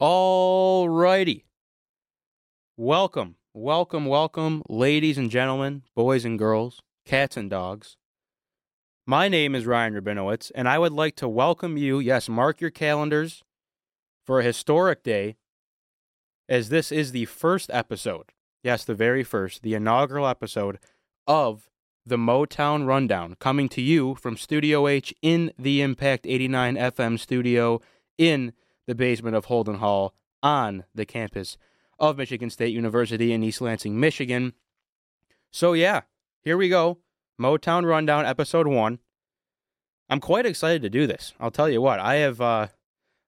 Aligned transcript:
All 0.00 0.88
righty. 0.88 1.44
Welcome, 2.76 3.34
welcome, 3.52 4.06
welcome, 4.06 4.62
ladies 4.68 5.18
and 5.18 5.28
gentlemen, 5.28 5.82
boys 5.96 6.24
and 6.24 6.38
girls, 6.38 6.82
cats 7.04 7.36
and 7.36 7.50
dogs. 7.50 7.96
My 9.08 9.26
name 9.26 9.56
is 9.56 9.66
Ryan 9.66 9.94
Rabinowitz, 9.94 10.52
and 10.54 10.68
I 10.68 10.78
would 10.78 10.92
like 10.92 11.16
to 11.16 11.26
welcome 11.26 11.76
you. 11.76 11.98
Yes, 11.98 12.28
mark 12.28 12.60
your 12.60 12.70
calendars 12.70 13.42
for 14.24 14.38
a 14.38 14.44
historic 14.44 15.02
day, 15.02 15.34
as 16.48 16.68
this 16.68 16.92
is 16.92 17.10
the 17.10 17.24
first 17.24 17.68
episode. 17.72 18.30
Yes, 18.62 18.84
the 18.84 18.94
very 18.94 19.24
first, 19.24 19.64
the 19.64 19.74
inaugural 19.74 20.28
episode 20.28 20.78
of 21.26 21.68
the 22.06 22.16
Motown 22.16 22.86
Rundown, 22.86 23.34
coming 23.40 23.68
to 23.70 23.82
you 23.82 24.14
from 24.14 24.36
Studio 24.36 24.86
H 24.86 25.12
in 25.22 25.50
the 25.58 25.82
Impact 25.82 26.24
89 26.24 26.76
FM 26.76 27.18
studio 27.18 27.80
in 28.16 28.52
the 28.88 28.94
basement 28.94 29.36
of 29.36 29.44
Holden 29.44 29.76
Hall 29.76 30.14
on 30.42 30.84
the 30.94 31.04
campus 31.04 31.58
of 31.98 32.16
Michigan 32.16 32.48
State 32.48 32.72
University 32.74 33.32
in 33.32 33.44
East 33.44 33.60
Lansing, 33.60 34.00
Michigan. 34.00 34.54
So, 35.52 35.74
yeah, 35.74 36.02
here 36.42 36.56
we 36.56 36.70
go. 36.70 36.98
Motown 37.40 37.84
Rundown, 37.84 38.24
episode 38.24 38.66
one. 38.66 38.98
I'm 40.08 40.20
quite 40.20 40.46
excited 40.46 40.80
to 40.82 40.90
do 40.90 41.06
this. 41.06 41.34
I'll 41.38 41.50
tell 41.50 41.68
you 41.68 41.82
what, 41.82 42.00
I 42.00 42.14
have, 42.16 42.40
uh, 42.40 42.68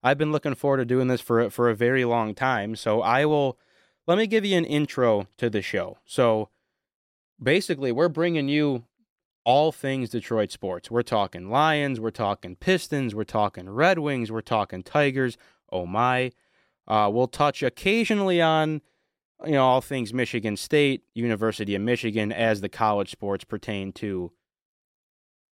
I've 0.02 0.16
been 0.16 0.32
looking 0.32 0.54
forward 0.54 0.78
to 0.78 0.86
doing 0.86 1.08
this 1.08 1.20
for, 1.20 1.50
for 1.50 1.68
a 1.68 1.76
very 1.76 2.06
long 2.06 2.34
time. 2.34 2.74
So, 2.74 3.02
I 3.02 3.26
will, 3.26 3.58
let 4.06 4.16
me 4.16 4.26
give 4.26 4.46
you 4.46 4.56
an 4.56 4.64
intro 4.64 5.28
to 5.36 5.50
the 5.50 5.60
show. 5.60 5.98
So, 6.06 6.48
basically, 7.42 7.92
we're 7.92 8.08
bringing 8.08 8.48
you 8.48 8.84
all 9.44 9.72
things 9.72 10.10
Detroit 10.10 10.50
sports. 10.50 10.90
We're 10.90 11.02
talking 11.02 11.50
Lions, 11.50 12.00
we're 12.00 12.10
talking 12.10 12.56
Pistons, 12.56 13.14
we're 13.14 13.24
talking 13.24 13.68
Red 13.68 13.98
Wings, 13.98 14.30
we're 14.30 14.40
talking 14.40 14.82
Tigers. 14.82 15.36
Oh 15.72 15.86
my. 15.86 16.32
Uh, 16.86 17.10
we'll 17.12 17.28
touch 17.28 17.62
occasionally 17.62 18.40
on 18.42 18.80
you 19.44 19.52
know 19.52 19.64
all 19.64 19.80
things 19.80 20.12
Michigan 20.12 20.56
State, 20.56 21.02
University 21.14 21.74
of 21.74 21.82
Michigan 21.82 22.32
as 22.32 22.60
the 22.60 22.68
college 22.68 23.10
sports 23.10 23.44
pertain 23.44 23.92
to 23.94 24.32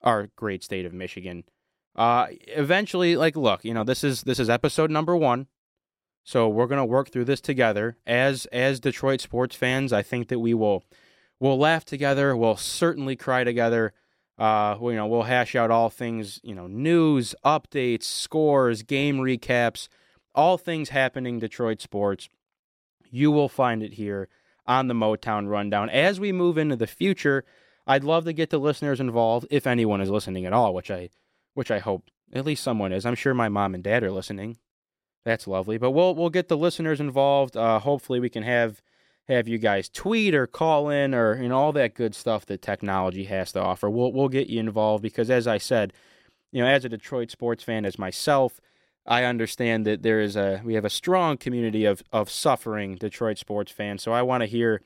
our 0.02 0.28
great 0.36 0.62
state 0.62 0.86
of 0.86 0.92
Michigan. 0.92 1.44
Uh, 1.96 2.28
eventually, 2.46 3.16
like, 3.16 3.36
look, 3.36 3.64
you 3.64 3.74
know, 3.74 3.84
this 3.84 4.04
is 4.04 4.22
this 4.22 4.38
is 4.38 4.48
episode 4.48 4.90
number 4.90 5.16
one, 5.16 5.46
so 6.24 6.48
we're 6.48 6.66
gonna 6.66 6.84
work 6.86 7.10
through 7.10 7.24
this 7.24 7.40
together 7.40 7.96
as 8.06 8.46
as 8.46 8.80
Detroit 8.80 9.20
sports 9.20 9.56
fans. 9.56 9.92
I 9.92 10.02
think 10.02 10.28
that 10.28 10.38
we 10.38 10.54
will 10.54 10.84
we'll 11.40 11.58
laugh 11.58 11.84
together. 11.84 12.36
We'll 12.36 12.56
certainly 12.56 13.16
cry 13.16 13.44
together. 13.44 13.92
Uh, 14.38 14.76
you 14.80 14.94
know, 14.94 15.06
we'll 15.08 15.24
hash 15.24 15.56
out 15.56 15.72
all 15.72 15.90
things, 15.90 16.38
you 16.44 16.54
know, 16.54 16.68
news, 16.68 17.34
updates, 17.44 18.04
scores, 18.04 18.84
game 18.84 19.16
recaps, 19.18 19.88
all 20.38 20.56
things 20.56 20.90
happening 20.90 21.40
Detroit 21.40 21.80
sports. 21.80 22.28
You 23.10 23.32
will 23.32 23.48
find 23.48 23.82
it 23.82 23.94
here 23.94 24.28
on 24.66 24.86
the 24.86 24.94
Motown 24.94 25.48
Rundown. 25.48 25.90
As 25.90 26.20
we 26.20 26.30
move 26.30 26.56
into 26.56 26.76
the 26.76 26.86
future, 26.86 27.44
I'd 27.88 28.04
love 28.04 28.24
to 28.26 28.32
get 28.32 28.50
the 28.50 28.58
listeners 28.58 29.00
involved, 29.00 29.48
if 29.50 29.66
anyone 29.66 30.00
is 30.00 30.10
listening 30.10 30.46
at 30.46 30.52
all, 30.52 30.74
which 30.74 30.92
I, 30.92 31.08
which 31.54 31.72
I 31.72 31.80
hope 31.80 32.04
at 32.32 32.46
least 32.46 32.62
someone 32.62 32.92
is. 32.92 33.04
I'm 33.04 33.16
sure 33.16 33.34
my 33.34 33.48
mom 33.48 33.74
and 33.74 33.82
dad 33.82 34.04
are 34.04 34.12
listening. 34.12 34.58
That's 35.24 35.48
lovely. 35.48 35.76
But 35.76 35.90
we'll 35.90 36.14
we'll 36.14 36.30
get 36.30 36.46
the 36.46 36.56
listeners 36.56 37.00
involved. 37.00 37.56
Uh, 37.56 37.80
hopefully, 37.80 38.20
we 38.20 38.30
can 38.30 38.44
have 38.44 38.80
have 39.26 39.48
you 39.48 39.58
guys 39.58 39.88
tweet 39.88 40.34
or 40.34 40.46
call 40.46 40.88
in 40.88 41.14
or 41.14 41.42
you 41.42 41.48
know 41.48 41.58
all 41.58 41.72
that 41.72 41.94
good 41.94 42.14
stuff 42.14 42.46
that 42.46 42.62
technology 42.62 43.24
has 43.24 43.50
to 43.52 43.60
offer. 43.60 43.90
We'll 43.90 44.12
we'll 44.12 44.28
get 44.28 44.46
you 44.46 44.60
involved 44.60 45.02
because 45.02 45.30
as 45.30 45.48
I 45.48 45.58
said, 45.58 45.92
you 46.52 46.62
know, 46.62 46.68
as 46.68 46.84
a 46.84 46.88
Detroit 46.88 47.32
sports 47.32 47.64
fan 47.64 47.84
as 47.84 47.98
myself, 47.98 48.60
I 49.08 49.24
understand 49.24 49.86
that 49.86 50.02
there 50.02 50.20
is 50.20 50.36
a 50.36 50.60
we 50.64 50.74
have 50.74 50.84
a 50.84 50.90
strong 50.90 51.38
community 51.38 51.84
of 51.86 52.02
of 52.12 52.30
suffering 52.30 52.96
Detroit 52.96 53.38
sports 53.38 53.72
fans. 53.72 54.02
So 54.02 54.12
I 54.12 54.22
want 54.22 54.42
to 54.42 54.46
hear 54.46 54.82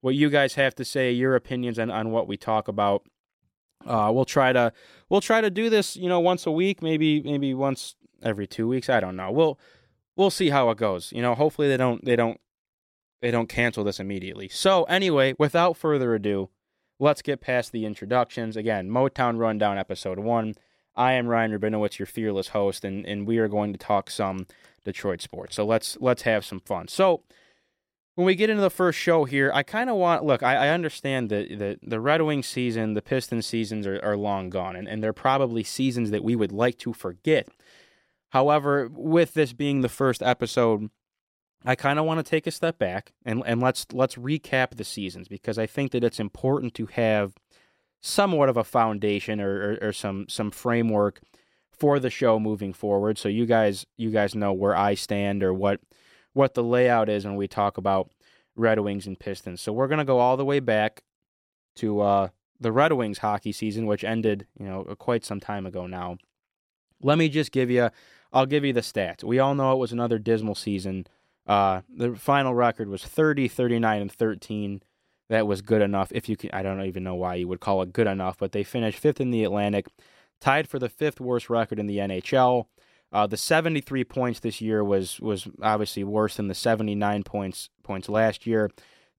what 0.00 0.14
you 0.14 0.30
guys 0.30 0.54
have 0.54 0.74
to 0.76 0.84
say, 0.84 1.10
your 1.10 1.34
opinions 1.34 1.78
on, 1.78 1.90
on 1.90 2.10
what 2.10 2.28
we 2.28 2.36
talk 2.36 2.68
about. 2.68 3.04
Uh, 3.84 4.10
we'll 4.14 4.24
try 4.24 4.52
to 4.52 4.72
we'll 5.10 5.20
try 5.20 5.40
to 5.40 5.50
do 5.50 5.68
this, 5.68 5.96
you 5.96 6.08
know, 6.08 6.20
once 6.20 6.46
a 6.46 6.52
week, 6.52 6.82
maybe 6.82 7.20
maybe 7.22 7.52
once 7.52 7.96
every 8.22 8.46
two 8.46 8.68
weeks. 8.68 8.88
I 8.88 9.00
don't 9.00 9.16
know. 9.16 9.30
We'll 9.32 9.58
we'll 10.16 10.30
see 10.30 10.50
how 10.50 10.70
it 10.70 10.78
goes. 10.78 11.12
You 11.12 11.20
know, 11.20 11.34
hopefully 11.34 11.68
they 11.68 11.76
don't 11.76 12.04
they 12.04 12.16
don't 12.16 12.40
they 13.22 13.30
don't 13.30 13.48
cancel 13.48 13.84
this 13.84 13.98
immediately. 13.98 14.48
So, 14.48 14.84
anyway, 14.84 15.34
without 15.38 15.76
further 15.76 16.14
ado, 16.14 16.50
let's 17.00 17.22
get 17.22 17.40
past 17.40 17.72
the 17.72 17.86
introductions. 17.86 18.56
Again, 18.56 18.90
Motown 18.90 19.38
Rundown 19.38 19.78
Episode 19.78 20.18
1. 20.18 20.54
I 20.96 21.14
am 21.14 21.26
Ryan 21.26 21.58
Rabinowitz, 21.58 21.98
your 21.98 22.06
fearless 22.06 22.48
host, 22.48 22.84
and, 22.84 23.04
and 23.06 23.26
we 23.26 23.38
are 23.38 23.48
going 23.48 23.72
to 23.72 23.78
talk 23.78 24.10
some 24.10 24.46
Detroit 24.84 25.20
sports. 25.20 25.56
So 25.56 25.64
let's 25.64 25.96
let's 26.00 26.22
have 26.22 26.44
some 26.44 26.60
fun. 26.60 26.88
So 26.88 27.22
when 28.14 28.26
we 28.26 28.34
get 28.34 28.50
into 28.50 28.62
the 28.62 28.70
first 28.70 28.98
show 28.98 29.24
here, 29.24 29.50
I 29.54 29.62
kind 29.62 29.90
of 29.90 29.96
want 29.96 30.24
look. 30.24 30.42
I, 30.42 30.66
I 30.66 30.68
understand 30.68 31.30
that 31.30 31.48
the 31.58 31.78
the 31.82 32.00
Red 32.00 32.22
Wings 32.22 32.46
season, 32.46 32.94
the 32.94 33.02
Pistons 33.02 33.46
seasons 33.46 33.86
are, 33.86 34.00
are 34.04 34.16
long 34.16 34.50
gone, 34.50 34.76
and, 34.76 34.86
and 34.86 35.02
they're 35.02 35.12
probably 35.12 35.64
seasons 35.64 36.10
that 36.10 36.24
we 36.24 36.36
would 36.36 36.52
like 36.52 36.78
to 36.78 36.92
forget. 36.92 37.48
However, 38.30 38.88
with 38.90 39.34
this 39.34 39.52
being 39.52 39.80
the 39.80 39.88
first 39.88 40.22
episode 40.22 40.90
I 41.64 41.74
kind 41.74 41.98
of 41.98 42.04
want 42.04 42.18
to 42.18 42.28
take 42.28 42.46
a 42.46 42.50
step 42.50 42.78
back 42.78 43.12
and 43.24 43.42
and 43.46 43.60
let's 43.60 43.86
let's 43.92 44.16
recap 44.16 44.76
the 44.76 44.84
seasons 44.84 45.28
because 45.28 45.58
I 45.58 45.66
think 45.66 45.92
that 45.92 46.04
it's 46.04 46.20
important 46.20 46.74
to 46.74 46.86
have 46.86 47.34
somewhat 48.04 48.48
of 48.48 48.56
a 48.56 48.64
foundation 48.64 49.40
or, 49.40 49.72
or, 49.80 49.88
or, 49.88 49.92
some 49.92 50.26
some 50.28 50.50
framework 50.50 51.20
for 51.70 51.98
the 51.98 52.10
show 52.10 52.38
moving 52.38 52.72
forward. 52.72 53.18
So 53.18 53.28
you 53.28 53.46
guys 53.46 53.86
you 53.96 54.10
guys 54.10 54.34
know 54.34 54.52
where 54.52 54.76
I 54.76 54.94
stand 54.94 55.42
or 55.42 55.54
what 55.54 55.80
what 56.32 56.54
the 56.54 56.62
layout 56.62 57.08
is 57.08 57.24
when 57.24 57.36
we 57.36 57.48
talk 57.48 57.78
about 57.78 58.10
Red 58.56 58.78
Wings 58.80 59.06
and 59.06 59.18
Pistons. 59.18 59.60
So 59.60 59.72
we're 59.72 59.88
gonna 59.88 60.04
go 60.04 60.18
all 60.18 60.36
the 60.36 60.44
way 60.44 60.60
back 60.60 61.02
to 61.76 62.00
uh, 62.00 62.28
the 62.60 62.72
Red 62.72 62.92
Wings 62.92 63.18
hockey 63.18 63.52
season, 63.52 63.86
which 63.86 64.04
ended 64.04 64.46
you 64.58 64.66
know 64.66 64.84
quite 64.98 65.24
some 65.24 65.40
time 65.40 65.66
ago 65.66 65.86
now. 65.86 66.18
Let 67.02 67.18
me 67.18 67.28
just 67.28 67.52
give 67.52 67.70
you 67.70 67.90
I'll 68.32 68.46
give 68.46 68.64
you 68.64 68.72
the 68.72 68.80
stats. 68.80 69.24
We 69.24 69.38
all 69.38 69.54
know 69.54 69.72
it 69.72 69.78
was 69.78 69.92
another 69.92 70.18
dismal 70.18 70.54
season 70.54 71.06
uh, 71.46 71.82
the 71.94 72.16
final 72.16 72.54
record 72.54 72.88
was 72.88 73.04
30, 73.04 73.48
39, 73.48 74.02
and 74.02 74.12
13. 74.12 74.82
That 75.28 75.46
was 75.46 75.62
good 75.62 75.82
enough. 75.82 76.12
If 76.12 76.28
you 76.28 76.36
can, 76.36 76.50
I 76.52 76.62
don't 76.62 76.82
even 76.82 77.02
know 77.02 77.14
why 77.14 77.36
you 77.36 77.48
would 77.48 77.60
call 77.60 77.82
it 77.82 77.92
good 77.92 78.06
enough, 78.06 78.36
but 78.38 78.52
they 78.52 78.62
finished 78.62 78.98
fifth 78.98 79.20
in 79.20 79.30
the 79.30 79.44
Atlantic, 79.44 79.86
tied 80.40 80.68
for 80.68 80.78
the 80.78 80.88
fifth 80.88 81.20
worst 81.20 81.48
record 81.48 81.78
in 81.78 81.86
the 81.86 81.98
NHL. 81.98 82.66
Uh, 83.12 83.26
the 83.26 83.36
73 83.36 84.04
points 84.04 84.40
this 84.40 84.60
year 84.60 84.82
was 84.82 85.20
was 85.20 85.48
obviously 85.62 86.04
worse 86.04 86.36
than 86.36 86.48
the 86.48 86.54
79 86.54 87.22
points 87.22 87.70
points 87.82 88.08
last 88.08 88.46
year. 88.46 88.70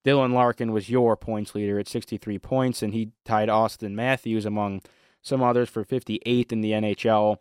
Dylan 0.05 0.33
Larkin 0.33 0.71
was 0.71 0.89
your 0.89 1.17
points 1.17 1.55
leader 1.55 1.79
at 1.79 1.87
63 1.87 2.37
points, 2.37 2.83
and 2.83 2.93
he 2.93 3.11
tied 3.23 3.49
Auston 3.49 3.93
Matthews 3.93 4.45
among 4.45 4.81
some 5.21 5.41
others 5.41 5.69
for 5.69 5.83
58th 5.83 6.51
in 6.51 6.61
the 6.61 6.71
NHL. 6.71 7.37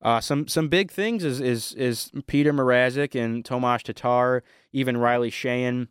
Uh, 0.00 0.20
some 0.20 0.48
some 0.48 0.68
big 0.68 0.90
things 0.90 1.24
is 1.24 1.40
is 1.40 1.74
is 1.74 2.10
Peter 2.26 2.54
Mrazek 2.54 3.14
and 3.14 3.44
Tomas 3.44 3.82
Tatar, 3.82 4.42
even 4.72 4.96
Riley 4.96 5.30
Sheahan, 5.30 5.88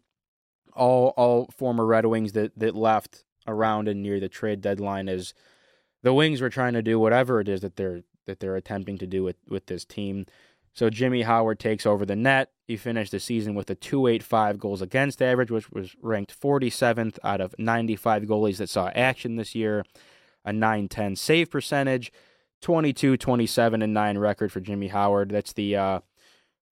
all 0.75 1.13
all 1.17 1.49
former 1.55 1.85
Red 1.85 2.05
Wings 2.05 2.33
that 2.33 2.57
that 2.57 2.75
left 2.75 3.23
around 3.47 3.87
and 3.87 4.01
near 4.01 4.19
the 4.19 4.29
trade 4.29 4.61
deadline 4.61 5.09
as 5.09 5.33
the 6.03 6.13
Wings 6.13 6.41
were 6.41 6.49
trying 6.49 6.73
to 6.73 6.81
do 6.81 6.99
whatever 6.99 7.39
it 7.39 7.49
is 7.49 7.61
that 7.61 7.75
they're 7.75 8.01
that 8.25 8.39
they're 8.39 8.55
attempting 8.55 8.97
to 8.97 9.07
do 9.07 9.23
with 9.23 9.37
with 9.47 9.67
this 9.67 9.85
team. 9.85 10.25
So 10.73 10.89
Jimmy 10.89 11.23
Howard 11.23 11.59
takes 11.59 11.85
over 11.85 12.05
the 12.05 12.15
net. 12.15 12.51
He 12.67 12.77
finished 12.77 13.11
the 13.11 13.19
season 13.19 13.55
with 13.55 13.69
a 13.69 13.75
285 13.75 14.59
goals 14.59 14.81
against 14.81 15.21
average, 15.21 15.49
which 15.49 15.71
was 15.71 15.95
ranked 16.01 16.39
47th 16.39 17.17
out 17.23 17.41
of 17.41 17.55
95 17.57 18.23
goalies 18.23 18.57
that 18.57 18.69
saw 18.69 18.89
action 18.89 19.35
this 19.35 19.55
year, 19.55 19.83
a 20.45 20.53
910 20.53 21.15
save 21.15 21.49
percentage. 21.49 22.11
22, 22.61 23.15
27, 23.15 23.81
and 23.81 23.93
9 23.93 24.17
record 24.17 24.51
for 24.51 24.59
Jimmy 24.59 24.89
Howard. 24.89 25.29
That's 25.29 25.53
the 25.53 25.77
uh, 25.77 25.99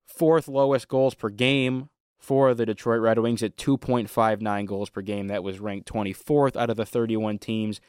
fourth 0.05 0.49
lowest 0.49 0.89
goals 0.89 1.13
per 1.13 1.29
game 1.29 1.89
for 2.17 2.53
the 2.53 2.65
Detroit 2.65 3.01
Red 3.01 3.19
Wings 3.19 3.43
at 3.43 3.57
2.59 3.57 4.65
goals 4.65 4.89
per 4.89 5.01
game. 5.01 5.27
That 5.27 5.43
was 5.43 5.59
ranked 5.59 5.91
24th 5.91 6.55
out 6.55 6.69
of 6.69 6.77
the 6.77 6.85
31 6.85 7.39
teams. 7.39 7.79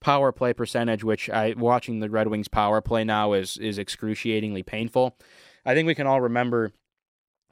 Power 0.00 0.32
play 0.32 0.52
percentage, 0.52 1.04
which 1.04 1.30
I 1.30 1.54
watching 1.56 2.00
the 2.00 2.10
Red 2.10 2.28
Wings 2.28 2.48
power 2.48 2.80
play 2.80 3.02
now 3.02 3.32
is 3.32 3.56
is 3.56 3.78
excruciatingly 3.78 4.62
painful. 4.62 5.16
I 5.64 5.74
think 5.74 5.86
we 5.86 5.94
can 5.94 6.06
all 6.06 6.20
remember 6.20 6.72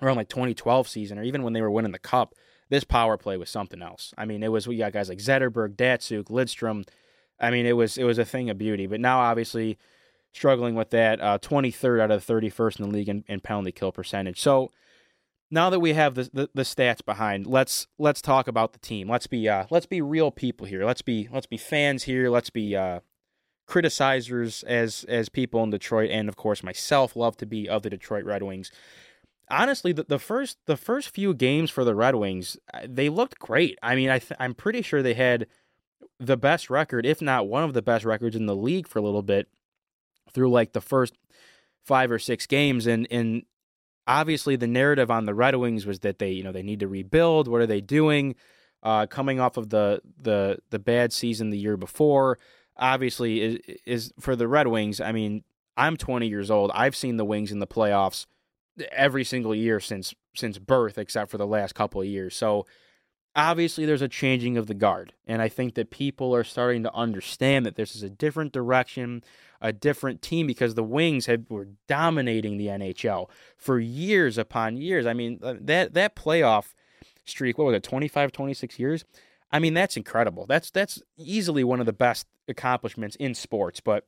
around 0.03 0.17
like 0.17 0.29
2012 0.29 0.87
season, 0.87 1.19
or 1.19 1.23
even 1.23 1.43
when 1.43 1.55
they 1.55 1.63
were 1.63 1.71
winning 1.71 1.93
the 1.93 1.99
cup, 1.99 2.35
this 2.69 2.85
power 2.85 3.17
play 3.17 3.37
was 3.37 3.49
something 3.49 3.81
else. 3.81 4.13
I 4.19 4.27
mean, 4.27 4.43
it 4.43 4.53
was 4.53 4.69
we 4.69 4.77
got 4.77 4.93
guys 4.93 5.09
like 5.09 5.19
Zetterberg, 5.19 5.77
Datsyuk, 5.77 6.25
Lidstrom. 6.25 6.87
I 7.41 7.51
mean, 7.51 7.67
it 7.67 7.77
was 7.77 7.97
it 7.97 8.05
was 8.05 8.19
a 8.19 8.25
thing 8.25 8.51
of 8.51 8.59
beauty. 8.59 8.87
But 8.87 9.01
now, 9.01 9.21
obviously, 9.21 9.79
struggling 10.33 10.75
with 10.75 10.91
that. 10.91 11.21
Uh, 11.21 11.39
23rd 11.39 12.01
out 12.01 12.11
of 12.11 12.27
the 12.27 12.33
31st 12.33 12.81
in 12.81 12.91
the 12.91 12.97
league 12.97 13.09
in, 13.09 13.25
in 13.29 13.41
penalty 13.41 13.73
kill 13.73 13.93
percentage. 13.93 14.41
So 14.41 14.71
now 15.55 15.71
that 15.71 15.81
we 15.81 15.95
have 15.95 16.17
the, 16.17 16.29
the, 16.33 16.51
the 16.53 16.63
stats 16.63 17.05
behind, 17.05 17.47
let's 17.47 17.87
let's 17.97 18.21
talk 18.21 18.49
about 18.49 18.73
the 18.73 18.79
team. 18.81 19.09
Let's 19.09 19.29
be 19.29 19.49
uh, 19.49 19.67
let's 19.71 19.87
be 19.87 20.03
real 20.03 20.31
people 20.31 20.67
here. 20.67 20.85
Let's 20.85 21.01
be 21.01 21.29
let's 21.33 21.47
be 21.47 21.57
fans 21.57 22.03
here. 22.03 22.29
Let's 22.29 22.51
be 22.51 22.75
uh, 22.77 23.01
criticizers 23.69 24.65
as 24.65 25.05
as 25.09 25.29
people 25.29 25.63
in 25.63 25.71
Detroit, 25.71 26.11
and 26.11 26.29
of 26.29 26.37
course 26.37 26.63
myself 26.63 27.15
love 27.15 27.37
to 27.39 27.47
be 27.47 27.69
of 27.69 27.83
the 27.83 27.91
Detroit 27.91 28.25
Red 28.25 28.43
Wings. 28.43 28.71
honestly, 29.51 29.93
the, 29.93 30.05
the 30.09 30.19
first 30.19 30.59
the 30.67 30.77
first 30.77 31.11
few 31.11 31.35
games 31.35 31.71
for 31.71 31.85
the 31.85 31.95
Red 31.95 32.17
Wings, 32.17 32.57
uh, 32.73 32.81
they 32.87 33.09
looked 33.09 33.39
great. 33.39 33.79
I 33.83 33.95
mean, 33.95 34.11
I 34.11 34.19
th- 34.19 34.39
I'm 34.41 34.55
pretty 34.55 34.83
sure 34.83 35.03
they 35.03 35.15
had 35.15 35.47
the 36.19 36.37
best 36.37 36.71
record, 36.71 37.07
if 37.07 37.21
not 37.21 37.49
one 37.49 37.65
of 37.65 37.75
the 37.75 37.83
best 37.83 38.05
records 38.05 38.37
in 38.37 38.47
the 38.47 38.57
league 38.57 38.89
for 38.89 38.99
a 38.99 39.03
little 39.03 39.23
bit 39.23 39.49
through 40.33 40.51
like 40.51 40.73
the 40.73 40.81
first 40.81 41.15
five 41.85 42.11
or 42.11 42.19
six 42.19 42.47
games, 42.47 42.87
and 42.87 43.07
and 43.11 43.45
obviously 44.07 44.57
the 44.57 44.67
narrative 44.67 45.11
on 45.11 45.25
the 45.25 45.35
Red 45.35 45.57
Wings 45.57 45.87
was 45.87 46.01
that 46.01 46.19
they 46.19 46.31
you 46.31 46.43
know 46.43 46.53
they 46.53 46.63
need 46.63 46.81
to 46.81 46.89
rebuild. 46.89 47.49
What 47.49 47.61
are 47.61 47.67
they 47.67 47.81
doing? 47.81 48.35
Uh, 48.83 49.07
coming 49.07 49.41
off 49.41 49.57
of 49.57 49.71
the 49.71 50.01
the 50.21 50.59
the 50.71 50.79
bad 50.79 51.13
season 51.13 51.51
the 51.51 51.59
year 51.59 51.77
before, 51.77 52.39
obviously 52.77 53.41
is 53.41 53.59
is 53.87 54.13
for 54.21 54.37
the 54.37 54.49
Red 54.49 54.67
Wings. 54.69 55.01
I 55.01 55.13
mean, 55.13 55.45
I'm 55.77 55.97
20 55.97 56.29
years 56.29 56.51
old. 56.51 56.71
I've 56.75 56.97
seen 56.97 57.17
the 57.17 57.25
Wings 57.25 57.51
in 57.51 57.59
the 57.59 57.67
playoffs 57.67 58.27
every 58.93 59.25
single 59.25 59.55
year 59.55 59.81
since 59.81 60.15
since 60.35 60.59
birth, 60.59 60.99
except 60.99 61.31
for 61.31 61.39
the 61.39 61.47
last 61.47 61.75
couple 61.75 62.01
of 62.01 62.07
years. 62.07 62.37
So 62.37 62.67
obviously, 63.37 63.85
there's 63.85 64.03
a 64.03 64.09
changing 64.09 64.57
of 64.57 64.67
the 64.67 64.75
guard, 64.75 65.13
and 65.27 65.43
I 65.43 65.49
think 65.49 65.75
that 65.75 65.91
people 65.91 66.35
are 66.35 66.45
starting 66.45 66.83
to 66.85 66.95
understand 66.95 67.67
that 67.67 67.77
this 67.77 67.95
is 67.95 68.03
a 68.03 68.11
different 68.11 68.53
direction, 68.53 69.23
a 69.61 69.73
different 69.73 70.23
team, 70.23 70.47
because 70.47 70.75
the 70.75 70.85
Wings 70.85 71.27
had 71.27 71.47
were 71.49 71.69
dominating 71.89 72.57
the 72.57 72.67
NHL 72.67 73.29
for 73.57 73.79
years 73.79 74.39
upon 74.39 74.77
years. 74.77 75.07
I 75.07 75.13
mean, 75.13 75.41
uh, 75.43 75.55
that 75.61 75.95
that 75.95 76.17
playoff 76.17 76.75
streak, 77.25 77.59
what 77.59 77.67
was 77.67 77.75
it, 77.75 77.83
25, 77.83 78.33
26 78.33 78.79
years? 78.79 79.05
I 79.51 79.59
mean, 79.59 79.75
that's 79.75 79.97
incredible. 79.97 80.47
That's 80.47 80.71
that's 80.71 81.03
easily 81.17 81.65
one 81.65 81.81
of 81.81 81.87
the 81.87 81.93
best 81.93 82.27
accomplishments 82.49 83.17
in 83.17 83.35
sports, 83.35 83.81
but 83.81 84.05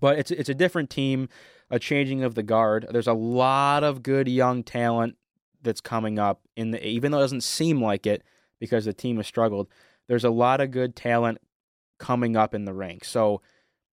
but 0.00 0.18
it's 0.18 0.30
it's 0.30 0.48
a 0.48 0.54
different 0.54 0.90
team, 0.90 1.28
a 1.70 1.78
changing 1.78 2.22
of 2.22 2.34
the 2.34 2.42
guard. 2.42 2.86
There's 2.90 3.06
a 3.06 3.12
lot 3.12 3.84
of 3.84 4.02
good 4.02 4.28
young 4.28 4.62
talent 4.62 5.16
that's 5.62 5.80
coming 5.80 6.18
up 6.18 6.42
in 6.56 6.70
the 6.70 6.86
even 6.86 7.10
though 7.10 7.18
it 7.18 7.22
doesn't 7.22 7.42
seem 7.42 7.82
like 7.82 8.06
it 8.06 8.22
because 8.60 8.84
the 8.84 8.92
team 8.92 9.16
has 9.16 9.26
struggled. 9.26 9.68
There's 10.08 10.24
a 10.24 10.30
lot 10.30 10.60
of 10.60 10.70
good 10.70 10.96
talent 10.96 11.38
coming 11.98 12.36
up 12.36 12.54
in 12.54 12.64
the 12.64 12.74
ranks. 12.74 13.08
So 13.08 13.40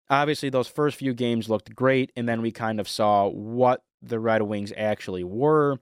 obviously 0.09 0.49
those 0.49 0.67
first 0.67 0.97
few 0.97 1.13
games 1.13 1.49
looked 1.49 1.75
great 1.75 2.11
and 2.15 2.27
then 2.27 2.41
we 2.41 2.51
kind 2.51 2.79
of 2.79 2.87
saw 2.87 3.27
what 3.27 3.83
the 4.01 4.19
Red 4.19 4.41
Wings 4.41 4.73
actually 4.75 5.23
were 5.23 5.77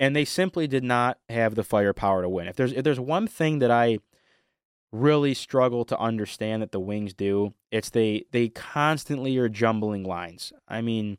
and 0.00 0.14
they 0.14 0.24
simply 0.24 0.66
did 0.66 0.84
not 0.84 1.18
have 1.28 1.54
the 1.54 1.64
firepower 1.64 2.22
to 2.22 2.28
win. 2.28 2.46
If 2.46 2.56
there's 2.56 2.72
if 2.72 2.84
there's 2.84 3.00
one 3.00 3.26
thing 3.26 3.58
that 3.58 3.70
I 3.70 3.98
really 4.92 5.34
struggle 5.34 5.84
to 5.84 5.98
understand 5.98 6.62
that 6.62 6.72
the 6.72 6.80
Wings 6.80 7.14
do. 7.14 7.54
It's 7.70 7.90
they 7.90 8.24
they 8.32 8.48
constantly 8.48 9.36
are 9.38 9.48
jumbling 9.48 10.04
lines. 10.04 10.52
I 10.66 10.80
mean, 10.80 11.18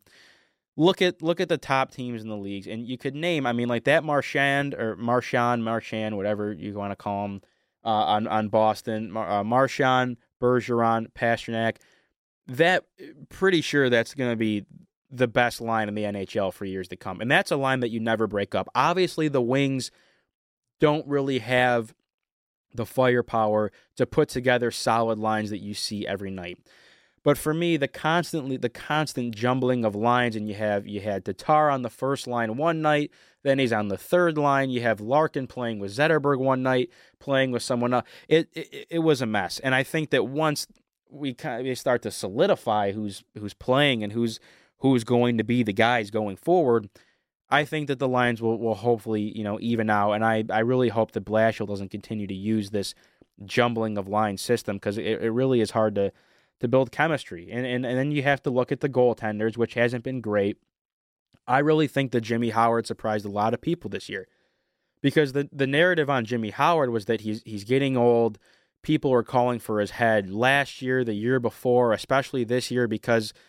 look 0.80 1.02
at 1.02 1.22
look 1.22 1.42
at 1.42 1.50
the 1.50 1.58
top 1.58 1.92
teams 1.92 2.24
in 2.24 2.30
the 2.30 2.38
leagues, 2.38 2.66
and 2.66 2.88
you 2.88 2.98
could 2.98 3.14
name. 3.14 3.46
I 3.46 3.52
mean, 3.54 3.68
like 3.68 3.84
that 3.84 4.04
Marchand 4.04 4.74
or 4.74 4.96
Marchand, 4.96 5.64
Marchand, 5.64 6.16
whatever 6.16 6.54
you 6.54 6.74
want 6.74 6.92
to 6.92 6.96
call 6.96 7.26
him, 7.26 7.42
uh, 7.84 7.90
on 7.90 8.28
on 8.28 8.48
Boston, 8.48 9.16
uh, 9.16 9.44
Marchand, 9.44 10.18
Bergeron, 10.42 11.12
Pastrnak. 11.12 11.78
That 12.48 12.86
pretty 13.28 13.62
sure 13.62 13.90
that's 13.90 14.16
going 14.16 14.32
to 14.32 14.38
be 14.38 14.66
the 15.12 15.28
best 15.28 15.62
line 15.62 15.88
in 15.88 15.96
the 15.96 16.04
NHL 16.04 16.54
for 16.54 16.66
years 16.66 16.88
to 16.88 16.96
come, 16.96 17.20
and 17.22 17.30
that's 17.30 17.52
a 17.52 17.58
line 17.58 17.82
that 17.82 17.90
you 17.90 18.00
never 18.00 18.26
break 18.26 18.56
up. 18.56 18.70
Obviously, 18.74 19.28
the 19.28 19.42
Wings 19.42 19.92
don't 20.80 21.06
really 21.06 21.40
have 21.40 21.94
the 22.74 22.86
firepower 22.86 23.72
to 23.98 24.06
put 24.06 24.30
together 24.30 24.72
solid 24.72 25.20
lines 25.20 25.50
that 25.50 25.58
you 25.58 25.74
see 25.74 26.08
every 26.08 26.32
night. 26.32 26.58
But 27.30 27.38
for 27.38 27.54
me, 27.54 27.78
the 27.78 27.88
constantly 27.88 28.58
the 28.58 28.70
constant 28.70 29.36
jumbling 29.36 29.86
of 29.86 29.94
lines, 29.94 30.36
and 30.36 30.48
you 30.48 30.56
have 30.56 30.88
you 30.88 31.00
had 31.00 31.24
Tatar 31.24 31.70
on 31.70 31.84
the 31.84 31.90
first 31.92 32.26
line 32.26 32.58
one 32.58 32.82
night, 32.82 33.12
then 33.44 33.60
he's 33.60 33.72
on 33.72 33.90
the 33.90 34.00
third 34.00 34.36
line. 34.36 34.72
You 34.72 34.82
have 34.82 35.00
Larkin 35.00 35.46
playing 35.46 35.78
with 35.78 35.96
Zetterberg 35.96 36.40
one 36.40 36.64
night, 36.64 36.90
playing 37.20 37.52
with 37.52 37.62
someone 37.62 37.94
else. 37.94 38.08
It 38.28 38.50
it, 38.54 38.88
it 38.90 39.00
was 39.04 39.22
a 39.22 39.28
mess, 39.28 39.60
and 39.60 39.76
I 39.76 39.84
think 39.84 40.10
that 40.10 40.24
once 40.24 40.66
we 41.08 41.36
kind 41.36 41.68
of 41.68 41.78
start 41.78 42.02
to 42.02 42.10
solidify 42.10 42.94
who's 42.94 43.24
who's 43.38 43.54
playing 43.54 44.02
and 44.02 44.12
who's 44.14 44.40
who's 44.80 45.04
going 45.04 45.38
to 45.38 45.44
be 45.44 45.62
the 45.62 45.72
guys 45.72 46.10
going 46.10 46.36
forward, 46.36 46.90
I 47.48 47.64
think 47.64 47.90
that 47.90 48.00
the 48.00 48.08
lines 48.08 48.42
will, 48.42 48.58
will 48.58 48.74
hopefully, 48.74 49.38
you 49.38 49.44
know, 49.44 49.60
even 49.62 49.92
out. 49.92 50.14
And 50.14 50.26
I, 50.26 50.46
I 50.50 50.62
really 50.62 50.90
hope 50.90 51.12
that 51.12 51.26
Blashill 51.26 51.68
doesn't 51.68 51.92
continue 51.92 52.26
to 52.26 52.34
use 52.34 52.72
this 52.72 52.96
jumbling 53.46 54.00
of 54.00 54.08
line 54.08 54.38
system 54.38 54.78
because 54.78 54.98
it, 54.98 55.22
it 55.22 55.30
really 55.30 55.62
is 55.62 55.70
hard 55.70 55.94
to, 55.94 56.12
to 56.60 56.68
build 56.68 56.92
chemistry. 56.92 57.50
And, 57.52 57.66
and, 57.66 57.86
and 57.86 57.98
then 57.98 58.12
you 58.12 58.24
have 58.24 58.42
to 58.44 58.50
look 58.50 58.72
at 58.72 58.82
the 58.82 58.90
goaltenders, 58.90 59.58
which 59.58 59.74
hasn't 59.76 60.04
been 60.04 60.22
great. 60.22 60.58
I 61.48 61.60
really 61.60 61.88
think 61.88 62.12
that 62.12 62.22
Jimmy 62.22 62.50
Howard 62.50 62.86
surprised 62.86 63.26
a 63.26 63.30
lot 63.30 63.54
of 63.54 63.62
people 63.62 63.90
this 63.90 64.10
year 64.10 64.28
because 65.02 65.34
the, 65.34 65.50
the 65.52 65.68
narrative 65.68 66.10
on 66.10 66.26
Jimmy 66.26 66.52
Howard 66.52 66.90
was 66.90 67.06
that 67.06 67.22
he's, 67.22 67.42
he's 67.44 67.64
getting 67.64 67.98
old. 67.98 68.38
People 68.82 69.12
are 69.14 69.24
calling 69.24 69.60
for 69.60 69.80
his 69.80 69.92
head 69.92 70.30
last 70.30 70.82
year, 70.82 71.04
the 71.04 71.14
year 71.14 71.40
before, 71.40 71.94
especially 71.94 72.44
this 72.44 72.70
year 72.72 72.88
because– 72.88 73.34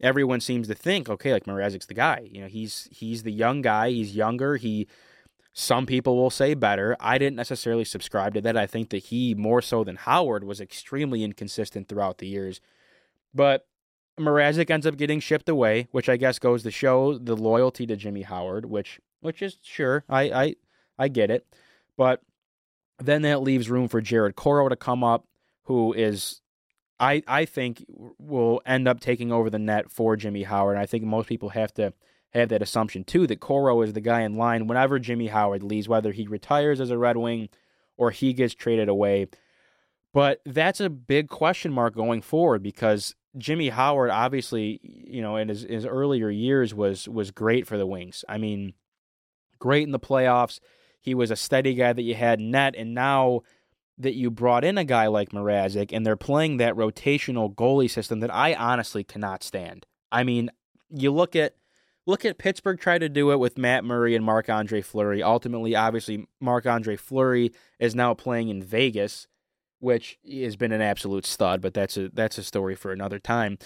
everyone 0.00 0.40
seems 0.40 0.68
to 0.68 0.74
think, 0.74 1.08
okay, 1.08 1.32
like 1.32 1.44
Mrazek's 1.44 1.86
the 1.86 1.94
guy. 1.94 2.28
You 2.30 2.42
know, 2.42 2.46
he's 2.46 2.88
he's 2.92 3.22
the 3.22 3.32
young 3.32 3.62
guy. 3.62 3.90
He's 3.90 4.14
younger. 4.14 4.56
He 4.56 4.86
some 5.56 5.86
people 5.86 6.16
will 6.16 6.30
say 6.30 6.54
better. 6.54 6.96
I 6.98 7.16
didn't 7.16 7.36
necessarily 7.36 7.84
subscribe 7.84 8.34
to 8.34 8.40
that. 8.40 8.56
I 8.56 8.66
think 8.66 8.90
that 8.90 9.04
he 9.04 9.34
more 9.36 9.62
so 9.62 9.84
than 9.84 9.94
Howard 9.94 10.42
was 10.42 10.60
extremely 10.60 11.22
inconsistent 11.22 11.88
throughout 11.88 12.18
the 12.18 12.26
years. 12.26 12.60
But 13.32 13.66
Mrazek 14.18 14.68
ends 14.68 14.84
up 14.84 14.96
getting 14.96 15.20
shipped 15.20 15.48
away, 15.48 15.86
which 15.92 16.08
I 16.08 16.16
guess 16.16 16.40
goes 16.40 16.64
to 16.64 16.72
show 16.72 17.16
the 17.16 17.36
loyalty 17.36 17.86
to 17.86 17.96
Jimmy 17.96 18.22
Howard, 18.22 18.66
which 18.66 19.00
which 19.20 19.42
is 19.42 19.58
sure 19.62 20.04
I 20.08 20.22
I 20.22 20.54
I 20.98 21.08
get 21.08 21.30
it, 21.30 21.46
but 21.96 22.20
then 22.98 23.22
that 23.22 23.42
leaves 23.42 23.70
room 23.70 23.88
for 23.88 24.00
Jared 24.00 24.36
Coreau 24.36 24.68
to 24.68 24.76
come 24.76 25.04
up, 25.04 25.26
who 25.64 25.92
is 25.92 26.42
I 26.98 27.22
I 27.28 27.44
think 27.44 27.84
will 27.88 28.60
end 28.66 28.88
up 28.88 28.98
taking 28.98 29.30
over 29.30 29.50
the 29.50 29.58
net 29.58 29.88
for 29.88 30.16
Jimmy 30.16 30.42
Howard. 30.42 30.76
I 30.76 30.86
think 30.86 31.04
most 31.04 31.28
people 31.28 31.50
have 31.50 31.72
to 31.74 31.92
have 32.34 32.48
that 32.48 32.62
assumption 32.62 33.04
too 33.04 33.26
that 33.26 33.40
Coreau 33.40 33.82
is 33.82 33.92
the 33.92 34.00
guy 34.00 34.22
in 34.22 34.36
line 34.36 34.66
whenever 34.66 34.98
Jimmy 34.98 35.28
Howard 35.28 35.62
leaves, 35.62 35.88
whether 35.88 36.12
he 36.12 36.26
retires 36.26 36.80
as 36.80 36.90
a 36.90 36.98
Red 36.98 37.16
Wing 37.16 37.48
or 37.96 38.10
he 38.10 38.32
gets 38.32 38.54
traded 38.54 38.88
away. 38.88 39.28
But 40.12 40.40
that's 40.44 40.80
a 40.80 40.90
big 40.90 41.28
question 41.28 41.72
mark 41.72 41.94
going 41.94 42.22
forward 42.22 42.62
because 42.62 43.14
Jimmy 43.36 43.68
Howard 43.68 44.10
obviously, 44.10 44.80
you 44.82 45.22
know, 45.22 45.36
in 45.36 45.48
his, 45.48 45.62
his 45.62 45.86
earlier 45.86 46.30
years 46.30 46.74
was 46.74 47.08
was 47.08 47.30
great 47.30 47.66
for 47.66 47.76
the 47.76 47.86
Wings. 47.86 48.24
I 48.28 48.38
mean, 48.38 48.74
great 49.58 49.84
in 49.84 49.92
the 49.92 49.98
playoffs. 49.98 50.60
He 51.00 51.14
was 51.14 51.30
a 51.30 51.36
steady 51.36 51.74
guy 51.74 51.92
that 51.92 52.02
you 52.02 52.14
had 52.14 52.40
net, 52.40 52.74
and 52.76 52.94
now 52.94 53.42
that 53.98 54.14
you 54.14 54.30
brought 54.30 54.64
in 54.64 54.78
a 54.78 54.84
guy 54.84 55.06
like 55.06 55.30
Mrazek 55.30 55.90
and 55.92 56.04
they're 56.04 56.16
playing 56.16 56.56
that 56.56 56.74
rotational 56.74 57.54
goalie 57.54 57.90
system 57.90 58.20
that 58.20 58.34
I 58.34 58.54
honestly 58.54 59.04
cannot 59.04 59.42
stand. 59.44 59.86
I 60.10 60.24
mean, 60.24 60.50
you 60.90 61.12
look 61.12 61.36
at 61.36 61.54
look 62.06 62.24
at 62.24 62.38
Pittsburgh 62.38 62.78
try 62.78 62.98
to 62.98 63.08
do 63.08 63.30
it 63.30 63.38
with 63.38 63.58
Matt 63.58 63.84
Murray 63.84 64.14
and 64.14 64.24
Marc 64.24 64.48
Andre 64.48 64.80
Fleury. 64.80 65.22
Ultimately, 65.22 65.74
obviously, 65.74 66.26
Marc 66.40 66.66
Andre 66.66 66.96
Fleury 66.96 67.52
is 67.78 67.94
now 67.94 68.14
playing 68.14 68.48
in 68.48 68.62
Vegas, 68.62 69.26
which 69.78 70.18
has 70.30 70.56
been 70.56 70.72
an 70.72 70.80
absolute 70.80 71.26
stud, 71.26 71.60
but 71.60 71.74
that's 71.74 71.96
a 71.96 72.08
that's 72.10 72.38
a 72.38 72.42
story 72.42 72.74
for 72.74 72.92
another 72.92 73.18
time. 73.18 73.58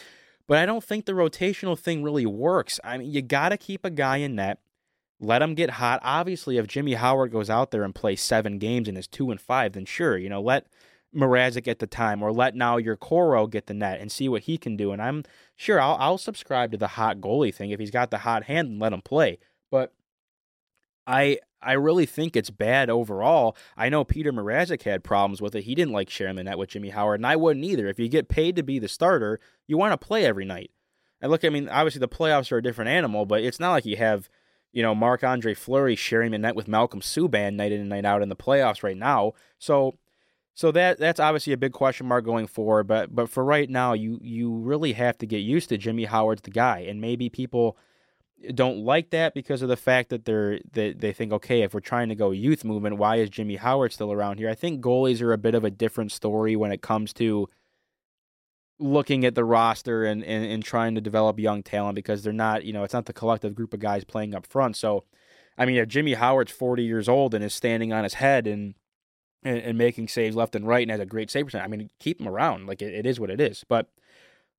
But 0.47 0.59
I 0.59 0.67
don't 0.67 0.83
think 0.83 1.05
the 1.05 1.13
rotational 1.13 1.79
thing 1.79 2.03
really 2.03 2.27
works. 2.27 2.81
I 2.83 2.97
mean, 2.97 3.11
you 3.11 3.21
got 3.21 3.51
to 3.51 3.59
keep 3.59 3.85
a 3.85 3.91
guy 3.91 4.19
in 4.19 4.35
net 4.35 4.61
let 5.21 5.43
him 5.43 5.55
get 5.55 5.71
hot. 5.71 6.01
Obviously, 6.03 6.59
if 6.59 6.67
Jimmy 6.67 6.95
Howard 6.95 7.33
goes 7.33 7.51
out 7.51 7.71
there 7.71 7.83
and 7.83 7.95
plays 7.95 8.21
seven 8.21 8.59
games 8.59 8.89
and 8.89 8.97
is 8.97 9.09
two 9.09 9.31
and 9.31 9.41
five, 9.41 9.73
then 9.73 9.85
sure, 9.85 10.17
you 10.17 10.29
know, 10.29 10.41
let 10.41 10.67
Mrazek 11.15 11.67
at 11.67 11.79
the 11.79 11.87
time 11.87 12.23
or 12.23 12.33
let 12.33 12.55
now 12.55 12.77
your 12.77 12.97
Coreau 12.97 13.47
get 13.47 13.67
the 13.67 13.75
net 13.75 14.01
and 14.01 14.13
see 14.13 14.29
what 14.29 14.43
he 14.43 14.59
can 14.59 14.77
do. 14.77 14.93
And 14.93 15.01
I'm 15.01 15.25
sure 15.57 15.81
I'll, 15.81 15.97
I'll 15.99 16.19
subscribe 16.19 16.71
to 16.73 16.79
the 16.79 16.89
hot 16.89 17.19
goalie 17.19 17.55
thing. 17.55 17.71
If 17.71 17.81
he's 17.81 17.91
got 17.91 18.11
the 18.11 18.19
hot 18.19 18.45
hand, 18.45 18.69
and 18.69 18.79
let 18.79 18.93
him 18.93 19.03
play. 19.03 19.39
But 19.71 19.93
I 21.07 21.39
I 21.61 21.73
really 21.73 22.07
think 22.07 22.37
it's 22.37 22.51
bad 22.51 22.91
overall. 22.91 23.57
I 23.77 23.89
know 23.89 24.05
Peter 24.05 24.33
Mrazek 24.33 24.83
had 24.83 25.03
problems 25.03 25.43
with 25.43 25.55
it. 25.55 25.65
He 25.65 25.75
didn't 25.75 25.95
like 25.95 26.11
sharing 26.11 26.37
the 26.37 26.45
net 26.45 26.59
with 26.59 26.71
Jimmy 26.71 26.91
Howard, 26.91 27.21
and 27.21 27.27
I 27.27 27.37
wouldn't 27.37 27.65
either. 27.65 27.89
If 27.89 27.99
you 27.99 28.09
get 28.09 28.29
paid 28.29 28.55
to 28.57 28.63
be 28.63 28.79
the 28.79 28.89
starter, 28.89 29.41
you 29.67 29.77
want 29.77 29.99
to 29.99 30.07
play 30.07 30.25
every 30.25 30.45
night. 30.45 30.71
And 31.21 31.31
look, 31.33 31.45
I 31.45 31.49
mean, 31.49 31.69
obviously 31.69 31.99
the 32.01 32.09
playoffs 32.09 32.53
are 32.53 32.59
a 32.59 32.63
different 32.63 32.91
animal, 32.91 33.27
but 33.27 33.43
it's 33.43 33.59
not 33.59 33.73
like 33.73 33.87
you 33.87 33.97
have– 33.97 34.29
you 34.73 34.83
know, 34.83 34.95
Marc 34.95 35.25
Andre 35.25 35.55
Fleury 35.55 35.97
sharing 35.97 36.33
the 36.33 36.39
net 36.39 36.55
with 36.55 36.69
Malcolm 36.69 37.01
Subban 37.01 37.55
night 37.55 37.73
in 37.73 37.81
and 37.81 37.89
night 37.89 38.05
out 38.05 38.23
in 38.23 38.29
the 38.29 38.37
playoffs 38.37 38.83
right 38.83 38.97
now. 38.97 39.33
So 39.59 39.97
so 40.59 40.73
that 40.73 40.99
that's 40.99 41.21
obviously 41.21 41.53
a 41.53 41.57
big 41.57 41.73
question 41.73 42.09
mark 42.09 42.25
going 42.25 42.49
forward. 42.49 42.89
But 42.89 43.15
but 43.15 43.31
for 43.31 43.45
right 43.45 43.71
now, 43.71 43.93
you 43.93 44.19
you 44.21 44.53
really 44.53 44.93
have 44.95 45.17
to 45.19 45.27
get 45.27 45.39
used 45.39 45.69
to 45.69 45.79
Jimmy 45.79 46.05
Howard's 46.07 46.43
the 46.43 46.51
guy. 46.51 46.81
And 46.81 47.01
maybe 47.01 47.29
people 47.29 47.79
don't 48.55 48.79
like 48.79 49.11
that 49.11 49.35
because 49.35 49.63
of 49.63 49.69
the 49.69 49.77
fact 49.77 50.09
that 50.11 50.25
they're 50.25 50.59
they, 50.73 50.95
they 50.95 51.13
think, 51.13 51.33
okay, 51.33 51.63
if 51.63 51.75
we're 51.75 51.81
trying 51.81 52.09
to 52.09 52.17
go 52.17 52.33
youth 52.33 52.65
movement, 52.65 52.99
why 52.99 53.17
is 53.19 53.31
Jimmy 53.31 53.55
Howard 53.55 53.93
still 53.93 54.11
around 54.13 54.39
here? 54.39 54.51
I 54.51 54.57
think 54.57 54.83
goalies 54.83 55.23
are 55.23 55.33
a 55.33 55.39
bit 55.39 55.55
of 55.55 55.63
a 55.63 55.71
different 55.71 56.11
story 56.11 56.57
when 56.57 56.73
it 56.73 56.83
comes 56.83 57.13
to 57.15 57.49
looking 58.81 59.25
at 59.25 59.37
the 59.37 59.45
roster 59.45 60.05
and, 60.07 60.25
and, 60.25 60.45
and 60.45 60.65
trying 60.65 60.97
to 60.97 61.01
develop 61.01 61.39
young 61.39 61.63
talent 61.63 61.95
because 61.95 62.25
they're 62.25 62.33
not, 62.33 62.65
you 62.65 62.73
know, 62.73 62.83
it's 62.83 62.95
not 62.95 63.07
the 63.07 63.13
collective 63.13 63.55
group 63.55 63.73
of 63.75 63.79
guys 63.79 64.03
playing 64.03 64.35
up 64.35 64.45
front. 64.45 64.75
So 64.75 65.05
I 65.57 65.67
mean, 65.67 65.77
if 65.77 65.87
Jimmy 65.87 66.15
Howard's 66.15 66.51
40 66.51 66.83
years 66.83 67.09
old 67.09 67.33
and 67.33 67.45
is 67.45 67.55
standing 67.55 67.93
on 67.93 68.03
his 68.03 68.15
head 68.15 68.49
and 68.49 68.75
and, 69.43 69.59
and 69.59 69.79
making 69.79 70.09
saves 70.09 70.37
left 70.37 70.55
and 70.55 70.67
right 70.67 70.83
and 70.83 70.91
has 70.91 71.01
a 71.01 71.07
great 71.07 71.31
save 71.31 71.47
percent, 71.47 71.65
I 71.65 71.69
mean, 71.69 71.91
keep 71.99 72.21
him 72.21 72.29
around. 72.29 72.67
Like 72.67 72.83
it, 72.83 72.95
it 72.95 73.07
is 73.07 73.21
what 73.21 73.31
it 73.31 73.41
is. 73.41 73.65
But 73.69 73.89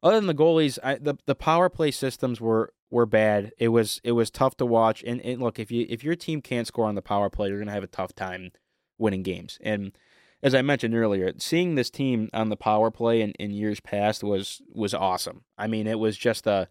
other 0.02 0.16
than 0.16 0.28
the 0.28 0.34
goalies, 0.34 0.80
I, 0.84 0.96
the 0.96 1.16
the 1.26 1.36
power 1.36 1.70
play 1.70 1.92
systems 1.92 2.40
were 2.40 2.74
were 2.90 3.06
bad. 3.06 3.52
It 3.58 3.70
was 3.70 4.00
it 4.04 4.14
was 4.14 4.30
tough 4.30 4.58
to 4.58 4.66
watch. 4.66 5.04
And, 5.04 5.22
and 5.22 5.42
look, 5.42 5.60
if 5.60 5.72
you 5.72 5.86
if 5.90 6.04
your 6.04 6.16
team 6.16 6.42
can't 6.42 6.68
score 6.68 6.86
on 6.86 6.96
the 6.96 7.02
power 7.02 7.30
play, 7.30 7.50
you're 7.50 7.60
gonna 7.60 7.72
have 7.72 7.84
a 7.84 7.88
tough 7.88 8.16
time 8.16 8.52
winning 8.98 9.24
games. 9.24 9.58
And 9.62 9.98
as 10.42 10.56
I 10.56 10.62
mentioned 10.62 10.96
earlier, 10.96 11.34
seeing 11.38 11.76
this 11.76 11.90
team 11.90 12.30
on 12.34 12.50
the 12.50 12.56
power 12.56 12.92
play 12.92 13.22
in, 13.22 13.32
in 13.34 13.52
years 13.52 13.80
past 13.80 14.24
was 14.24 14.62
was 14.72 14.94
awesome. 14.94 15.44
I 15.58 15.68
mean, 15.68 15.86
it 15.88 16.00
was 16.00 16.18
just 16.18 16.48
a 16.48 16.70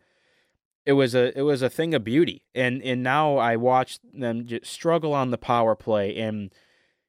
it 0.87 0.93
was 0.93 1.15
a 1.15 1.37
it 1.39 1.43
was 1.43 1.61
a 1.61 1.69
thing 1.69 1.95
of 1.95 2.05
beauty. 2.05 2.45
And 2.55 2.83
and 2.83 3.03
now 3.03 3.37
I 3.37 3.57
watch 3.57 3.99
them 4.03 4.47
just 4.47 4.67
struggle 4.67 5.13
on 5.13 5.31
the 5.31 5.39
power 5.39 5.75
play 5.75 6.17
and 6.17 6.51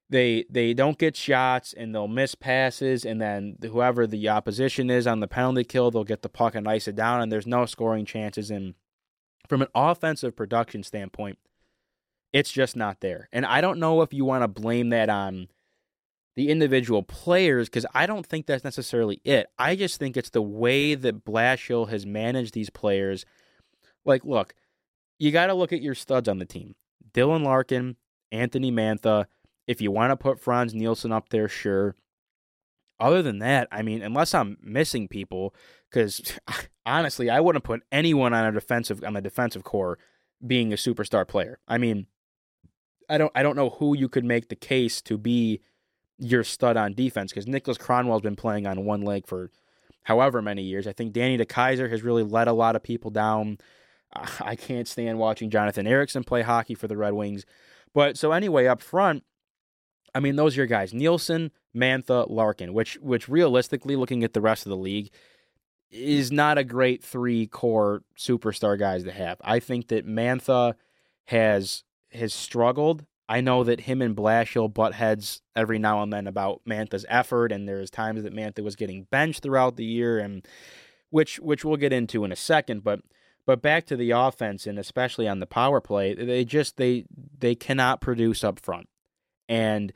they 0.09 0.45
they 0.49 0.73
don't 0.73 0.97
get 0.97 1.15
shots 1.15 1.73
and 1.73 1.93
they'll 1.93 2.07
miss 2.07 2.35
passes 2.35 3.05
and 3.05 3.21
then 3.21 3.57
whoever 3.61 4.07
the 4.07 4.29
opposition 4.29 4.89
is 4.89 5.05
on 5.05 5.19
the 5.19 5.27
penalty 5.27 5.63
kill 5.63 5.91
they'll 5.91 6.03
get 6.03 6.21
the 6.21 6.29
puck 6.29 6.55
and 6.55 6.67
ice 6.67 6.87
it 6.87 6.95
down 6.95 7.21
and 7.21 7.31
there's 7.31 7.47
no 7.47 7.65
scoring 7.65 8.05
chances 8.05 8.49
and 8.49 8.73
from 9.47 9.61
an 9.61 9.67
offensive 9.75 10.35
production 10.35 10.83
standpoint 10.83 11.37
it's 12.33 12.51
just 12.51 12.75
not 12.75 13.01
there 13.01 13.29
and 13.31 13.45
i 13.45 13.61
don't 13.61 13.79
know 13.79 14.01
if 14.01 14.13
you 14.13 14.25
want 14.25 14.43
to 14.43 14.47
blame 14.47 14.89
that 14.89 15.09
on 15.09 15.47
the 16.39 16.49
individual 16.49 17.03
players 17.03 17.67
because 17.67 17.85
I 17.93 18.05
don't 18.05 18.25
think 18.25 18.45
that's 18.45 18.63
necessarily 18.63 19.19
it. 19.25 19.47
I 19.59 19.75
just 19.75 19.99
think 19.99 20.15
it's 20.15 20.29
the 20.29 20.41
way 20.41 20.95
that 20.95 21.25
Blashill 21.25 21.89
has 21.89 22.05
managed 22.05 22.53
these 22.53 22.69
players. 22.69 23.25
Like, 24.05 24.23
look, 24.23 24.53
you 25.17 25.31
got 25.31 25.47
to 25.47 25.53
look 25.53 25.73
at 25.73 25.81
your 25.81 25.95
studs 25.95 26.29
on 26.29 26.39
the 26.39 26.45
team 26.45 26.75
Dylan 27.13 27.43
Larkin, 27.43 27.97
Anthony 28.31 28.71
Mantha. 28.71 29.25
If 29.69 29.81
you 29.81 29.91
want 29.91 30.09
to 30.09 30.17
put 30.17 30.39
Frans 30.39 30.73
Nielsen 30.73 31.11
up 31.11 31.29
there, 31.29 31.47
sure. 31.47 31.93
Other 32.99 33.21
than 33.21 33.37
that, 33.37 33.67
I 33.71 33.83
mean, 33.83 34.01
unless 34.01 34.33
I'm 34.33 34.57
missing 34.63 35.07
people, 35.07 35.53
because 35.91 36.33
honestly, 36.87 37.29
I 37.29 37.39
wouldn't 37.39 37.63
put 37.63 37.83
anyone 37.91 38.33
on 38.33 38.45
a 38.45 38.51
defensive 38.51 39.03
on 39.03 39.13
the 39.13 39.21
defensive 39.21 39.63
core 39.63 39.99
being 40.45 40.73
a 40.73 40.75
superstar 40.75 41.27
player. 41.27 41.59
I 41.67 41.77
mean, 41.77 42.07
I 43.07 43.19
don't 43.19 43.31
I 43.35 43.43
don't 43.43 43.55
know 43.55 43.69
who 43.69 43.95
you 43.95 44.09
could 44.09 44.25
make 44.25 44.49
the 44.49 44.55
case 44.55 45.03
to 45.03 45.19
be 45.19 45.61
your 46.17 46.43
stud 46.43 46.75
on 46.75 46.95
defense 46.95 47.31
because 47.31 47.45
Niklas 47.45 47.77
Kronwall's 47.77 48.23
been 48.23 48.35
playing 48.35 48.65
on 48.65 48.85
one 48.85 49.03
leg 49.03 49.27
for 49.27 49.51
however 50.01 50.41
many 50.41 50.63
years. 50.63 50.87
I 50.87 50.93
think 50.93 51.13
Danny 51.13 51.37
DeKeyser 51.37 51.91
has 51.91 52.01
really 52.01 52.23
let 52.23 52.47
a 52.47 52.53
lot 52.53 52.75
of 52.75 52.81
people 52.81 53.11
down. 53.11 53.59
I 54.41 54.55
can't 54.55 54.87
stand 54.87 55.19
watching 55.19 55.51
Jonathan 55.51 55.85
Ericsson 55.85 56.23
play 56.23 56.41
hockey 56.41 56.73
for 56.73 56.87
the 56.87 56.97
Red 56.97 57.13
Wings. 57.13 57.45
But 57.93 58.17
so 58.17 58.31
anyway, 58.31 58.65
up 58.65 58.81
front, 58.81 59.23
I 60.13 60.19
mean, 60.19 60.35
those 60.35 60.55
are 60.55 60.61
your 60.61 60.67
guys: 60.67 60.93
Nielsen, 60.93 61.51
Mantha, 61.75 62.29
Larkin. 62.29 62.73
Which, 62.73 62.97
which 62.97 63.29
realistically, 63.29 63.95
looking 63.95 64.23
at 64.23 64.33
the 64.33 64.41
rest 64.41 64.65
of 64.65 64.69
the 64.69 64.77
league, 64.77 65.11
is 65.91 66.31
not 66.31 66.57
a 66.57 66.63
great 66.63 67.03
three 67.03 67.47
core 67.47 68.03
superstar 68.17 68.77
guys 68.77 69.03
to 69.03 69.11
have. 69.11 69.37
I 69.43 69.59
think 69.59 69.87
that 69.89 70.07
Mantha 70.07 70.75
has 71.25 71.83
has 72.11 72.33
struggled 72.33 73.05
I 73.29 73.41
know 73.41 73.63
that 73.63 73.81
him 73.81 74.01
and 74.01 74.15
Blashill 74.15 74.73
butt 74.73 74.95
heads 74.95 75.43
every 75.55 75.77
now 75.77 76.01
and 76.01 76.11
then 76.11 76.25
about 76.25 76.61
Mantha's 76.67 77.05
effort, 77.07 77.51
and 77.51 77.69
there's 77.69 77.91
times 77.91 78.23
that 78.23 78.33
Mantha 78.33 78.63
was 78.63 78.75
getting 78.75 79.03
benched 79.03 79.43
throughout 79.43 79.75
the 79.75 79.85
year, 79.85 80.17
and 80.17 80.45
which 81.11 81.39
which 81.39 81.63
we'll 81.63 81.77
get 81.77 81.93
into 81.93 82.25
in 82.25 82.31
a 82.31 82.35
second. 82.35 82.83
But 82.83 83.01
but 83.45 83.61
back 83.61 83.85
to 83.85 83.95
the 83.95 84.11
offense, 84.11 84.65
and 84.65 84.79
especially 84.79 85.27
on 85.27 85.39
the 85.39 85.45
power 85.45 85.79
play, 85.79 86.15
they 86.15 86.43
just 86.43 86.77
they 86.77 87.05
they 87.37 87.53
cannot 87.53 88.01
produce 88.01 88.43
up 88.43 88.59
front. 88.59 88.89
And 89.49 89.91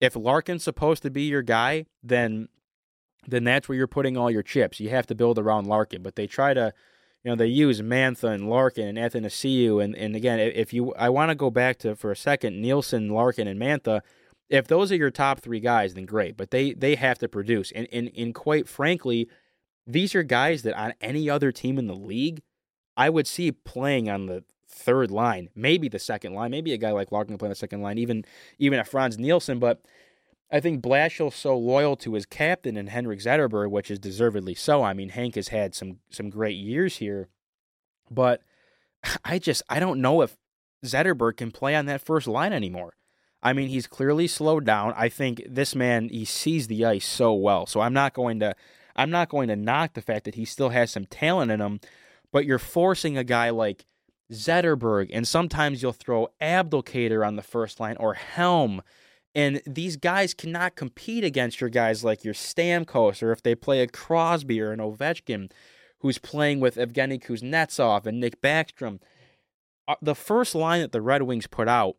if 0.00 0.16
Larkin's 0.16 0.64
supposed 0.64 1.04
to 1.04 1.10
be 1.10 1.22
your 1.22 1.42
guy, 1.42 1.86
then 2.02 2.48
then 3.28 3.44
that's 3.44 3.68
where 3.68 3.76
you're 3.76 3.86
putting 3.86 4.16
all 4.16 4.30
your 4.30 4.42
chips. 4.42 4.80
You 4.80 4.88
have 4.90 5.06
to 5.06 5.14
build 5.14 5.38
around 5.38 5.66
Larkin, 5.66 6.02
but 6.02 6.16
they 6.16 6.26
try 6.26 6.54
to 6.54 6.72
you 7.26 7.32
know, 7.32 7.36
they 7.36 7.48
use 7.48 7.82
Mantha 7.82 8.32
and 8.32 8.48
Larkin 8.48 8.86
and 8.86 8.96
Athanasiou. 8.96 9.82
And, 9.82 9.96
and 9.96 10.14
again, 10.14 10.38
if 10.38 10.72
you, 10.72 10.94
I 10.94 11.08
want 11.08 11.30
to 11.30 11.34
go 11.34 11.50
back 11.50 11.76
to 11.78 11.96
for 11.96 12.12
a 12.12 12.16
second, 12.16 12.62
Nielsen, 12.62 13.08
Larkin, 13.08 13.48
and 13.48 13.60
Mantha. 13.60 14.02
If 14.48 14.68
those 14.68 14.92
are 14.92 14.96
your 14.96 15.10
top 15.10 15.40
three 15.40 15.58
guys, 15.58 15.94
then 15.94 16.06
great. 16.06 16.36
But 16.36 16.52
they 16.52 16.72
they 16.72 16.94
have 16.94 17.18
to 17.18 17.28
produce. 17.28 17.72
And, 17.72 17.88
and, 17.92 18.12
and 18.16 18.32
quite 18.32 18.68
frankly, 18.68 19.28
these 19.88 20.14
are 20.14 20.22
guys 20.22 20.62
that 20.62 20.78
on 20.78 20.94
any 21.00 21.28
other 21.28 21.50
team 21.50 21.80
in 21.80 21.88
the 21.88 21.96
league, 21.96 22.42
I 22.96 23.10
would 23.10 23.26
see 23.26 23.50
playing 23.50 24.08
on 24.08 24.26
the 24.26 24.44
third 24.68 25.10
line, 25.10 25.48
maybe 25.54 25.88
the 25.88 25.98
second 25.98 26.34
line, 26.34 26.50
maybe 26.50 26.72
a 26.72 26.78
guy 26.78 26.90
like 26.90 27.12
Larkin 27.12 27.38
playing 27.38 27.50
the 27.50 27.56
second 27.56 27.82
line, 27.82 27.98
even 27.98 28.24
even 28.58 28.78
at 28.78 28.88
Frans 28.88 29.18
Nielsen. 29.18 29.58
But 29.58 29.82
I 30.50 30.60
think 30.60 30.82
Blashill's 30.82 31.34
so 31.34 31.56
loyal 31.56 31.96
to 31.96 32.14
his 32.14 32.26
captain 32.26 32.76
and 32.76 32.88
Henrik 32.88 33.20
Zetterberg, 33.20 33.70
which 33.70 33.90
is 33.90 33.98
deservedly 33.98 34.54
so. 34.54 34.82
I 34.82 34.92
mean, 34.92 35.10
Hank 35.10 35.34
has 35.34 35.48
had 35.48 35.74
some 35.74 35.98
some 36.10 36.30
great 36.30 36.56
years 36.56 36.96
here, 36.98 37.28
but 38.10 38.42
I 39.24 39.38
just 39.38 39.62
I 39.68 39.80
don't 39.80 40.00
know 40.00 40.22
if 40.22 40.36
Zetterberg 40.84 41.36
can 41.36 41.50
play 41.50 41.74
on 41.74 41.86
that 41.86 42.00
first 42.00 42.26
line 42.26 42.52
anymore. 42.52 42.94
I 43.42 43.52
mean, 43.52 43.68
he's 43.68 43.86
clearly 43.86 44.26
slowed 44.26 44.64
down. 44.64 44.92
I 44.96 45.08
think 45.08 45.42
this 45.48 45.74
man 45.74 46.08
he 46.08 46.24
sees 46.24 46.66
the 46.66 46.84
ice 46.84 47.06
so 47.06 47.34
well. 47.34 47.66
So 47.66 47.80
I'm 47.80 47.94
not 47.94 48.14
going 48.14 48.40
to 48.40 48.54
I'm 48.94 49.10
not 49.10 49.28
going 49.28 49.48
to 49.48 49.56
knock 49.56 49.94
the 49.94 50.02
fact 50.02 50.24
that 50.24 50.36
he 50.36 50.44
still 50.44 50.70
has 50.70 50.90
some 50.90 51.04
talent 51.06 51.50
in 51.50 51.60
him, 51.60 51.80
but 52.32 52.46
you're 52.46 52.58
forcing 52.58 53.18
a 53.18 53.24
guy 53.24 53.50
like 53.50 53.84
Zetterberg, 54.32 55.10
and 55.12 55.26
sometimes 55.26 55.82
you'll 55.82 55.92
throw 55.92 56.28
Abdelkader 56.40 57.26
on 57.26 57.36
the 57.36 57.42
first 57.42 57.80
line 57.80 57.96
or 57.98 58.14
Helm 58.14 58.82
and 59.36 59.60
these 59.66 59.98
guys 59.98 60.32
cannot 60.32 60.76
compete 60.76 61.22
against 61.22 61.60
your 61.60 61.68
guys 61.68 62.02
like 62.02 62.24
your 62.24 62.32
Stamkos 62.32 63.22
or 63.22 63.32
if 63.32 63.42
they 63.42 63.54
play 63.54 63.82
a 63.82 63.86
Crosby 63.86 64.62
or 64.62 64.72
an 64.72 64.80
Ovechkin 64.80 65.50
who's 65.98 66.16
playing 66.16 66.58
with 66.58 66.76
Evgeny 66.76 67.22
Kuznetsov 67.22 68.06
and 68.06 68.18
Nick 68.18 68.40
Backstrom. 68.40 68.98
Uh, 69.86 69.96
the 70.00 70.14
first 70.14 70.54
line 70.54 70.80
that 70.80 70.92
the 70.92 71.02
Red 71.02 71.22
Wings 71.22 71.46
put 71.46 71.68
out 71.68 71.96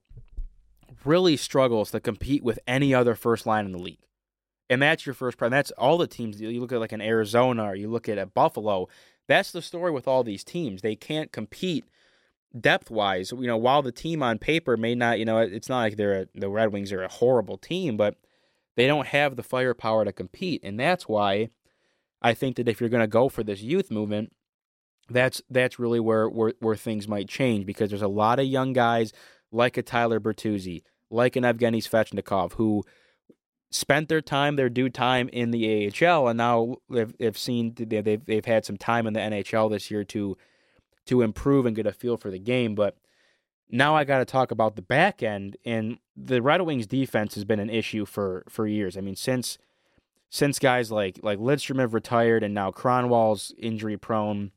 really 1.06 1.38
struggles 1.38 1.92
to 1.92 2.00
compete 2.00 2.44
with 2.44 2.58
any 2.68 2.92
other 2.92 3.14
first 3.14 3.46
line 3.46 3.66
in 3.66 3.72
the 3.72 3.78
league. 3.78 4.02
And 4.68 4.82
that's 4.82 5.06
your 5.06 5.14
first 5.14 5.38
problem. 5.38 5.56
That's 5.56 5.72
all 5.72 6.00
the 6.00 6.08
teams. 6.08 6.42
You 6.42 6.60
look 6.60 6.72
at 6.72 6.80
like 6.80 6.92
an 6.92 7.02
Arizona 7.02 7.66
or 7.66 7.76
you 7.76 7.88
look 7.88 8.10
at 8.10 8.18
a 8.18 8.26
Buffalo. 8.26 8.90
That's 9.28 9.52
the 9.52 9.62
story 9.62 9.92
with 9.92 10.08
all 10.08 10.24
these 10.24 10.44
teams. 10.44 10.82
They 10.82 10.96
can't 10.96 11.32
compete 11.32 11.86
depth 12.60 12.90
wise, 12.90 13.32
you 13.32 13.48
know, 13.48 13.58
while 13.58 13.82
the 13.82 13.92
team 13.92 14.24
on 14.24 14.38
paper 14.38 14.78
may 14.78 14.96
not, 14.96 15.20
you 15.20 15.26
know, 15.26 15.40
it's 15.40 15.70
not 15.70 15.80
like 15.80 15.98
they're 15.98 16.22
a, 16.22 16.28
the 16.36 16.50
Red 16.50 16.72
Wings 16.72 16.92
are 16.92 17.04
a 17.04 17.10
horrible 17.10 17.58
team, 17.58 17.98
but 17.98 18.16
they 18.76 18.88
don't 18.88 19.08
have 19.08 19.36
the 19.36 19.44
firepower 19.44 20.06
to 20.06 20.14
compete, 20.14 20.62
and 20.64 20.80
that's 20.80 21.08
why 21.08 21.50
I 22.22 22.34
think 22.34 22.58
that 22.58 22.68
if 22.68 22.80
you're 22.80 22.90
going 22.90 23.02
to 23.02 23.08
go 23.08 23.30
for 23.30 23.44
this 23.44 23.62
youth 23.62 23.92
movement, 23.92 24.34
that's 25.10 25.42
that's 25.50 25.80
really 25.80 26.00
where, 26.00 26.28
where 26.30 26.54
where 26.60 26.76
things 26.76 27.08
might 27.08 27.30
change 27.30 27.66
because 27.66 27.90
there's 27.90 28.02
a 28.02 28.08
lot 28.08 28.40
of 28.40 28.46
young 28.46 28.74
guys 28.74 29.14
like 29.52 29.78
a 29.78 29.82
Tyler 29.82 30.20
Bertuzzi, 30.20 30.84
like 31.10 31.36
an 31.36 31.44
Evgeny 31.44 31.78
Svechnikov, 31.78 32.54
who 32.54 32.84
spent 33.72 34.10
their 34.10 34.22
time, 34.22 34.56
their 34.56 34.70
due 34.70 34.90
time 34.90 35.30
in 35.30 35.52
the 35.52 35.92
AHL, 36.02 36.28
and 36.28 36.38
now 36.38 36.78
they've, 36.90 37.14
they've 37.18 37.38
seen 37.38 37.74
they've 37.78 38.26
they've 38.26 38.46
had 38.46 38.66
some 38.66 38.78
time 38.78 39.08
in 39.08 39.14
the 39.14 39.20
NHL 39.20 39.70
this 39.70 39.90
year 39.90 40.04
to 40.06 40.38
to 41.08 41.22
improve 41.22 41.66
and 41.66 41.76
get 41.76 41.86
a 41.86 41.92
feel 41.92 42.18
for 42.18 42.30
the 42.30 42.40
game. 42.40 42.76
But 42.76 42.98
now 43.70 43.96
I 43.96 44.04
got 44.04 44.20
to 44.20 44.26
talk 44.26 44.52
about 44.52 44.76
the 44.76 44.82
back 44.82 45.22
end, 45.22 45.58
and 45.66 46.00
the 46.16 46.42
Red 46.42 46.62
Wings 46.62 46.88
defense 46.88 47.36
has 47.36 47.46
been 47.46 47.60
an 47.60 47.70
issue 47.70 48.06
for 48.06 48.44
for 48.50 48.68
years. 48.68 48.98
I 48.98 49.02
mean, 49.02 49.16
since 49.16 49.58
since 50.30 50.60
guys 50.60 50.92
like 50.92 51.20
like 51.22 51.40
Lidstrom 51.40 51.80
have 51.80 51.94
retired, 51.94 52.44
and 52.44 52.54
now 52.54 52.72
Kronwall's 52.72 53.54
injury 53.58 53.98
prone, 53.98 54.52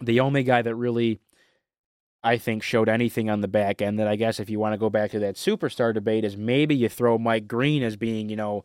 the 0.00 0.20
only 0.20 0.42
guy 0.42 0.62
that 0.62 0.74
really 0.74 1.20
I 2.22 2.38
think 2.38 2.62
showed 2.62 2.88
anything 2.88 3.30
on 3.30 3.40
the 3.40 3.48
back 3.48 3.82
end 3.82 3.98
that 3.98 4.08
I 4.08 4.16
guess 4.16 4.40
if 4.40 4.50
you 4.50 4.58
want 4.58 4.74
to 4.74 4.78
go 4.78 4.90
back 4.90 5.10
to 5.12 5.18
that 5.20 5.36
superstar 5.36 5.92
debate 5.92 6.24
is 6.24 6.36
maybe 6.36 6.74
you 6.74 6.88
throw 6.88 7.18
Mike 7.18 7.48
Green 7.48 7.82
as 7.82 7.96
being 7.96 8.28
you 8.28 8.36
know. 8.36 8.64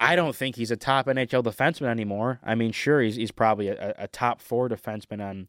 I 0.00 0.16
don't 0.16 0.34
think 0.34 0.56
he's 0.56 0.72
a 0.72 0.76
top 0.76 1.06
NHL 1.06 1.44
defenseman 1.44 1.86
anymore. 1.86 2.40
I 2.42 2.56
mean, 2.56 2.72
sure, 2.72 3.00
he's 3.00 3.14
he's 3.14 3.30
probably 3.30 3.68
a, 3.68 3.94
a 3.96 4.08
top 4.08 4.40
four 4.40 4.68
defenseman 4.68 5.24
on 5.24 5.46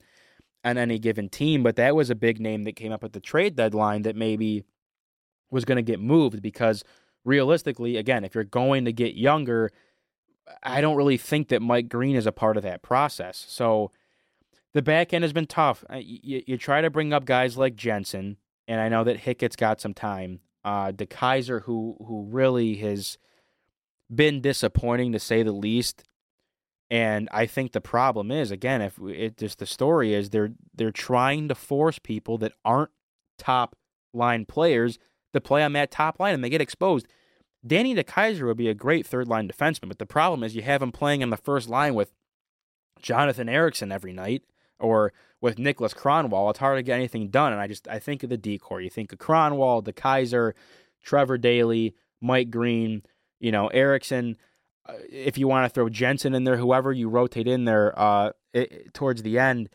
on 0.63 0.77
any 0.77 1.00
given 1.00 1.29
team, 1.29 1.63
but 1.63 1.75
that 1.75 1.96
was 1.96 2.10
a 2.10 2.15
big 2.15 2.39
name 2.39 2.63
that 2.63 2.75
came 2.75 2.91
up 2.91 3.03
at 3.03 3.13
the 3.13 3.20
trade 3.20 3.55
deadline 3.55 4.03
that 4.03 4.15
maybe 4.15 4.63
was 5.51 5.65
going 5.65 5.75
to 5.77 5.82
get 5.82 6.00
moved 6.00 6.41
because 6.41 6.84
realistically, 7.25 7.98
again, 7.98 8.24
if 8.24 8.34
you're 8.36 8.43
going 8.43 8.86
to 8.86 8.93
get 8.93 9.15
younger, 9.15 9.72
I 10.62 10.82
don't 10.82 10.96
really 10.96 11.17
think 11.17 11.50
that 11.50 11.62
Mike 11.62 11.89
Green 11.89 12.15
is 12.15 12.25
a 12.25 12.32
part 12.32 12.58
of 12.58 12.63
that 12.63 12.82
process. 12.82 13.46
So 13.48 13.91
the 14.74 14.82
back 14.82 15.13
end 15.13 15.24
has 15.24 15.34
been 15.34 15.48
tough. 15.48 15.84
You, 15.93 16.43
you 16.46 16.58
try 16.58 16.82
to 16.82 16.89
bring 16.89 17.13
up 17.13 17.25
guys 17.25 17.58
like 17.58 17.75
Jensen, 17.75 18.38
and 18.67 18.82
I 18.82 18.89
know 18.89 19.03
that 19.03 19.22
Hicketts 19.22 19.58
got 19.58 19.79
some 19.79 19.93
time. 19.93 20.39
Uh, 20.65 20.91
DeKeyser, 20.91 21.63
who 21.63 21.98
who 22.08 22.25
really 22.29 22.75
has 22.75 23.17
been 24.13 24.41
disappointing 24.41 25.12
to 25.12 25.20
say 25.20 25.43
the 25.43 25.51
least. 25.51 26.03
And 26.94 27.28
I 27.32 27.48
think 27.48 27.72
the 27.72 27.82
problem 27.82 28.30
is 28.30 28.52
again, 28.52 28.80
if 28.84 29.00
it 29.00 29.38
just 29.38 29.58
the 29.58 29.66
story 29.66 30.14
is 30.14 30.30
they're 30.30 30.52
they're 30.76 30.92
trying 30.92 31.48
to 31.48 31.56
force 31.56 31.98
people 31.98 32.38
that 32.38 32.52
aren't 32.64 32.92
top 33.40 33.76
line 34.14 34.46
players 34.46 35.00
to 35.34 35.42
play 35.42 35.64
on 35.64 35.74
that 35.74 35.90
top 35.90 36.20
line 36.20 36.36
and 36.36 36.44
they 36.44 36.52
get 36.52 36.62
exposed. 36.62 37.08
Danny 37.66 37.96
DeKeyser 37.96 38.46
would 38.46 38.58
be 38.58 38.70
a 38.70 38.76
great 38.76 39.08
third 39.08 39.28
line 39.28 39.50
defenseman, 39.50 39.88
but 39.88 39.98
the 39.98 40.06
problem 40.06 40.44
is 40.44 40.56
you 40.56 40.62
have 40.62 40.84
him 40.84 40.92
playing 40.92 41.24
on 41.24 41.32
the 41.32 41.38
first 41.38 41.68
line 41.68 41.96
with 41.96 42.14
Jonathan 43.02 43.50
Ericsson 43.50 43.92
every 43.92 44.14
night 44.14 44.44
or 44.80 45.14
with 45.42 45.58
Niklas 45.58 45.96
Kronwall. 45.96 46.52
It's 46.52 46.60
hard 46.60 46.78
to 46.78 46.84
get 46.84 46.94
anything 46.94 47.30
done. 47.30 47.54
And 47.54 47.62
I 47.62 47.66
just 47.66 47.88
I 47.88 47.98
think 47.98 48.22
of 48.22 48.30
the 48.30 48.38
decor. 48.38 48.82
You 48.82 48.92
think 48.92 49.12
of 49.12 49.18
Kronwall, 49.18 49.84
DeKeyser, 49.84 50.54
Trevor 51.02 51.40
Daley, 51.40 51.96
Mike 52.22 52.52
Green, 52.52 53.02
you 53.40 53.52
know, 53.52 53.70
Ericsson. 53.70 54.38
Uh, 54.88 54.94
if 55.10 55.38
you 55.38 55.48
want 55.48 55.66
to 55.66 55.74
throw 55.74 55.90
Jensen 55.90 56.34
in 56.34 56.44
there, 56.44 56.58
whoever 56.58 56.92
you 56.92 57.10
rotate 57.10 57.48
in 57.48 57.66
there 57.66 57.98
uh, 57.98 58.32
it, 58.54 58.94
towards 58.94 59.24
the 59.24 59.40
end, 59.40 59.70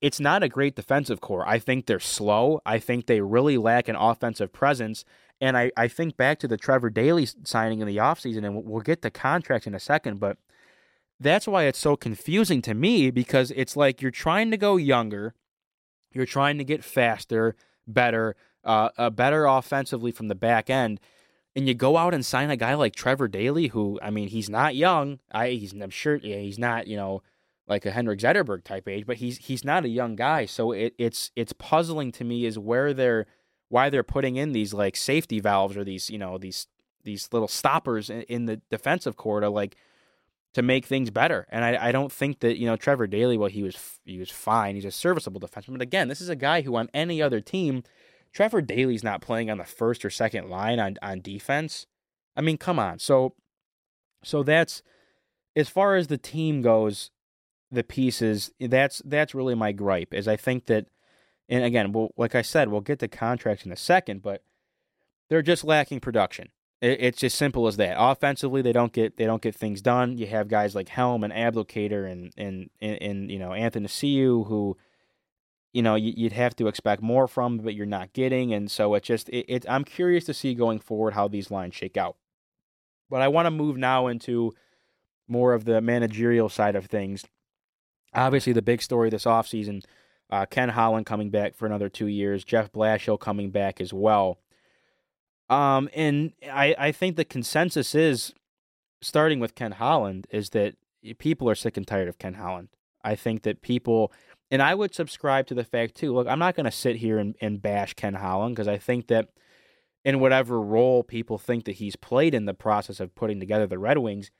it's 0.00 0.20
not 0.20 0.42
a 0.42 0.48
great 0.48 0.76
defensive 0.76 1.20
core. 1.20 1.46
I 1.46 1.58
think 1.58 1.86
they're 1.86 2.00
slow. 2.00 2.60
I 2.64 2.78
think 2.78 3.06
they 3.06 3.20
really 3.20 3.58
lack 3.58 3.88
an 3.88 3.96
offensive 3.96 4.52
presence. 4.52 5.04
And 5.40 5.56
I, 5.56 5.70
I 5.76 5.88
think 5.88 6.16
back 6.16 6.38
to 6.40 6.48
the 6.48 6.56
Trevor 6.56 6.90
Daley 6.90 7.26
signing 7.44 7.80
in 7.80 7.86
the 7.86 7.96
offseason, 7.96 8.44
and 8.44 8.64
we'll 8.64 8.82
get 8.82 9.02
the 9.02 9.10
contracts 9.10 9.66
in 9.66 9.74
a 9.74 9.80
second, 9.80 10.18
but 10.18 10.38
that's 11.20 11.48
why 11.48 11.64
it's 11.64 11.78
so 11.78 11.96
confusing 11.96 12.62
to 12.62 12.74
me 12.74 13.10
because 13.10 13.50
it's 13.52 13.76
like 13.76 14.00
you're 14.00 14.10
trying 14.10 14.50
to 14.50 14.56
go 14.56 14.76
younger, 14.76 15.34
you're 16.12 16.26
trying 16.26 16.58
to 16.58 16.64
get 16.64 16.84
faster, 16.84 17.56
better, 17.86 18.36
uh, 18.64 18.90
uh, 18.96 19.10
better 19.10 19.44
offensively 19.46 20.12
from 20.12 20.28
the 20.28 20.34
back 20.34 20.70
end, 20.70 21.00
and 21.56 21.66
you 21.66 21.74
go 21.74 21.96
out 21.96 22.14
and 22.14 22.24
sign 22.24 22.50
a 22.50 22.56
guy 22.56 22.74
like 22.74 22.94
Trevor 22.94 23.28
Daley, 23.28 23.68
who 23.68 23.98
I 24.02 24.10
mean, 24.10 24.28
he's 24.28 24.50
not 24.50 24.76
young. 24.76 25.18
I 25.32 25.50
he's 25.50 25.72
I'm 25.72 25.90
sure 25.90 26.16
yeah, 26.16 26.38
he's 26.38 26.58
not 26.58 26.86
you 26.86 26.96
know 26.96 27.22
like 27.66 27.84
a 27.84 27.90
Henrik 27.90 28.20
Zetterberg 28.20 28.64
type 28.64 28.88
age, 28.88 29.06
but 29.06 29.18
he's 29.18 29.38
he's 29.38 29.64
not 29.64 29.84
a 29.84 29.88
young 29.88 30.16
guy. 30.16 30.46
So 30.46 30.72
it, 30.72 30.94
it's 30.98 31.30
it's 31.36 31.52
puzzling 31.52 32.12
to 32.12 32.24
me 32.24 32.46
is 32.46 32.58
where 32.58 32.94
they're 32.94 33.26
why 33.68 33.90
they're 33.90 34.02
putting 34.02 34.36
in 34.36 34.52
these 34.52 34.72
like 34.72 34.96
safety 34.96 35.40
valves 35.40 35.76
or 35.76 35.84
these 35.84 36.08
you 36.10 36.18
know 36.18 36.38
these 36.38 36.66
these 37.04 37.28
little 37.32 37.48
stoppers 37.48 38.10
in, 38.10 38.22
in 38.22 38.46
the 38.46 38.60
defensive 38.70 39.16
core 39.16 39.40
to 39.40 39.48
like 39.48 39.76
to 40.54 40.62
make 40.62 40.86
things 40.86 41.10
better. 41.10 41.46
And 41.50 41.64
I, 41.64 41.88
I 41.88 41.92
don't 41.92 42.12
think 42.12 42.40
that 42.40 42.58
you 42.58 42.66
know 42.66 42.76
Trevor 42.76 43.06
Daley, 43.06 43.36
Well, 43.36 43.50
he 43.50 43.62
was 43.62 43.98
he 44.04 44.18
was 44.18 44.30
fine. 44.30 44.74
He's 44.74 44.84
a 44.84 44.90
serviceable 44.90 45.40
defenseman. 45.40 45.72
But 45.72 45.82
again, 45.82 46.08
this 46.08 46.20
is 46.20 46.28
a 46.28 46.36
guy 46.36 46.62
who 46.62 46.76
on 46.76 46.88
any 46.94 47.20
other 47.20 47.40
team, 47.40 47.84
Trevor 48.32 48.60
Daley's 48.60 49.04
not 49.04 49.20
playing 49.20 49.50
on 49.50 49.58
the 49.58 49.64
first 49.64 50.04
or 50.04 50.10
second 50.10 50.48
line 50.48 50.78
on 50.78 50.96
on 51.02 51.20
defense. 51.20 51.86
I 52.36 52.40
mean, 52.40 52.58
come 52.58 52.78
on. 52.78 52.98
So 52.98 53.34
so 54.22 54.42
that's 54.42 54.82
as 55.56 55.68
far 55.68 55.96
as 55.96 56.06
the 56.06 56.18
team 56.18 56.62
goes. 56.62 57.10
The 57.70 57.84
pieces 57.84 58.50
that's 58.58 59.02
that's 59.04 59.34
really 59.34 59.54
my 59.54 59.72
gripe 59.72 60.14
is 60.14 60.26
I 60.26 60.36
think 60.36 60.64
that, 60.66 60.86
and 61.50 61.62
again, 61.62 61.92
well, 61.92 62.12
like 62.16 62.34
I 62.34 62.40
said, 62.40 62.70
we'll 62.70 62.80
get 62.80 62.98
the 62.98 63.08
contracts 63.08 63.66
in 63.66 63.72
a 63.72 63.76
second, 63.76 64.22
but 64.22 64.42
they're 65.28 65.42
just 65.42 65.64
lacking 65.64 66.00
production. 66.00 66.48
It's 66.80 67.24
as 67.24 67.34
simple 67.34 67.66
as 67.66 67.76
that. 67.78 67.96
Offensively, 67.98 68.62
they 68.62 68.72
don't 68.72 68.92
get 68.92 69.16
they 69.16 69.26
don't 69.26 69.42
get 69.42 69.54
things 69.54 69.82
done. 69.82 70.16
You 70.16 70.28
have 70.28 70.46
guys 70.46 70.76
like 70.76 70.88
Helm 70.88 71.24
and 71.24 71.32
Abdelkader 71.32 72.10
and 72.10 72.32
and 72.36 72.70
and, 72.80 73.02
and 73.02 73.30
you 73.30 73.38
know 73.38 73.50
Athanasiou 73.50 74.46
who, 74.46 74.76
you 75.78 75.82
know, 75.82 75.94
you'd 75.94 76.32
have 76.32 76.56
to 76.56 76.66
expect 76.66 77.02
more 77.02 77.28
from, 77.28 77.58
but 77.58 77.72
you're 77.72 77.86
not 77.86 78.12
getting. 78.12 78.52
And 78.52 78.68
so 78.68 78.96
it 78.96 79.04
just 79.04 79.28
it, 79.28 79.44
it 79.46 79.64
I'm 79.68 79.84
curious 79.84 80.24
to 80.24 80.34
see 80.34 80.52
going 80.52 80.80
forward 80.80 81.14
how 81.14 81.28
these 81.28 81.52
lines 81.52 81.76
shake 81.76 81.96
out. 81.96 82.16
But 83.08 83.22
I 83.22 83.28
want 83.28 83.46
to 83.46 83.52
move 83.52 83.76
now 83.76 84.08
into 84.08 84.54
more 85.28 85.54
of 85.54 85.66
the 85.66 85.80
managerial 85.80 86.48
side 86.48 86.74
of 86.74 86.86
things. 86.86 87.24
Obviously, 88.12 88.52
the 88.52 88.60
big 88.60 88.82
story 88.82 89.08
this 89.08 89.24
offseason, 89.24 89.84
uh, 90.30 90.46
Ken 90.46 90.70
Holland 90.70 91.06
coming 91.06 91.30
back 91.30 91.54
for 91.54 91.66
another 91.66 91.88
two 91.88 92.08
years, 92.08 92.42
Jeff 92.42 92.72
Blashill 92.72 93.20
coming 93.20 93.50
back 93.50 93.80
as 93.80 93.92
well. 93.92 94.38
Um, 95.48 95.88
and 95.94 96.32
I, 96.50 96.74
I 96.76 96.90
think 96.90 97.14
the 97.14 97.24
consensus 97.24 97.94
is, 97.94 98.34
starting 99.00 99.38
with 99.38 99.54
Ken 99.54 99.70
Holland, 99.70 100.26
is 100.32 100.50
that 100.50 100.74
people 101.18 101.48
are 101.48 101.54
sick 101.54 101.76
and 101.76 101.86
tired 101.86 102.08
of 102.08 102.18
Ken 102.18 102.34
Holland. 102.34 102.70
I 103.04 103.14
think 103.14 103.42
that 103.42 103.62
people, 103.62 104.12
and 104.50 104.62
I 104.62 104.74
would 104.74 104.94
subscribe 104.94 105.46
to 105.48 105.54
the 105.54 105.64
fact 105.64 105.94
too. 105.94 106.14
Look, 106.14 106.26
I'm 106.26 106.38
not 106.38 106.56
going 106.56 106.64
to 106.64 106.70
sit 106.70 106.96
here 106.96 107.18
and, 107.18 107.34
and 107.40 107.60
bash 107.60 107.94
Ken 107.94 108.14
Holland 108.14 108.54
because 108.54 108.68
I 108.68 108.78
think 108.78 109.08
that 109.08 109.28
in 110.04 110.20
whatever 110.20 110.60
role 110.60 111.02
people 111.02 111.38
think 111.38 111.64
that 111.64 111.76
he's 111.76 111.96
played 111.96 112.34
in 112.34 112.46
the 112.46 112.54
process 112.54 113.00
of 113.00 113.14
putting 113.14 113.40
together 113.40 113.66
the 113.66 113.78
Red 113.78 113.98
Wings, 113.98 114.30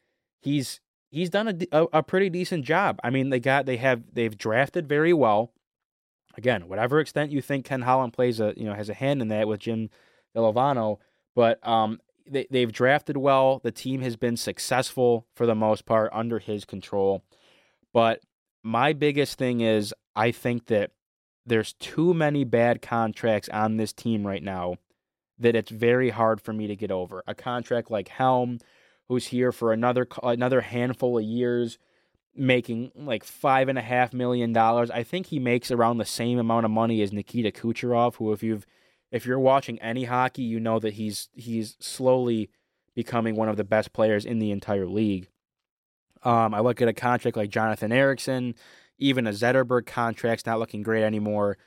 he's 0.40 0.80
he's 1.10 1.30
done 1.30 1.48
a, 1.48 1.56
a, 1.72 1.86
a 1.94 2.02
pretty 2.02 2.30
decent 2.30 2.64
job. 2.64 2.98
I 3.02 3.10
mean, 3.10 3.30
they 3.30 3.40
got 3.40 3.66
they 3.66 3.76
have 3.76 4.02
they've 4.12 4.36
drafted 4.36 4.88
very 4.88 5.12
well. 5.12 5.52
Again, 6.36 6.68
whatever 6.68 7.00
extent 7.00 7.32
you 7.32 7.42
think 7.42 7.64
Ken 7.64 7.82
Holland 7.82 8.12
plays 8.12 8.40
a 8.40 8.54
you 8.56 8.64
know 8.64 8.74
has 8.74 8.88
a 8.88 8.94
hand 8.94 9.20
in 9.20 9.28
that 9.28 9.48
with 9.48 9.60
Jim 9.60 9.90
Devellano, 10.36 10.98
but 11.34 11.66
um, 11.66 12.00
they, 12.30 12.46
they've 12.50 12.72
drafted 12.72 13.16
well. 13.16 13.60
The 13.62 13.72
team 13.72 14.00
has 14.02 14.16
been 14.16 14.36
successful 14.36 15.26
for 15.34 15.46
the 15.46 15.54
most 15.54 15.84
part 15.84 16.10
under 16.12 16.38
his 16.38 16.64
control. 16.64 17.24
But 17.92 18.20
my 18.62 18.92
biggest 18.92 19.38
thing 19.38 19.60
is 19.60 19.94
I 20.14 20.30
think 20.30 20.66
that 20.66 20.90
there's 21.46 21.72
too 21.74 22.12
many 22.14 22.44
bad 22.44 22.82
contracts 22.82 23.48
on 23.48 23.76
this 23.76 23.92
team 23.92 24.26
right 24.26 24.42
now 24.42 24.76
that 25.38 25.56
it's 25.56 25.70
very 25.70 26.10
hard 26.10 26.40
for 26.40 26.52
me 26.52 26.66
to 26.66 26.76
get 26.76 26.90
over. 26.90 27.22
A 27.26 27.34
contract 27.34 27.90
like 27.90 28.08
Helm, 28.08 28.58
who's 29.08 29.28
here 29.28 29.52
for 29.52 29.72
another 29.72 30.06
another 30.22 30.60
handful 30.60 31.18
of 31.18 31.24
years, 31.24 31.78
making 32.34 32.92
like 32.94 33.24
five 33.24 33.68
and 33.68 33.78
a 33.78 33.82
half 33.82 34.12
million 34.12 34.52
dollars. 34.52 34.90
I 34.90 35.02
think 35.02 35.26
he 35.26 35.38
makes 35.38 35.70
around 35.70 35.98
the 35.98 36.04
same 36.04 36.38
amount 36.38 36.66
of 36.66 36.70
money 36.70 37.00
as 37.02 37.12
Nikita 37.12 37.50
Kucherov, 37.52 38.16
who 38.16 38.32
if 38.32 38.42
you've 38.42 38.66
if 39.10 39.24
you're 39.24 39.38
watching 39.38 39.80
any 39.80 40.04
hockey, 40.04 40.42
you 40.42 40.60
know 40.60 40.78
that 40.80 40.94
he's 40.94 41.28
he's 41.34 41.76
slowly 41.80 42.50
becoming 42.94 43.36
one 43.36 43.48
of 43.48 43.56
the 43.56 43.64
best 43.64 43.92
players 43.92 44.24
in 44.24 44.38
the 44.38 44.50
entire 44.50 44.86
league. 44.86 45.28
Um, 46.22 46.54
I 46.54 46.60
look 46.60 46.82
at 46.82 46.88
a 46.88 46.92
contract 46.92 47.36
like 47.36 47.50
Jonathan 47.50 47.92
Ericsson, 47.92 48.54
even 48.98 49.26
a 49.26 49.30
Zetterberg 49.30 49.86
contract's 49.86 50.46
not 50.46 50.58
looking 50.58 50.82
great 50.82 51.04
anymore. 51.04 51.58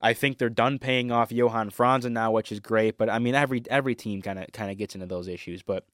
I 0.00 0.14
think 0.14 0.38
they're 0.38 0.50
done 0.50 0.78
paying 0.78 1.12
off 1.12 1.30
Johan 1.30 1.70
Franzen 1.70 2.12
now, 2.12 2.32
which 2.32 2.50
is 2.50 2.58
great. 2.60 2.98
But 2.98 3.08
I 3.08 3.18
mean, 3.20 3.34
every 3.34 3.62
every 3.70 3.94
team 3.94 4.20
kind 4.20 4.38
of 4.38 4.50
kind 4.52 4.70
of 4.70 4.76
gets 4.76 4.94
into 4.94 5.06
those 5.06 5.28
issues. 5.28 5.62
But 5.62 5.86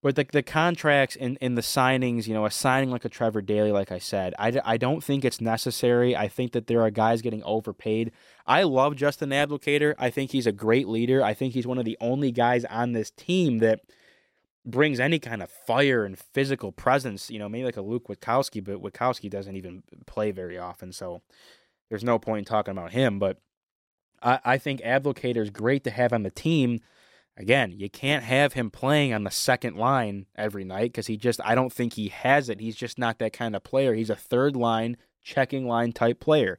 but 0.00 0.14
the 0.14 0.24
the 0.30 0.42
contracts 0.44 1.16
and, 1.16 1.36
and 1.40 1.58
the 1.58 1.62
signings, 1.62 2.28
you 2.28 2.34
know, 2.34 2.46
a 2.46 2.50
signing 2.50 2.92
like 2.92 3.04
a 3.04 3.08
Trevor 3.08 3.42
Daley, 3.42 3.72
like 3.72 3.90
I 3.90 3.98
said, 3.98 4.34
I, 4.38 4.60
I 4.64 4.76
don't 4.76 5.02
think 5.02 5.24
it's 5.24 5.40
necessary. 5.40 6.14
I 6.14 6.28
think 6.28 6.52
that 6.52 6.68
there 6.68 6.82
are 6.82 6.90
guys 6.90 7.22
getting 7.22 7.42
overpaid. 7.42 8.12
I 8.46 8.62
love 8.62 8.94
Justin 8.94 9.30
Abdelkader. 9.30 9.94
I 9.98 10.10
think 10.10 10.30
he's 10.30 10.46
a 10.46 10.52
great 10.52 10.86
leader. 10.86 11.24
I 11.24 11.34
think 11.34 11.54
he's 11.54 11.66
one 11.66 11.78
of 11.78 11.84
the 11.84 11.98
only 12.00 12.30
guys 12.30 12.64
on 12.66 12.92
this 12.92 13.10
team 13.10 13.58
that 13.58 13.80
brings 14.66 15.00
any 15.00 15.18
kind 15.18 15.42
of 15.42 15.50
fire 15.50 16.04
and 16.04 16.18
physical 16.18 16.72
presence. 16.72 17.30
You 17.30 17.38
know, 17.38 17.48
maybe 17.48 17.64
like 17.64 17.76
a 17.76 17.82
Luke 17.82 18.08
Witkowski, 18.08 18.62
but 18.62 18.82
Witkowski 18.82 19.30
doesn't 19.30 19.56
even 19.56 19.82
play 20.06 20.30
very 20.30 20.58
often, 20.58 20.92
so 20.92 21.22
there's 21.88 22.04
no 22.04 22.18
point 22.18 22.40
in 22.40 22.44
talking 22.44 22.72
about 22.72 22.92
him. 22.92 23.18
But 23.18 23.38
I, 24.22 24.40
I 24.44 24.58
think 24.58 24.80
Abdelkader 24.80 25.38
is 25.38 25.50
great 25.50 25.84
to 25.84 25.90
have 25.90 26.12
on 26.12 26.22
the 26.24 26.30
team 26.30 26.80
Again, 27.38 27.74
you 27.76 27.90
can't 27.90 28.24
have 28.24 28.54
him 28.54 28.70
playing 28.70 29.12
on 29.12 29.24
the 29.24 29.30
second 29.30 29.76
line 29.76 30.24
every 30.36 30.64
night 30.64 30.92
because 30.92 31.06
he 31.06 31.18
just, 31.18 31.38
I 31.44 31.54
don't 31.54 31.72
think 31.72 31.92
he 31.92 32.08
has 32.08 32.48
it. 32.48 32.60
He's 32.60 32.76
just 32.76 32.98
not 32.98 33.18
that 33.18 33.34
kind 33.34 33.54
of 33.54 33.62
player. 33.62 33.92
He's 33.92 34.08
a 34.08 34.16
third 34.16 34.56
line, 34.56 34.96
checking 35.22 35.66
line 35.66 35.92
type 35.92 36.18
player. 36.18 36.58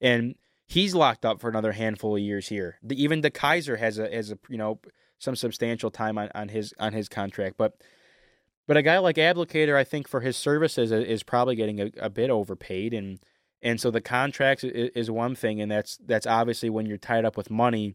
And 0.00 0.34
he's 0.66 0.96
locked 0.96 1.24
up 1.24 1.40
for 1.40 1.48
another 1.48 1.72
handful 1.72 2.16
of 2.16 2.22
years 2.22 2.48
here. 2.48 2.78
The, 2.82 3.00
even 3.00 3.22
DeKeyser 3.22 3.78
has 3.78 4.00
a, 4.00 4.10
has 4.10 4.32
a, 4.32 4.38
you 4.48 4.58
know, 4.58 4.80
some 5.18 5.36
substantial 5.36 5.90
time 5.90 6.18
on, 6.18 6.30
on 6.34 6.48
his, 6.48 6.74
on 6.78 6.92
his 6.92 7.08
contract. 7.08 7.56
But, 7.56 7.80
but 8.66 8.76
a 8.76 8.82
guy 8.82 8.98
like 8.98 9.16
Abdelkader, 9.16 9.76
I 9.76 9.84
think 9.84 10.08
for 10.08 10.20
his 10.20 10.36
services 10.36 10.92
is 10.92 11.22
probably 11.22 11.56
getting 11.56 11.80
a, 11.80 11.90
a 11.98 12.10
bit 12.10 12.30
overpaid. 12.30 12.92
And, 12.92 13.20
and 13.62 13.80
so 13.80 13.90
the 13.90 14.00
contracts 14.00 14.64
is, 14.64 14.90
is 14.94 15.10
one 15.10 15.34
thing. 15.34 15.60
And 15.60 15.70
that's, 15.70 15.98
that's 15.98 16.26
obviously 16.26 16.70
when 16.70 16.86
you're 16.86 16.98
tied 16.98 17.24
up 17.24 17.36
with 17.36 17.50
money 17.50 17.94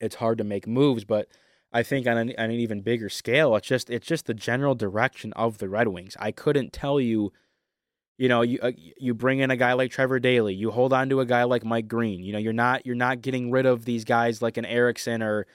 it's 0.00 0.16
hard 0.16 0.38
to 0.38 0.44
make 0.44 0.66
moves. 0.66 1.04
But 1.04 1.28
I 1.72 1.82
think 1.82 2.06
on 2.06 2.16
an, 2.16 2.34
on 2.38 2.50
an 2.50 2.52
even 2.52 2.82
bigger 2.82 3.08
scale, 3.08 3.56
it's 3.56 3.66
just 3.66 3.90
it's 3.90 4.06
just 4.06 4.26
the 4.26 4.34
general 4.34 4.74
direction 4.74 5.32
of 5.34 5.58
the 5.58 5.68
Red 5.68 5.88
Wings. 5.88 6.16
I 6.20 6.30
couldn't 6.30 6.72
tell 6.72 7.00
you, 7.00 7.32
you 8.18 8.28
know, 8.28 8.42
you 8.42 8.58
uh, 8.62 8.72
you 8.76 9.14
bring 9.14 9.40
in 9.40 9.50
a 9.50 9.56
guy 9.56 9.72
like 9.72 9.90
Trevor 9.90 10.20
Daley, 10.20 10.54
you 10.54 10.70
hold 10.70 10.92
on 10.92 11.08
to 11.08 11.20
a 11.20 11.26
guy 11.26 11.44
like 11.44 11.64
Mike 11.64 11.88
Green. 11.88 12.22
You 12.22 12.32
know, 12.32 12.38
you're 12.38 12.52
not 12.52 12.86
you're 12.86 12.94
not 12.94 13.22
getting 13.22 13.50
rid 13.50 13.66
of 13.66 13.84
these 13.84 14.04
guys 14.04 14.42
like 14.42 14.56
an 14.56 14.64
Ericsson 14.64 15.22
or 15.22 15.46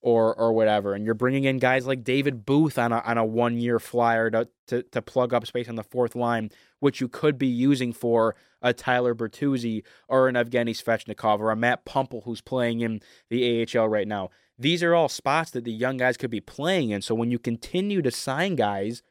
or 0.00 0.34
or 0.34 0.52
whatever, 0.52 0.94
and 0.94 1.04
you're 1.04 1.14
bringing 1.14 1.44
in 1.44 1.58
guys 1.58 1.86
like 1.86 2.04
David 2.04 2.46
Booth 2.46 2.78
on 2.78 2.92
a 2.92 2.98
on 3.00 3.18
a 3.18 3.24
one 3.24 3.58
year 3.58 3.78
flyer 3.78 4.30
to, 4.30 4.48
to 4.68 4.82
to 4.82 5.02
plug 5.02 5.34
up 5.34 5.46
space 5.46 5.68
on 5.68 5.74
the 5.74 5.82
fourth 5.82 6.14
line, 6.14 6.50
which 6.80 7.00
you 7.00 7.08
could 7.08 7.38
be 7.38 7.46
using 7.46 7.92
for 7.92 8.36
a 8.62 8.72
Tyler 8.72 9.14
Bertuzzi 9.14 9.82
or 10.08 10.28
an 10.28 10.34
Evgeny 10.34 10.70
Svechnikov 10.70 11.40
or 11.40 11.50
a 11.50 11.56
Matt 11.56 11.84
Puempel 11.84 12.22
who's 12.24 12.40
playing 12.40 12.80
in 12.80 13.00
the 13.30 13.66
AHL 13.76 13.88
right 13.88 14.08
now. 14.08 14.30
These 14.58 14.82
are 14.82 14.94
all 14.94 15.08
spots 15.08 15.52
that 15.52 15.64
the 15.64 15.72
young 15.72 15.98
guys 15.98 16.16
could 16.16 16.30
be 16.30 16.40
playing 16.40 16.90
in. 16.90 17.02
So 17.02 17.14
when 17.14 17.30
you 17.30 17.38
continue 17.38 18.02
to 18.02 18.10
sign 18.10 18.56
guys 18.56 19.02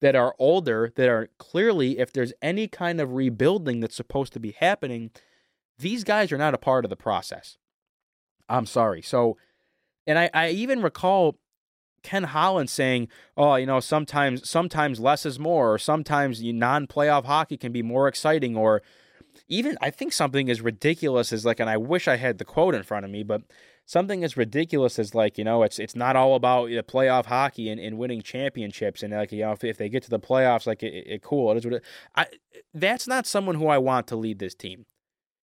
that 0.00 0.16
are 0.16 0.34
older, 0.38 0.92
that 0.96 1.08
are 1.08 1.28
clearly, 1.38 1.98
if 1.98 2.12
there's 2.12 2.32
any 2.40 2.66
kind 2.66 3.00
of 3.00 3.12
rebuilding 3.12 3.80
that's 3.80 3.94
supposed 3.94 4.32
to 4.32 4.40
be 4.40 4.52
happening, 4.52 5.10
these 5.78 6.04
guys 6.04 6.32
are 6.32 6.38
not 6.38 6.54
a 6.54 6.58
part 6.58 6.84
of 6.84 6.88
the 6.88 6.96
process. 6.96 7.58
I'm 8.48 8.66
sorry. 8.66 9.02
So, 9.02 9.36
and 10.06 10.18
I, 10.18 10.30
I 10.32 10.50
even 10.50 10.82
recall 10.82 11.38
Ken 12.02 12.24
Holland 12.24 12.70
saying, 12.70 13.08
"Oh, 13.36 13.56
you 13.56 13.66
know, 13.66 13.80
sometimes 13.80 14.48
sometimes 14.48 15.00
less 15.00 15.26
is 15.26 15.38
more, 15.38 15.74
or 15.74 15.78
sometimes 15.78 16.42
non-playoff 16.42 17.24
hockey 17.24 17.56
can 17.56 17.72
be 17.72 17.82
more 17.82 18.08
exciting, 18.08 18.56
or 18.56 18.82
even 19.48 19.76
I 19.80 19.90
think 19.90 20.12
something 20.12 20.50
as 20.50 20.60
ridiculous 20.60 21.32
as 21.32 21.44
like, 21.44 21.60
and 21.60 21.70
I 21.70 21.76
wish 21.76 22.08
I 22.08 22.16
had 22.16 22.38
the 22.38 22.44
quote 22.44 22.74
in 22.74 22.82
front 22.82 23.04
of 23.04 23.10
me, 23.10 23.22
but 23.22 23.42
something 23.86 24.22
as 24.22 24.36
ridiculous 24.36 24.98
as 24.98 25.14
like, 25.14 25.36
you 25.36 25.44
know, 25.44 25.62
it's 25.62 25.78
it's 25.78 25.96
not 25.96 26.16
all 26.16 26.34
about 26.34 26.68
the 26.68 26.82
playoff 26.82 27.26
hockey 27.26 27.68
and, 27.68 27.80
and 27.80 27.98
winning 27.98 28.22
championships, 28.22 29.02
and 29.02 29.12
like, 29.12 29.32
you 29.32 29.42
know, 29.42 29.52
if, 29.52 29.64
if 29.64 29.76
they 29.76 29.88
get 29.88 30.02
to 30.04 30.10
the 30.10 30.20
playoffs, 30.20 30.66
like, 30.66 30.82
it, 30.82 31.06
it 31.06 31.22
cool, 31.22 31.50
it 31.52 31.58
is 31.58 31.64
what 31.64 31.74
it. 31.74 31.84
I 32.16 32.26
that's 32.72 33.06
not 33.06 33.26
someone 33.26 33.56
who 33.56 33.66
I 33.66 33.78
want 33.78 34.06
to 34.08 34.16
lead 34.16 34.38
this 34.38 34.54
team 34.54 34.86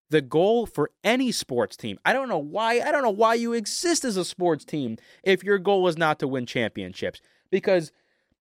the 0.09 0.21
goal 0.21 0.65
for 0.65 0.91
any 1.03 1.31
sports 1.31 1.75
team. 1.75 1.99
I 2.05 2.13
don't 2.13 2.29
know 2.29 2.37
why. 2.37 2.79
I 2.79 2.91
don't 2.91 3.03
know 3.03 3.09
why 3.09 3.33
you 3.33 3.53
exist 3.53 4.05
as 4.05 4.17
a 4.17 4.25
sports 4.25 4.63
team 4.63 4.97
if 5.23 5.43
your 5.43 5.57
goal 5.57 5.87
is 5.87 5.97
not 5.97 6.19
to 6.19 6.27
win 6.27 6.45
championships. 6.45 7.21
Because, 7.49 7.91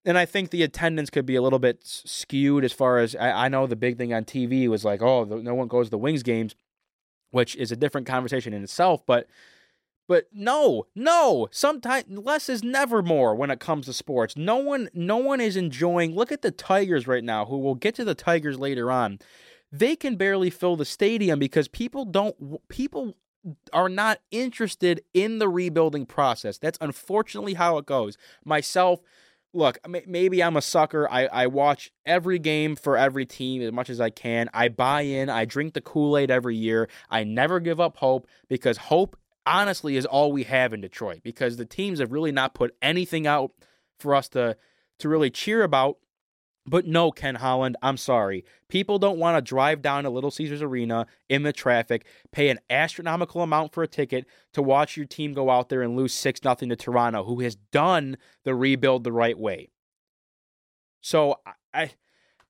and 0.05 0.17
I 0.17 0.27
think 0.27 0.51
the 0.51 0.63
attendance 0.63 1.11
could 1.11 1.27
be 1.27 1.37
a 1.37 1.43
little 1.43 1.59
bit 1.59 1.81
skewed 1.83 2.65
as 2.65 2.73
far 2.73 2.99
as 2.99 3.17
I, 3.17 3.47
I 3.47 3.49
know 3.49 3.67
the 3.67 3.77
big 3.77 3.99
thing 3.99 4.15
on 4.15 4.25
TV 4.25 4.69
was 4.69 4.85
like, 4.85 5.03
oh, 5.03 5.25
no 5.25 5.55
one 5.55 5.69
goes 5.69 5.87
to 5.87 5.91
the 5.91 5.99
Wings 5.99 6.23
games, 6.23 6.55
which 7.31 7.57
is 7.57 7.73
a 7.73 7.77
different 7.77 8.07
conversation 8.07 8.53
in 8.53 8.63
itself. 8.63 9.05
But, 9.05 9.27
but 10.09 10.29
no, 10.33 10.87
no. 10.95 11.49
Sometimes 11.51 12.19
less 12.19 12.49
is 12.49 12.63
never 12.63 13.03
more 13.03 13.35
when 13.35 13.51
it 13.51 13.59
comes 13.59 13.87
to 13.87 13.93
sports. 13.93 14.37
No 14.37 14.57
one, 14.57 14.89
no 14.95 15.17
one 15.17 15.41
is 15.41 15.57
enjoying. 15.57 16.15
Look 16.15 16.31
at 16.31 16.43
the 16.43 16.53
Tigers 16.53 17.09
right 17.09 17.25
now, 17.25 17.47
who 17.47 17.59
we'll 17.59 17.75
get 17.75 17.97
to 17.97 18.05
the 18.05 18.15
Tigers 18.15 18.59
later 18.59 18.93
on 18.93 19.19
they 19.79 19.97
can 19.97 20.17
barely 20.17 20.51
fill 20.51 20.77
the 20.77 20.85
stadium 20.85 21.39
because 21.39 21.69
people 21.69 22.05
don't 22.05 22.69
people 22.69 23.17
are 23.73 23.89
not 23.89 24.21
interested 24.31 25.03
in 25.15 25.39
the 25.39 25.49
rebuilding 25.49 26.07
process. 26.07 26.59
That's 26.59 26.79
unfortunately 26.81 27.55
how 27.55 27.79
it 27.79 27.87
goes. 27.87 28.17
Myself, 28.45 29.01
look, 29.53 29.79
maybe 30.07 30.43
I'm 30.43 30.57
a 30.57 30.63
sucker. 30.63 31.09
I, 31.11 31.27
I 31.27 31.47
watch 31.47 31.93
every 32.05 32.39
game 32.39 32.75
for 32.77 32.97
every 32.97 33.25
team 33.25 33.63
as 33.63 33.73
much 33.73 33.89
as 33.89 34.01
I 34.01 34.11
can. 34.11 34.51
I 34.53 34.69
buy 34.69 35.03
in. 35.03 35.29
I 35.29 35.45
drink 35.45 35.75
the 35.75 35.81
Kool 35.81 36.19
Aid 36.19 36.31
every 36.31 36.57
year. 36.57 36.89
I 37.09 37.25
never 37.25 37.61
give 37.61 37.81
up 37.81 37.99
hope 37.99 38.27
because 38.49 38.77
hope, 38.77 39.17
honestly, 39.47 39.97
is 39.97 40.07
all 40.07 40.33
we 40.33 40.43
have 40.45 40.73
in 40.73 40.81
Detroit 40.81 41.21
because 41.23 41.57
the 41.57 41.65
teams 41.65 42.01
have 42.01 42.13
really 42.13 42.33
not 42.33 42.55
put 42.55 42.75
anything 42.83 43.27
out 43.27 43.53
for 43.99 44.15
us 44.15 44.29
to 44.31 44.57
to 44.99 45.09
really 45.11 45.31
cheer 45.31 45.63
about 45.63 45.99
but 46.67 46.87
no, 46.87 47.11
Ken 47.11 47.37
Holland, 47.37 47.77
I'm 47.81 47.97
sorry. 47.97 48.45
People 48.69 48.99
don't 48.99 49.19
want 49.19 49.37
to 49.37 49.43
drive 49.43 49.83
down 49.83 50.05
to 50.05 50.11
Little 50.11 50.31
Caesars 50.31 50.63
Arena 50.63 51.07
in 51.29 51.45
the 51.45 51.53
traffic, 51.53 52.07
pay 52.33 52.49
an 52.49 52.59
astronomical 52.69 53.43
amount 53.43 53.73
for 53.73 53.83
a 53.83 53.89
ticket 53.89 54.27
to 54.53 54.63
watch 54.63 54.97
your 54.97 55.07
team 55.07 55.33
go 55.33 55.51
out 55.51 55.69
there 55.69 55.83
and 55.83 55.97
lose 55.97 56.13
6 56.13 56.41
0 56.43 56.55
to 56.55 56.77
Toronto, 56.77 57.25
who 57.25 57.41
has 57.41 57.57
done 57.57 58.17
the 58.45 58.55
rebuild 58.55 59.05
the 59.05 59.13
right 59.13 59.39
way. 59.39 59.69
So 61.01 61.41
I 61.73 61.93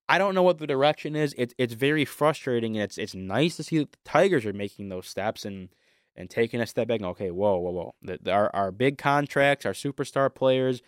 I 0.09 0.19
don't 0.19 0.35
know 0.35 0.43
what 0.43 0.59
the 0.59 0.67
direction 0.67 1.15
is. 1.15 1.35
It's 1.37 1.55
it's 1.59 1.75
very 1.75 2.05
frustrating 2.05 2.77
and 2.77 2.85
it's 2.85 2.97
it's 2.97 3.15
nice 3.15 3.57
to 3.57 3.65
see 3.65 3.79
that 3.79 3.93
the 3.93 3.99
Tigers 4.05 4.47
are 4.47 4.53
making 4.53 4.89
those 4.89 5.07
steps 5.07 5.45
and 5.45 5.69
and 6.15 6.31
taking 6.31 6.61
a 6.61 6.67
step 6.67 6.89
back. 6.89 7.01
and 7.01 7.09
okay, 7.09 7.31
whoa, 7.31 7.59
whoa, 7.59 7.71
whoa. 7.71 7.95
The, 8.01 8.33
our 8.33 8.55
our 8.55 8.73
big 8.73 8.97
contracts, 8.97 9.67
our 9.67 9.73
superstar 9.73 10.35
players, 10.35 10.81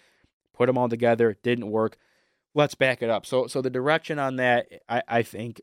put 0.54 0.66
them 0.66 0.78
all 0.78 0.88
together, 0.88 1.36
didn't 1.42 1.70
work 1.70 1.98
let's 2.54 2.74
back 2.74 3.02
it 3.02 3.10
up. 3.10 3.26
So 3.26 3.46
so 3.46 3.62
the 3.62 3.70
direction 3.70 4.18
on 4.18 4.36
that 4.36 4.66
I, 4.88 5.02
I 5.08 5.22
think 5.22 5.60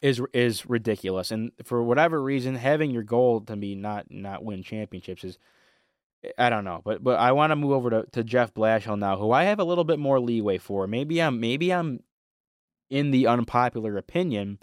is 0.00 0.20
is 0.34 0.68
ridiculous. 0.68 1.30
And 1.30 1.52
for 1.64 1.82
whatever 1.82 2.22
reason, 2.22 2.56
having 2.56 2.90
your 2.90 3.04
goal 3.04 3.40
to 3.42 3.56
be 3.56 3.74
not 3.74 4.06
not 4.10 4.44
win 4.44 4.62
championships 4.62 5.24
is 5.24 5.38
I 6.36 6.50
don't 6.50 6.64
know. 6.64 6.82
But 6.84 7.02
but 7.02 7.18
I 7.18 7.32
want 7.32 7.52
to 7.52 7.56
move 7.56 7.72
over 7.72 7.90
to, 7.90 8.06
to 8.12 8.24
Jeff 8.24 8.52
Blashill 8.52 8.98
now, 8.98 9.16
who 9.16 9.30
I 9.30 9.44
have 9.44 9.60
a 9.60 9.64
little 9.64 9.84
bit 9.84 9.98
more 9.98 10.20
leeway 10.20 10.58
for. 10.58 10.86
Maybe 10.86 11.22
I'm 11.22 11.40
maybe 11.40 11.72
I'm 11.72 12.02
in 12.90 13.10
the 13.10 13.26
unpopular 13.26 13.96
opinion, 13.96 14.58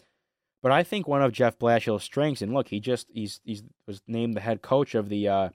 but 0.62 0.72
I 0.72 0.84
think 0.84 1.08
one 1.08 1.22
of 1.22 1.32
Jeff 1.32 1.58
Blashill's 1.58 2.04
strengths, 2.04 2.42
and 2.42 2.54
look, 2.54 2.68
he 2.68 2.80
just 2.80 3.08
he's 3.12 3.40
he's 3.44 3.64
was 3.88 4.02
named 4.08 4.36
the 4.36 4.42
head 4.42 4.62
coach 4.62 4.94
of 4.94 5.10
the 5.10 5.28
uh 5.28 5.50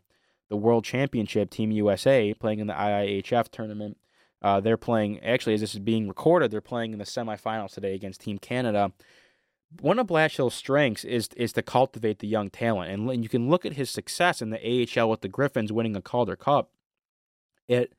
the 0.48 0.56
World 0.56 0.84
Championship 0.84 1.50
Team 1.50 1.70
USA, 1.70 2.34
playing 2.34 2.60
in 2.60 2.66
the 2.66 2.74
IIHF 2.74 3.48
tournament 3.48 3.96
uh, 4.44 4.60
they're 4.60 4.76
playing, 4.76 5.20
actually, 5.20 5.54
as 5.54 5.62
this 5.62 5.72
is 5.72 5.80
being 5.80 6.06
recorded, 6.06 6.50
they're 6.50 6.60
playing 6.60 6.92
in 6.92 6.98
the 6.98 7.06
semifinals 7.06 7.72
today 7.72 7.94
against 7.94 8.20
Team 8.20 8.38
Canada. 8.38 8.92
One 9.80 9.98
of 9.98 10.06
Blashill's 10.06 10.54
strengths 10.54 11.02
is 11.02 11.30
is 11.34 11.54
to 11.54 11.62
cultivate 11.62 12.18
the 12.18 12.28
young 12.28 12.50
talent, 12.50 12.92
and, 12.92 13.10
and 13.10 13.22
you 13.22 13.30
can 13.30 13.48
look 13.48 13.64
at 13.64 13.72
his 13.72 13.88
success 13.88 14.42
in 14.42 14.50
the 14.50 14.60
AHL 14.60 15.08
with 15.08 15.22
the 15.22 15.28
Griffins 15.28 15.72
winning 15.72 15.96
a 15.96 16.02
Calder 16.02 16.36
Cup. 16.36 16.70
It 17.68 17.94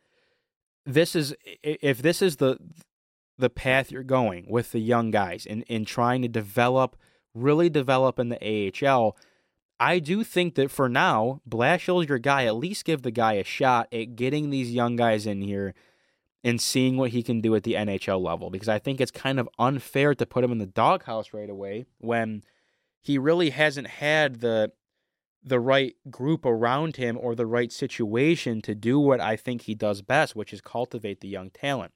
this 0.86 1.15
is 1.15 1.36
if 1.63 2.03
this 2.03 2.21
is 2.21 2.36
the 2.36 2.60
the 3.39 3.49
path 3.49 3.91
you're 3.91 4.03
going 4.03 4.45
with 4.47 4.71
the 4.71 4.79
young 4.79 5.10
guys 5.10 5.47
and 5.47 5.63
in 5.63 5.84
trying 5.84 6.21
to 6.21 6.27
develop, 6.27 6.95
really 7.34 7.71
develop 7.71 8.19
in 8.19 8.29
the 8.29 8.71
AHL. 8.88 9.17
I 9.79 9.97
do 9.97 10.23
think 10.23 10.53
that 10.55 10.69
for 10.69 10.88
now, 10.88 11.41
Blashill's 11.49 12.08
your 12.08 12.19
guy. 12.19 12.45
At 12.45 12.55
least 12.55 12.86
give 12.86 13.01
the 13.01 13.12
guy 13.12 13.34
a 13.34 13.43
shot 13.43 13.91
at 13.91 14.15
getting 14.15 14.51
these 14.51 14.71
young 14.71 14.95
guys 14.95 15.25
in 15.25 15.41
here 15.41 15.73
and 16.45 16.62
seeing 16.62 16.95
what 16.95 17.10
he 17.10 17.23
can 17.23 17.41
do 17.41 17.55
at 17.55 17.63
the 17.63 17.73
NHL 17.73 18.21
level 18.21 18.51
because 18.51 18.69
I 18.69 18.77
think 18.77 19.01
it's 19.01 19.10
kind 19.10 19.39
of 19.39 19.49
unfair 19.58 20.13
to 20.13 20.25
put 20.27 20.43
him 20.43 20.51
in 20.51 20.60
the 20.60 20.67
doghouse 20.67 21.34
right 21.34 21.49
away 21.49 21.88
when 21.97 22.43
he 23.01 23.17
really 23.17 23.49
hasn't 23.49 23.88
had 23.88 24.41
the 24.41 24.71
the 25.43 25.60
right 25.60 25.95
group 26.10 26.45
around 26.45 26.95
him 26.95 27.17
or 27.19 27.36
the 27.36 27.45
right 27.45 27.71
situation 27.71 28.62
to 28.62 28.73
do 28.73 28.99
what 28.99 29.19
I 29.19 29.36
think 29.36 29.63
he 29.63 29.75
does 29.75 30.01
best, 30.01 30.36
which 30.36 30.53
is 30.53 30.62
cultivate 30.62 31.21
the 31.21 31.27
young 31.27 31.49
talent. 31.51 31.93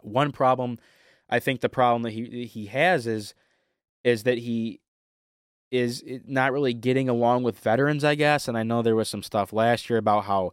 One 0.00 0.32
problem, 0.32 0.78
I 1.28 1.38
think 1.38 1.60
the 1.60 1.68
problem 1.68 2.02
that 2.02 2.12
he 2.12 2.44
he 2.44 2.66
has 2.66 3.06
is 3.06 3.34
is 4.04 4.24
that 4.24 4.38
he 4.38 4.80
is 5.70 6.04
eh, 6.06 6.18
not 6.26 6.52
really 6.52 6.74
getting 6.74 7.08
along 7.08 7.42
with 7.42 7.58
veterans, 7.58 8.04
I 8.04 8.16
guess. 8.16 8.48
And 8.48 8.58
I 8.58 8.64
know 8.64 8.82
there 8.82 8.96
was 8.96 9.08
some 9.08 9.22
stuff 9.22 9.50
last 9.50 9.88
year 9.88 9.98
about 9.98 10.24
how 10.24 10.52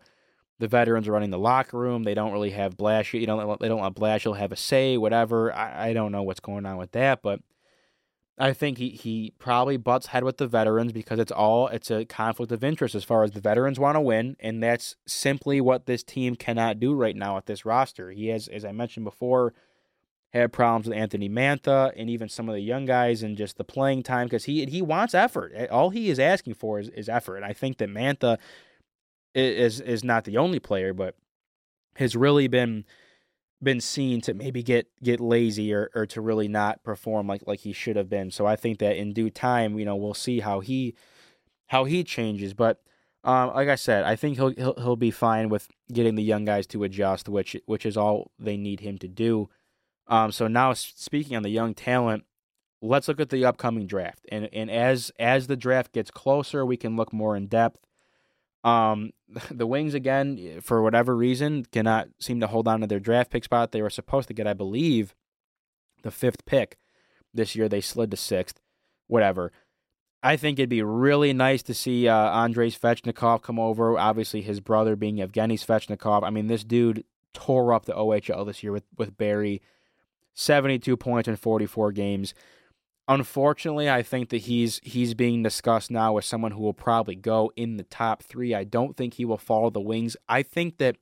the 0.59 0.67
veterans 0.67 1.07
are 1.07 1.13
running 1.13 1.29
the 1.29 1.39
locker 1.39 1.77
room. 1.77 2.03
They 2.03 2.13
don't 2.13 2.33
really 2.33 2.51
have 2.51 2.77
Blash. 2.77 3.13
You 3.13 3.25
know, 3.25 3.57
they 3.59 3.67
don't 3.67 3.81
let 3.81 3.95
Blashill 3.95 4.37
have 4.37 4.51
a 4.51 4.57
say. 4.57 4.97
Whatever. 4.97 5.53
I, 5.53 5.89
I 5.89 5.93
don't 5.93 6.11
know 6.11 6.23
what's 6.23 6.41
going 6.41 6.65
on 6.65 6.77
with 6.77 6.91
that, 6.91 7.21
but 7.21 7.39
I 8.37 8.53
think 8.53 8.77
he 8.77 8.89
he 8.89 9.33
probably 9.37 9.75
butts 9.77 10.07
head 10.07 10.23
with 10.23 10.37
the 10.37 10.47
veterans 10.47 10.91
because 10.93 11.19
it's 11.19 11.31
all 11.31 11.67
it's 11.67 11.91
a 11.91 12.05
conflict 12.05 12.51
of 12.51 12.63
interest 12.63 12.95
as 12.95 13.03
far 13.03 13.23
as 13.23 13.31
the 13.31 13.41
veterans 13.41 13.79
want 13.79 13.95
to 13.95 14.01
win, 14.01 14.35
and 14.39 14.61
that's 14.61 14.95
simply 15.05 15.61
what 15.61 15.85
this 15.85 16.03
team 16.03 16.35
cannot 16.35 16.79
do 16.79 16.93
right 16.93 17.15
now 17.15 17.37
at 17.37 17.45
this 17.45 17.65
roster. 17.65 18.11
He 18.11 18.27
has, 18.27 18.47
as 18.47 18.63
I 18.63 18.73
mentioned 18.73 19.05
before, 19.05 19.53
had 20.31 20.53
problems 20.53 20.87
with 20.87 20.97
Anthony 20.97 21.29
Mantha 21.29 21.91
and 21.97 22.09
even 22.09 22.29
some 22.29 22.47
of 22.47 22.55
the 22.55 22.61
young 22.61 22.85
guys 22.85 23.23
and 23.23 23.35
just 23.35 23.57
the 23.57 23.63
playing 23.65 24.03
time 24.03 24.27
because 24.27 24.45
he 24.45 24.65
he 24.65 24.81
wants 24.81 25.13
effort. 25.13 25.53
All 25.69 25.89
he 25.89 26.09
is 26.09 26.19
asking 26.19 26.53
for 26.53 26.79
is, 26.79 26.89
is 26.89 27.09
effort, 27.09 27.37
and 27.37 27.45
I 27.45 27.51
think 27.51 27.77
that 27.77 27.89
Mantha 27.89 28.37
is 29.35 29.79
is 29.79 30.03
not 30.03 30.23
the 30.23 30.37
only 30.37 30.59
player, 30.59 30.93
but 30.93 31.15
has 31.95 32.15
really 32.15 32.47
been 32.47 32.85
been 33.61 33.81
seen 33.81 34.21
to 34.21 34.33
maybe 34.33 34.63
get 34.63 34.87
get 35.03 35.19
lazy 35.19 35.73
or, 35.73 35.91
or 35.93 36.05
to 36.05 36.21
really 36.21 36.47
not 36.47 36.83
perform 36.83 37.27
like 37.27 37.43
like 37.45 37.59
he 37.59 37.73
should 37.73 37.95
have 37.95 38.09
been. 38.09 38.31
So 38.31 38.45
I 38.45 38.55
think 38.55 38.79
that 38.79 38.95
in 38.95 39.13
due 39.13 39.29
time, 39.29 39.77
you 39.77 39.85
know, 39.85 39.95
we'll 39.95 40.13
see 40.13 40.39
how 40.39 40.61
he 40.61 40.95
how 41.67 41.85
he 41.85 42.03
changes. 42.03 42.53
But 42.53 42.81
um, 43.23 43.53
like 43.53 43.67
I 43.67 43.75
said, 43.75 44.05
I 44.05 44.15
think 44.15 44.37
he'll, 44.37 44.53
he'll 44.53 44.75
he'll 44.75 44.95
be 44.95 45.11
fine 45.11 45.49
with 45.49 45.67
getting 45.91 46.15
the 46.15 46.23
young 46.23 46.45
guys 46.45 46.65
to 46.67 46.83
adjust, 46.83 47.27
which 47.27 47.55
which 47.65 47.85
is 47.85 47.97
all 47.97 48.31
they 48.39 48.57
need 48.57 48.79
him 48.79 48.97
to 48.99 49.07
do. 49.07 49.49
Um, 50.07 50.31
so 50.31 50.47
now 50.47 50.73
speaking 50.73 51.35
on 51.35 51.43
the 51.43 51.49
young 51.49 51.73
talent, 51.73 52.23
let's 52.81 53.07
look 53.07 53.19
at 53.19 53.29
the 53.29 53.45
upcoming 53.45 53.87
draft. 53.87 54.25
And 54.31 54.49
and 54.53 54.71
as 54.71 55.11
as 55.19 55.47
the 55.47 55.57
draft 55.57 55.91
gets 55.91 56.11
closer, 56.11 56.65
we 56.65 56.77
can 56.77 56.95
look 56.95 57.11
more 57.11 57.35
in 57.35 57.47
depth. 57.47 57.85
Um, 58.63 59.11
the 59.51 59.67
Wings 59.67 59.93
again, 59.93 60.59
for 60.61 60.81
whatever 60.81 61.15
reason, 61.15 61.65
cannot 61.71 62.09
seem 62.19 62.39
to 62.39 62.47
hold 62.47 62.67
on 62.67 62.81
to 62.81 62.87
their 62.87 62.99
draft 62.99 63.31
pick 63.31 63.43
spot. 63.43 63.71
They 63.71 63.81
were 63.81 63.89
supposed 63.89 64.27
to 64.27 64.33
get, 64.33 64.47
I 64.47 64.53
believe, 64.53 65.15
the 66.03 66.11
fifth 66.11 66.45
pick 66.45 66.77
this 67.33 67.55
year. 67.55 67.69
They 67.69 67.81
slid 67.81 68.11
to 68.11 68.17
sixth. 68.17 68.59
Whatever. 69.07 69.51
I 70.21 70.35
think 70.35 70.59
it'd 70.59 70.69
be 70.69 70.83
really 70.83 71.31
nice 71.33 71.63
to 71.63 71.73
see 71.73 72.07
uh, 72.07 72.15
Andrei 72.15 72.69
Svechnikov 72.69 73.41
come 73.41 73.57
over. 73.57 73.97
Obviously, 73.97 74.41
his 74.41 74.59
brother 74.59 74.95
being 74.95 75.17
Evgeny 75.17 75.53
Svechnikov. 75.53 76.23
I 76.23 76.29
mean, 76.29 76.47
this 76.47 76.63
dude 76.63 77.05
tore 77.33 77.73
up 77.73 77.85
the 77.85 77.93
OHL 77.93 78.45
this 78.45 78.61
year 78.61 78.71
with 78.71 78.83
with 78.97 79.17
Barrie, 79.17 79.61
seventy 80.33 80.77
two 80.77 80.97
points 80.97 81.29
in 81.29 81.37
forty 81.37 81.65
four 81.65 81.91
games. 81.91 82.33
Unfortunately, 83.09 83.89
I 83.89 84.03
think 84.03 84.29
that 84.29 84.43
he's 84.43 84.79
he's 84.83 85.15
being 85.15 85.43
discussed 85.43 85.91
now 85.91 86.17
as 86.17 86.27
someone 86.27 86.51
who 86.51 86.61
will 86.61 86.75
probably 86.75 87.15
go 87.15 87.51
in 87.55 87.77
the 87.77 87.83
top 87.83 88.23
three. 88.23 88.53
I 88.55 88.63
don't 88.63 88.95
think 88.95 89.15
he 89.15 89.25
will 89.25 89.39
follow 89.39 89.71
the 89.71 89.81
wings. 89.81 90.15
I 90.29 90.43
think 90.43 90.77
that 90.77 90.95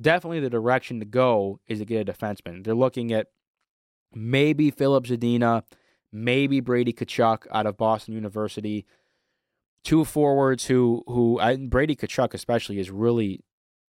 definitely 0.00 0.40
the 0.40 0.50
direction 0.50 0.98
to 1.00 1.06
go 1.06 1.60
is 1.68 1.78
to 1.78 1.84
get 1.86 2.08
a 2.08 2.12
defenseman. 2.12 2.64
They're 2.64 2.74
looking 2.74 3.12
at 3.12 3.28
maybe 4.14 4.72
Filip 4.72 5.04
Zadina, 5.06 5.62
maybe 6.12 6.60
Brady 6.60 6.92
Tkachuk 6.92 7.46
out 7.52 7.66
of 7.66 7.76
Boston 7.76 8.14
University. 8.14 8.84
two 9.84 10.04
forwards 10.04 10.66
who 10.66 11.04
who 11.06 11.38
I, 11.40 11.56
Brady 11.56 11.96
Tkachuk 11.96 12.34
especially 12.34 12.80
is 12.80 12.90
really 12.90 13.40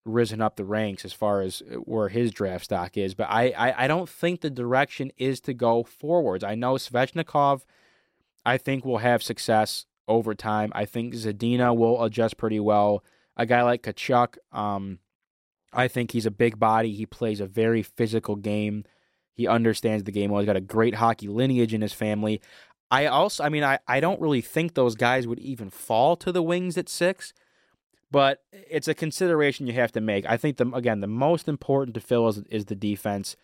risen 0.06 0.40
up 0.40 0.56
the 0.56 0.64
ranks 0.64 1.04
as 1.04 1.14
far 1.14 1.42
as 1.42 1.64
where 1.84 2.10
his 2.10 2.32
draft 2.32 2.66
stock 2.66 2.96
is. 2.96 3.16
But 3.16 3.28
I, 3.30 3.50
I, 3.58 3.86
I 3.86 3.88
don't 3.88 4.08
think 4.08 4.42
the 4.42 4.50
direction 4.50 5.12
is 5.18 5.40
to 5.42 5.54
go 5.54 5.84
forwards. 5.84 6.44
I 6.44 6.56
know 6.56 6.76
Svechnikov, 6.76 7.62
I 8.46 8.58
think 8.58 8.86
will 8.86 9.00
have 9.00 9.24
success 9.24 9.86
over 10.08 10.36
time. 10.36 10.72
I 10.76 10.86
think 10.86 11.16
Zadina 11.16 11.76
will 11.76 12.04
adjust 12.04 12.38
pretty 12.38 12.60
well. 12.60 13.04
A 13.36 13.46
guy 13.46 13.64
like 13.64 13.82
Tkachuk, 13.82 14.38
um, 14.52 15.00
I 15.74 15.88
think 15.88 16.12
he's 16.12 16.26
a 16.26 16.32
big 16.32 16.60
body. 16.60 16.94
He 16.94 17.06
plays 17.06 17.42
a 17.42 17.48
very 17.48 17.82
physical 17.82 18.36
game. 18.36 18.86
He 19.34 19.48
understands 19.48 20.04
the 20.04 20.12
game 20.12 20.30
well. 20.30 20.40
He's 20.42 20.46
got 20.46 20.56
a 20.56 20.62
great 20.62 20.96
hockey 20.96 21.28
lineage 21.28 21.74
in 21.74 21.82
his 21.82 21.92
family. 21.92 22.40
I 22.92 23.08
also, 23.08 23.44
I 23.44 23.50
mean, 23.50 23.64
I, 23.64 23.80
I 23.88 24.00
don't 24.00 24.22
really 24.22 24.42
think 24.42 24.74
those 24.74 24.96
guys 24.96 25.28
would 25.28 25.40
even 25.40 25.70
fall 25.70 26.16
to 26.18 26.32
the 26.32 26.44
wings 26.44 26.78
at 26.78 26.88
six, 26.88 27.34
but 28.16 28.40
it's 28.70 28.88
a 28.88 28.94
consideration 28.94 29.68
you 29.68 29.74
have 29.74 29.92
to 29.92 30.00
make. 30.00 30.26
I 30.26 30.38
think 30.38 30.56
the 30.56 30.72
again 30.72 31.02
the 31.02 31.06
most 31.08 31.50
important 31.50 31.96
to 31.96 32.00
fill 32.00 32.30
is, 32.30 32.38
is 32.50 32.64
the 32.64 32.74
defense. 32.74 33.36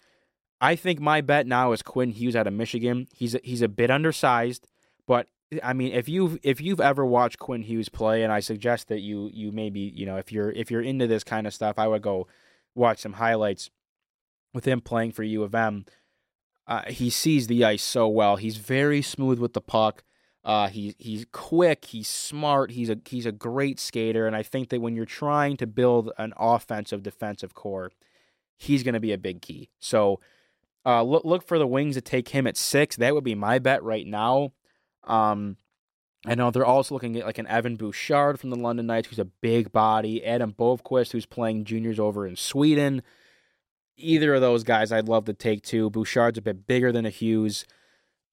I 0.61 0.77
think 0.77 1.01
my 1.01 1.19
bet 1.19 1.45
now 1.45 1.73
is 1.73 1.81
Quinn 1.81 2.11
Hughes 2.11 2.37
out 2.37 2.47
of 2.47 2.53
Michigan. 2.53 3.09
He's 3.13 3.35
a, 3.35 3.41
he's 3.43 3.61
a 3.61 3.67
bit 3.67 3.91
undersized, 3.91 4.69
but 5.05 5.27
I 5.61 5.73
mean, 5.73 5.91
if 5.91 6.07
you've 6.07 6.37
if 6.41 6.61
you've 6.61 6.79
ever 6.79 7.05
watched 7.05 7.37
Quinn 7.37 7.63
Hughes 7.63 7.89
play, 7.89 8.23
and 8.23 8.31
I 8.31 8.39
suggest 8.39 8.87
that 8.87 9.01
you 9.01 9.29
you 9.33 9.51
maybe 9.51 9.81
you 9.81 10.05
know 10.05 10.15
if 10.15 10.31
you're 10.31 10.51
if 10.51 10.71
you're 10.71 10.81
into 10.81 11.05
this 11.05 11.25
kind 11.25 11.45
of 11.45 11.53
stuff, 11.53 11.77
I 11.77 11.89
would 11.89 12.01
go 12.01 12.27
watch 12.73 12.99
some 12.99 13.13
highlights 13.13 13.69
with 14.53 14.63
him 14.63 14.79
playing 14.79 15.11
for 15.11 15.23
U 15.23 15.43
of 15.43 15.53
M 15.53 15.83
uh, 16.71 16.83
he 16.87 17.09
sees 17.09 17.47
the 17.47 17.65
ice 17.65 17.83
so 17.83 18.07
well. 18.07 18.37
He's 18.37 18.55
very 18.55 19.01
smooth 19.01 19.39
with 19.39 19.51
the 19.51 19.59
puck. 19.59 20.03
Uh, 20.43 20.67
he 20.67 20.95
he's 20.97 21.25
quick. 21.31 21.85
He's 21.85 22.07
smart. 22.07 22.71
He's 22.71 22.89
a 22.89 22.97
he's 23.05 23.25
a 23.25 23.31
great 23.31 23.79
skater. 23.79 24.25
And 24.27 24.35
I 24.35 24.43
think 24.43 24.69
that 24.69 24.81
when 24.81 24.95
you're 24.95 25.05
trying 25.05 25.57
to 25.57 25.67
build 25.67 26.11
an 26.17 26.33
offensive 26.37 27.03
defensive 27.03 27.53
core, 27.53 27.91
he's 28.57 28.83
going 28.83 28.93
to 28.93 28.99
be 28.99 29.13
a 29.13 29.17
big 29.17 29.41
key. 29.41 29.69
So 29.79 30.19
uh, 30.85 31.03
look 31.03 31.25
look 31.25 31.47
for 31.47 31.59
the 31.59 31.67
Wings 31.67 31.95
to 31.95 32.01
take 32.01 32.29
him 32.29 32.47
at 32.47 32.57
six. 32.57 32.95
That 32.95 33.13
would 33.13 33.23
be 33.23 33.35
my 33.35 33.59
bet 33.59 33.83
right 33.83 34.05
now. 34.05 34.53
Um, 35.03 35.57
I 36.25 36.35
know 36.35 36.51
they're 36.51 36.65
also 36.65 36.95
looking 36.95 37.17
at 37.17 37.25
like 37.25 37.37
an 37.39 37.47
Evan 37.47 37.75
Bouchard 37.75 38.39
from 38.39 38.49
the 38.49 38.55
London 38.55 38.87
Knights, 38.87 39.09
who's 39.09 39.19
a 39.19 39.25
big 39.25 39.71
body. 39.71 40.25
Adam 40.25 40.53
Boqvist, 40.53 41.11
who's 41.11 41.25
playing 41.25 41.65
juniors 41.65 41.99
over 41.99 42.25
in 42.25 42.35
Sweden 42.35 43.01
either 44.01 44.33
of 44.33 44.41
those 44.41 44.63
guys 44.63 44.91
I'd 44.91 45.07
love 45.07 45.25
to 45.25 45.33
take 45.33 45.63
too. 45.63 45.89
Bouchard's 45.89 46.37
a 46.37 46.41
bit 46.41 46.67
bigger 46.67 46.91
than 46.91 47.05
a 47.05 47.09
Hughes. 47.09 47.65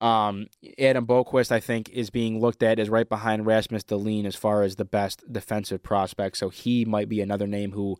Um, 0.00 0.46
Adam 0.78 1.06
Boqvist, 1.06 1.50
I 1.50 1.60
think, 1.60 1.88
is 1.88 2.10
being 2.10 2.40
looked 2.40 2.62
at 2.62 2.78
as 2.78 2.88
right 2.88 3.08
behind 3.08 3.46
Rasmus 3.46 3.84
Dahlin 3.84 4.26
as 4.26 4.36
far 4.36 4.62
as 4.62 4.76
the 4.76 4.84
best 4.84 5.24
defensive 5.32 5.82
prospect. 5.82 6.36
So 6.36 6.50
he 6.50 6.84
might 6.84 7.08
be 7.08 7.20
another 7.20 7.46
name 7.46 7.72
who 7.72 7.96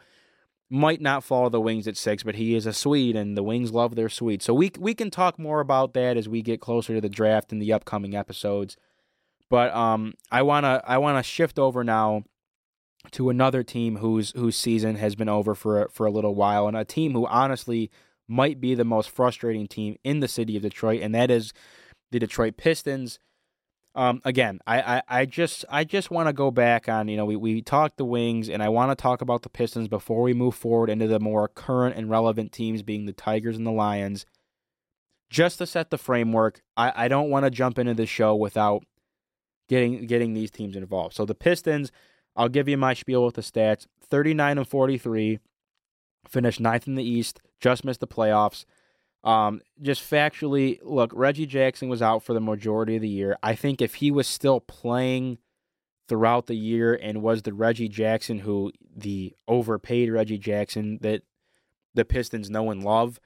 might 0.70 1.00
not 1.00 1.24
follow 1.24 1.48
the 1.48 1.61
Wings 1.61 1.88
at 1.88 1.96
six, 1.96 2.22
but 2.22 2.37
he 2.37 2.54
is 2.54 2.66
a 2.66 2.72
Swede, 2.72 3.16
and 3.16 3.37
the 3.37 3.42
Wings 3.42 3.72
love 3.72 3.96
their 3.96 4.08
Swede. 4.08 4.42
So 4.42 4.54
we 4.54 4.70
we 4.78 4.94
can 4.94 5.11
talk 5.11 5.38
more 5.38 5.61
about 5.61 5.94
that 5.94 6.16
as 6.16 6.28
we 6.28 6.42
get 6.42 6.61
closer 6.61 6.94
to 6.94 7.00
the 7.00 7.08
draft 7.08 7.52
in 7.52 7.58
the 7.58 7.72
upcoming 7.72 8.14
episodes. 8.14 8.76
But 9.48 9.74
um, 9.74 10.14
I 10.30 10.42
wanna 10.42 10.82
I 10.87 10.98
wanna 10.98 11.22
shift 11.22 11.58
over 11.58 11.82
now 11.82 12.24
to 13.12 13.30
another 13.30 13.62
team 13.62 13.96
whose 13.96 14.32
whose 14.32 14.56
season 14.56 14.96
has 14.96 15.16
been 15.16 15.28
over 15.28 15.54
for 15.54 15.88
for 15.92 16.06
a 16.06 16.11
little 16.11 16.34
while, 16.34 16.68
and 16.68 16.76
a 16.76 16.84
team 16.84 17.12
who 17.12 17.26
honestly 17.26 17.90
might 18.26 18.61
be 18.61 18.74
the 18.74 18.84
most 18.84 19.08
frustrating 19.08 19.66
team 19.66 19.96
in 20.04 20.20
the 20.20 20.28
city 20.28 20.56
of 20.56 20.62
Detroit, 20.62 21.00
and 21.00 21.14
that 21.14 21.30
is 21.30 21.52
the 22.11 22.18
Detroit 22.18 22.57
Pistons. 22.57 23.18
Um, 23.94 24.21
again, 24.25 24.61
I, 24.66 24.81
I, 24.81 25.03
I 25.09 25.27
just 25.27 25.64
I 25.68 25.85
just 25.85 26.11
want 26.11 26.29
to 26.29 26.33
go 26.33 26.51
back 26.51 26.88
on 26.88 27.09
you 27.09 27.16
know 27.16 27.25
we, 27.25 27.37
we 27.37 27.62
talked 27.62 27.97
the 27.97 28.05
Wings, 28.05 28.49
and 28.49 28.62
I 28.62 28.68
want 28.68 28.90
to 28.90 29.03
talk 29.03 29.21
about 29.21 29.42
the 29.42 29.49
Pistons 29.49 29.88
before 29.88 30.23
we 30.23 30.35
move 30.35 30.55
forward 30.55 30.90
into 30.90 31.07
the 31.07 31.21
more 31.21 31.49
current 31.49 31.97
and 31.97 32.11
relevant 32.11 32.53
teams, 32.53 32.83
being 32.83 33.07
the 33.07 33.12
Tigers 33.12 33.57
and 33.57 33.66
the 33.66 33.73
Lions. 33.73 34.27
Just 35.31 35.59
to 35.59 35.66
set 35.66 35.90
the 35.90 35.99
framework, 35.99 36.62
I, 36.77 37.05
I 37.05 37.09
don't 37.09 37.29
want 37.29 37.44
to 37.44 37.51
jump 37.51 37.79
into 37.79 37.92
the 37.94 38.07
show 38.07 38.35
without 38.35 38.85
getting 39.68 40.07
getting 40.07 40.35
these 40.35 40.51
teams 40.51 40.77
involved. 40.77 41.14
So 41.14 41.25
the 41.25 41.35
Pistons 41.35 41.90
I'll 42.38 42.49
give 42.49 42.68
you 42.68 42.77
my 42.77 42.94
spiel 42.94 43.25
with 43.25 43.35
the 43.35 43.42
stats 43.42 43.87
39 44.09 44.59
and 44.59 44.68
43, 44.68 45.40
finished 46.29 46.61
ninth 46.61 46.87
in 46.87 46.94
the 46.94 47.03
East, 47.03 47.40
just 47.61 47.85
missed 47.85 47.99
the 47.99 48.07
playoffs. 48.07 48.64
Um, 49.24 49.61
just 49.83 50.09
factually, 50.09 50.78
look, 50.83 51.11
Reggie 51.14 51.46
Jackson 51.46 51.88
was 51.88 52.00
out 52.00 52.22
for 52.22 52.35
the 52.35 52.40
majority 52.40 52.96
of 52.96 53.02
the 53.02 53.09
year. 53.09 53.37
I 53.42 53.54
think 53.54 53.83
if 53.83 53.96
he 53.96 54.11
was 54.11 54.28
still 54.28 54.61
playing 54.61 55.38
throughout 56.09 56.46
the 56.46 56.57
year 56.57 56.94
and 56.94 57.22
was 57.22 57.42
the 57.42 57.52
Reggie 57.52 57.88
Jackson 57.88 58.38
who 58.38 58.72
the 58.96 59.35
overpaid 59.46 60.11
Reggie 60.11 60.38
Jackson 60.38 60.98
that 61.02 61.22
the 61.94 62.04
Pistons 62.04 62.48
know 62.48 62.70
and 62.70 62.83
love, 62.83 63.20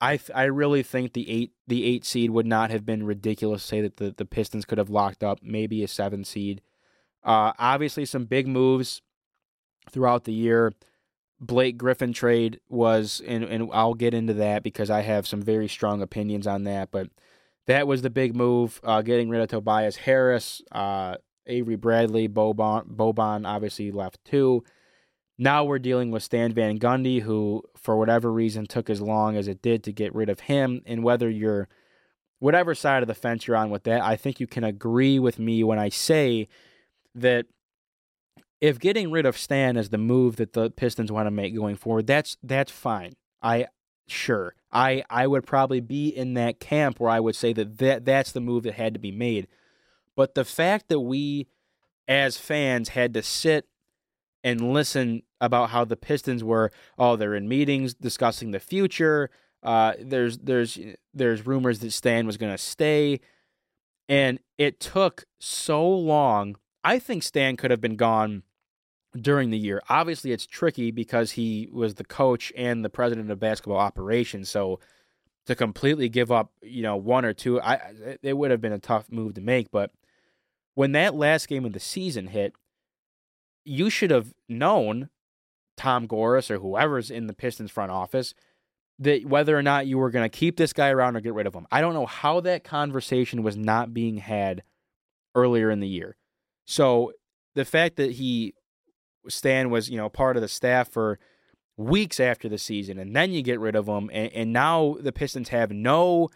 I 0.00 0.18
I 0.34 0.44
really 0.44 0.82
think 0.82 1.12
the 1.12 1.30
eight 1.30 1.52
the 1.66 1.84
eight 1.84 2.04
seed 2.04 2.30
would 2.30 2.46
not 2.46 2.70
have 2.70 2.84
been 2.84 3.04
ridiculous. 3.04 3.62
To 3.62 3.68
say 3.68 3.80
that 3.82 3.98
the, 3.98 4.14
the 4.16 4.24
Pistons 4.24 4.64
could 4.64 4.78
have 4.78 4.90
locked 4.90 5.22
up 5.22 5.40
maybe 5.42 5.84
a 5.84 5.88
seven 5.88 6.24
seed. 6.24 6.60
Uh, 7.22 7.52
obviously, 7.58 8.04
some 8.04 8.24
big 8.24 8.46
moves 8.48 9.02
throughout 9.90 10.24
the 10.24 10.32
year. 10.32 10.72
Blake 11.46 11.76
Griffin 11.76 12.12
trade 12.12 12.60
was, 12.68 13.22
and, 13.26 13.44
and 13.44 13.68
I'll 13.72 13.94
get 13.94 14.14
into 14.14 14.34
that 14.34 14.62
because 14.62 14.90
I 14.90 15.02
have 15.02 15.26
some 15.26 15.42
very 15.42 15.68
strong 15.68 16.02
opinions 16.02 16.46
on 16.46 16.64
that. 16.64 16.90
But 16.90 17.08
that 17.66 17.86
was 17.86 18.02
the 18.02 18.10
big 18.10 18.34
move, 18.34 18.80
uh, 18.84 19.02
getting 19.02 19.28
rid 19.28 19.40
of 19.40 19.48
Tobias 19.48 19.96
Harris, 19.96 20.62
uh, 20.72 21.16
Avery 21.46 21.76
Bradley, 21.76 22.28
Boban, 22.28 22.86
Boban 22.86 23.46
obviously 23.46 23.90
left 23.90 24.24
too. 24.24 24.64
Now 25.36 25.64
we're 25.64 25.78
dealing 25.78 26.10
with 26.10 26.22
Stan 26.22 26.52
Van 26.52 26.78
Gundy, 26.78 27.22
who, 27.22 27.62
for 27.76 27.96
whatever 27.96 28.32
reason, 28.32 28.66
took 28.66 28.88
as 28.88 29.00
long 29.00 29.36
as 29.36 29.48
it 29.48 29.60
did 29.60 29.82
to 29.84 29.92
get 29.92 30.14
rid 30.14 30.28
of 30.28 30.40
him. 30.40 30.80
And 30.86 31.02
whether 31.02 31.28
you're, 31.28 31.68
whatever 32.38 32.74
side 32.74 33.02
of 33.02 33.08
the 33.08 33.14
fence 33.14 33.46
you're 33.46 33.56
on 33.56 33.70
with 33.70 33.82
that, 33.84 34.00
I 34.00 34.16
think 34.16 34.38
you 34.38 34.46
can 34.46 34.62
agree 34.62 35.18
with 35.18 35.38
me 35.38 35.64
when 35.64 35.78
I 35.78 35.88
say 35.88 36.48
that 37.16 37.46
if 38.64 38.78
getting 38.78 39.10
rid 39.10 39.26
of 39.26 39.36
Stan 39.36 39.76
is 39.76 39.90
the 39.90 39.98
move 39.98 40.36
that 40.36 40.54
the 40.54 40.70
Pistons 40.70 41.12
want 41.12 41.26
to 41.26 41.30
make 41.30 41.54
going 41.54 41.76
forward, 41.76 42.06
that's 42.06 42.38
that's 42.42 42.72
fine. 42.72 43.12
I 43.42 43.66
sure 44.06 44.54
I 44.72 45.04
I 45.10 45.26
would 45.26 45.46
probably 45.46 45.80
be 45.80 46.08
in 46.08 46.32
that 46.34 46.60
camp 46.60 46.98
where 46.98 47.10
I 47.10 47.20
would 47.20 47.36
say 47.36 47.52
that, 47.52 47.76
that 47.76 48.06
that's 48.06 48.32
the 48.32 48.40
move 48.40 48.62
that 48.62 48.72
had 48.72 48.94
to 48.94 48.98
be 48.98 49.12
made. 49.12 49.48
But 50.16 50.34
the 50.34 50.46
fact 50.46 50.88
that 50.88 51.00
we 51.00 51.46
as 52.08 52.38
fans 52.38 52.90
had 52.90 53.12
to 53.12 53.22
sit 53.22 53.66
and 54.42 54.72
listen 54.72 55.24
about 55.42 55.68
how 55.68 55.84
the 55.84 55.96
Pistons 55.96 56.42
were 56.42 56.72
oh 56.96 57.16
they're 57.16 57.34
in 57.34 57.46
meetings 57.46 57.92
discussing 57.92 58.52
the 58.52 58.60
future. 58.60 59.28
Uh, 59.62 59.92
there's 60.00 60.38
there's 60.38 60.78
there's 61.12 61.46
rumors 61.46 61.80
that 61.80 61.90
Stan 61.90 62.26
was 62.26 62.38
going 62.38 62.52
to 62.52 62.56
stay, 62.56 63.20
and 64.08 64.38
it 64.56 64.80
took 64.80 65.26
so 65.38 65.86
long 65.86 66.56
I 66.82 66.98
think 66.98 67.22
Stan 67.22 67.58
could 67.58 67.70
have 67.70 67.82
been 67.82 67.96
gone 67.96 68.42
during 69.20 69.50
the 69.50 69.58
year. 69.58 69.82
Obviously, 69.88 70.32
it's 70.32 70.46
tricky 70.46 70.90
because 70.90 71.32
he 71.32 71.68
was 71.72 71.94
the 71.94 72.04
coach 72.04 72.52
and 72.56 72.84
the 72.84 72.90
president 72.90 73.30
of 73.30 73.38
basketball 73.38 73.78
operations. 73.78 74.48
So 74.48 74.80
to 75.46 75.54
completely 75.54 76.08
give 76.08 76.32
up, 76.32 76.52
you 76.62 76.82
know, 76.82 76.96
one 76.96 77.24
or 77.24 77.32
two, 77.32 77.60
I 77.60 77.80
it 78.22 78.36
would 78.36 78.50
have 78.50 78.60
been 78.60 78.72
a 78.72 78.78
tough 78.78 79.10
move 79.10 79.34
to 79.34 79.40
make. 79.40 79.70
But 79.70 79.90
when 80.74 80.92
that 80.92 81.14
last 81.14 81.48
game 81.48 81.64
of 81.64 81.72
the 81.72 81.80
season 81.80 82.28
hit, 82.28 82.54
you 83.64 83.90
should 83.90 84.10
have 84.10 84.34
known 84.48 85.10
Tom 85.76 86.06
Gores 86.06 86.50
or 86.50 86.58
whoever's 86.58 87.10
in 87.10 87.26
the 87.26 87.34
Pistons 87.34 87.70
front 87.70 87.90
office 87.90 88.34
that 88.98 89.26
whether 89.26 89.56
or 89.56 89.62
not 89.62 89.86
you 89.86 89.98
were 89.98 90.10
going 90.10 90.24
to 90.24 90.36
keep 90.38 90.56
this 90.56 90.72
guy 90.72 90.90
around 90.90 91.16
or 91.16 91.20
get 91.20 91.34
rid 91.34 91.46
of 91.46 91.54
him. 91.54 91.66
I 91.70 91.80
don't 91.80 91.94
know 91.94 92.06
how 92.06 92.40
that 92.40 92.62
conversation 92.62 93.42
was 93.42 93.56
not 93.56 93.92
being 93.92 94.18
had 94.18 94.62
earlier 95.34 95.70
in 95.70 95.80
the 95.80 95.88
year. 95.88 96.16
So 96.64 97.12
the 97.54 97.64
fact 97.64 97.96
that 97.96 98.12
he 98.12 98.54
Stan 99.28 99.70
was, 99.70 99.88
you 99.88 99.96
know, 99.96 100.08
part 100.08 100.36
of 100.36 100.42
the 100.42 100.48
staff 100.48 100.88
for 100.88 101.18
weeks 101.76 102.20
after 102.20 102.48
the 102.48 102.58
season, 102.58 102.98
and 102.98 103.14
then 103.14 103.32
you 103.32 103.42
get 103.42 103.60
rid 103.60 103.74
of 103.76 103.88
him, 103.88 104.10
and, 104.12 104.32
and 104.32 104.52
now 104.52 104.96
the 105.00 105.12
Pistons 105.12 105.48
have 105.48 105.70
no 105.72 106.30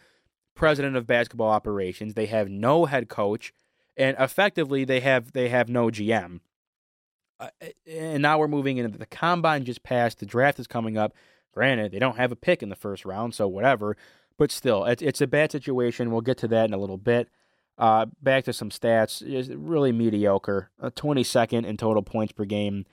president 0.55 0.96
of 0.96 1.07
basketball 1.07 1.51
operations, 1.51 2.14
they 2.14 2.27
have 2.27 2.48
no 2.48 2.87
head 2.87 3.09
coach, 3.09 3.53
and 3.96 4.16
effectively 4.18 4.85
they 4.85 5.01
have 5.01 5.33
they 5.33 5.48
have 5.48 5.68
no 5.68 5.87
GM. 5.88 6.40
Uh, 7.40 7.48
and 7.87 8.22
now 8.22 8.38
we're 8.38 8.48
moving 8.48 8.79
into 8.79 8.98
the 8.98 9.07
combine 9.07 9.64
just 9.64 9.83
passed, 9.83 10.18
the 10.18 10.27
draft 10.27 10.59
is 10.59 10.66
coming 10.66 10.98
up. 10.98 11.14
Granted, 11.53 11.92
they 11.92 11.98
don't 11.98 12.16
have 12.16 12.33
a 12.33 12.37
pick 12.37 12.62
in 12.62 12.68
the 12.68 12.77
first 12.77 13.05
round, 13.05 13.35
so 13.35 13.48
whatever. 13.48 13.96
But 14.37 14.53
still, 14.53 14.85
it's, 14.85 15.03
it's 15.03 15.20
a 15.20 15.27
bad 15.27 15.51
situation. 15.51 16.11
We'll 16.11 16.20
get 16.20 16.38
to 16.38 16.48
that 16.48 16.66
in 16.66 16.74
a 16.74 16.79
little 16.79 16.98
bit. 16.98 17.29
Uh, 17.79 18.07
back 18.21 18.45
to 18.45 18.53
some 18.53 18.71
stats, 18.71 19.23
is 19.23 19.51
really 19.55 19.93
mediocre. 19.93 20.69
Uh, 20.83 20.91
22nd 20.91 21.64
in 21.64 21.77
total 21.77 22.03
points 22.03 22.33
per 22.33 22.45
game, 22.45 22.85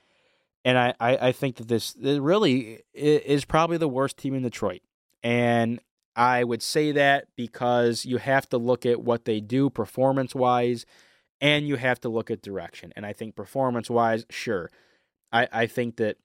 and 0.63 0.77
I, 0.77 0.93
I, 0.99 1.17
I 1.17 1.31
think 1.31 1.55
that 1.55 1.67
this 1.67 1.95
really 1.99 2.83
is 2.93 3.45
probably 3.45 3.77
the 3.77 3.87
worst 3.87 4.17
team 4.17 4.35
in 4.35 4.43
Detroit. 4.43 4.81
And 5.23 5.79
I 6.15 6.43
would 6.43 6.61
say 6.61 6.91
that 6.91 7.27
because 7.35 8.05
you 8.05 8.17
have 8.17 8.47
to 8.49 8.57
look 8.57 8.85
at 8.85 9.01
what 9.01 9.25
they 9.25 9.39
do 9.39 9.69
performance 9.69 10.35
wise, 10.35 10.85
and 11.41 11.67
you 11.67 11.75
have 11.75 11.99
to 12.01 12.09
look 12.09 12.31
at 12.31 12.41
direction. 12.41 12.93
And 12.95 13.05
I 13.05 13.13
think 13.13 13.35
performance 13.35 13.89
wise, 13.89 14.25
sure. 14.29 14.71
I, 15.31 15.47
I 15.51 15.67
think 15.67 15.97
that 15.97 16.17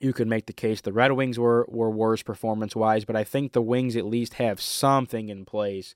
you 0.00 0.12
could 0.12 0.26
make 0.26 0.46
the 0.46 0.52
case 0.52 0.80
the 0.80 0.92
Red 0.92 1.12
Wings 1.12 1.38
were, 1.38 1.66
were 1.68 1.90
worse 1.90 2.22
performance 2.22 2.74
wise, 2.74 3.04
but 3.04 3.16
I 3.16 3.24
think 3.24 3.52
the 3.52 3.62
Wings 3.62 3.96
at 3.96 4.04
least 4.04 4.34
have 4.34 4.60
something 4.60 5.28
in 5.28 5.44
place 5.44 5.94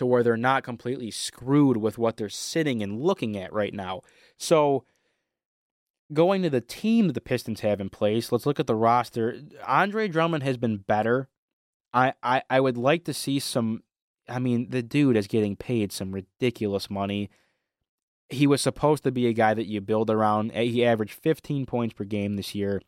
to 0.00 0.06
where 0.06 0.24
they're 0.24 0.36
not 0.36 0.64
completely 0.64 1.10
screwed 1.10 1.76
with 1.76 1.96
what 1.96 2.16
they're 2.16 2.28
sitting 2.28 2.82
and 2.82 3.00
looking 3.00 3.36
at 3.36 3.52
right 3.52 3.72
now. 3.72 4.02
So 4.36 4.84
going 6.12 6.42
to 6.42 6.50
the 6.50 6.60
team 6.60 7.06
that 7.06 7.12
the 7.12 7.20
Pistons 7.20 7.60
have 7.60 7.80
in 7.80 7.88
place, 7.88 8.32
let's 8.32 8.46
look 8.46 8.58
at 8.58 8.66
the 8.66 8.74
roster. 8.74 9.40
Andre 9.64 10.08
Drummond 10.08 10.42
has 10.42 10.56
been 10.56 10.78
better. 10.78 11.28
I, 11.94 12.14
I, 12.22 12.42
I 12.50 12.60
would 12.60 12.76
like 12.76 13.04
to 13.04 13.14
see 13.14 13.38
some 13.38 13.84
I 14.28 14.38
mean, 14.38 14.70
the 14.70 14.82
dude 14.82 15.16
is 15.16 15.26
getting 15.26 15.56
paid 15.56 15.90
some 15.90 16.12
ridiculous 16.12 16.88
money 16.88 17.30
he 18.30 18.46
was 18.46 18.60
supposed 18.60 19.02
to 19.02 19.10
be 19.10 19.26
a 19.26 19.32
guy 19.32 19.54
that 19.54 19.66
you 19.66 19.80
build 19.80 20.08
around. 20.08 20.52
He 20.52 20.84
averaged 20.84 21.12
15 21.12 21.66
points 21.66 21.94
per 21.94 22.04
game 22.04 22.36
this 22.36 22.54
year, 22.54 22.80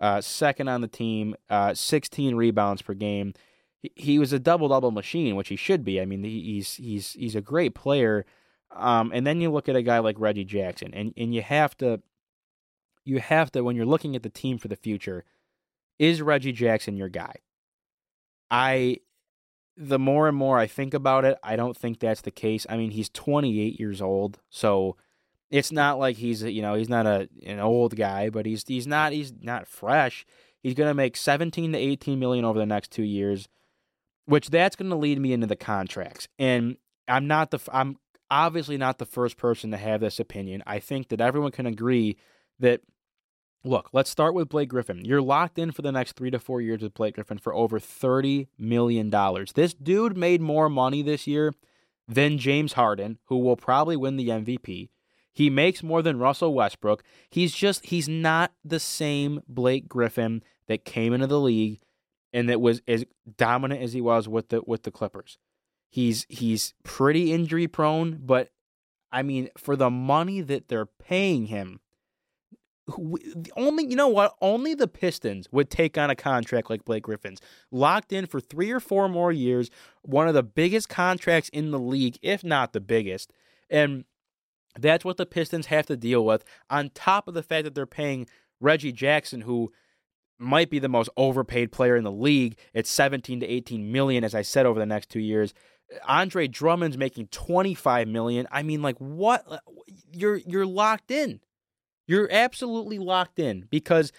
uh, 0.00 0.20
second 0.20 0.68
on 0.68 0.80
the 0.80 0.88
team, 0.88 1.34
uh, 1.50 1.74
16 1.74 2.36
rebounds 2.36 2.82
per 2.82 2.94
game. 2.94 3.34
He, 3.94 4.18
was 4.18 4.32
a 4.32 4.38
double 4.38 4.68
double 4.68 4.90
machine, 4.90 5.36
which 5.36 5.48
he 5.48 5.56
should 5.56 5.84
be. 5.84 6.00
I 6.00 6.04
mean, 6.04 6.24
he's 6.24 6.74
he's 6.74 7.12
he's 7.12 7.34
a 7.34 7.40
great 7.40 7.74
player. 7.74 8.24
Um, 8.74 9.12
and 9.14 9.26
then 9.26 9.40
you 9.40 9.50
look 9.50 9.68
at 9.68 9.76
a 9.76 9.82
guy 9.82 9.98
like 10.00 10.16
Reggie 10.18 10.44
Jackson, 10.44 10.92
and 10.94 11.12
and 11.16 11.34
you 11.34 11.42
have 11.42 11.76
to 11.78 12.00
you 13.04 13.20
have 13.20 13.52
to 13.52 13.62
when 13.62 13.76
you're 13.76 13.86
looking 13.86 14.16
at 14.16 14.22
the 14.22 14.28
team 14.28 14.58
for 14.58 14.68
the 14.68 14.76
future, 14.76 15.24
is 15.98 16.22
Reggie 16.22 16.52
Jackson 16.52 16.96
your 16.96 17.08
guy? 17.08 17.36
I 18.50 18.98
the 19.76 19.98
more 19.98 20.28
and 20.28 20.36
more 20.36 20.58
I 20.58 20.66
think 20.66 20.94
about 20.94 21.24
it, 21.24 21.38
I 21.42 21.56
don't 21.56 21.76
think 21.76 22.00
that's 22.00 22.22
the 22.22 22.30
case. 22.30 22.66
I 22.68 22.76
mean, 22.76 22.92
he's 22.92 23.10
28 23.10 23.78
years 23.78 24.00
old, 24.00 24.40
so 24.48 24.96
it's 25.50 25.70
not 25.70 25.98
like 25.98 26.16
he's 26.16 26.42
you 26.42 26.62
know 26.62 26.74
he's 26.74 26.88
not 26.88 27.06
a 27.06 27.28
an 27.44 27.60
old 27.60 27.96
guy, 27.96 28.30
but 28.30 28.46
he's 28.46 28.64
he's 28.66 28.86
not 28.86 29.12
he's 29.12 29.32
not 29.40 29.66
fresh. 29.66 30.26
He's 30.62 30.74
going 30.74 30.88
to 30.88 30.94
make 30.94 31.16
17 31.16 31.72
to 31.72 31.78
18 31.78 32.18
million 32.18 32.44
over 32.44 32.58
the 32.58 32.66
next 32.66 32.90
two 32.90 33.04
years, 33.04 33.48
which 34.26 34.50
that's 34.50 34.76
going 34.76 34.90
to 34.90 34.96
lead 34.96 35.20
me 35.20 35.32
into 35.32 35.46
the 35.46 35.56
contracts. 35.56 36.28
And 36.38 36.76
I'm 37.08 37.26
not 37.26 37.50
the 37.50 37.60
I'm 37.72 37.96
obviously 38.30 38.76
not 38.76 38.98
the 38.98 39.06
first 39.06 39.36
person 39.36 39.70
to 39.70 39.76
have 39.76 40.00
this 40.00 40.20
opinion. 40.20 40.62
I 40.66 40.78
think 40.78 41.08
that 41.08 41.20
everyone 41.20 41.52
can 41.52 41.66
agree 41.66 42.16
that 42.58 42.80
Look, 43.66 43.90
let's 43.92 44.10
start 44.10 44.32
with 44.32 44.48
Blake 44.48 44.68
Griffin. 44.68 45.04
You're 45.04 45.20
locked 45.20 45.58
in 45.58 45.72
for 45.72 45.82
the 45.82 45.90
next 45.90 46.12
three 46.12 46.30
to 46.30 46.38
four 46.38 46.60
years 46.60 46.82
with 46.82 46.94
Blake 46.94 47.16
Griffin 47.16 47.38
for 47.38 47.52
over 47.52 47.80
$30 47.80 48.46
million. 48.56 49.10
This 49.56 49.74
dude 49.74 50.16
made 50.16 50.40
more 50.40 50.68
money 50.68 51.02
this 51.02 51.26
year 51.26 51.52
than 52.06 52.38
James 52.38 52.74
Harden, 52.74 53.18
who 53.24 53.38
will 53.38 53.56
probably 53.56 53.96
win 53.96 54.16
the 54.16 54.28
MVP. 54.28 54.90
He 55.32 55.50
makes 55.50 55.82
more 55.82 56.00
than 56.00 56.20
Russell 56.20 56.54
Westbrook. 56.54 57.02
He's 57.28 57.52
just, 57.52 57.86
he's 57.86 58.08
not 58.08 58.52
the 58.64 58.78
same 58.78 59.42
Blake 59.48 59.88
Griffin 59.88 60.44
that 60.68 60.84
came 60.84 61.12
into 61.12 61.26
the 61.26 61.40
league 61.40 61.80
and 62.36 62.50
that 62.50 62.60
was 62.60 62.82
as 62.86 63.06
dominant 63.38 63.80
as 63.80 63.94
he 63.94 64.02
was 64.02 64.28
with 64.28 64.50
the 64.50 64.60
with 64.66 64.82
the 64.82 64.90
Clippers. 64.90 65.38
He's 65.88 66.26
he's 66.28 66.74
pretty 66.84 67.32
injury 67.32 67.66
prone, 67.66 68.20
but 68.22 68.50
I 69.10 69.22
mean, 69.22 69.48
for 69.56 69.74
the 69.74 69.88
money 69.88 70.42
that 70.42 70.68
they're 70.68 70.84
paying 70.84 71.46
him, 71.46 71.80
only 73.56 73.86
you 73.86 73.96
know 73.96 74.08
what? 74.08 74.36
Only 74.42 74.74
the 74.74 74.86
pistons 74.86 75.48
would 75.50 75.70
take 75.70 75.96
on 75.96 76.10
a 76.10 76.14
contract 76.14 76.68
like 76.68 76.84
blake 76.84 77.04
griffin's. 77.04 77.40
Locked 77.70 78.12
in 78.12 78.26
for 78.26 78.38
three 78.38 78.70
or 78.70 78.80
four 78.80 79.08
more 79.08 79.32
years 79.32 79.70
one 80.02 80.28
of 80.28 80.34
the 80.34 80.42
biggest 80.42 80.90
contracts 80.90 81.48
in 81.48 81.70
the 81.70 81.78
league 81.78 82.18
if 82.20 82.44
not 82.44 82.74
the 82.74 82.80
biggest. 82.80 83.32
And 83.70 84.04
that's 84.78 85.06
what 85.06 85.16
the 85.16 85.24
pistons 85.24 85.66
have 85.66 85.86
to 85.86 85.96
deal 85.96 86.22
with 86.22 86.44
on 86.68 86.90
top 86.90 87.28
of 87.28 87.34
the 87.34 87.42
fact 87.42 87.64
that 87.64 87.74
they're 87.74 87.86
paying 87.86 88.26
reggie 88.60 88.92
jackson 88.92 89.40
who 89.40 89.72
might 90.38 90.70
be 90.70 90.78
the 90.78 90.88
most 90.88 91.08
overpaid 91.16 91.72
player 91.72 91.96
in 91.96 92.04
the 92.04 92.12
league. 92.12 92.58
It's 92.74 92.90
17 92.90 93.40
to 93.40 93.46
18 93.46 93.90
million 93.90 94.24
as 94.24 94.34
i 94.34 94.42
said 94.42 94.66
over 94.66 94.78
the 94.78 94.86
next 94.86 95.08
two 95.08 95.20
years. 95.20 95.54
Andre 96.06 96.48
drummond's 96.48 96.98
making 96.98 97.28
25 97.28 98.08
million. 98.08 98.46
I 98.50 98.62
mean 98.62 98.82
like 98.82 98.96
what? 98.98 99.44
You're 100.12 100.36
you're 100.36 100.66
locked 100.66 101.10
in. 101.10 101.40
You're 102.06 102.28
absolutely 102.30 102.98
locked 102.98 103.38
in 103.38 103.66
because 103.70 104.12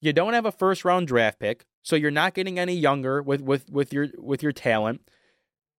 you 0.00 0.12
don't 0.12 0.34
have 0.34 0.46
a 0.46 0.52
first 0.52 0.84
round 0.84 1.08
draft 1.08 1.38
pick, 1.38 1.64
so 1.82 1.96
you're 1.96 2.10
not 2.10 2.34
getting 2.34 2.58
any 2.58 2.74
younger 2.74 3.22
with 3.22 3.40
with 3.40 3.70
with 3.70 3.92
your 3.92 4.08
with 4.18 4.42
your 4.42 4.52
talent. 4.52 5.08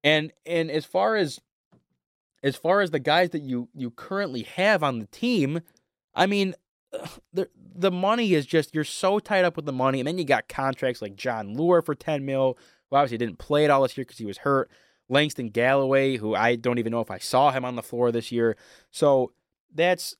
And 0.03 0.31
and 0.45 0.71
as 0.71 0.85
far 0.85 1.15
as 1.15 1.39
as 2.43 2.55
far 2.55 2.81
as 2.81 2.91
the 2.91 2.99
guys 2.99 3.31
that 3.31 3.41
you 3.41 3.69
you 3.73 3.91
currently 3.91 4.43
have 4.43 4.83
on 4.83 4.99
the 4.99 5.07
team, 5.07 5.61
I 6.15 6.25
mean, 6.25 6.55
the 7.33 7.49
the 7.75 7.91
money 7.91 8.33
is 8.33 8.45
just 8.45 8.73
you're 8.73 8.83
so 8.83 9.19
tied 9.19 9.45
up 9.45 9.55
with 9.55 9.65
the 9.65 9.73
money, 9.73 9.99
and 9.99 10.07
then 10.07 10.17
you 10.17 10.25
got 10.25 10.47
contracts 10.47 11.01
like 11.01 11.15
Jon 11.15 11.55
Leuer 11.55 11.83
for 11.83 11.95
ten 11.95 12.25
mil, 12.25 12.57
who 12.89 12.95
obviously 12.95 13.17
didn't 13.17 13.39
play 13.39 13.65
it 13.65 13.69
all 13.71 13.81
this 13.81 13.97
year 13.97 14.05
because 14.05 14.17
he 14.17 14.25
was 14.25 14.39
hurt. 14.39 14.69
Langston 15.09 15.49
Galloway, 15.49 16.17
who 16.17 16.35
I 16.35 16.55
don't 16.55 16.79
even 16.79 16.91
know 16.91 17.01
if 17.01 17.11
I 17.11 17.17
saw 17.17 17.51
him 17.51 17.63
on 17.63 17.75
the 17.75 17.83
floor 17.83 18.11
this 18.11 18.31
year. 18.31 18.57
So 18.91 19.31
that's 19.73 20.15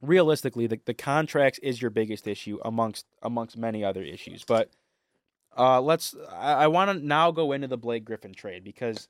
realistically, 0.00 0.66
the, 0.66 0.80
the 0.84 0.94
contracts 0.94 1.58
is 1.60 1.82
your 1.82 1.90
biggest 1.90 2.26
issue 2.26 2.58
amongst 2.64 3.06
amongst 3.22 3.56
many 3.56 3.84
other 3.84 4.02
issues. 4.02 4.44
But 4.44 4.70
uh, 5.56 5.80
let's. 5.80 6.14
I, 6.30 6.52
I 6.52 6.66
want 6.68 6.90
to 6.90 7.04
now 7.04 7.30
go 7.30 7.52
into 7.52 7.66
the 7.66 7.78
Blake 7.78 8.04
Griffin 8.04 8.34
trade 8.34 8.64
because 8.64 9.08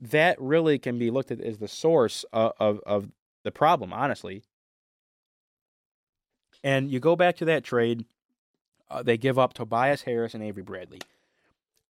that 0.00 0.40
really 0.40 0.78
can 0.78 0.98
be 0.98 1.10
looked 1.10 1.30
at 1.30 1.40
as 1.40 1.58
the 1.58 1.68
source 1.68 2.24
of, 2.32 2.52
of, 2.60 2.80
of 2.86 3.08
the 3.42 3.50
problem, 3.50 3.92
honestly. 3.92 4.44
And 6.62 6.90
you 6.90 7.00
go 7.00 7.16
back 7.16 7.36
to 7.36 7.44
that 7.46 7.64
trade, 7.64 8.04
uh, 8.90 9.02
they 9.02 9.16
give 9.16 9.38
up 9.38 9.54
Tobias 9.54 10.02
Harris 10.02 10.34
and 10.34 10.42
Avery 10.42 10.62
Bradley. 10.62 11.00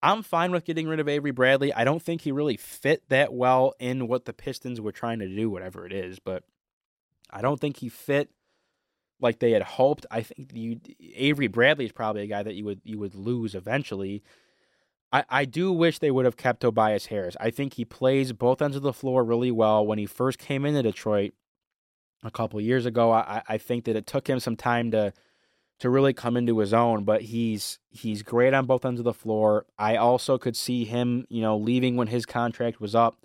I'm 0.02 0.22
fine 0.22 0.52
with 0.52 0.64
getting 0.64 0.86
rid 0.86 1.00
of 1.00 1.08
Avery 1.08 1.32
Bradley. 1.32 1.72
I 1.72 1.84
don't 1.84 2.02
think 2.02 2.20
he 2.20 2.30
really 2.30 2.56
fit 2.56 3.02
that 3.08 3.32
well 3.32 3.74
in 3.80 4.06
what 4.06 4.26
the 4.26 4.32
Pistons 4.32 4.80
were 4.80 4.92
trying 4.92 5.18
to 5.18 5.28
do, 5.28 5.50
whatever 5.50 5.86
it 5.86 5.92
is, 5.92 6.18
but 6.20 6.44
I 7.30 7.40
don't 7.40 7.60
think 7.60 7.78
he 7.78 7.88
fit 7.88 8.30
like 9.20 9.40
they 9.40 9.50
had 9.50 9.62
hoped. 9.62 10.06
I 10.10 10.22
think 10.22 10.52
you 10.54 10.80
Avery 11.14 11.48
Bradley 11.48 11.84
is 11.84 11.92
probably 11.92 12.22
a 12.22 12.26
guy 12.26 12.42
that 12.42 12.54
you 12.54 12.64
would 12.64 12.80
you 12.84 12.98
would 12.98 13.14
lose 13.14 13.54
eventually. 13.54 14.22
I, 15.10 15.24
I 15.28 15.44
do 15.46 15.72
wish 15.72 15.98
they 15.98 16.10
would 16.10 16.26
have 16.26 16.36
kept 16.36 16.60
Tobias 16.60 17.06
Harris. 17.06 17.36
I 17.40 17.50
think 17.50 17.74
he 17.74 17.84
plays 17.84 18.32
both 18.32 18.60
ends 18.60 18.76
of 18.76 18.82
the 18.82 18.92
floor 18.92 19.24
really 19.24 19.50
well. 19.50 19.84
When 19.84 19.98
he 19.98 20.06
first 20.06 20.38
came 20.38 20.64
into 20.64 20.82
Detroit 20.82 21.32
a 22.22 22.30
couple 22.30 22.60
years 22.60 22.86
ago, 22.86 23.12
I, 23.12 23.42
I 23.48 23.58
think 23.58 23.84
that 23.84 23.96
it 23.96 24.06
took 24.06 24.28
him 24.28 24.40
some 24.40 24.56
time 24.56 24.90
to 24.92 25.12
to 25.80 25.88
really 25.88 26.12
come 26.12 26.36
into 26.36 26.58
his 26.58 26.74
own, 26.74 27.04
but 27.04 27.22
he's 27.22 27.78
he's 27.90 28.22
great 28.22 28.52
on 28.52 28.66
both 28.66 28.84
ends 28.84 29.00
of 29.00 29.04
the 29.04 29.12
floor. 29.12 29.66
I 29.78 29.96
also 29.96 30.36
could 30.36 30.56
see 30.56 30.84
him, 30.84 31.24
you 31.28 31.40
know, 31.40 31.56
leaving 31.56 31.96
when 31.96 32.08
his 32.08 32.26
contract 32.26 32.80
was 32.80 32.94
up 32.94 33.24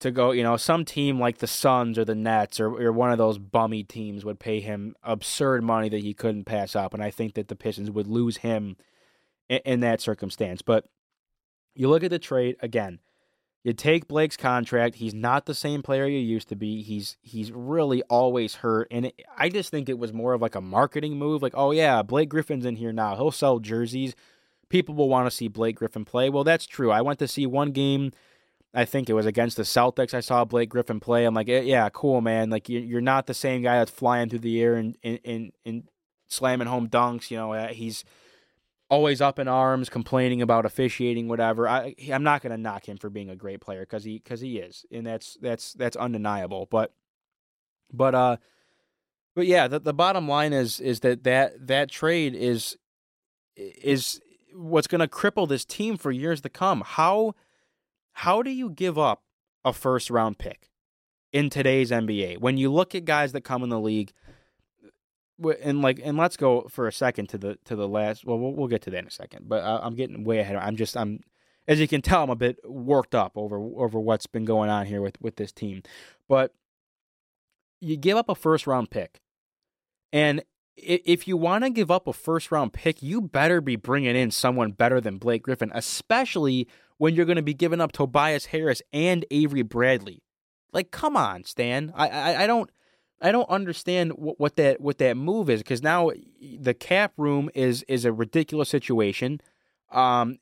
to 0.00 0.10
go, 0.10 0.32
you 0.32 0.42
know, 0.42 0.56
some 0.56 0.84
team 0.84 1.18
like 1.18 1.38
the 1.38 1.46
Suns 1.46 1.98
or 1.98 2.04
the 2.04 2.14
Nets 2.14 2.60
or, 2.60 2.66
or 2.66 2.92
one 2.92 3.10
of 3.10 3.18
those 3.18 3.38
bummy 3.38 3.84
teams 3.84 4.24
would 4.24 4.38
pay 4.38 4.60
him 4.60 4.94
absurd 5.02 5.62
money 5.62 5.88
that 5.88 6.02
he 6.02 6.12
couldn't 6.12 6.44
pass 6.44 6.76
up. 6.76 6.92
And 6.92 7.02
I 7.02 7.10
think 7.10 7.34
that 7.34 7.48
the 7.48 7.56
Pistons 7.56 7.90
would 7.90 8.08
lose 8.08 8.38
him 8.38 8.76
in, 9.48 9.60
in 9.64 9.80
that 9.80 10.00
circumstance. 10.00 10.60
But 10.60 10.84
you 11.74 11.88
look 11.88 12.04
at 12.04 12.10
the 12.10 12.18
trade 12.18 12.56
again. 12.60 12.98
You 13.64 13.72
take 13.72 14.08
Blake's 14.08 14.36
contract. 14.36 14.96
He's 14.96 15.14
not 15.14 15.46
the 15.46 15.54
same 15.54 15.82
player 15.82 16.06
you 16.06 16.18
used 16.18 16.48
to 16.48 16.56
be. 16.56 16.82
He's 16.82 17.16
he's 17.22 17.52
really 17.52 18.02
always 18.04 18.56
hurt, 18.56 18.88
and 18.90 19.06
it, 19.06 19.22
I 19.38 19.48
just 19.48 19.70
think 19.70 19.88
it 19.88 19.98
was 19.98 20.12
more 20.12 20.32
of 20.32 20.42
like 20.42 20.56
a 20.56 20.60
marketing 20.60 21.16
move. 21.16 21.42
Like, 21.42 21.54
oh 21.56 21.70
yeah, 21.70 22.02
Blake 22.02 22.28
Griffin's 22.28 22.66
in 22.66 22.76
here 22.76 22.92
now. 22.92 23.14
He'll 23.14 23.30
sell 23.30 23.60
jerseys. 23.60 24.14
People 24.68 24.94
will 24.94 25.08
want 25.08 25.26
to 25.26 25.30
see 25.30 25.48
Blake 25.48 25.76
Griffin 25.76 26.04
play. 26.04 26.28
Well, 26.30 26.44
that's 26.44 26.66
true. 26.66 26.90
I 26.90 27.02
went 27.02 27.18
to 27.20 27.28
see 27.28 27.46
one 27.46 27.72
game 27.72 28.12
I 28.74 28.84
think 28.84 29.10
it 29.10 29.14
was 29.14 29.26
against 29.26 29.56
the 29.56 29.64
Celtics. 29.64 30.14
I 30.14 30.20
saw 30.20 30.44
Blake 30.44 30.70
Griffin 30.70 30.98
play. 30.98 31.24
I'm 31.24 31.34
like, 31.34 31.48
yeah, 31.48 31.88
cool, 31.90 32.20
man. 32.20 32.50
Like 32.50 32.68
you're 32.68 33.00
not 33.02 33.26
the 33.26 33.34
same 33.34 33.62
guy 33.62 33.78
that's 33.78 33.90
flying 33.90 34.28
through 34.28 34.40
the 34.40 34.60
air 34.62 34.74
and 34.74 34.96
and 35.02 35.52
and, 35.64 35.84
slamming 36.28 36.68
home 36.68 36.88
dunks. 36.88 37.30
You 37.30 37.36
know, 37.36 37.52
uh, 37.52 37.68
he's 37.68 38.04
always 38.92 39.22
up 39.22 39.38
in 39.38 39.48
arms, 39.48 39.88
complaining 39.88 40.42
about 40.42 40.66
officiating, 40.66 41.26
whatever. 41.26 41.66
I 41.66 41.94
I'm 42.12 42.22
not 42.22 42.42
gonna 42.42 42.58
knock 42.58 42.86
him 42.86 42.98
for 42.98 43.08
being 43.08 43.30
a 43.30 43.36
great 43.36 43.62
player 43.62 43.80
because 43.80 44.04
he 44.04 44.18
because 44.18 44.42
he 44.42 44.58
is, 44.58 44.84
and 44.92 45.06
that's 45.06 45.38
that's 45.40 45.72
that's 45.72 45.96
undeniable. 45.96 46.68
But 46.70 46.92
but 47.90 48.14
uh, 48.14 48.36
but 49.34 49.46
yeah, 49.46 49.66
the 49.66 49.80
the 49.80 49.94
bottom 49.94 50.28
line 50.28 50.52
is 50.52 50.78
is 50.78 51.00
that 51.00 51.24
that 51.24 51.66
that 51.66 51.90
trade 51.90 52.34
is 52.34 52.76
is 53.56 54.20
what's 54.54 54.86
gonna 54.86 55.08
cripple 55.08 55.48
this 55.48 55.64
team 55.64 55.96
for 55.96 56.10
years 56.10 56.42
to 56.42 56.50
come. 56.50 56.82
How 56.84 57.34
how 58.12 58.42
do 58.42 58.50
you 58.50 58.68
give 58.68 58.98
up 58.98 59.22
a 59.64 59.72
first 59.72 60.10
round 60.10 60.36
pick 60.36 60.68
in 61.32 61.48
today's 61.48 61.90
NBA 61.90 62.40
when 62.40 62.58
you 62.58 62.70
look 62.70 62.94
at 62.94 63.06
guys 63.06 63.32
that 63.32 63.40
come 63.40 63.62
in 63.62 63.70
the 63.70 63.80
league? 63.80 64.12
And 65.50 65.82
like, 65.82 66.00
and 66.02 66.16
let's 66.16 66.36
go 66.36 66.68
for 66.68 66.86
a 66.86 66.92
second 66.92 67.28
to 67.30 67.38
the 67.38 67.58
to 67.64 67.76
the 67.76 67.88
last. 67.88 68.24
Well, 68.24 68.38
we'll, 68.38 68.52
we'll 68.52 68.68
get 68.68 68.82
to 68.82 68.90
that 68.90 68.98
in 68.98 69.06
a 69.06 69.10
second. 69.10 69.48
But 69.48 69.64
I, 69.64 69.78
I'm 69.82 69.94
getting 69.94 70.24
way 70.24 70.38
ahead. 70.38 70.56
I'm 70.56 70.76
just 70.76 70.96
I'm, 70.96 71.20
as 71.68 71.80
you 71.80 71.88
can 71.88 72.02
tell, 72.02 72.24
I'm 72.24 72.30
a 72.30 72.36
bit 72.36 72.58
worked 72.64 73.14
up 73.14 73.32
over 73.36 73.56
over 73.58 74.00
what's 74.00 74.26
been 74.26 74.44
going 74.44 74.70
on 74.70 74.86
here 74.86 75.02
with 75.02 75.20
with 75.20 75.36
this 75.36 75.52
team. 75.52 75.82
But 76.28 76.54
you 77.80 77.96
give 77.96 78.16
up 78.16 78.28
a 78.28 78.34
first 78.34 78.66
round 78.66 78.90
pick. 78.90 79.20
And 80.12 80.42
if 80.76 81.28
you 81.28 81.36
want 81.36 81.64
to 81.64 81.70
give 81.70 81.90
up 81.90 82.06
a 82.06 82.12
first 82.12 82.50
round 82.50 82.72
pick, 82.72 83.02
you 83.02 83.20
better 83.20 83.60
be 83.60 83.76
bringing 83.76 84.16
in 84.16 84.30
someone 84.30 84.72
better 84.72 85.00
than 85.00 85.18
Blake 85.18 85.42
Griffin, 85.42 85.72
especially 85.74 86.68
when 86.98 87.14
you're 87.14 87.26
going 87.26 87.36
to 87.36 87.42
be 87.42 87.54
giving 87.54 87.80
up 87.80 87.92
Tobias 87.92 88.46
Harris 88.46 88.82
and 88.92 89.24
Avery 89.30 89.62
Bradley. 89.62 90.22
Like, 90.72 90.90
come 90.90 91.16
on, 91.16 91.44
Stan. 91.44 91.92
I 91.94 92.08
I, 92.08 92.42
I 92.44 92.46
don't 92.46 92.70
I 93.22 93.30
don't 93.30 93.48
understand 93.48 94.12
what, 94.14 94.38
what 94.40 94.56
that 94.56 94.80
what 94.80 94.98
that 94.98 95.16
move 95.16 95.48
is 95.48 95.60
because 95.60 95.82
now 95.82 96.10
the 96.40 96.74
cap 96.74 97.12
room 97.16 97.50
is 97.54 97.84
is 97.84 98.04
a 98.04 98.12
ridiculous 98.12 98.68
situation. 98.68 99.40
Um, 99.92 100.38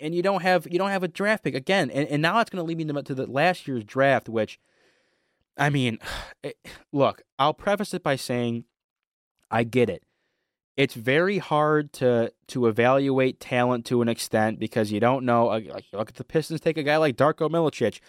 and 0.00 0.14
you 0.14 0.22
don't 0.22 0.42
have 0.42 0.66
you 0.70 0.78
don't 0.78 0.90
have 0.90 1.02
a 1.02 1.08
draft 1.08 1.44
pick 1.44 1.54
again, 1.54 1.90
and, 1.90 2.08
and 2.08 2.22
now 2.22 2.40
it's 2.40 2.50
going 2.50 2.62
to 2.62 2.66
lead 2.66 2.78
me 2.78 3.02
to 3.02 3.14
the 3.14 3.26
last 3.26 3.68
year's 3.68 3.84
draft, 3.84 4.28
which, 4.28 4.58
I 5.58 5.70
mean, 5.70 5.98
look, 6.92 7.22
I'll 7.38 7.54
preface 7.54 7.94
it 7.94 8.02
by 8.02 8.16
saying 8.16 8.64
I 9.50 9.62
get 9.62 9.88
it. 9.90 10.02
It's 10.76 10.94
very 10.94 11.38
hard 11.38 11.92
to 11.94 12.32
to 12.48 12.66
evaluate 12.66 13.38
talent 13.38 13.84
to 13.86 14.02
an 14.02 14.08
extent 14.08 14.58
because 14.58 14.90
you 14.90 15.00
don't 15.00 15.24
know. 15.24 15.50
Uh, 15.50 15.60
like 15.68 15.84
look 15.92 16.08
at 16.08 16.16
the 16.16 16.24
Pistons, 16.24 16.60
take 16.60 16.78
a 16.78 16.82
guy 16.82 16.96
like 16.96 17.16
Darko 17.16 17.48
Milicic. 17.48 18.00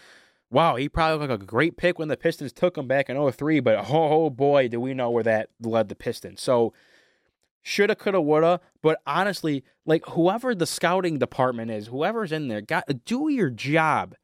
Wow, 0.51 0.75
he 0.75 0.87
probably 0.87 1.19
looked 1.19 1.31
like 1.31 1.41
a 1.41 1.45
great 1.45 1.75
pick 1.75 1.97
when 1.97 2.07
the 2.07 2.17
Pistons 2.17 2.53
took 2.53 2.77
him 2.77 2.87
back 2.87 3.09
in 3.09 3.31
03, 3.31 3.59
but 3.59 3.85
oh, 3.89 4.29
boy, 4.29 4.67
do 4.67 4.79
we 4.79 4.93
know 4.93 5.09
where 5.09 5.23
that 5.23 5.49
led 5.59 5.89
the 5.89 5.95
Pistons. 5.95 6.41
So 6.41 6.73
shoulda, 7.65 7.95
coulda, 7.95 8.21
woulda. 8.21 8.61
But 8.81 9.01
honestly, 9.05 9.63
like 9.85 10.05
whoever 10.09 10.55
the 10.55 10.67
scouting 10.67 11.17
department 11.17 11.71
is, 11.71 11.87
whoever's 11.87 12.31
in 12.31 12.47
there, 12.47 12.61
got 12.61 12.85
do 13.05 13.29
your 13.29 13.49
job. 13.49 14.15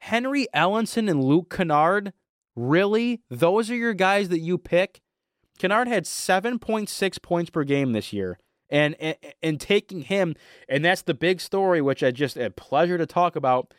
Henry 0.00 0.48
Ellenson 0.54 1.08
and 1.08 1.22
Luke 1.22 1.54
Kennard, 1.54 2.12
really? 2.56 3.20
Those 3.30 3.70
are 3.70 3.76
your 3.76 3.94
guys 3.94 4.30
that 4.30 4.40
you 4.40 4.58
pick? 4.58 5.00
Kennard 5.58 5.86
had 5.86 6.04
7.6 6.04 7.22
points 7.22 7.50
per 7.50 7.62
game 7.62 7.92
this 7.92 8.12
year. 8.12 8.38
And, 8.68 8.96
and, 8.98 9.16
and 9.42 9.60
taking 9.60 10.00
him, 10.00 10.34
and 10.66 10.82
that's 10.82 11.02
the 11.02 11.12
big 11.12 11.42
story, 11.42 11.82
which 11.82 12.02
I 12.02 12.10
just 12.10 12.38
a 12.38 12.50
pleasure 12.50 12.96
to 12.96 13.04
talk 13.04 13.36
about. 13.36 13.74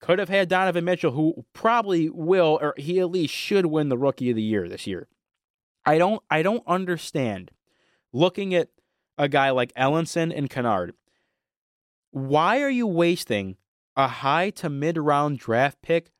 Could 0.00 0.18
have 0.18 0.28
had 0.28 0.48
Donovan 0.48 0.84
Mitchell, 0.84 1.12
who 1.12 1.44
probably 1.52 2.08
will, 2.08 2.58
or 2.60 2.74
he 2.76 3.00
at 3.00 3.10
least 3.10 3.32
should 3.32 3.66
win 3.66 3.88
the 3.88 3.98
Rookie 3.98 4.30
of 4.30 4.36
the 4.36 4.42
Year 4.42 4.68
this 4.68 4.86
year. 4.86 5.08
I 5.84 5.98
don't, 5.98 6.22
I 6.30 6.42
don't 6.42 6.62
understand. 6.66 7.50
Looking 8.12 8.54
at 8.54 8.68
a 9.16 9.28
guy 9.28 9.50
like 9.50 9.74
Ellenson 9.74 10.36
and 10.36 10.50
Kennard, 10.50 10.94
why 12.10 12.60
are 12.60 12.70
you 12.70 12.86
wasting 12.86 13.56
a 13.96 14.08
high 14.08 14.50
to 14.50 14.68
mid 14.68 14.98
round 14.98 15.38
draft 15.38 15.80
pick 15.82 16.10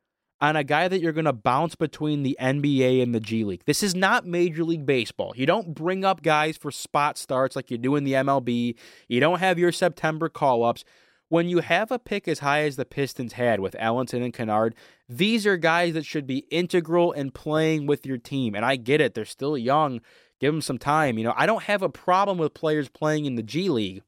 on 0.41 0.57
a 0.57 0.65
guy 0.65 0.89
that 0.89 1.01
you're 1.01 1.13
going 1.13 1.25
to 1.25 1.33
bounce 1.33 1.75
between 1.75 2.23
the 2.23 2.37
NBA 2.41 3.03
and 3.03 3.15
the 3.15 3.21
G 3.21 3.45
League. 3.45 3.65
This 3.65 3.83
is 3.83 3.95
not 3.95 4.27
Major 4.27 4.65
League 4.65 4.85
Baseball. 4.85 5.33
You 5.35 5.47
don't 5.47 5.75
bring 5.75 6.05
up 6.05 6.23
guys 6.23 6.57
for 6.57 6.71
spot 6.71 7.17
starts 7.17 7.57
like 7.57 7.71
you 7.71 7.79
do 7.79 7.97
in 7.97 8.05
the 8.05 8.13
MLB. 8.13 8.75
You 9.09 9.21
don't 9.21 9.39
have 9.39 9.59
your 9.59 9.73
September 9.73 10.29
call 10.29 10.63
ups. 10.65 10.85
When 11.29 11.49
you 11.49 11.59
have 11.59 11.91
a 11.91 11.99
pick 11.99 12.29
as 12.29 12.39
high 12.39 12.63
as 12.63 12.77
the 12.77 12.85
Pistons 12.85 13.33
had 13.33 13.59
with 13.59 13.75
Ellenson 13.81 14.23
and 14.23 14.33
Kennard, 14.33 14.75
these 15.09 15.47
are 15.47 15.57
guys 15.57 15.95
that 15.95 16.07
should 16.07 16.27
be 16.27 16.47
integral 16.51 17.13
in 17.13 17.33
playing 17.33 17.87
with 17.87 18.07
your 18.07 18.19
team. 18.19 18.55
And 18.55 18.65
I 18.65 18.77
get 18.77 19.01
it, 19.01 19.15
they're 19.15 19.25
still 19.25 19.59
young. 19.59 20.01
Give 20.39 20.53
them 20.53 20.61
some 20.61 20.79
time. 20.79 21.19
You 21.19 21.25
know, 21.25 21.35
I 21.37 21.47
don't 21.47 21.65
have 21.65 21.83
a 21.83 21.89
problem 21.89 22.39
with 22.39 22.55
players 22.55 22.89
playing 22.89 23.25
in 23.25 23.37
the 23.37 23.43
G 23.43 23.69
League. 23.71 24.03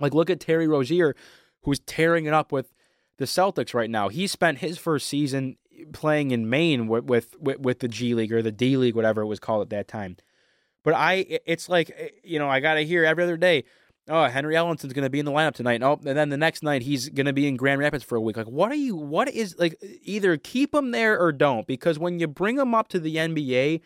Like, 0.00 0.12
look 0.12 0.28
at 0.28 0.40
Terry 0.40 0.66
Rozier, 0.66 1.14
who's 1.62 1.78
tearing 1.80 2.26
it 2.26 2.34
up 2.34 2.50
with 2.50 2.74
the 3.18 3.24
Celtics 3.24 3.74
right 3.74 3.90
now. 3.90 4.08
He 4.08 4.26
spent 4.26 4.58
his 4.58 4.78
first 4.78 5.06
season 5.06 5.56
playing 5.92 6.30
in 6.30 6.48
Maine 6.48 6.88
with 6.88 7.04
with 7.04 7.36
with 7.38 7.78
the 7.78 7.88
G 7.88 8.14
League 8.14 8.32
or 8.32 8.42
the 8.42 8.52
D 8.52 8.76
League, 8.76 8.96
whatever 8.96 9.22
it 9.22 9.26
was 9.26 9.40
called 9.40 9.62
at 9.62 9.70
that 9.70 9.88
time. 9.88 10.16
But 10.82 10.94
I, 10.94 11.40
it's 11.46 11.68
like 11.68 11.90
eh, 11.96 12.08
you 12.22 12.38
know, 12.38 12.48
I 12.48 12.60
got 12.60 12.74
to 12.74 12.84
hear 12.84 13.04
every 13.04 13.24
other 13.24 13.36
day. 13.36 13.64
Oh, 14.06 14.24
Henry 14.24 14.54
Ellenson's 14.54 14.92
going 14.92 15.04
to 15.04 15.10
be 15.10 15.18
in 15.18 15.24
the 15.24 15.32
lineup 15.32 15.54
tonight. 15.54 15.82
Oh, 15.82 15.98
and 16.04 16.16
then 16.16 16.28
the 16.28 16.36
next 16.36 16.62
night 16.62 16.82
he's 16.82 17.08
going 17.08 17.26
to 17.26 17.32
be 17.32 17.48
in 17.48 17.56
Grand 17.56 17.80
Rapids 17.80 18.04
for 18.04 18.16
a 18.16 18.20
week. 18.20 18.36
Like, 18.36 18.46
what 18.46 18.70
are 18.70 18.76
you? 18.76 18.96
What 18.96 19.30
is 19.30 19.56
like? 19.58 19.76
Either 20.02 20.36
keep 20.36 20.74
him 20.74 20.90
there 20.90 21.18
or 21.18 21.32
don't, 21.32 21.66
because 21.66 21.98
when 21.98 22.18
you 22.18 22.26
bring 22.26 22.58
him 22.58 22.74
up 22.74 22.88
to 22.88 23.00
the 23.00 23.16
NBA, 23.16 23.80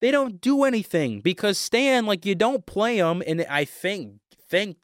they 0.00 0.10
don't 0.10 0.40
do 0.40 0.64
anything. 0.64 1.20
Because 1.20 1.56
Stan, 1.56 2.04
like, 2.04 2.26
you 2.26 2.34
don't 2.34 2.66
play 2.66 2.98
him, 2.98 3.22
and 3.26 3.46
I 3.48 3.64
think, 3.64 4.16
thank 4.50 4.76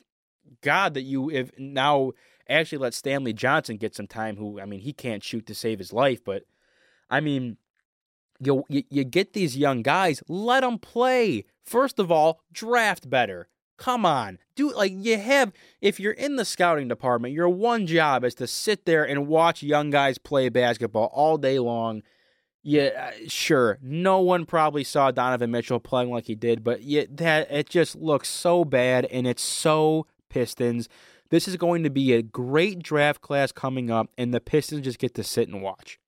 God 0.63 0.95
that 0.95 1.03
you 1.03 1.31
if 1.31 1.51
now 1.59 2.13
actually 2.49 2.79
let 2.79 2.95
Stanley 2.95 3.35
Johnson 3.35 3.77
get 3.77 3.95
some 3.95 4.07
time. 4.07 4.37
Who 4.37 4.59
I 4.61 4.65
mean, 4.65 4.81
he 4.81 4.95
can't 4.95 5.23
shoot 5.23 5.47
to 5.47 5.55
save 5.55 5.79
his 5.79 5.93
life, 5.93 6.25
but 6.25 6.45
I 7.11 7.21
mean, 7.21 7.59
you 8.43 8.65
you, 8.71 8.85
you 8.89 9.05
get 9.05 9.35
these 9.35 9.59
young 9.59 9.83
guys, 9.83 10.23
let 10.27 10.61
them 10.61 10.79
play. 10.79 11.45
First 11.63 11.99
of 11.99 12.11
all, 12.11 12.41
draft 12.51 13.11
better. 13.11 13.49
Come 13.81 14.05
on, 14.05 14.39
do 14.57 14.71
like 14.75 14.93
you 14.95 15.17
have. 15.17 15.55
If 15.81 15.99
you're 15.99 16.13
in 16.13 16.37
the 16.37 16.45
scouting 16.45 16.87
department, 16.87 17.33
your 17.33 17.49
one 17.49 17.87
job 17.87 18.25
is 18.25 18.35
to 18.35 18.47
sit 18.47 18.85
there 18.85 19.09
and 19.09 19.27
watch 19.27 19.63
young 19.63 19.89
guys 19.89 20.19
play 20.19 20.51
basketball 20.51 21.11
all 21.15 21.39
day 21.39 21.59
long. 21.59 22.03
Yeah, 22.63 23.11
uh, 23.11 23.13
sure. 23.27 23.79
No 23.81 24.21
one 24.21 24.45
probably 24.45 24.85
saw 24.85 25.11
Donovan 25.11 25.51
Mitchell 25.51 25.81
playing 25.81 26.11
like 26.11 26.27
he 26.27 26.35
did, 26.35 26.63
but 26.63 26.83
yet 26.83 27.17
that 27.17 27.51
it 27.51 27.71
just 27.71 27.97
looks 27.97 28.29
so 28.29 28.67
bad, 28.67 29.07
and 29.07 29.27
it's 29.27 29.43
so 29.43 30.07
Pistons. 30.29 30.91
This 31.31 31.49
is 31.49 31.57
going 31.57 31.83
to 31.85 31.91
be 31.91 32.13
a 32.13 32.21
great 32.21 32.83
draft 32.83 33.23
class 33.23 33.51
coming 33.51 33.91
up, 33.91 34.11
and 34.19 34.35
the 34.35 34.43
Pistons 34.43 34.85
just 34.85 34.99
get 34.99 35.15
to 35.15 35.25
sit 35.25 35.49
and 35.49 35.63
watch. 35.63 35.99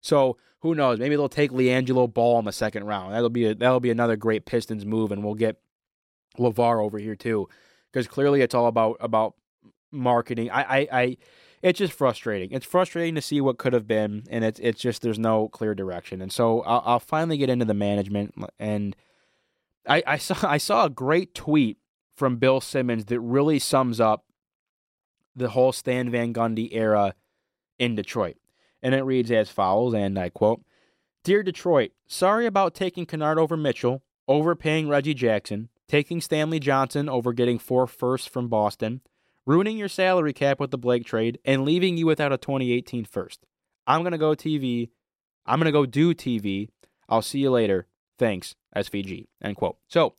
So 0.00 0.36
who 0.60 0.76
knows? 0.76 1.00
Maybe 1.00 1.16
they'll 1.16 1.28
take 1.28 1.50
LiAngelo 1.50 2.14
Ball 2.14 2.38
in 2.38 2.44
the 2.44 2.52
second 2.52 2.84
round. 2.84 3.14
That'll 3.14 3.30
be 3.30 3.46
a, 3.46 3.54
that'll 3.56 3.80
be 3.80 3.90
another 3.90 4.14
great 4.16 4.46
Pistons 4.46 4.86
move, 4.86 5.10
and 5.10 5.24
we'll 5.24 5.34
get 5.34 5.56
LaVar 6.38 6.82
over 6.82 6.98
here 6.98 7.16
too, 7.16 7.48
because 7.92 8.06
clearly 8.06 8.40
it's 8.42 8.54
all 8.54 8.66
about 8.66 8.96
about 9.00 9.34
marketing. 9.90 10.50
I, 10.50 10.62
I, 10.62 10.88
I, 10.92 11.16
it's 11.62 11.78
just 11.78 11.92
frustrating. 11.92 12.50
It's 12.50 12.66
frustrating 12.66 13.14
to 13.14 13.22
see 13.22 13.40
what 13.40 13.58
could 13.58 13.72
have 13.72 13.86
been, 13.86 14.24
and 14.30 14.44
it's 14.44 14.60
it's 14.60 14.80
just 14.80 15.02
there's 15.02 15.18
no 15.18 15.48
clear 15.48 15.74
direction. 15.74 16.20
And 16.20 16.32
so 16.32 16.60
I'll, 16.62 16.82
I'll 16.84 17.00
finally 17.00 17.38
get 17.38 17.50
into 17.50 17.64
the 17.64 17.74
management, 17.74 18.34
and 18.58 18.96
I, 19.88 20.02
I 20.06 20.18
saw 20.18 20.36
I 20.42 20.58
saw 20.58 20.84
a 20.84 20.90
great 20.90 21.34
tweet 21.34 21.78
from 22.14 22.36
Bill 22.36 22.60
Simmons 22.60 23.06
that 23.06 23.20
really 23.20 23.58
sums 23.58 24.00
up 24.00 24.24
the 25.34 25.50
whole 25.50 25.72
Stan 25.72 26.10
Van 26.10 26.32
Gundy 26.32 26.68
era 26.72 27.14
in 27.78 27.94
Detroit. 27.94 28.36
And 28.82 28.94
it 28.94 29.02
reads 29.02 29.30
as 29.30 29.50
follows, 29.50 29.94
and 29.94 30.18
I 30.18 30.28
quote 30.28 30.62
Dear 31.22 31.42
Detroit, 31.42 31.92
sorry 32.06 32.46
about 32.46 32.74
taking 32.74 33.06
Kennard 33.06 33.38
over 33.38 33.56
Mitchell, 33.56 34.02
overpaying 34.28 34.88
Reggie 34.88 35.14
Jackson, 35.14 35.70
taking 35.88 36.20
Stanley 36.20 36.60
Johnson 36.60 37.08
over 37.08 37.32
getting 37.32 37.58
four 37.58 37.86
firsts 37.86 38.26
from 38.26 38.48
Boston, 38.48 39.00
ruining 39.46 39.76
your 39.76 39.88
salary 39.88 40.32
cap 40.32 40.60
with 40.60 40.70
the 40.70 40.78
Blake 40.78 41.04
trade, 41.04 41.38
and 41.44 41.64
leaving 41.64 41.96
you 41.96 42.06
without 42.06 42.32
a 42.32 42.38
2018 42.38 43.04
first. 43.04 43.44
I'm 43.86 44.02
going 44.02 44.12
to 44.12 44.18
go 44.18 44.30
TV. 44.30 44.90
I'm 45.46 45.58
going 45.58 45.66
to 45.66 45.72
go 45.72 45.86
do 45.86 46.14
TV. 46.14 46.68
I'll 47.08 47.22
see 47.22 47.40
you 47.40 47.50
later. 47.50 47.86
Thanks, 48.18 48.54
SVG. 48.74 49.26
End 49.42 49.56
quote. 49.56 49.76
So, 49.88 50.14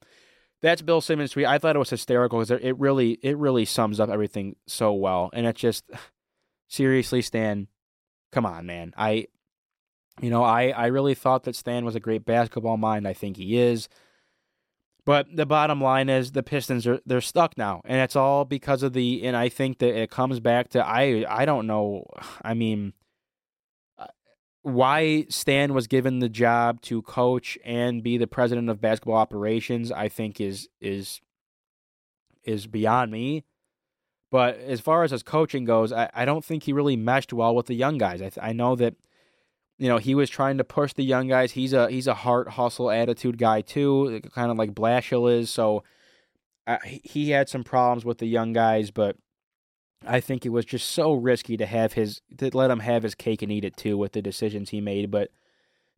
that's 0.61 0.81
Bill 0.81 1.01
Simmons' 1.01 1.31
tweet. 1.31 1.45
I 1.45 1.59
thought 1.59 1.75
it 1.75 1.79
was 1.79 1.91
hysterical 1.91 2.39
because 2.39 2.49
it 2.49 2.79
really 2.79 3.19
it 3.21 3.37
really 3.37 3.65
sums 3.65 3.99
up 3.99 4.09
everything 4.09 4.55
so 4.67 4.93
well, 4.93 5.29
and 5.33 5.45
it 5.45 5.55
just 5.55 5.83
seriously, 6.67 7.21
Stan, 7.21 7.67
come 8.31 8.45
on, 8.45 8.65
man. 8.65 8.93
I, 8.97 9.27
you 10.21 10.29
know, 10.29 10.43
I 10.43 10.69
I 10.69 10.87
really 10.87 11.13
thought 11.13 11.43
that 11.43 11.55
Stan 11.55 11.85
was 11.85 11.95
a 11.95 11.99
great 11.99 12.25
basketball 12.25 12.77
mind. 12.77 13.07
I 13.07 13.13
think 13.13 13.37
he 13.37 13.57
is. 13.57 13.89
But 15.05 15.35
the 15.35 15.45
bottom 15.45 15.79
line 15.81 16.09
is 16.09 16.31
the 16.31 16.41
Pistons 16.41 16.87
are 16.87 16.99
they're 17.05 17.21
stuck 17.21 17.57
now, 17.57 17.81
and 17.85 18.01
it's 18.01 18.15
all 18.15 18.43
because 18.43 18.81
of 18.81 18.93
the. 18.93 19.23
And 19.23 19.37
I 19.37 19.49
think 19.49 19.77
that 19.77 19.95
it 19.95 20.09
comes 20.09 20.39
back 20.39 20.69
to 20.69 20.85
I 20.85 21.25
I 21.29 21.45
don't 21.45 21.67
know. 21.67 22.05
I 22.43 22.55
mean, 22.55 22.93
why 24.63 25.25
Stan 25.29 25.75
was 25.75 25.85
given 25.85 26.19
the 26.19 26.29
job 26.29 26.81
to 26.81 27.03
coach 27.03 27.55
and 27.63 28.01
be 28.01 28.17
the 28.17 28.25
president 28.25 28.67
of 28.67 28.81
basketball 28.81 29.17
operations, 29.17 29.91
I 29.91 30.09
think 30.09 30.41
is 30.41 30.67
is 30.81 31.21
is 32.43 32.65
beyond 32.65 33.11
me. 33.11 33.43
But 34.31 34.57
as 34.57 34.81
far 34.81 35.03
as 35.03 35.11
his 35.11 35.21
coaching 35.21 35.65
goes, 35.65 35.93
I, 35.93 36.09
I 36.15 36.25
don't 36.25 36.43
think 36.43 36.63
he 36.63 36.73
really 36.73 36.95
meshed 36.95 37.31
well 37.31 37.55
with 37.55 37.67
the 37.67 37.75
young 37.75 37.99
guys. 37.99 38.23
I, 38.23 38.31
I 38.41 38.53
know 38.53 38.75
that 38.75 38.95
you 39.77 39.89
know 39.89 39.97
he 39.97 40.15
was 40.15 40.29
trying 40.29 40.57
to 40.57 40.63
push 40.63 40.93
the 40.93 41.03
young 41.03 41.27
guys. 41.27 41.51
He's 41.51 41.73
a 41.73 41.89
he's 41.89 42.07
a 42.07 42.13
heart 42.13 42.49
hustle 42.49 42.89
attitude 42.89 43.37
guy 43.37 43.61
too, 43.61 44.21
kind 44.33 44.51
of 44.51 44.57
like 44.57 44.73
Blashill 44.73 45.31
is. 45.31 45.49
So 45.49 45.83
uh, 46.67 46.77
he 46.83 47.31
had 47.31 47.49
some 47.49 47.63
problems 47.63 48.05
with 48.05 48.19
the 48.19 48.25
young 48.25 48.53
guys, 48.53 48.91
but 48.91 49.17
I 50.05 50.19
think 50.19 50.45
it 50.45 50.49
was 50.49 50.65
just 50.65 50.89
so 50.89 51.13
risky 51.13 51.57
to 51.57 51.65
have 51.65 51.93
his 51.93 52.21
to 52.37 52.55
let 52.55 52.71
him 52.71 52.79
have 52.79 53.03
his 53.03 53.15
cake 53.15 53.41
and 53.41 53.51
eat 53.51 53.65
it 53.65 53.77
too 53.77 53.97
with 53.97 54.13
the 54.13 54.21
decisions 54.21 54.69
he 54.69 54.81
made. 54.81 55.11
But 55.11 55.29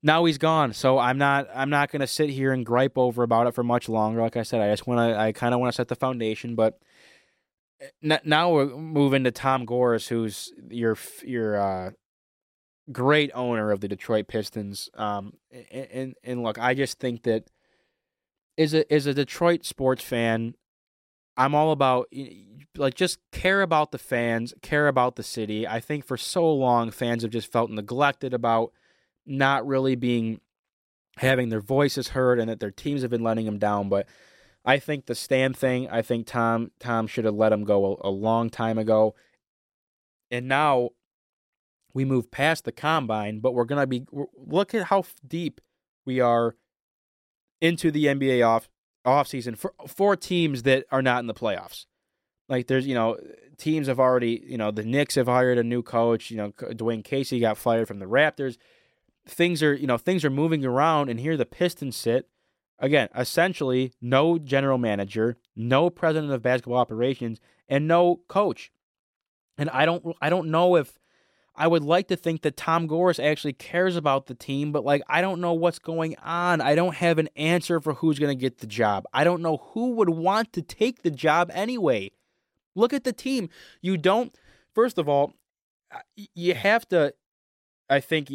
now 0.02 0.26
he's 0.26 0.38
gone, 0.38 0.74
so 0.74 0.98
I'm 0.98 1.18
not 1.18 1.48
I'm 1.54 1.70
not 1.70 1.92
gonna 1.92 2.08
sit 2.08 2.30
here 2.30 2.52
and 2.52 2.66
gripe 2.66 2.98
over 2.98 3.24
about 3.24 3.48
it 3.48 3.54
for 3.54 3.64
much 3.64 3.88
longer. 3.90 4.22
Like 4.22 4.38
I 4.38 4.44
said, 4.44 4.62
I 4.62 4.72
just 4.72 4.88
want 4.88 5.14
to 5.14 5.20
I 5.20 5.32
kind 5.32 5.54
of 5.54 5.60
want 5.60 5.72
to 5.72 5.76
set 5.76 5.88
the 5.88 5.96
foundation. 5.96 6.56
But 6.56 6.80
now 8.02 8.52
we're 8.52 8.76
moving 8.76 9.24
to 9.26 9.32
Tom 9.32 9.66
Gores, 9.66 10.08
who's 10.08 10.52
your 10.70 10.98
your 11.24 11.62
uh, 11.62 11.92
great 12.92 13.32
owner 13.34 13.72
of 13.72 13.82
the 13.82 13.88
Detroit 13.88 14.28
Pistons. 14.28 14.90
Um, 14.96 15.34
and, 15.52 15.88
and 15.92 16.16
and 16.24 16.44
look, 16.44 16.60
I 16.60 16.74
just 16.74 17.00
think 17.00 17.24
that 17.24 17.50
as 18.58 18.74
a 18.74 18.92
as 18.92 19.06
a 19.06 19.14
Detroit 19.14 19.66
sports 19.66 20.04
fan, 20.04 20.56
I'm 21.36 21.54
all 21.54 21.72
about 21.72 22.08
like 22.76 22.96
just 22.96 23.20
care 23.32 23.62
about 23.62 23.92
the 23.92 23.98
fans, 23.98 24.54
care 24.62 24.88
about 24.88 25.16
the 25.16 25.24
city. 25.24 25.68
I 25.68 25.80
think 25.80 26.06
for 26.06 26.18
so 26.18 26.52
long 26.52 26.92
fans 26.92 27.24
have 27.24 27.32
just 27.32 27.52
felt 27.52 27.70
neglected 27.70 28.34
about 28.34 28.72
not 29.26 29.68
really 29.68 29.96
being 29.96 30.40
having 31.18 31.50
their 31.50 31.62
voices 31.62 32.10
heard 32.10 32.40
and 32.40 32.50
that 32.50 32.60
their 32.60 32.72
teams 32.72 33.02
have 33.02 33.12
been 33.12 33.24
letting 33.24 33.46
them 33.46 33.58
down, 33.58 33.90
but 33.90 34.08
I 34.64 34.80
think 34.80 35.06
the 35.06 35.16
Stan 35.16 35.54
thing, 35.54 35.90
I 35.90 36.02
think 36.02 36.28
Tom 36.28 36.72
Tom 36.80 37.08
should 37.08 37.26
have 37.26 37.36
let 37.36 37.54
him 37.54 37.64
go 37.64 38.00
a, 38.04 38.10
a 38.10 38.12
long 38.12 38.50
time 38.50 38.78
ago. 38.78 39.16
And 40.30 40.48
now 40.48 40.90
we 41.98 42.06
move 42.06 42.30
past 42.30 42.64
the 42.64 42.72
combine, 42.72 43.40
but 43.40 43.56
we're 43.56 43.66
going 43.66 43.82
to 43.82 43.88
be 43.88 44.06
look 44.36 44.76
at 44.76 44.84
how 44.84 45.04
deep 45.28 45.60
we 46.06 46.20
are 46.20 46.56
into 47.60 47.90
the 47.90 48.06
NBA 48.06 48.48
off 48.48 48.70
off 49.04 49.28
season 49.28 49.56
for 49.56 49.74
for 49.88 50.16
teams 50.16 50.62
that 50.62 50.86
are 50.92 51.02
not 51.02 51.22
in 51.22 51.26
the 51.26 51.34
playoffs. 51.34 51.88
Like 52.48 52.68
there's 52.68 52.86
you 52.86 52.94
know 52.94 53.18
teams 53.58 53.88
have 53.88 54.00
already 54.00 54.44
you 54.46 54.60
know 54.60 54.70
the 54.70 54.84
Knicks 54.84 55.16
have 55.16 55.26
hired 55.26 55.58
a 55.58 55.64
new 55.64 55.82
coach. 55.82 56.30
You 56.30 56.38
know 56.38 56.52
Dwane 56.52 57.04
Casey 57.04 57.40
got 57.40 57.58
fired 57.58 57.88
from 57.88 57.98
the 57.98 58.06
Raptors. 58.06 58.58
Things 59.26 59.64
are 59.64 59.74
you 59.74 59.88
know 59.88 59.98
things 59.98 60.24
are 60.24 60.30
moving 60.30 60.64
around, 60.64 61.10
and 61.10 61.20
here 61.20 61.36
the 61.36 61.48
Pistons 61.48 61.98
sit 61.98 62.30
again. 62.78 63.10
Essentially, 63.18 63.94
no 64.00 64.38
general 64.38 64.78
manager, 64.78 65.38
no 65.56 65.90
president 65.90 66.32
of 66.32 66.44
basketball 66.44 66.78
operations, 66.78 67.40
and 67.68 67.88
no 67.88 68.18
coach. 68.28 68.72
And 69.58 69.72
I 69.72 69.88
don't 69.88 70.16
I 70.22 70.30
don't 70.30 70.52
know 70.52 70.76
if 70.76 71.00
I 71.58 71.68
would 71.68 71.84
like 71.84 72.08
to 72.10 72.16
think 72.16 72.44
that 72.44 72.56
Tom 72.56 72.86
Gores 72.86 73.20
actually 73.20 73.54
cares 73.54 73.96
about 73.96 74.28
the 74.28 74.36
team, 74.36 74.72
but 74.72 74.86
like 74.86 75.02
I 75.10 75.22
don't 75.22 75.42
know 75.42 75.54
what's 75.54 75.80
going 75.80 76.16
on. 76.24 76.62
I 76.62 76.76
don't 76.76 76.96
have 76.96 77.18
an 77.18 77.30
answer 77.36 77.82
for 77.82 77.96
who's 77.96 78.20
going 78.20 78.38
to 78.38 78.40
get 78.40 78.60
the 78.60 78.68
job. 78.68 79.06
I 79.12 79.24
don't 79.24 79.42
know 79.42 79.58
who 79.72 79.92
would 79.94 80.10
want 80.10 80.54
to 80.54 80.62
take 80.62 81.02
the 81.02 81.10
job 81.10 81.50
anyway. 81.54 82.12
Look 82.76 82.94
at 82.94 83.04
the 83.04 83.14
team. 83.14 83.50
You 83.82 83.98
don't 83.98 84.38
first 84.74 85.00
of 85.00 85.10
all, 85.10 85.34
uh, 85.92 86.00
you 86.36 86.54
have 86.54 86.88
to 86.90 87.14
I 87.90 88.02
think 88.02 88.30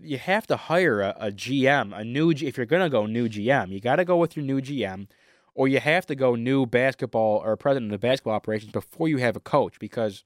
you 0.00 0.18
have 0.18 0.46
to 0.46 0.56
hire 0.56 1.00
a, 1.00 1.16
a 1.18 1.30
GM, 1.32 1.98
a 1.98 2.04
new 2.04 2.30
if 2.30 2.56
you're 2.56 2.64
going 2.64 2.82
to 2.82 2.90
go 2.90 3.06
new 3.06 3.28
GM, 3.28 3.70
you 3.70 3.80
got 3.80 3.96
to 3.96 4.04
go 4.04 4.16
with 4.16 4.36
your 4.36 4.44
new 4.44 4.60
GM 4.60 5.08
or 5.56 5.66
you 5.66 5.80
have 5.80 6.06
to 6.06 6.14
go 6.14 6.36
new 6.36 6.64
basketball 6.64 7.42
or 7.44 7.56
president 7.56 7.92
of 7.92 8.00
basketball 8.00 8.34
operations 8.34 8.70
before 8.70 9.08
you 9.08 9.16
have 9.16 9.34
a 9.34 9.40
coach 9.40 9.80
because 9.80 10.22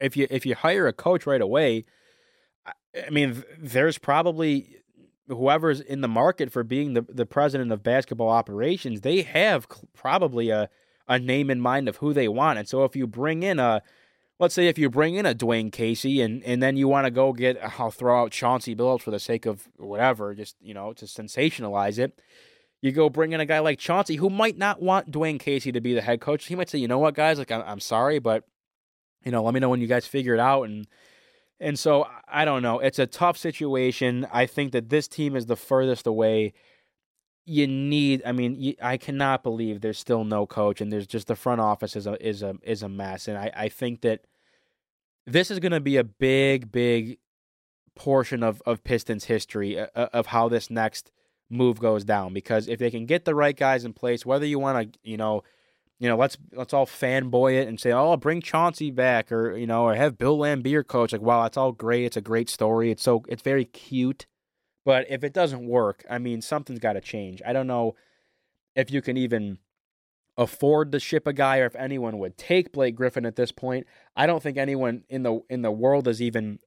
if 0.00 0.16
you 0.16 0.26
if 0.30 0.46
you 0.46 0.54
hire 0.54 0.86
a 0.86 0.92
coach 0.92 1.26
right 1.26 1.40
away, 1.40 1.84
I 2.66 3.10
mean, 3.10 3.42
there's 3.58 3.98
probably 3.98 4.78
whoever's 5.28 5.80
in 5.80 6.00
the 6.00 6.08
market 6.08 6.50
for 6.50 6.64
being 6.64 6.94
the, 6.94 7.02
the 7.02 7.26
president 7.26 7.70
of 7.70 7.82
basketball 7.82 8.30
operations, 8.30 9.02
they 9.02 9.22
have 9.22 9.66
probably 9.94 10.50
a, 10.50 10.68
a 11.06 11.18
name 11.18 11.50
in 11.50 11.60
mind 11.60 11.88
of 11.88 11.96
who 11.96 12.12
they 12.12 12.28
want. 12.28 12.58
And 12.58 12.68
so 12.68 12.84
if 12.84 12.96
you 12.96 13.06
bring 13.06 13.42
in 13.42 13.58
a, 13.58 13.82
let's 14.40 14.54
say 14.54 14.68
if 14.68 14.78
you 14.78 14.88
bring 14.88 15.16
in 15.16 15.26
a 15.26 15.34
Dwane 15.34 15.70
Casey 15.70 16.20
and, 16.20 16.42
and 16.44 16.62
then 16.62 16.76
you 16.76 16.88
want 16.88 17.06
to 17.06 17.10
go 17.10 17.32
get, 17.32 17.58
I'll 17.78 17.90
throw 17.90 18.22
out 18.22 18.30
Chauncey 18.30 18.74
Billups 18.74 19.02
for 19.02 19.10
the 19.10 19.18
sake 19.18 19.46
of 19.46 19.68
whatever, 19.76 20.34
just, 20.34 20.56
you 20.60 20.74
know, 20.74 20.92
to 20.94 21.04
sensationalize 21.04 21.98
it. 21.98 22.20
You 22.80 22.92
go 22.92 23.10
bring 23.10 23.32
in 23.32 23.40
a 23.40 23.46
guy 23.46 23.58
like 23.58 23.78
Chauncey 23.78 24.16
who 24.16 24.30
might 24.30 24.56
not 24.56 24.80
want 24.80 25.10
Dwane 25.10 25.40
Casey 25.40 25.72
to 25.72 25.80
be 25.80 25.94
the 25.94 26.00
head 26.00 26.20
coach. 26.20 26.46
He 26.46 26.54
might 26.54 26.70
say, 26.70 26.78
you 26.78 26.88
know 26.88 26.98
what, 26.98 27.14
guys, 27.14 27.38
like, 27.38 27.50
I'm, 27.50 27.62
I'm 27.66 27.80
sorry, 27.80 28.18
but 28.18 28.44
you 29.24 29.32
know, 29.32 29.42
let 29.42 29.54
me 29.54 29.60
know 29.60 29.68
when 29.68 29.80
you 29.80 29.86
guys 29.86 30.06
figure 30.06 30.34
it 30.34 30.40
out. 30.40 30.64
And 30.64 30.86
and 31.60 31.78
so 31.78 32.06
I 32.28 32.44
don't 32.44 32.62
know. 32.62 32.78
It's 32.78 32.98
a 32.98 33.06
tough 33.06 33.36
situation. 33.36 34.26
I 34.32 34.46
think 34.46 34.72
that 34.72 34.90
this 34.90 35.08
team 35.08 35.34
is 35.34 35.46
the 35.46 35.56
furthest 35.56 36.06
away. 36.06 36.52
You 37.44 37.66
need. 37.66 38.22
I 38.24 38.32
mean, 38.32 38.56
you, 38.60 38.74
I 38.80 38.96
cannot 38.96 39.42
believe 39.42 39.80
there's 39.80 39.98
still 39.98 40.24
no 40.24 40.46
coach, 40.46 40.80
and 40.80 40.92
there's 40.92 41.06
just 41.06 41.26
the 41.26 41.34
front 41.34 41.60
office 41.60 41.96
is 41.96 42.06
a 42.06 42.26
is 42.26 42.42
a 42.42 42.56
is 42.62 42.82
a 42.82 42.88
mess. 42.88 43.26
And 43.26 43.36
I 43.38 43.50
I 43.56 43.68
think 43.68 44.02
that 44.02 44.20
this 45.26 45.50
is 45.50 45.58
going 45.58 45.72
to 45.72 45.80
be 45.80 45.96
a 45.96 46.04
big 46.04 46.70
big 46.70 47.18
portion 47.96 48.42
of 48.42 48.62
of 48.64 48.84
Pistons 48.84 49.24
history 49.24 49.78
uh, 49.78 49.86
uh, 49.96 50.08
of 50.12 50.26
how 50.26 50.48
this 50.48 50.70
next 50.70 51.10
move 51.50 51.80
goes 51.80 52.04
down. 52.04 52.34
Because 52.34 52.68
if 52.68 52.78
they 52.78 52.90
can 52.90 53.06
get 53.06 53.24
the 53.24 53.34
right 53.34 53.56
guys 53.56 53.84
in 53.84 53.94
place, 53.94 54.24
whether 54.24 54.46
you 54.46 54.58
want 54.58 54.92
to 54.92 54.98
you 55.02 55.16
know 55.16 55.42
you 55.98 56.08
know, 56.08 56.16
let's 56.16 56.36
let's 56.52 56.72
all 56.72 56.86
fanboy 56.86 57.60
it 57.60 57.68
and 57.68 57.80
say, 57.80 57.90
"Oh, 57.92 58.16
bring 58.16 58.40
Chauncey 58.40 58.90
back," 58.90 59.32
or 59.32 59.56
you 59.56 59.66
know, 59.66 59.84
or 59.84 59.94
have 59.96 60.18
Bill 60.18 60.38
Laimbeer 60.38 60.86
coach. 60.86 61.12
Like, 61.12 61.20
wow, 61.22 61.42
that's 61.42 61.56
all 61.56 61.72
great. 61.72 62.04
It's 62.04 62.16
a 62.16 62.20
great 62.20 62.48
story. 62.48 62.90
It's 62.90 63.02
so 63.02 63.24
it's 63.28 63.42
very 63.42 63.64
cute. 63.64 64.26
But 64.84 65.06
if 65.10 65.24
it 65.24 65.34
doesn't 65.34 65.66
work, 65.66 66.04
I 66.08 66.18
mean, 66.18 66.40
something's 66.40 66.78
got 66.78 66.94
to 66.94 67.00
change. 67.00 67.42
I 67.44 67.52
don't 67.52 67.66
know 67.66 67.96
if 68.76 68.90
you 68.90 69.02
can 69.02 69.16
even 69.16 69.58
afford 70.36 70.92
to 70.92 71.00
ship 71.00 71.26
a 71.26 71.32
guy, 71.32 71.58
or 71.58 71.66
if 71.66 71.74
anyone 71.74 72.18
would 72.18 72.38
take 72.38 72.72
Blake 72.72 72.94
Griffin 72.94 73.26
at 73.26 73.36
this 73.36 73.50
point. 73.50 73.86
I 74.16 74.26
don't 74.26 74.42
think 74.42 74.56
anyone 74.56 75.02
in 75.08 75.24
the 75.24 75.40
in 75.50 75.62
the 75.62 75.72
world 75.72 76.06
is 76.06 76.22
even 76.22 76.60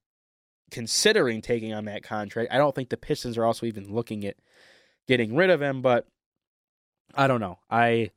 considering 0.71 1.41
taking 1.41 1.73
on 1.73 1.85
that 1.85 2.03
contract. 2.03 2.51
I 2.51 2.57
don't 2.57 2.75
think 2.75 2.89
the 2.89 2.97
Pistons 2.97 3.37
are 3.37 3.45
also 3.45 3.65
even 3.65 3.93
looking 3.93 4.25
at 4.25 4.35
getting 5.07 5.35
rid 5.35 5.49
of 5.49 5.61
him. 5.61 5.81
But 5.81 6.05
I 7.15 7.27
don't 7.27 7.39
know. 7.39 7.59
I 7.69 8.11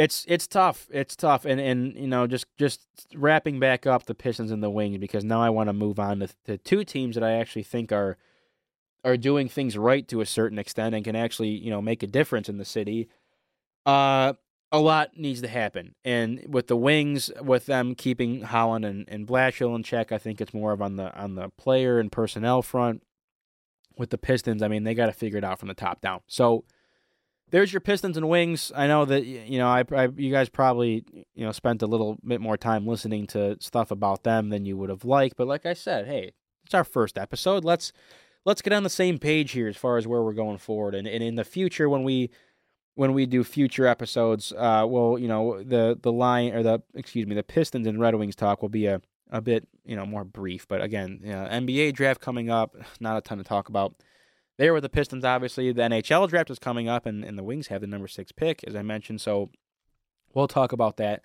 it's 0.00 0.24
it's 0.26 0.46
tough. 0.46 0.88
It's 0.90 1.14
tough, 1.14 1.44
and 1.44 1.60
and 1.60 1.94
you 1.94 2.06
know 2.06 2.26
just 2.26 2.46
just 2.56 2.80
wrapping 3.14 3.60
back 3.60 3.86
up 3.86 4.06
the 4.06 4.14
Pistons 4.14 4.50
and 4.50 4.62
the 4.62 4.70
Wings 4.70 4.96
because 4.96 5.24
now 5.24 5.42
I 5.42 5.50
want 5.50 5.68
to 5.68 5.74
move 5.74 6.00
on 6.00 6.20
to, 6.20 6.28
to 6.46 6.56
two 6.56 6.84
teams 6.84 7.16
that 7.16 7.22
I 7.22 7.32
actually 7.32 7.64
think 7.64 7.92
are 7.92 8.16
are 9.04 9.18
doing 9.18 9.46
things 9.46 9.76
right 9.76 10.08
to 10.08 10.22
a 10.22 10.26
certain 10.26 10.58
extent 10.58 10.94
and 10.94 11.04
can 11.04 11.16
actually 11.16 11.50
you 11.50 11.70
know 11.70 11.82
make 11.82 12.02
a 12.02 12.06
difference 12.06 12.48
in 12.48 12.56
the 12.56 12.64
city. 12.64 13.10
Uh, 13.84 14.32
a 14.72 14.80
lot 14.80 15.18
needs 15.18 15.42
to 15.42 15.48
happen, 15.48 15.94
and 16.02 16.46
with 16.48 16.68
the 16.68 16.76
Wings, 16.78 17.30
with 17.42 17.66
them 17.66 17.94
keeping 17.94 18.40
Holland 18.40 18.86
and 18.86 19.06
and 19.06 19.26
Blashill 19.26 19.76
in 19.76 19.82
check, 19.82 20.12
I 20.12 20.18
think 20.18 20.40
it's 20.40 20.54
more 20.54 20.72
of 20.72 20.80
on 20.80 20.96
the 20.96 21.14
on 21.14 21.34
the 21.34 21.50
player 21.50 22.00
and 22.00 22.10
personnel 22.10 22.62
front. 22.62 23.02
With 23.98 24.08
the 24.08 24.18
Pistons, 24.18 24.62
I 24.62 24.68
mean 24.68 24.84
they 24.84 24.94
got 24.94 25.06
to 25.06 25.12
figure 25.12 25.36
it 25.36 25.44
out 25.44 25.58
from 25.58 25.68
the 25.68 25.74
top 25.74 26.00
down. 26.00 26.20
So 26.26 26.64
there's 27.50 27.72
your 27.72 27.80
Pistons 27.80 28.16
and 28.16 28.28
Wings. 28.28 28.72
I 28.74 28.86
know 28.86 29.04
that 29.04 29.24
you 29.24 29.58
know 29.58 29.68
I, 29.68 29.84
I, 29.92 30.08
you 30.16 30.30
guys 30.30 30.48
probably 30.48 31.04
you 31.34 31.44
know 31.44 31.52
spent 31.52 31.82
a 31.82 31.86
little 31.86 32.18
bit 32.24 32.40
more 32.40 32.56
time 32.56 32.86
listening 32.86 33.26
to 33.28 33.56
stuff 33.60 33.90
about 33.90 34.22
them 34.22 34.50
than 34.50 34.64
you 34.64 34.76
would 34.76 34.90
have 34.90 35.04
liked, 35.04 35.36
but 35.36 35.46
like 35.46 35.66
I 35.66 35.74
said, 35.74 36.06
hey, 36.06 36.32
it's 36.64 36.74
our 36.74 36.84
first 36.84 37.18
episode. 37.18 37.64
Let's 37.64 37.92
let's 38.44 38.62
get 38.62 38.72
on 38.72 38.82
the 38.82 38.90
same 38.90 39.18
page 39.18 39.52
here 39.52 39.68
as 39.68 39.76
far 39.76 39.96
as 39.96 40.06
where 40.06 40.22
we're 40.22 40.32
going 40.32 40.58
forward, 40.58 40.94
and, 40.94 41.06
and 41.06 41.22
in 41.22 41.34
the 41.34 41.44
future 41.44 41.88
when 41.88 42.04
we 42.04 42.30
when 42.94 43.12
we 43.12 43.26
do 43.26 43.44
future 43.44 43.86
episodes, 43.86 44.52
uh, 44.52 44.84
well, 44.88 45.18
you 45.18 45.28
know 45.28 45.62
the 45.62 45.98
the 46.00 46.12
line 46.12 46.54
or 46.54 46.62
the 46.62 46.82
excuse 46.94 47.26
me 47.26 47.34
the 47.34 47.42
Pistons 47.42 47.86
and 47.86 48.00
Red 48.00 48.14
Wings 48.14 48.36
talk 48.36 48.62
will 48.62 48.68
be 48.68 48.86
a 48.86 49.00
a 49.30 49.40
bit 49.40 49.66
you 49.84 49.96
know 49.96 50.06
more 50.06 50.24
brief, 50.24 50.66
but 50.68 50.82
again, 50.82 51.20
you 51.22 51.32
know, 51.32 51.46
NBA 51.50 51.94
draft 51.94 52.20
coming 52.20 52.50
up, 52.50 52.76
not 53.00 53.16
a 53.16 53.20
ton 53.20 53.38
to 53.38 53.44
talk 53.44 53.68
about 53.68 53.94
there 54.60 54.74
with 54.74 54.82
the 54.82 54.90
Pistons, 54.90 55.24
obviously. 55.24 55.72
The 55.72 55.82
NHL 55.82 56.28
draft 56.28 56.50
is 56.50 56.58
coming 56.58 56.86
up, 56.88 57.06
and, 57.06 57.24
and 57.24 57.38
the 57.38 57.42
Wings 57.42 57.68
have 57.68 57.80
the 57.80 57.86
number 57.86 58.06
six 58.06 58.30
pick, 58.30 58.62
as 58.64 58.76
I 58.76 58.82
mentioned. 58.82 59.20
So 59.22 59.50
we'll 60.34 60.48
talk 60.48 60.72
about 60.72 60.98
that. 60.98 61.22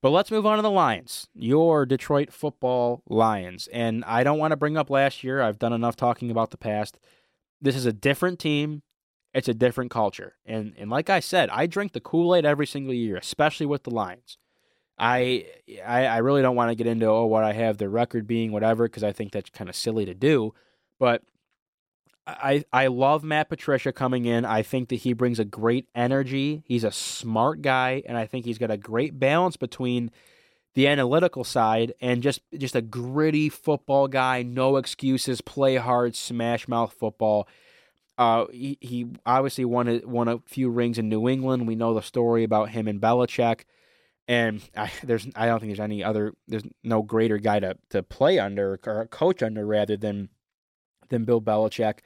But 0.00 0.10
let's 0.10 0.30
move 0.30 0.46
on 0.46 0.56
to 0.56 0.62
the 0.62 0.70
Lions, 0.70 1.28
your 1.34 1.84
Detroit 1.84 2.32
football 2.32 3.02
Lions. 3.08 3.68
And 3.72 4.04
I 4.04 4.22
don't 4.22 4.38
want 4.38 4.52
to 4.52 4.56
bring 4.56 4.76
up 4.76 4.88
last 4.88 5.24
year. 5.24 5.42
I've 5.42 5.58
done 5.58 5.72
enough 5.72 5.96
talking 5.96 6.30
about 6.30 6.50
the 6.52 6.56
past. 6.56 6.98
This 7.60 7.74
is 7.74 7.86
a 7.86 7.92
different 7.92 8.38
team. 8.38 8.82
It's 9.32 9.48
a 9.48 9.54
different 9.54 9.90
culture. 9.90 10.34
And 10.46 10.74
and 10.78 10.90
like 10.90 11.10
I 11.10 11.18
said, 11.20 11.50
I 11.50 11.66
drink 11.66 11.92
the 11.92 12.00
Kool-Aid 12.00 12.44
every 12.44 12.66
single 12.66 12.94
year, 12.94 13.16
especially 13.16 13.66
with 13.66 13.82
the 13.82 13.90
Lions. 13.90 14.38
I 14.96 15.46
I, 15.84 16.06
I 16.06 16.18
really 16.18 16.42
don't 16.42 16.54
want 16.54 16.70
to 16.70 16.76
get 16.76 16.86
into 16.86 17.06
oh 17.06 17.24
what 17.24 17.42
I 17.42 17.52
have 17.54 17.78
the 17.78 17.88
record 17.88 18.28
being 18.28 18.52
whatever 18.52 18.84
because 18.84 19.02
I 19.02 19.12
think 19.12 19.32
that's 19.32 19.50
kind 19.50 19.68
of 19.68 19.74
silly 19.74 20.04
to 20.04 20.14
do. 20.14 20.54
But 21.00 21.22
I 22.26 22.64
I 22.72 22.86
love 22.86 23.22
Matt 23.22 23.48
Patricia 23.48 23.92
coming 23.92 24.24
in. 24.24 24.44
I 24.44 24.62
think 24.62 24.88
that 24.88 24.96
he 24.96 25.12
brings 25.12 25.38
a 25.38 25.44
great 25.44 25.88
energy. 25.94 26.62
He's 26.66 26.84
a 26.84 26.92
smart 26.92 27.60
guy, 27.62 28.02
and 28.06 28.16
I 28.16 28.26
think 28.26 28.44
he's 28.44 28.58
got 28.58 28.70
a 28.70 28.76
great 28.76 29.18
balance 29.18 29.56
between 29.56 30.10
the 30.74 30.88
analytical 30.88 31.44
side 31.44 31.94
and 32.00 32.22
just 32.22 32.40
just 32.56 32.74
a 32.74 32.82
gritty 32.82 33.48
football 33.48 34.08
guy. 34.08 34.42
No 34.42 34.76
excuses, 34.76 35.40
play 35.40 35.76
hard, 35.76 36.16
smash 36.16 36.66
mouth 36.66 36.92
football. 36.92 37.46
Uh, 38.16 38.46
he, 38.52 38.78
he 38.80 39.06
obviously 39.26 39.64
won 39.64 39.88
a, 39.88 40.00
won 40.04 40.28
a 40.28 40.38
few 40.46 40.70
rings 40.70 40.98
in 40.98 41.08
New 41.08 41.28
England. 41.28 41.66
We 41.66 41.74
know 41.74 41.94
the 41.94 42.00
story 42.00 42.44
about 42.44 42.70
him 42.70 42.86
and 42.86 43.00
Belichick, 43.00 43.62
and 44.28 44.62
I, 44.76 44.90
there's 45.02 45.26
I 45.36 45.46
don't 45.46 45.60
think 45.60 45.70
there's 45.70 45.80
any 45.80 46.02
other 46.02 46.32
there's 46.48 46.64
no 46.82 47.02
greater 47.02 47.38
guy 47.38 47.60
to 47.60 47.76
to 47.90 48.02
play 48.02 48.38
under 48.38 48.78
or 48.86 49.06
coach 49.06 49.42
under 49.42 49.66
rather 49.66 49.96
than 49.96 50.28
than 51.08 51.24
Bill 51.24 51.40
Belichick. 51.40 52.00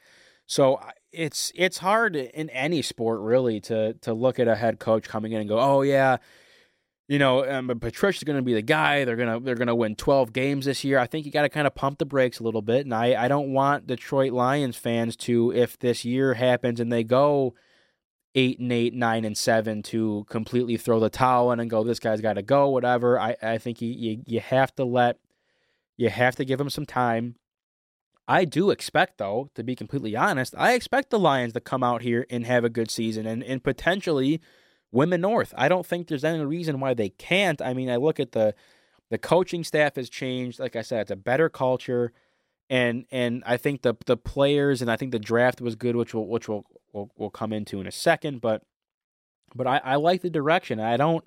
So 0.47 0.81
it's 1.13 1.53
it's 1.55 1.79
hard 1.79 2.17
in 2.17 2.51
any 2.51 2.83
sport 2.83 3.21
really 3.21 3.61
to 3.63 3.95
to 3.95 4.13
look 4.13 4.39
at 4.39 4.49
a 4.49 4.57
head 4.57 4.79
coach 4.79 5.09
coming 5.09 5.33
in 5.33 5.41
and 5.41 5.49
go, 5.49 5.59
oh 5.59 5.83
yeah, 5.83 6.19
you 7.09 7.19
know, 7.19 7.49
um, 7.51 7.69
Patricia's 7.81 8.25
going 8.25 8.37
to 8.37 8.43
be 8.43 8.53
the 8.53 8.63
guy. 8.63 9.05
They're 9.05 9.17
gonna 9.17 9.41
they're 9.41 9.55
gonna 9.55 9.75
win 9.75 9.97
12 9.97 10.33
games 10.33 10.67
this 10.67 10.85
year. 10.85 10.99
I 10.99 11.07
think 11.07 11.25
you 11.25 11.33
got 11.33 11.43
to 11.43 11.49
kind 11.49 11.67
of 11.67 11.75
pump 11.75 11.99
the 11.99 12.07
brakes 12.07 12.39
a 12.39 12.43
little 12.43 12.63
bit. 12.63 12.85
And 12.85 12.95
I 12.95 13.25
I 13.25 13.29
don't 13.29 13.53
want 13.53 13.87
Detroit 13.87 14.33
Lions 14.33 14.77
fans 14.77 15.17
to, 15.17 15.51
if 15.53 15.79
this 15.79 16.05
year 16.05 16.35
happens 16.35 16.81
and 16.81 16.93
they 16.93 17.05
go 17.05 17.55
eight 18.35 18.59
and 18.59 18.71
eight, 18.71 18.93
nine 18.93 19.25
and 19.25 19.37
seven, 19.37 19.83
to 19.85 20.27
completely 20.29 20.77
throw 20.77 21.01
the 21.01 21.09
towel 21.09 21.51
in 21.51 21.61
and 21.61 21.71
go, 21.71 21.83
this 21.83 21.99
guy's 21.99 22.21
got 22.21 22.35
to 22.35 22.43
go, 22.43 22.69
whatever. 22.69 23.19
I 23.19 23.37
I 23.43 23.59
think 23.59 23.81
you, 23.81 23.89
you 23.89 24.23
you 24.27 24.41
have 24.41 24.75
to 24.77 24.85
let 24.85 25.19
you 25.97 26.11
have 26.11 26.37
to 26.37 26.45
give 26.45 26.61
him 26.61 26.71
some 26.71 26.87
time. 26.87 27.37
I 28.29 28.45
do 28.45 28.71
expect, 28.71 29.17
though, 29.17 29.49
to 29.55 29.65
be 29.65 29.75
completely 29.75 30.15
honest, 30.15 30.55
I 30.59 30.75
expect 30.75 31.09
the 31.09 31.19
Lions 31.19 31.55
to 31.55 31.61
come 31.61 31.83
out 31.83 32.03
here 32.03 32.27
and 32.29 32.45
have 32.45 32.63
a 32.63 32.69
good 32.69 32.91
season 32.91 33.27
and, 33.27 33.43
and 33.43 33.65
potentially 33.65 34.43
win 34.93 35.09
the 35.09 35.17
North. 35.17 35.55
I 35.57 35.69
don't 35.69 35.87
think 35.87 36.09
there's 36.09 36.25
any 36.25 36.45
reason 36.45 36.79
why 36.79 36.93
they 36.93 37.09
can't. 37.09 37.63
I 37.63 37.73
mean, 37.73 37.89
I 37.89 37.97
look 37.97 38.21
at 38.21 38.33
the 38.33 38.55
the 39.11 39.17
coaching 39.17 39.65
staff 39.65 39.97
has 39.97 40.11
changed. 40.11 40.61
Like 40.61 40.77
I 40.77 40.83
said, 40.83 41.01
it's 41.01 41.11
a 41.11 41.17
better 41.17 41.49
culture, 41.49 42.13
and 42.69 43.07
and 43.11 43.43
I 43.47 43.57
think 43.57 43.81
the 43.81 43.95
the 44.05 44.19
players 44.19 44.83
and 44.83 44.91
I 44.91 44.97
think 44.97 45.13
the 45.13 45.19
draft 45.19 45.63
was 45.63 45.75
good, 45.75 45.97
which 45.97 46.13
will 46.13 46.27
which 46.27 46.49
will 46.49 46.67
we'll, 46.93 47.11
we'll 47.17 47.31
come 47.31 47.55
into 47.55 47.81
in 47.81 47.87
a 47.87 47.93
second. 47.93 48.43
But 48.43 48.63
but 49.55 49.67
I, 49.67 49.81
I 49.83 49.95
like 49.97 50.21
the 50.21 50.29
direction. 50.29 50.81
I 50.81 50.99
don't 50.99 51.25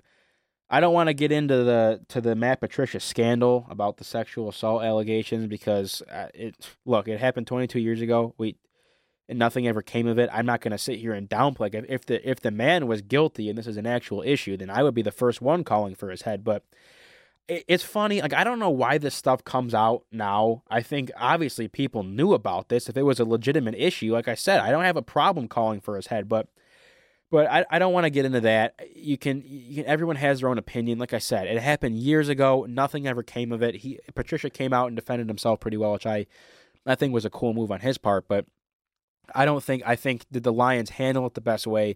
I 0.74 0.80
don't 0.80 0.94
want 0.94 1.08
to 1.08 1.14
get 1.14 1.34
into 1.34 1.64
the 1.64 2.02
to 2.08 2.22
the 2.22 2.34
Matt 2.34 2.62
Patricia 2.62 3.02
scandal 3.02 3.68
about 3.70 3.98
the 3.98 4.06
sexual 4.06 4.48
assault 4.48 4.84
allegations 4.84 5.48
because 5.48 6.02
uh, 6.04 6.28
it 6.34 6.56
look 6.86 7.10
it 7.10 7.20
happened 7.20 7.46
22 7.46 7.80
years 7.80 8.02
ago. 8.02 8.34
We 8.38 8.56
and 9.28 9.38
nothing 9.38 9.68
ever 9.68 9.82
came 9.82 10.08
of 10.08 10.18
it. 10.18 10.30
I'm 10.32 10.46
not 10.46 10.62
going 10.62 10.72
to 10.72 10.78
sit 10.78 11.00
here 11.00 11.14
and 11.14 11.30
downplay 11.30 11.76
if, 11.76 11.86
if 11.90 12.06
the 12.06 12.30
if 12.30 12.40
the 12.40 12.52
man 12.52 12.88
was 12.88 13.02
guilty 13.02 13.50
and 13.50 13.58
this 13.58 13.68
is 13.68 13.76
an 13.76 13.86
actual 13.86 14.24
issue, 14.26 14.56
then 14.56 14.70
I 14.70 14.82
would 14.82 14.96
be 14.96 15.02
the 15.02 15.12
first 15.12 15.42
one 15.42 15.66
calling 15.66 15.94
for 15.94 16.10
his 16.10 16.22
head. 16.22 16.46
But 16.46 16.64
it, 17.50 17.66
it's 17.68 17.84
funny, 17.84 18.22
like 18.22 18.34
I 18.34 18.46
don't 18.46 18.60
know 18.60 18.70
why 18.70 18.98
this 18.98 19.14
stuff 19.14 19.44
comes 19.44 19.74
out 19.74 20.06
now. 20.10 20.64
I 20.70 20.82
think 20.82 21.12
obviously 21.18 21.68
people 21.68 22.04
knew 22.04 22.32
about 22.32 22.70
this. 22.70 22.88
If 22.88 22.96
it 22.96 23.04
was 23.04 23.20
a 23.20 23.26
legitimate 23.26 23.76
issue, 23.76 24.14
like 24.14 24.30
I 24.30 24.36
said, 24.36 24.62
I 24.62 24.72
don't 24.72 24.86
have 24.86 24.98
a 24.98 25.02
problem 25.02 25.50
calling 25.50 25.82
for 25.82 25.98
his 25.98 26.08
head, 26.08 26.30
but 26.30 26.48
but 27.30 27.48
I, 27.48 27.66
I 27.70 27.80
don't 27.80 27.94
want 27.94 28.04
to 28.04 28.10
get 28.10 28.26
into 28.26 28.42
that. 28.42 28.76
You 29.02 29.18
can, 29.18 29.44
you 29.46 29.78
can 29.78 29.86
everyone 29.86 30.16
has 30.18 30.40
their 30.40 30.50
own 30.50 30.58
opinion. 30.58 31.00
Like 31.00 31.14
I 31.14 31.20
said, 31.20 31.48
it 31.48 31.62
happened 31.62 31.98
years 31.98 32.30
ago. 32.30 32.66
Nothing 32.70 33.08
ever 33.08 33.24
came 33.24 33.52
of 33.52 33.62
it. 33.62 33.76
He 33.76 34.00
Patricia 34.16 34.50
came 34.50 34.74
out 34.74 34.88
and 34.88 34.96
defended 34.96 35.28
himself 35.28 35.60
pretty 35.60 35.78
well, 35.78 35.94
which 35.94 36.06
I 36.06 36.28
I 36.86 36.96
think 36.96 37.14
was 37.14 37.26
a 37.26 37.30
cool 37.30 37.54
move 37.54 37.72
on 37.72 37.82
his 37.82 37.98
part, 37.98 38.28
but 38.28 38.46
I 39.36 39.46
don't 39.46 39.64
think 39.64 39.84
I 39.86 39.96
think 39.96 40.26
did 40.32 40.44
the 40.44 40.54
Lions 40.54 40.92
handle 40.92 41.26
it 41.26 41.34
the 41.34 41.42
best 41.42 41.68
way? 41.68 41.96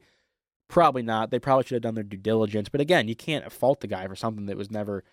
Probably 0.68 1.04
not. 1.04 1.32
They 1.32 1.40
probably 1.40 1.64
should 1.64 1.76
have 1.76 1.84
done 1.84 1.96
their 1.96 2.04
due 2.04 2.18
diligence. 2.18 2.70
But 2.70 2.82
again, 2.82 3.08
you 3.08 3.16
can't 3.16 3.52
fault 3.52 3.82
the 3.82 3.88
guy 3.88 4.08
for 4.08 4.16
something 4.16 4.48
that 4.48 4.58
was 4.58 4.72
never 4.72 5.04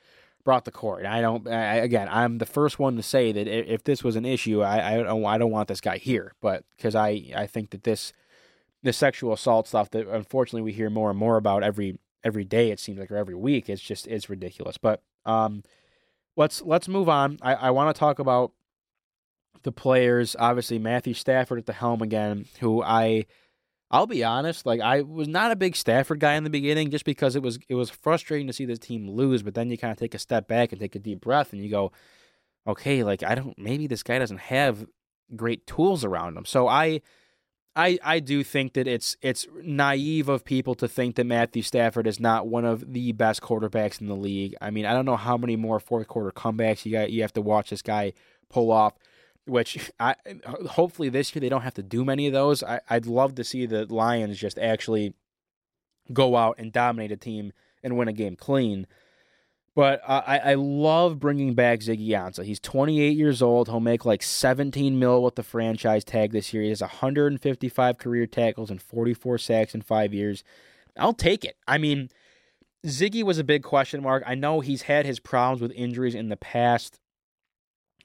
brought 0.45 0.65
to 0.65 0.71
court. 0.71 1.05
I 1.07 1.21
don't. 1.21 1.47
I, 1.47 1.77
again, 1.77 2.09
I'm 2.11 2.39
the 2.39 2.47
first 2.47 2.79
one 2.79 2.97
to 2.97 3.03
say 3.03 3.33
that 3.33 3.47
if, 3.47 3.85
this 3.85 4.03
was 4.03 4.17
an 4.17 4.25
issue, 4.25 4.63
I, 4.63 4.95
I 4.95 5.03
don't. 5.03 5.25
I 5.25 5.39
don't 5.39 5.51
want 5.51 5.69
this 5.69 5.81
guy 5.81 5.99
here. 5.99 6.33
But 6.41 6.65
because 6.77 6.95
I 6.95 7.33
I 7.37 7.47
think 7.47 7.71
that 7.71 7.85
this 7.85 8.13
the 8.83 8.93
sexual 8.93 9.33
assault 9.33 9.69
stuff 9.69 9.91
that 9.91 10.09
unfortunately 10.09 10.63
we 10.63 10.73
hear 10.73 10.91
more 10.91 11.11
and 11.11 11.19
more 11.19 11.37
about 11.37 11.63
every 11.63 11.99
every 12.25 12.45
day 12.45 12.71
it 12.71 12.81
seems 12.81 12.99
like 12.99 13.11
or 13.11 13.17
every 13.17 13.35
week 13.35 13.69
it's 13.69 13.83
just 13.83 14.07
it's 14.07 14.31
ridiculous. 14.31 14.79
But 14.79 15.03
um, 15.25 15.63
let's 16.37 16.63
let's 16.63 16.89
move 16.89 17.09
on. 17.09 17.39
I, 17.43 17.55
I 17.55 17.71
want 17.71 17.95
to 17.95 17.99
talk 17.99 18.19
about 18.19 18.53
the 19.63 19.73
players. 19.73 20.35
Obviously, 20.39 20.79
Matthew 20.79 21.15
Stafford 21.15 21.59
at 21.59 21.67
the 21.67 21.73
helm 21.73 22.03
again, 22.03 22.47
who 22.61 22.83
I 22.83 23.27
I'll 23.91 24.07
be 24.07 24.25
honest, 24.25 24.65
like 24.65 24.81
I 24.81 25.03
was 25.03 25.29
not 25.29 25.53
a 25.53 25.57
big 25.57 25.77
Stafford 25.77 26.19
guy 26.19 26.35
in 26.35 26.45
the 26.45 26.51
beginning 26.51 26.91
just 26.91 27.05
because 27.05 27.37
it 27.37 27.43
was 27.43 27.59
it 27.69 27.75
was 27.75 27.91
frustrating 27.91 28.47
to 28.47 28.53
see 28.53 28.65
this 28.65 28.79
team 28.79 29.09
lose, 29.09 29.43
but 29.43 29.55
then 29.55 29.71
you 29.71 29.77
kind 29.77 29.93
of 29.93 29.99
take 29.99 30.15
a 30.15 30.19
step 30.19 30.49
back 30.49 30.73
and 30.73 30.81
take 30.81 30.95
a 30.97 30.99
deep 30.99 31.21
breath 31.21 31.53
and 31.53 31.63
you 31.63 31.71
go, 31.71 31.93
okay, 32.67 33.05
like 33.05 33.23
I 33.23 33.35
don't 33.35 33.59
maybe 33.59 33.87
this 33.87 34.03
guy 34.03 34.19
doesn't 34.19 34.41
have 34.41 34.87
great 35.37 35.67
tools 35.67 36.05
around 36.05 36.39
him. 36.39 36.47
So 36.47 36.69
I 36.69 37.03
I 37.75 37.99
I 38.03 38.21
do 38.21 38.45
think 38.45 38.75
that 38.75 38.87
it's 38.87 39.17
it's 39.23 39.47
naive 39.63 40.29
of 40.29 40.45
people 40.45 40.75
to 40.77 40.89
think 40.89 41.17
that 41.17 41.25
Matthew 41.25 41.63
Stafford 41.63 42.07
is 42.07 42.21
not 42.21 42.47
one 42.47 42.65
of 42.65 42.93
the 42.93 43.13
best 43.13 43.41
quarterbacks 43.41 44.01
in 44.01 44.09
the 44.09 44.17
league. 44.17 44.55
I 44.61 44.71
mean, 44.71 44.85
I 44.85 44.93
don't 44.93 45.07
know 45.07 45.17
how 45.17 45.37
many 45.37 45.57
more 45.57 45.81
fourth 45.81 46.09
quarter 46.09 46.31
comebacks 46.31 46.85
you 46.85 46.93
got 46.93 47.11
you 47.11 47.23
have 47.23 47.33
to 47.35 47.41
watch 47.41 47.71
this 47.71 47.83
guy 47.83 48.13
pull 48.51 48.71
off 48.71 48.95
which 49.45 49.91
I 49.99 50.15
hopefully 50.71 51.09
this 51.09 51.35
year 51.35 51.41
they 51.41 51.49
don't 51.49 51.63
have 51.63 51.75
to 51.75 51.83
do 51.83 52.05
many 52.05 52.27
of 52.27 52.33
those. 52.33 52.63
I, 52.63 52.81
I'd 52.89 53.07
love 53.07 53.35
to 53.37 53.45
see 53.45 53.67
the 53.67 53.93
Lions 53.93 54.39
just 54.39 54.59
actually 54.59 55.15
go 56.13 56.37
out 56.37 56.57
and 56.59 56.73
dominate 56.73 57.13
a 57.13 57.17
team 57.17 57.53
and 57.83 57.97
win 57.97 58.09
a 58.09 58.13
game 58.13 58.37
clean. 58.37 58.87
But 59.75 60.03
I, 60.07 60.39
I 60.39 60.55
love 60.55 61.19
bringing 61.19 61.55
back 61.55 61.81
Ziggy 61.81 62.09
Ansah. 62.09 62.45
He's 62.45 62.61
28 62.61 63.17
years 63.17 63.41
old. 63.41 63.69
He'll 63.69 63.81
make 63.81 64.05
like 64.05 64.23
17 64.23 64.99
mil 64.99 65.23
with 65.23 65.37
the 65.37 65.43
franchise 65.43 66.05
tag 66.05 66.33
this 66.33 66.53
year. 66.53 66.63
He 66.63 66.69
has 66.69 66.83
155 66.83 67.97
career 67.97 68.27
tackles 68.27 68.71
and 68.71 68.83
44 68.83 69.39
sacks 69.39 69.75
in 69.75 69.81
five 69.81 70.13
years. 70.13 70.45
I'll 70.99 71.15
take 71.15 71.43
it. 71.45 71.57
I 71.67 71.79
mean, 71.79 72.11
Ziggy 72.87 73.23
was 73.23 73.39
a 73.39 73.45
big 73.45 73.63
question 73.63 74.03
mark. 74.03 74.23
I 74.27 74.35
know 74.35 74.61
he's 74.61 74.83
had 74.83 75.07
his 75.07 75.21
problems 75.21 75.63
with 75.63 75.73
injuries 75.73 76.15
in 76.15 76.29
the 76.29 76.37
past. 76.37 77.01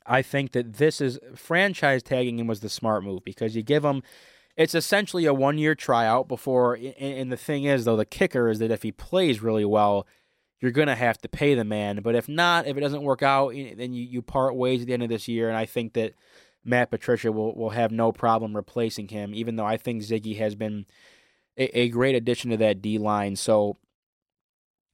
I 0.05 0.22
think 0.22 0.53
that 0.53 0.76
this 0.76 1.01
is 1.01 1.20
franchise 1.36 2.01
tagging 2.01 2.39
him 2.39 2.47
was 2.47 2.61
the 2.61 2.70
smart 2.70 3.03
move 3.03 3.26
because 3.26 3.55
you 3.55 3.63
give 3.63 3.84
him 3.84 4.03
it's 4.55 4.74
essentially 4.74 5.26
a 5.26 5.34
one 5.34 5.57
year 5.57 5.76
tryout 5.76 6.30
before 6.30 6.80
and 6.97 7.30
the 7.30 7.38
thing 7.38 7.65
is 7.65 7.84
though 7.84 7.97
the 7.97 8.05
kicker 8.05 8.49
is 8.49 8.59
that 8.59 8.72
if 8.72 8.84
he 8.84 8.91
plays 8.93 9.41
really 9.41 9.65
well 9.65 10.07
you're 10.60 10.72
going 10.72 10.88
to 10.88 10.95
have 10.95 11.18
to 11.20 11.30
pay 11.30 11.53
the 11.55 11.64
man 11.64 12.01
but 12.01 12.16
if 12.16 12.28
not 12.28 12.68
if 12.68 12.78
it 12.78 12.82
doesn't 12.82 13.03
work 13.03 13.22
out 13.24 13.53
then 13.53 13.93
you, 13.93 14.03
you 14.03 14.22
part 14.22 14.55
ways 14.55 14.82
at 14.82 14.88
the 14.88 14.93
end 14.93 15.03
of 15.03 15.10
this 15.10 15.28
year 15.28 15.47
and 15.47 15.58
I 15.58 15.66
think 15.66 15.93
that 15.93 16.14
Matt 16.64 16.91
Patricia 16.91 17.32
will, 17.32 17.55
will 17.55 17.70
have 17.70 17.91
no 17.91 18.12
problem 18.12 18.55
replacing 18.55 19.08
him 19.08 19.34
even 19.34 19.55
though 19.55 19.66
I 19.66 19.78
think 19.78 20.01
Ziggy 20.01 20.38
has 20.38 20.55
been 20.55 20.86
a, 21.58 21.80
a 21.80 21.89
great 21.89 22.16
addition 22.16 22.51
to 22.51 22.58
that 22.58 22.82
D 22.82 22.97
line 22.97 23.36
so 23.36 23.78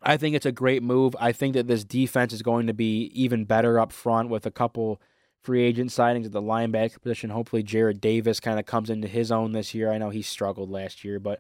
I 0.04 0.18
think 0.18 0.36
it's 0.36 0.46
a 0.46 0.52
great 0.52 0.84
move. 0.84 1.16
I 1.20 1.32
think 1.32 1.54
that 1.54 1.68
this 1.68 1.84
defense 1.84 2.34
is 2.34 2.42
going 2.42 2.68
to 2.68 2.74
be 2.74 3.06
even 3.14 3.46
better 3.46 3.80
up 3.80 3.92
front 3.92 4.30
with 4.30 4.46
a 4.46 4.52
couple 4.52 5.02
free 5.42 5.64
agent 5.64 5.92
signings 5.92 6.26
at 6.26 6.32
the 6.32 6.42
linebacker 6.42 7.02
position. 7.02 7.30
Hopefully, 7.30 7.64
Jarrad 7.64 8.02
Davis 8.02 8.40
kind 8.40 8.60
of 8.60 8.66
comes 8.66 8.90
into 8.90 9.08
his 9.08 9.32
own 9.32 9.54
this 9.54 9.74
year. 9.74 9.92
I 9.92 9.98
know 9.98 10.10
he 10.10 10.22
struggled 10.22 10.70
last 10.70 11.04
year, 11.04 11.20
but 11.20 11.40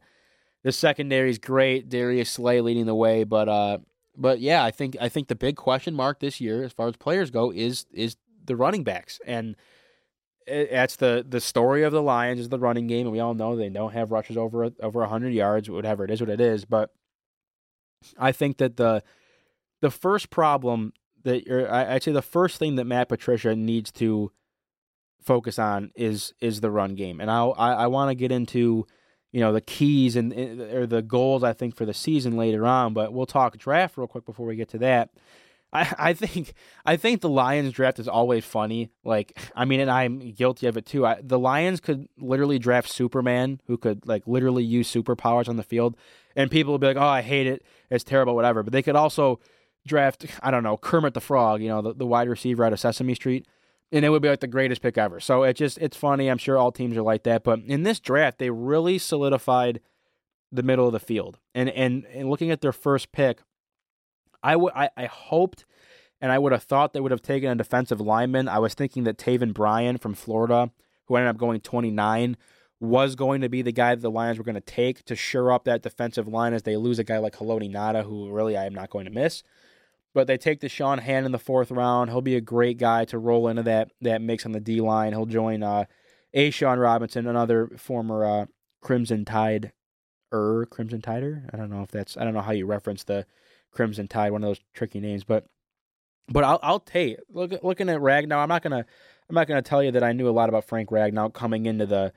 the 0.63 0.71
secondary 0.71 1.29
is 1.29 1.37
great. 1.37 1.89
Darius 1.89 2.29
Slay 2.29 2.61
leading 2.61 2.85
the 2.85 2.95
way, 2.95 3.25
but 3.25 3.49
uh, 3.49 3.77
but 4.17 4.39
yeah, 4.39 4.63
I 4.63 4.71
think 4.71 4.97
I 4.99 5.09
think 5.09 5.27
the 5.27 5.35
big 5.35 5.55
question 5.55 5.93
mark 5.93 6.19
this 6.19 6.39
year, 6.39 6.63
as 6.63 6.73
far 6.73 6.87
as 6.87 6.95
players 6.97 7.31
go, 7.31 7.51
is 7.51 7.85
is 7.91 8.15
the 8.45 8.55
running 8.55 8.83
backs, 8.83 9.19
and 9.25 9.55
eh, 10.47 10.67
that's 10.71 10.97
the 10.97 11.25
the 11.27 11.41
story 11.41 11.83
of 11.83 11.91
the 11.91 12.01
Lions 12.01 12.39
is 12.39 12.49
the 12.49 12.59
running 12.59 12.87
game, 12.87 13.07
and 13.07 13.11
we 13.11 13.19
all 13.19 13.33
know 13.33 13.55
they 13.55 13.69
don't 13.69 13.93
have 13.93 14.11
rushes 14.11 14.37
over 14.37 14.69
over 14.81 15.05
hundred 15.05 15.33
yards, 15.33 15.69
whatever 15.69 16.03
it 16.03 16.11
is, 16.11 16.21
what 16.21 16.29
it 16.29 16.41
is, 16.41 16.65
but 16.65 16.91
I 18.17 18.31
think 18.31 18.57
that 18.57 18.77
the 18.77 19.03
the 19.81 19.91
first 19.91 20.29
problem 20.29 20.93
that 21.23 21.47
or 21.49 21.71
I'd 21.71 22.03
say 22.03 22.11
the 22.11 22.21
first 22.21 22.57
thing 22.57 22.75
that 22.75 22.85
Matt 22.85 23.09
Patricia 23.09 23.55
needs 23.55 23.91
to 23.93 24.31
focus 25.21 25.57
on 25.57 25.91
is 25.95 26.33
is 26.39 26.61
the 26.61 26.71
run 26.71 26.95
game, 26.95 27.19
and 27.19 27.31
I'll, 27.31 27.55
I 27.57 27.73
I 27.73 27.87
want 27.87 28.09
to 28.11 28.15
get 28.15 28.31
into 28.31 28.85
you 29.33 29.41
know 29.41 29.51
the 29.51 29.59
keys 29.59 30.15
and 30.15 30.31
or 30.61 30.87
the 30.87 31.01
goals 31.01 31.43
I 31.43 31.51
think 31.51 31.75
for 31.75 31.85
the 31.85 31.93
season 31.93 32.37
later 32.37 32.65
on, 32.65 32.93
but 32.93 33.11
we'll 33.11 33.25
talk 33.25 33.57
draft 33.57 33.97
real 33.97 34.07
quick 34.07 34.25
before 34.25 34.45
we 34.45 34.55
get 34.55 34.69
to 34.69 34.77
that. 34.77 35.09
I, 35.73 35.93
I 35.97 36.13
think 36.13 36.53
I 36.85 36.95
think 36.95 37.19
the 37.19 37.29
Lions 37.29 37.73
draft 37.73 37.99
is 37.99 38.07
always 38.07 38.45
funny. 38.45 38.91
Like 39.03 39.37
I 39.55 39.65
mean, 39.65 39.81
and 39.81 39.91
I'm 39.91 40.31
guilty 40.31 40.67
of 40.67 40.77
it 40.77 40.85
too. 40.85 41.05
I, 41.05 41.19
the 41.21 41.39
Lions 41.39 41.81
could 41.81 42.07
literally 42.17 42.59
draft 42.59 42.89
Superman, 42.89 43.59
who 43.67 43.75
could 43.75 44.07
like 44.07 44.23
literally 44.27 44.63
use 44.63 44.89
superpowers 44.93 45.49
on 45.49 45.57
the 45.57 45.63
field, 45.63 45.97
and 46.35 46.49
people 46.49 46.73
would 46.73 46.81
be 46.81 46.87
like, 46.87 46.97
"Oh, 46.97 47.01
I 47.01 47.23
hate 47.23 47.47
it. 47.47 47.65
It's 47.89 48.03
terrible, 48.03 48.35
whatever." 48.35 48.63
But 48.63 48.71
they 48.71 48.83
could 48.83 48.95
also 48.95 49.39
draft, 49.85 50.25
I 50.41 50.51
don't 50.51 50.63
know, 50.63 50.77
Kermit 50.77 51.13
the 51.13 51.21
Frog, 51.21 51.61
you 51.61 51.67
know, 51.67 51.81
the, 51.81 51.93
the 51.93 52.05
wide 52.05 52.29
receiver 52.29 52.63
out 52.63 52.71
of 52.73 52.79
Sesame 52.79 53.15
Street, 53.15 53.45
and 53.93 54.03
it 54.03 54.09
would 54.09 54.23
be 54.23 54.29
like 54.29 54.39
the 54.39 54.47
greatest 54.47 54.81
pick 54.81 54.97
ever. 54.97 55.19
So 55.19 55.43
it 55.43 55.53
just 55.53 55.77
it's 55.77 55.95
funny. 55.95 56.27
I'm 56.27 56.39
sure 56.39 56.57
all 56.57 56.71
teams 56.71 56.97
are 56.97 57.03
like 57.03 57.23
that, 57.23 57.43
but 57.43 57.59
in 57.59 57.83
this 57.83 57.99
draft, 57.99 58.39
they 58.39 58.49
really 58.49 58.97
solidified 58.97 59.79
the 60.51 60.63
middle 60.63 60.87
of 60.87 60.93
the 60.93 60.99
field. 60.99 61.39
And 61.53 61.69
and 61.69 62.05
and 62.07 62.29
looking 62.29 62.51
at 62.51 62.61
their 62.61 62.73
first 62.73 63.11
pick, 63.11 63.41
I 64.41 64.55
would 64.55 64.73
I, 64.75 64.89
I 64.97 65.05
hoped 65.05 65.65
and 66.19 66.31
I 66.31 66.39
would 66.39 66.51
have 66.51 66.63
thought 66.63 66.93
they 66.93 66.99
would 66.99 67.11
have 67.11 67.21
taken 67.21 67.51
a 67.51 67.55
defensive 67.55 68.01
lineman. 68.01 68.49
I 68.49 68.59
was 68.59 68.73
thinking 68.73 69.03
that 69.03 69.17
Taven 69.17 69.53
Bryan 69.53 69.97
from 69.97 70.15
Florida, 70.15 70.71
who 71.05 71.15
ended 71.15 71.29
up 71.29 71.37
going 71.37 71.61
29, 71.61 72.35
was 72.79 73.15
going 73.15 73.41
to 73.41 73.49
be 73.49 73.61
the 73.61 73.71
guy 73.71 73.93
that 73.93 74.01
the 74.01 74.09
Lions 74.09 74.37
were 74.37 74.43
going 74.43 74.55
to 74.55 74.61
take 74.61 75.05
to 75.05 75.15
shore 75.15 75.51
up 75.51 75.65
that 75.65 75.83
defensive 75.83 76.27
line 76.27 76.53
as 76.53 76.63
they 76.63 76.75
lose 76.75 76.97
a 76.97 77.03
guy 77.03 77.17
like 77.17 77.35
Haloti 77.35 77.71
Ngata, 77.71 78.03
who 78.03 78.31
really 78.31 78.57
I 78.57 78.65
am 78.65 78.73
not 78.73 78.89
going 78.89 79.05
to 79.05 79.11
miss. 79.11 79.43
But 80.13 80.27
they 80.27 80.37
take 80.37 80.61
Da'Shawn 80.61 80.99
Hand 80.99 81.25
in 81.25 81.31
the 81.31 81.39
fourth 81.39 81.71
round. 81.71 82.11
He'll 82.11 82.21
be 82.21 82.35
a 82.35 82.41
great 82.41 82.77
guy 82.77 83.05
to 83.05 83.17
roll 83.17 83.47
into 83.47 83.63
that 83.63 83.91
that 84.01 84.21
mix 84.21 84.45
on 84.45 84.51
the 84.51 84.59
D 84.59 84.79
line. 84.79 85.13
He'll 85.13 85.25
join 85.25 85.63
uh, 85.63 85.85
A'Shawn 86.35 86.79
Robinson, 86.79 87.27
another 87.27 87.69
former 87.77 88.25
uh, 88.25 88.45
Crimson 88.81 89.25
Tide 89.25 89.71
er 90.33 90.67
Crimson 90.69 91.01
Tider. 91.01 91.49
I 91.53 91.57
don't 91.57 91.69
know 91.69 91.83
if 91.83 91.91
that's 91.91 92.17
I 92.17 92.23
don't 92.23 92.33
know 92.33 92.41
how 92.41 92.51
you 92.51 92.65
reference 92.65 93.03
the 93.03 93.25
Crimson 93.71 94.07
Tide, 94.07 94.31
one 94.31 94.43
of 94.43 94.49
those 94.49 94.61
tricky 94.73 94.99
names. 94.99 95.23
But 95.23 95.45
but 96.27 96.43
I'll 96.43 96.59
I'll 96.63 96.79
take 96.79 97.17
look 97.29 97.53
looking 97.63 97.89
at 97.89 97.99
Ragnow. 97.99 98.37
I'm 98.37 98.49
not 98.49 98.63
gonna 98.63 98.85
I'm 99.29 99.35
not 99.35 99.47
gonna 99.47 99.61
tell 99.61 99.83
you 99.83 99.91
that 99.91 100.03
I 100.03 100.13
knew 100.13 100.27
a 100.27 100.31
lot 100.31 100.49
about 100.49 100.65
Frank 100.65 100.89
Ragnow 100.89 101.33
coming 101.33 101.65
into 101.65 101.85
the 101.85 102.11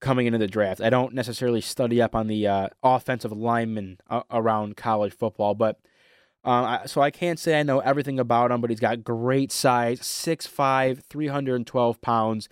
coming 0.00 0.26
into 0.26 0.38
the 0.38 0.46
draft. 0.46 0.80
I 0.80 0.90
don't 0.90 1.14
necessarily 1.14 1.60
study 1.60 2.00
up 2.00 2.14
on 2.14 2.28
the 2.28 2.46
uh, 2.46 2.68
offensive 2.82 3.32
linemen 3.32 3.98
uh, 4.08 4.22
around 4.30 4.76
college 4.76 5.12
football, 5.12 5.54
but 5.54 5.80
um, 6.48 6.64
I, 6.64 6.86
so 6.86 7.02
I 7.02 7.10
can't 7.10 7.38
say 7.38 7.60
I 7.60 7.62
know 7.62 7.80
everything 7.80 8.18
about 8.18 8.50
him. 8.50 8.62
But 8.62 8.70
he's 8.70 8.80
got 8.80 9.04
great 9.04 9.52
size, 9.52 10.00
6'5", 10.00 11.04
312 11.04 12.00
pounds. 12.00 12.48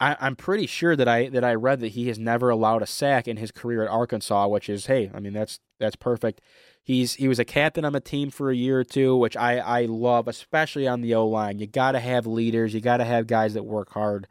I, 0.00 0.16
I'm 0.20 0.34
pretty 0.34 0.66
sure 0.66 0.96
that 0.96 1.06
I 1.06 1.28
that 1.28 1.44
I 1.44 1.54
read 1.54 1.78
that 1.80 1.88
he 1.88 2.08
has 2.08 2.18
never 2.18 2.50
allowed 2.50 2.82
a 2.82 2.86
sack 2.86 3.28
in 3.28 3.36
his 3.36 3.52
career 3.52 3.84
at 3.84 3.88
Arkansas, 3.88 4.48
which 4.48 4.68
is 4.68 4.86
hey, 4.86 5.12
I 5.14 5.20
mean 5.20 5.32
that's 5.32 5.60
that's 5.78 5.94
perfect. 5.94 6.40
He's 6.82 7.14
he 7.14 7.28
was 7.28 7.38
a 7.38 7.44
captain 7.44 7.84
on 7.84 7.92
the 7.92 8.00
team 8.00 8.30
for 8.30 8.50
a 8.50 8.56
year 8.56 8.80
or 8.80 8.84
two, 8.84 9.16
which 9.16 9.36
I 9.36 9.58
I 9.58 9.84
love, 9.84 10.26
especially 10.26 10.88
on 10.88 11.00
the 11.00 11.14
O 11.14 11.24
line. 11.28 11.60
You 11.60 11.68
got 11.68 11.92
to 11.92 12.00
have 12.00 12.26
leaders. 12.26 12.74
You 12.74 12.80
got 12.80 12.96
to 12.96 13.04
have 13.04 13.28
guys 13.28 13.54
that 13.54 13.64
work 13.64 13.92
hard. 13.92 14.26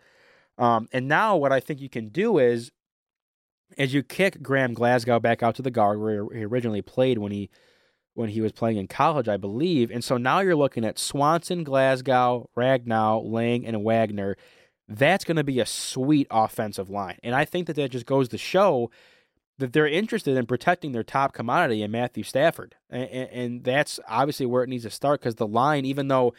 Um, 0.57 0.89
and 0.91 1.07
now 1.07 1.37
what 1.37 1.53
I 1.53 1.61
think 1.61 1.79
you 1.79 1.87
can 1.87 2.09
do 2.09 2.37
is, 2.37 2.71
as 3.77 3.93
you 3.93 4.03
kick 4.03 4.41
Graham 4.41 4.73
Glasgow 4.73 5.21
back 5.21 5.41
out 5.41 5.55
to 5.55 5.61
the 5.61 5.71
guard 5.71 6.01
where 6.01 6.25
he 6.33 6.43
originally 6.43 6.81
played 6.81 7.19
when 7.19 7.31
he 7.31 7.49
when 8.19 8.29
he 8.29 8.41
was 8.41 8.51
playing 8.51 8.75
in 8.75 8.85
college, 8.85 9.29
I 9.29 9.37
believe. 9.37 9.89
And 9.89 10.03
so 10.03 10.17
now 10.17 10.41
you're 10.41 10.53
looking 10.53 10.83
at 10.83 10.99
Swanson, 10.99 11.63
Glasgow, 11.63 12.49
Ragnow, 12.55 13.23
Lang, 13.23 13.65
and 13.65 13.81
Wagner. 13.81 14.35
That's 14.89 15.23
going 15.23 15.37
to 15.37 15.43
be 15.45 15.61
a 15.61 15.65
sweet 15.65 16.27
offensive 16.29 16.89
line. 16.89 17.17
And 17.23 17.33
I 17.33 17.45
think 17.45 17.67
that 17.67 17.77
that 17.77 17.91
just 17.91 18.05
goes 18.05 18.27
to 18.29 18.37
show 18.37 18.91
that 19.59 19.71
they're 19.71 19.87
interested 19.87 20.35
in 20.35 20.47
protecting 20.47 20.91
their 20.91 21.03
top 21.03 21.31
commodity 21.31 21.81
in 21.81 21.91
Matthew 21.91 22.23
Stafford. 22.23 22.75
And, 22.89 23.09
and 23.09 23.63
that's 23.63 24.01
obviously 24.05 24.45
where 24.45 24.63
it 24.63 24.69
needs 24.69 24.83
to 24.83 24.89
start 24.89 25.21
because 25.21 25.35
the 25.35 25.47
line, 25.47 25.85
even 25.85 26.09
though 26.09 26.33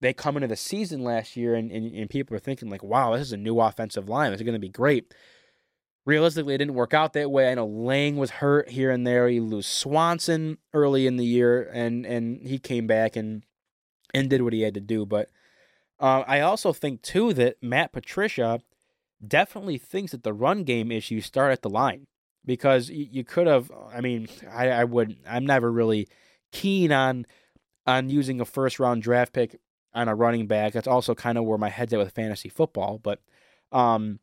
they 0.00 0.12
come 0.12 0.36
into 0.36 0.46
the 0.46 0.54
season 0.54 1.02
last 1.02 1.36
year 1.36 1.56
and, 1.56 1.72
and, 1.72 1.92
and 1.92 2.08
people 2.08 2.36
are 2.36 2.40
thinking, 2.40 2.70
like, 2.70 2.84
wow, 2.84 3.12
this 3.14 3.22
is 3.22 3.32
a 3.32 3.36
new 3.36 3.58
offensive 3.58 4.08
line. 4.08 4.30
This 4.30 4.40
is 4.40 4.44
going 4.44 4.52
to 4.52 4.60
be 4.60 4.68
great. 4.68 5.12
Realistically, 6.06 6.54
it 6.54 6.58
didn't 6.58 6.74
work 6.74 6.94
out 6.94 7.12
that 7.14 7.30
way. 7.30 7.50
I 7.50 7.54
know 7.54 7.66
Lang 7.66 8.16
was 8.16 8.30
hurt 8.30 8.70
here 8.70 8.90
and 8.90 9.06
there. 9.06 9.28
You 9.28 9.42
lose 9.42 9.66
Swanson 9.66 10.58
early 10.72 11.06
in 11.06 11.16
the 11.16 11.26
year, 11.26 11.68
and, 11.72 12.06
and 12.06 12.46
he 12.46 12.58
came 12.58 12.86
back 12.86 13.16
and 13.16 13.42
and 14.14 14.30
did 14.30 14.42
what 14.42 14.52
he 14.52 14.62
had 14.62 14.74
to 14.74 14.80
do. 14.80 15.04
But 15.04 15.30
uh, 15.98 16.22
I 16.26 16.40
also 16.40 16.72
think, 16.72 17.02
too, 17.02 17.34
that 17.34 17.56
Matt 17.60 17.92
Patricia 17.92 18.60
definitely 19.26 19.78
thinks 19.78 20.12
that 20.12 20.22
the 20.22 20.32
run 20.32 20.62
game 20.62 20.92
issues 20.92 21.26
start 21.26 21.52
at 21.52 21.62
the 21.62 21.70
line 21.70 22.06
because 22.44 22.88
you 22.88 23.24
could 23.24 23.46
have. 23.46 23.70
I 23.92 24.00
mean, 24.00 24.28
I, 24.50 24.68
I 24.68 24.84
would. 24.84 25.16
I'm 25.28 25.44
never 25.44 25.70
really 25.70 26.08
keen 26.52 26.92
on 26.92 27.26
on 27.86 28.10
using 28.10 28.40
a 28.40 28.44
first 28.44 28.78
round 28.78 29.02
draft 29.02 29.32
pick 29.32 29.58
on 29.92 30.08
a 30.08 30.14
running 30.14 30.46
back. 30.46 30.72
That's 30.72 30.86
also 30.86 31.14
kind 31.14 31.36
of 31.36 31.44
where 31.44 31.58
my 31.58 31.68
head's 31.68 31.92
at 31.92 31.98
with 31.98 32.14
fantasy 32.14 32.48
football. 32.48 32.98
But 33.02 33.20
um, 33.72 34.20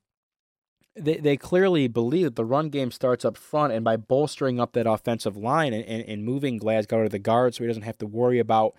they 0.96 1.18
they 1.18 1.38
clearly 1.38 1.88
believe 1.88 2.26
that 2.26 2.36
the 2.36 2.46
run 2.46 2.70
game 2.70 2.92
starts 2.92 3.26
up 3.26 3.38
front, 3.38 3.74
and 3.74 3.84
by 3.84 3.98
bolstering 3.98 4.60
up 4.60 4.74
that 4.74 4.88
offensive 4.88 5.36
line 5.36 5.74
and, 5.74 5.86
and, 5.86 6.04
and 6.04 6.24
moving 6.24 6.58
Glasgow 6.58 7.04
to 7.04 7.10
the 7.10 7.20
guard, 7.20 7.56
so 7.56 7.64
he 7.64 7.68
doesn't 7.68 7.84
have 7.84 7.98
to 8.00 8.08
worry 8.08 8.40
about 8.40 8.76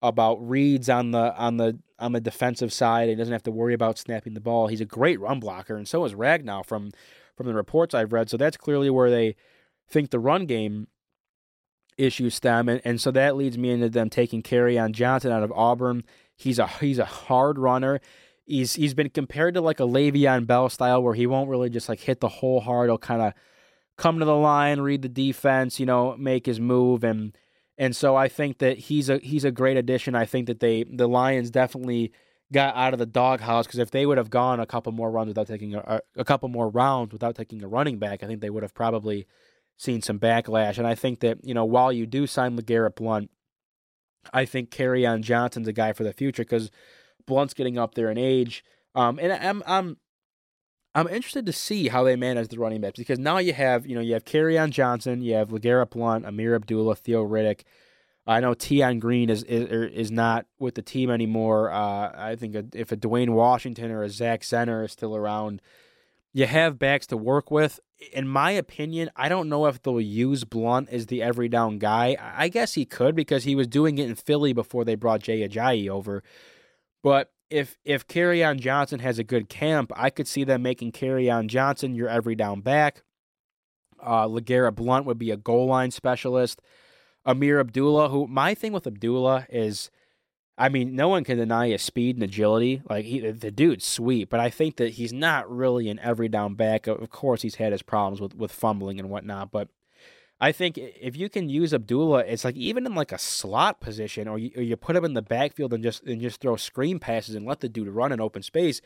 about 0.00 0.36
reads 0.36 0.88
on 0.88 1.10
the 1.10 1.36
on 1.36 1.56
the 1.56 1.78
on 1.98 2.12
the 2.12 2.20
defensive 2.20 2.72
side. 2.72 3.08
He 3.08 3.14
doesn't 3.14 3.32
have 3.32 3.42
to 3.44 3.50
worry 3.50 3.74
about 3.74 3.98
snapping 3.98 4.34
the 4.34 4.40
ball. 4.40 4.68
He's 4.68 4.80
a 4.80 4.86
great 4.86 5.20
run 5.20 5.40
blocker, 5.40 5.76
and 5.76 5.88
so 5.88 6.04
is 6.04 6.14
Ragnow 6.14 6.64
from 6.64 6.92
from 7.36 7.46
the 7.46 7.54
reports 7.54 7.94
I've 7.94 8.12
read. 8.12 8.30
So 8.30 8.36
that's 8.36 8.56
clearly 8.56 8.90
where 8.90 9.10
they 9.10 9.34
think 9.88 10.10
the 10.10 10.20
run 10.20 10.46
game 10.46 10.86
issues 11.96 12.36
stem, 12.36 12.68
and, 12.68 12.80
and 12.84 13.00
so 13.00 13.10
that 13.10 13.36
leads 13.36 13.58
me 13.58 13.70
into 13.70 13.88
them 13.88 14.10
taking 14.10 14.42
carry 14.42 14.74
Kerryon 14.74 14.92
Johnson 14.92 15.32
out 15.32 15.42
of 15.42 15.52
Auburn. 15.52 16.04
He's 16.36 16.60
a 16.60 16.68
he's 16.68 17.00
a 17.00 17.04
hard 17.04 17.58
runner. 17.58 18.00
He's 18.48 18.74
he's 18.74 18.94
been 18.94 19.10
compared 19.10 19.54
to 19.54 19.60
like 19.60 19.78
a 19.78 19.84
Le'Veon 19.84 20.46
Bell 20.46 20.68
style 20.70 21.02
where 21.02 21.14
he 21.14 21.26
won't 21.26 21.50
really 21.50 21.68
just 21.68 21.88
like 21.88 22.00
hit 22.00 22.20
the 22.20 22.28
hole 22.28 22.60
hard. 22.60 22.88
He'll 22.88 22.98
kind 22.98 23.20
of 23.20 23.34
come 23.98 24.18
to 24.18 24.24
the 24.24 24.34
line, 24.34 24.80
read 24.80 25.02
the 25.02 25.08
defense, 25.08 25.78
you 25.78 25.84
know, 25.84 26.16
make 26.16 26.46
his 26.46 26.58
move, 26.58 27.04
and 27.04 27.36
and 27.76 27.94
so 27.94 28.16
I 28.16 28.28
think 28.28 28.58
that 28.58 28.78
he's 28.78 29.10
a 29.10 29.18
he's 29.18 29.44
a 29.44 29.50
great 29.50 29.76
addition. 29.76 30.14
I 30.14 30.24
think 30.24 30.46
that 30.46 30.60
they 30.60 30.84
the 30.84 31.06
Lions 31.06 31.50
definitely 31.50 32.12
got 32.50 32.74
out 32.74 32.94
of 32.94 32.98
the 32.98 33.06
doghouse 33.06 33.66
because 33.66 33.78
if 33.78 33.90
they 33.90 34.06
would 34.06 34.16
have 34.16 34.30
gone 34.30 34.60
a 34.60 34.66
couple 34.66 34.90
more 34.92 35.10
runs 35.10 35.28
without 35.28 35.46
taking 35.46 35.74
a, 35.74 36.00
a 36.16 36.24
couple 36.24 36.48
more 36.48 36.70
rounds 36.70 37.12
without 37.12 37.36
taking 37.36 37.62
a 37.62 37.68
running 37.68 37.98
back, 37.98 38.22
I 38.22 38.26
think 38.26 38.40
they 38.40 38.50
would 38.50 38.62
have 38.62 38.74
probably 38.74 39.26
seen 39.76 40.00
some 40.00 40.18
backlash. 40.18 40.78
And 40.78 40.86
I 40.86 40.94
think 40.94 41.20
that 41.20 41.38
you 41.44 41.52
know 41.52 41.66
while 41.66 41.92
you 41.92 42.06
do 42.06 42.26
sign 42.26 42.56
LeGarrette 42.58 42.96
Blunt, 42.96 43.30
I 44.32 44.44
think 44.44 44.70
Kerryon 44.70 45.20
Johnson's 45.20 45.68
a 45.68 45.72
guy 45.72 45.92
for 45.92 46.04
the 46.04 46.12
future 46.12 46.44
because 46.44 46.70
Blunt's 47.28 47.54
getting 47.54 47.78
up 47.78 47.94
there 47.94 48.10
in 48.10 48.18
age. 48.18 48.64
Um, 48.94 49.20
and 49.20 49.32
I'm 49.32 49.62
I'm 49.66 49.96
I'm 50.94 51.06
interested 51.06 51.46
to 51.46 51.52
see 51.52 51.88
how 51.88 52.02
they 52.02 52.16
manage 52.16 52.48
the 52.48 52.58
running 52.58 52.80
backs 52.80 52.98
because 52.98 53.20
now 53.20 53.38
you 53.38 53.52
have 53.52 53.86
you 53.86 53.94
know 53.94 54.00
you 54.00 54.14
have 54.14 54.24
Kerryon 54.24 54.70
Johnson, 54.70 55.22
you 55.22 55.34
have 55.34 55.50
LeGarrette 55.50 55.90
Blunt, 55.90 56.24
Ameer 56.24 56.56
Abdullah, 56.56 56.96
Theo 56.96 57.24
Riddick. 57.24 57.62
I 58.26 58.40
know 58.40 58.54
Tion 58.54 58.98
Green 58.98 59.30
is, 59.30 59.42
is 59.44 59.70
er, 59.70 59.84
is 59.84 60.10
not 60.10 60.46
with 60.58 60.74
the 60.74 60.82
team 60.82 61.10
anymore. 61.10 61.70
Uh, 61.70 62.12
I 62.14 62.36
think 62.36 62.74
if 62.74 62.92
a 62.92 62.96
Dwayne 62.96 63.30
Washington 63.30 63.90
or 63.90 64.02
a 64.02 64.10
Zach 64.10 64.42
Zenner 64.42 64.84
is 64.84 64.92
still 64.92 65.16
around, 65.16 65.62
you 66.34 66.46
have 66.46 66.78
backs 66.78 67.06
to 67.06 67.16
work 67.16 67.50
with. 67.50 67.80
In 68.12 68.28
my 68.28 68.50
opinion, 68.50 69.10
I 69.16 69.30
don't 69.30 69.48
know 69.48 69.66
if 69.66 69.80
they'll 69.80 70.00
use 70.00 70.44
Blunt 70.44 70.90
as 70.90 71.06
the 71.06 71.22
every 71.22 71.48
down 71.48 71.78
guy. 71.78 72.16
I 72.20 72.48
guess 72.48 72.74
he 72.74 72.84
could 72.84 73.16
because 73.16 73.44
he 73.44 73.54
was 73.54 73.66
doing 73.66 73.96
it 73.98 74.08
in 74.08 74.14
Philly 74.14 74.52
before 74.52 74.84
they 74.84 74.94
brought 74.94 75.22
Jay 75.22 75.48
Ajayi 75.48 75.88
over. 75.88 76.22
But 77.02 77.30
if 77.50 77.78
if 77.84 78.06
Kerryon 78.06 78.58
Johnson 78.60 79.00
has 79.00 79.18
a 79.18 79.24
good 79.24 79.48
camp, 79.48 79.92
I 79.96 80.10
could 80.10 80.28
see 80.28 80.44
them 80.44 80.62
making 80.62 80.92
Kerryon 80.92 81.46
Johnson 81.48 81.94
your 81.94 82.08
every 82.08 82.34
down 82.34 82.60
back. 82.60 83.02
Uh, 84.00 84.26
LeGarrette 84.26 84.76
Blunt 84.76 85.06
would 85.06 85.18
be 85.18 85.30
a 85.30 85.36
goal 85.36 85.66
line 85.66 85.90
specialist. 85.90 86.60
Ameer 87.26 87.60
Abdullah, 87.60 88.08
who 88.08 88.26
my 88.26 88.54
thing 88.54 88.72
with 88.72 88.86
Abdullah 88.86 89.46
is, 89.50 89.90
I 90.56 90.68
mean, 90.68 90.94
no 90.94 91.08
one 91.08 91.24
can 91.24 91.36
deny 91.36 91.68
his 91.68 91.82
speed 91.82 92.16
and 92.16 92.22
agility. 92.22 92.82
Like 92.88 93.04
he, 93.04 93.20
the 93.20 93.50
dude's 93.50 93.84
sweet, 93.84 94.30
but 94.30 94.40
I 94.40 94.50
think 94.50 94.76
that 94.76 94.90
he's 94.90 95.12
not 95.12 95.50
really 95.50 95.88
an 95.88 95.98
every 95.98 96.28
down 96.28 96.54
back. 96.54 96.86
Of 96.86 97.10
course, 97.10 97.42
he's 97.42 97.56
had 97.56 97.72
his 97.72 97.82
problems 97.82 98.20
with 98.20 98.34
with 98.34 98.52
fumbling 98.52 98.98
and 98.98 99.10
whatnot, 99.10 99.50
but 99.50 99.68
I 100.40 100.52
think 100.52 100.78
if 100.78 101.16
you 101.16 101.28
can 101.28 101.48
use 101.48 101.74
Abdullah, 101.74 102.20
it's 102.20 102.44
like 102.44 102.54
even 102.54 102.86
in 102.86 102.94
like 102.94 103.10
a 103.10 103.18
slot 103.18 103.80
position, 103.80 104.28
or 104.28 104.38
you, 104.38 104.52
or 104.56 104.62
you 104.62 104.76
put 104.76 104.94
him 104.94 105.04
in 105.04 105.14
the 105.14 105.22
backfield 105.22 105.72
and 105.72 105.82
just 105.82 106.04
and 106.04 106.20
just 106.20 106.40
throw 106.40 106.56
screen 106.56 106.98
passes 106.98 107.34
and 107.34 107.44
let 107.44 107.60
the 107.60 107.68
dude 107.68 107.88
run 107.88 108.12
in 108.12 108.20
open 108.20 108.42
space, 108.42 108.80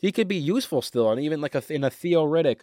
he 0.00 0.12
could 0.12 0.28
be 0.28 0.36
useful 0.36 0.82
still. 0.82 1.10
And 1.10 1.20
even 1.20 1.40
like 1.40 1.54
a, 1.54 1.62
in 1.68 1.82
a 1.82 1.90
Theo 1.90 2.24
Riddick 2.24 2.60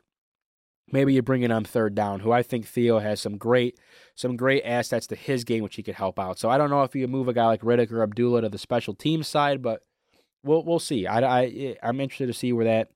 Maybe 0.91 1.13
you 1.13 1.21
bring 1.21 1.41
it 1.41 1.51
on 1.51 1.63
third 1.63 1.95
down, 1.95 2.19
who 2.19 2.31
I 2.31 2.43
think 2.43 2.65
Theo 2.65 2.99
has 2.99 3.21
some 3.21 3.37
great 3.37 3.79
some 4.15 4.35
great 4.35 4.63
assets 4.63 5.07
to 5.07 5.15
his 5.15 5.43
game, 5.43 5.63
which 5.63 5.75
he 5.75 5.83
could 5.83 5.95
help 5.95 6.19
out. 6.19 6.37
So 6.37 6.49
I 6.49 6.57
don't 6.57 6.69
know 6.69 6.83
if 6.83 6.95
you 6.95 7.07
move 7.07 7.27
a 7.27 7.33
guy 7.33 7.45
like 7.45 7.61
Riddick 7.61 7.91
or 7.91 8.03
Abdullah 8.03 8.41
to 8.41 8.49
the 8.49 8.57
special 8.57 8.93
team 8.93 9.23
side, 9.23 9.61
but 9.61 9.83
we'll 10.43 10.63
we'll 10.63 10.79
see. 10.79 11.07
I, 11.07 11.19
I 11.21 11.45
eh, 11.45 11.73
I'm 11.81 12.01
interested 12.01 12.27
to 12.27 12.33
see 12.33 12.51
where 12.51 12.65
that 12.65 12.89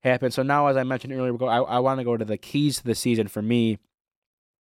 happens. 0.00 0.34
So 0.34 0.42
now, 0.42 0.66
as 0.66 0.76
I 0.76 0.82
mentioned 0.82 1.12
earlier, 1.12 1.36
I, 1.44 1.58
I 1.58 1.78
want 1.78 2.00
to 2.00 2.04
go 2.04 2.16
to 2.16 2.24
the 2.24 2.38
keys 2.38 2.78
to 2.78 2.84
the 2.84 2.94
season 2.94 3.28
for 3.28 3.42
me. 3.42 3.78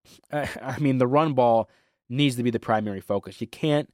I, 0.32 0.78
mean, 0.78 0.98
the 0.98 1.06
run 1.06 1.34
ball 1.34 1.68
needs 2.08 2.36
to 2.36 2.42
be 2.42 2.50
the 2.50 2.60
primary 2.60 3.00
focus. 3.00 3.40
You 3.40 3.46
can't 3.46 3.90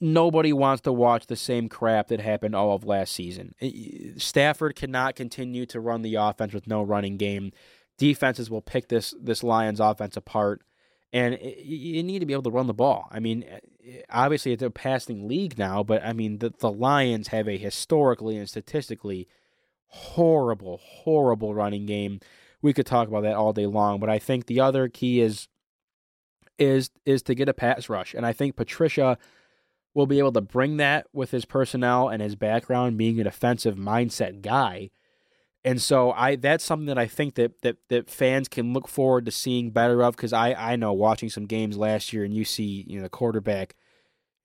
nobody 0.00 0.52
wants 0.52 0.82
to 0.82 0.92
watch 0.92 1.26
the 1.26 1.36
same 1.36 1.68
crap 1.68 2.08
that 2.08 2.20
happened 2.20 2.54
all 2.54 2.74
of 2.74 2.84
last 2.84 3.12
season. 3.12 3.54
Stafford 4.16 4.74
cannot 4.74 5.14
continue 5.14 5.66
to 5.66 5.80
run 5.80 6.02
the 6.02 6.16
offense 6.16 6.52
with 6.52 6.66
no 6.66 6.82
running 6.82 7.16
game. 7.16 7.52
Defenses 7.96 8.50
will 8.50 8.62
pick 8.62 8.88
this 8.88 9.14
this 9.20 9.42
Lions 9.42 9.78
offense 9.78 10.16
apart, 10.16 10.62
and 11.12 11.38
you 11.42 12.02
need 12.02 12.20
to 12.20 12.26
be 12.26 12.32
able 12.32 12.42
to 12.44 12.50
run 12.50 12.66
the 12.66 12.74
ball. 12.74 13.06
I 13.10 13.20
mean, 13.20 13.44
eh, 13.44 13.58
eh, 13.86 14.02
obviously 14.10 14.52
it's 14.52 14.62
a 14.62 14.70
passing 14.70 15.28
league 15.28 15.58
now, 15.58 15.82
but 15.82 16.02
I 16.02 16.14
mean 16.14 16.38
the 16.38 16.50
the 16.58 16.72
Lions 16.72 17.28
have 17.28 17.46
a 17.46 17.58
historically 17.58 18.36
and 18.38 18.48
statistically 18.48 19.28
horrible, 19.86 20.80
horrible 20.82 21.54
running 21.54 21.84
game. 21.84 22.20
We 22.62 22.72
could 22.72 22.86
talk 22.86 23.08
about 23.08 23.22
that 23.22 23.36
all 23.36 23.52
day 23.52 23.66
long, 23.66 24.00
but 24.00 24.10
I 24.10 24.18
think 24.18 24.46
the 24.46 24.60
other 24.60 24.88
key 24.88 25.20
is 25.20 25.48
is 26.58 26.90
is 27.06 27.22
to 27.22 27.34
get 27.34 27.48
a 27.48 27.54
pass 27.54 27.88
rush, 27.88 28.14
and 28.14 28.26
I 28.26 28.32
think 28.32 28.56
Patricia 28.56 29.18
will 29.94 30.06
be 30.06 30.18
able 30.18 30.32
to 30.32 30.40
bring 30.40 30.76
that 30.76 31.06
with 31.12 31.30
his 31.30 31.44
personnel 31.44 32.08
and 32.08 32.22
his 32.22 32.36
background 32.36 32.96
being 32.96 33.20
a 33.20 33.24
defensive 33.24 33.76
mindset 33.76 34.40
guy. 34.40 34.90
And 35.64 35.80
so 35.82 36.12
I 36.12 36.36
that's 36.36 36.64
something 36.64 36.86
that 36.86 36.98
I 36.98 37.06
think 37.06 37.34
that 37.34 37.60
that, 37.62 37.76
that 37.88 38.08
fans 38.08 38.48
can 38.48 38.72
look 38.72 38.88
forward 38.88 39.26
to 39.26 39.30
seeing 39.30 39.70
better 39.70 40.02
of 40.02 40.16
because 40.16 40.32
I, 40.32 40.54
I 40.54 40.76
know 40.76 40.92
watching 40.92 41.28
some 41.28 41.46
games 41.46 41.76
last 41.76 42.12
year 42.12 42.24
and 42.24 42.32
you 42.32 42.44
see, 42.44 42.84
you 42.88 42.96
know, 42.96 43.02
the 43.02 43.10
quarterback, 43.10 43.74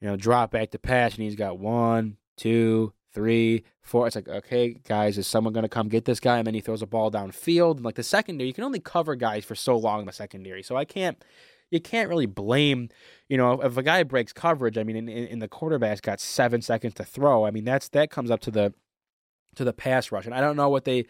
you 0.02 0.08
know, 0.08 0.18
drop 0.18 0.52
back 0.52 0.72
to 0.72 0.80
pass 0.80 1.16
and 1.16 1.24
he's 1.24 1.36
got 1.36 1.60
one, 1.60 2.18
two, 2.36 2.94
three, 3.16 3.64
four. 3.82 4.06
It's 4.06 4.16
like, 4.16 4.28
okay, 4.28 4.76
guys, 4.88 5.18
is 5.18 5.26
someone 5.26 5.54
gonna 5.54 5.70
come 5.70 5.88
get 5.88 6.06
this 6.06 6.20
guy? 6.20 6.38
And 6.38 6.46
then 6.46 6.54
he 6.54 6.62
throws 6.62 6.84
a 6.84 6.88
ball 6.88 7.10
downfield. 7.10 7.78
And 7.78 7.86
like 7.86 7.96
the 7.96 8.04
secondary, 8.04 8.48
you 8.48 8.54
can 8.54 8.66
only 8.66 8.80
cover 8.80 9.16
guys 9.16 9.44
for 9.44 9.56
so 9.56 9.76
long 9.76 10.02
in 10.02 10.06
the 10.06 10.14
secondary. 10.14 10.62
So 10.62 10.76
I 10.76 10.86
can't 10.86 11.18
you 11.72 11.82
can't 11.82 12.10
really 12.10 12.28
blame, 12.28 12.90
you 13.28 13.38
know, 13.38 13.60
if 13.62 13.76
a 13.76 13.84
guy 13.84 14.04
breaks 14.04 14.34
coverage. 14.34 14.78
I 14.78 14.84
mean, 14.84 15.10
in 15.10 15.40
the 15.40 15.48
quarterback's 15.48 16.02
got 16.02 16.20
seven 16.20 16.62
seconds 16.62 16.94
to 16.96 17.04
throw. 17.04 17.46
I 17.46 17.52
mean, 17.52 17.66
that's 17.66 17.90
that 17.90 18.12
comes 18.12 18.30
up 18.30 18.42
to 18.42 18.52
the 18.52 18.74
to 19.56 19.64
the 19.64 19.74
pass 19.74 20.12
rush, 20.12 20.26
and 20.26 20.36
I 20.36 20.42
don't 20.42 20.58
know 20.58 20.70
what 20.70 20.86
they 20.86 21.06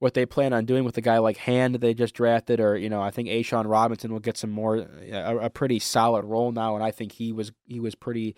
what 0.00 0.14
they 0.14 0.26
plan 0.26 0.52
on 0.52 0.66
doing 0.66 0.84
with 0.84 0.98
a 0.98 1.00
guy 1.00 1.18
like 1.18 1.36
Hand 1.38 1.76
they 1.76 1.94
just 1.94 2.14
drafted, 2.14 2.60
or 2.60 2.76
you 2.76 2.90
know, 2.90 3.00
I 3.00 3.10
think 3.10 3.28
A'Shawn 3.28 3.68
Robinson 3.68 4.12
will 4.12 4.20
get 4.20 4.36
some 4.36 4.50
more 4.50 4.76
a, 4.76 5.38
a, 5.38 5.50
pretty 5.50 5.78
solid 5.78 6.24
role 6.24 6.52
now, 6.52 6.74
and 6.74 6.84
I 6.84 6.90
think 6.90 7.12
he 7.12 7.32
was 7.32 7.52
he 7.66 7.80
was 7.80 7.94
pretty 7.94 8.36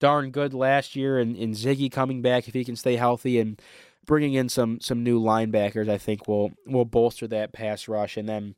darn 0.00 0.30
good 0.30 0.52
last 0.52 0.96
year, 0.96 1.18
and, 1.18 1.36
and 1.36 1.54
Ziggy 1.54 1.90
coming 1.90 2.22
back 2.22 2.48
if 2.48 2.54
he 2.54 2.64
can 2.64 2.76
stay 2.76 2.96
healthy 2.96 3.38
and 3.38 3.60
bringing 4.04 4.34
in 4.34 4.48
some 4.48 4.80
some 4.80 5.04
new 5.04 5.20
linebackers, 5.20 5.88
I 5.88 5.98
think 5.98 6.26
will 6.26 6.52
will 6.66 6.84
bolster 6.84 7.28
that 7.28 7.52
pass 7.52 7.86
rush, 7.88 8.16
and 8.16 8.28
then. 8.28 8.56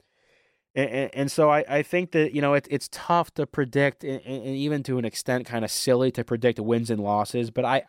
And, 0.74 1.10
and 1.12 1.30
so 1.30 1.50
I, 1.50 1.66
I 1.68 1.82
think 1.82 2.12
that 2.12 2.32
you 2.32 2.40
know 2.40 2.54
it, 2.54 2.66
it's 2.70 2.88
tough 2.90 3.30
to 3.34 3.46
predict 3.46 4.04
and, 4.04 4.22
and 4.24 4.46
even 4.46 4.82
to 4.84 4.96
an 4.96 5.04
extent 5.04 5.44
kind 5.44 5.66
of 5.66 5.70
silly 5.70 6.10
to 6.12 6.24
predict 6.24 6.58
wins 6.58 6.88
and 6.88 6.98
losses 6.98 7.50
but 7.50 7.66
I 7.66 7.82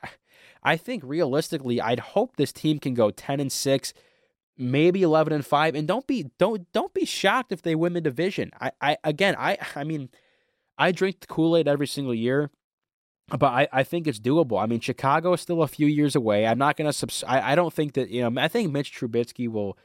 I 0.64 0.76
think 0.76 1.02
realistically 1.06 1.80
I'd 1.80 2.02
hope 2.02 2.36
this 2.36 2.52
team 2.52 2.80
can 2.80 2.94
go 2.94 3.10
10 3.10 3.40
and 3.40 3.50
6 3.50 3.94
maybe 4.58 5.02
11 5.02 5.34
and 5.34 5.46
5 5.46 5.76
and 5.76 5.88
don't 5.88 6.06
be 6.06 6.30
don't 6.38 6.72
don't 6.74 6.94
be 6.94 7.06
shocked 7.06 7.52
if 7.52 7.62
they 7.62 7.74
win 7.74 7.94
the 7.94 8.02
division 8.02 8.52
i 8.60 8.72
i 8.82 8.98
again 9.04 9.36
i 9.38 9.58
i 9.76 9.84
mean 9.84 10.10
i 10.78 10.92
drink 10.92 11.22
the 11.22 11.28
kool-aid 11.28 11.68
every 11.68 11.88
single 11.88 12.14
year 12.14 12.52
but 13.30 13.48
I, 13.48 13.68
I 13.72 13.84
think 13.84 14.08
it's 14.08 14.20
doable. 14.20 14.62
I 14.62 14.66
mean, 14.66 14.80
Chicago 14.80 15.34
is 15.34 15.42
still 15.42 15.64
a 15.64 15.68
few 15.68 15.88
years 15.88 16.16
away. 16.16 16.46
I'm 16.46 16.58
not 16.58 16.76
going 16.76 16.88
to. 16.88 16.94
Subs- 16.94 17.24
I, 17.26 17.54
I 17.54 17.56
don't 17.56 17.74
think 17.74 17.94
that 17.94 18.10
you 18.10 18.28
know. 18.28 18.42
I 18.42 18.48
think 18.48 18.72
Mitch 18.72 18.94
Trubisky 18.94 19.48
will 19.48 19.78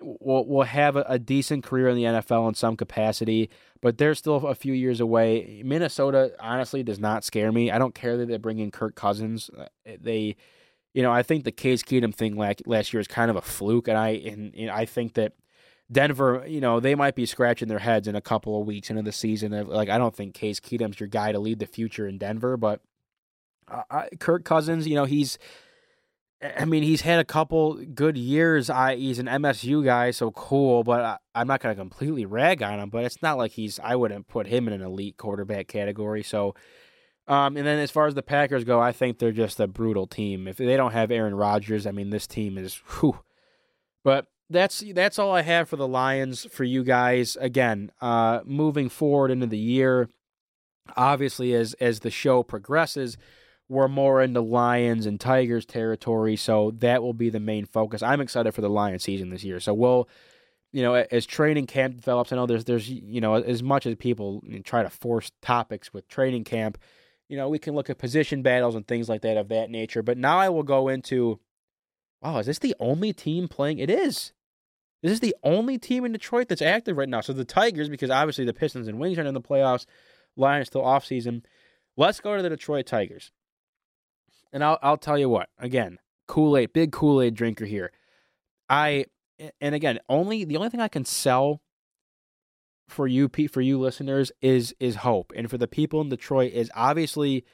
will 0.00 0.46
will 0.46 0.62
have 0.62 0.96
a, 0.96 1.04
a, 1.08 1.18
decent 1.18 1.64
career 1.64 1.88
in 1.88 1.96
the 1.96 2.04
NFL 2.04 2.48
in 2.48 2.54
some 2.54 2.76
capacity, 2.76 3.50
but 3.82 3.98
they're 3.98 4.14
still 4.14 4.46
a 4.46 4.54
few 4.54 4.72
years 4.72 5.00
away. 5.00 5.62
Minnesota 5.64 6.32
honestly 6.40 6.82
does 6.82 6.98
not 6.98 7.24
scare 7.24 7.52
me. 7.52 7.70
I 7.70 7.78
don't 7.78 7.94
care 7.94 8.16
that 8.16 8.26
they 8.26 8.38
bring 8.38 8.60
in 8.60 8.70
Kirk 8.70 8.94
Cousins. 8.94 9.50
Uh, 9.56 9.66
they 10.00 10.36
you 10.94 11.02
know, 11.02 11.12
I 11.12 11.22
think 11.22 11.44
the 11.44 11.52
Case 11.52 11.82
Keenum 11.82 12.14
thing 12.14 12.36
last 12.36 12.92
year 12.92 13.00
is 13.00 13.06
kind 13.06 13.30
of 13.30 13.36
a 13.36 13.42
fluke, 13.42 13.88
and 13.88 13.96
I 13.96 14.08
and, 14.10 14.54
and, 14.54 14.70
I 14.70 14.84
think 14.84 15.14
that 15.14 15.34
Denver, 15.90 16.44
you 16.46 16.60
know, 16.60 16.80
they 16.80 16.94
might 16.94 17.14
be 17.14 17.26
scratching 17.26 17.68
their 17.68 17.78
heads 17.78 18.06
in 18.06 18.14
a 18.14 18.20
couple 18.20 18.60
of 18.60 18.66
weeks 18.66 18.90
into 18.90 19.02
the 19.02 19.12
season. 19.12 19.52
Like, 19.66 19.88
I 19.88 19.98
don't 19.98 20.14
think 20.14 20.34
Case 20.34 20.60
Keenum's 20.60 21.00
your 21.00 21.08
guy 21.08 21.32
to 21.32 21.38
lead 21.38 21.58
the 21.58 21.66
future 21.66 22.06
in 22.06 22.18
Denver, 22.18 22.56
but 22.56 22.80
uh, 23.68 24.04
Kirk 24.18 24.44
Cousins, 24.44 24.86
you 24.86 24.94
know, 24.94 25.04
he's. 25.04 25.38
I 26.42 26.64
mean, 26.64 26.82
he's 26.82 27.02
had 27.02 27.20
a 27.20 27.24
couple 27.24 27.74
good 27.74 28.16
years. 28.16 28.70
I 28.70 28.96
he's 28.96 29.18
an 29.18 29.26
MSU 29.26 29.84
guy, 29.84 30.10
so 30.10 30.30
cool. 30.30 30.82
But 30.82 31.00
I, 31.02 31.18
I'm 31.34 31.46
not 31.46 31.60
going 31.60 31.76
to 31.76 31.78
completely 31.78 32.24
rag 32.24 32.62
on 32.62 32.80
him. 32.80 32.88
But 32.88 33.04
it's 33.04 33.20
not 33.20 33.36
like 33.36 33.52
he's. 33.52 33.78
I 33.78 33.94
wouldn't 33.94 34.26
put 34.26 34.46
him 34.46 34.66
in 34.66 34.72
an 34.72 34.80
elite 34.80 35.18
quarterback 35.18 35.68
category. 35.68 36.22
So 36.22 36.54
um, 37.30 37.56
and 37.56 37.64
then 37.64 37.78
as 37.78 37.92
far 37.92 38.08
as 38.08 38.14
the 38.14 38.24
Packers 38.24 38.64
go, 38.64 38.80
I 38.80 38.90
think 38.90 39.18
they're 39.18 39.30
just 39.30 39.60
a 39.60 39.68
brutal 39.68 40.08
team. 40.08 40.48
If 40.48 40.56
they 40.56 40.76
don't 40.76 40.90
have 40.90 41.12
Aaron 41.12 41.36
Rodgers, 41.36 41.86
I 41.86 41.92
mean, 41.92 42.10
this 42.10 42.26
team 42.26 42.58
is 42.58 42.74
whew. 42.98 43.20
But 44.02 44.26
that's 44.50 44.82
that's 44.94 45.18
all 45.18 45.32
I 45.32 45.42
have 45.42 45.68
for 45.68 45.76
the 45.76 45.88
Lions 45.88 46.46
for 46.50 46.64
you 46.64 46.84
guys. 46.84 47.36
Again, 47.40 47.92
uh, 48.00 48.40
moving 48.44 48.88
forward 48.88 49.30
into 49.30 49.46
the 49.46 49.58
year, 49.58 50.08
obviously 50.96 51.54
as 51.54 51.74
as 51.74 52.00
the 52.00 52.10
show 52.10 52.42
progresses, 52.42 53.16
we're 53.68 53.88
more 53.88 54.20
into 54.20 54.40
Lions 54.40 55.06
and 55.06 55.20
Tigers 55.20 55.64
territory, 55.64 56.36
so 56.36 56.72
that 56.78 57.02
will 57.02 57.14
be 57.14 57.30
the 57.30 57.40
main 57.40 57.64
focus. 57.64 58.02
I'm 58.02 58.20
excited 58.20 58.52
for 58.52 58.60
the 58.60 58.68
Lions 58.68 59.04
season 59.04 59.30
this 59.30 59.44
year. 59.44 59.60
So 59.60 59.72
we'll 59.72 60.08
you 60.72 60.82
know, 60.82 60.94
as 60.94 61.26
training 61.26 61.66
camp 61.66 61.96
develops, 61.96 62.32
I 62.32 62.36
know 62.36 62.46
there's 62.46 62.64
there's 62.64 62.88
you 62.88 63.20
know 63.20 63.34
as 63.34 63.62
much 63.62 63.86
as 63.86 63.94
people 63.96 64.42
try 64.64 64.82
to 64.82 64.90
force 64.90 65.30
topics 65.42 65.92
with 65.92 66.08
training 66.08 66.44
camp, 66.44 66.78
you 67.28 67.36
know, 67.36 67.48
we 67.48 67.58
can 67.58 67.74
look 67.74 67.90
at 67.90 67.98
position 67.98 68.42
battles 68.42 68.74
and 68.74 68.86
things 68.86 69.08
like 69.08 69.22
that 69.22 69.36
of 69.36 69.48
that 69.48 69.70
nature. 69.70 70.02
But 70.02 70.18
now 70.18 70.38
I 70.38 70.48
will 70.48 70.64
go 70.64 70.88
into 70.88 71.38
wow, 72.22 72.38
is 72.38 72.46
this 72.46 72.58
the 72.58 72.74
only 72.80 73.12
team 73.12 73.48
playing? 73.48 73.78
It 73.78 73.90
is. 73.90 74.32
This 75.02 75.12
is 75.12 75.20
the 75.20 75.34
only 75.42 75.78
team 75.78 76.04
in 76.04 76.12
Detroit 76.12 76.48
that's 76.48 76.62
active 76.62 76.96
right 76.96 77.08
now. 77.08 77.20
So 77.20 77.32
the 77.32 77.44
Tigers, 77.44 77.88
because 77.88 78.10
obviously 78.10 78.44
the 78.44 78.52
Pistons 78.52 78.88
and 78.88 78.98
Wings 78.98 79.18
aren't 79.18 79.28
in 79.28 79.34
the 79.34 79.40
playoffs, 79.40 79.86
Lions 80.36 80.68
still 80.68 80.84
off 80.84 81.06
season. 81.06 81.44
Let's 81.96 82.20
go 82.20 82.36
to 82.36 82.42
the 82.42 82.50
Detroit 82.50 82.86
Tigers. 82.86 83.32
And 84.52 84.64
I'll 84.64 84.78
I'll 84.82 84.96
tell 84.96 85.18
you 85.18 85.28
what, 85.28 85.48
again, 85.58 85.98
Kool-Aid, 86.26 86.72
big 86.72 86.92
Kool-Aid 86.92 87.34
drinker 87.34 87.64
here. 87.64 87.92
I 88.68 89.06
and 89.60 89.74
again, 89.74 89.98
only 90.08 90.44
the 90.44 90.56
only 90.56 90.70
thing 90.70 90.80
I 90.80 90.88
can 90.88 91.04
sell 91.04 91.60
for 92.90 93.06
you 93.06 93.30
for 93.50 93.60
you 93.60 93.78
listeners 93.78 94.32
is 94.42 94.74
is 94.80 94.96
hope 94.96 95.32
and 95.36 95.48
for 95.48 95.56
the 95.56 95.68
people 95.68 96.00
in 96.00 96.08
Detroit 96.08 96.52
is 96.52 96.70
obviously 96.74 97.44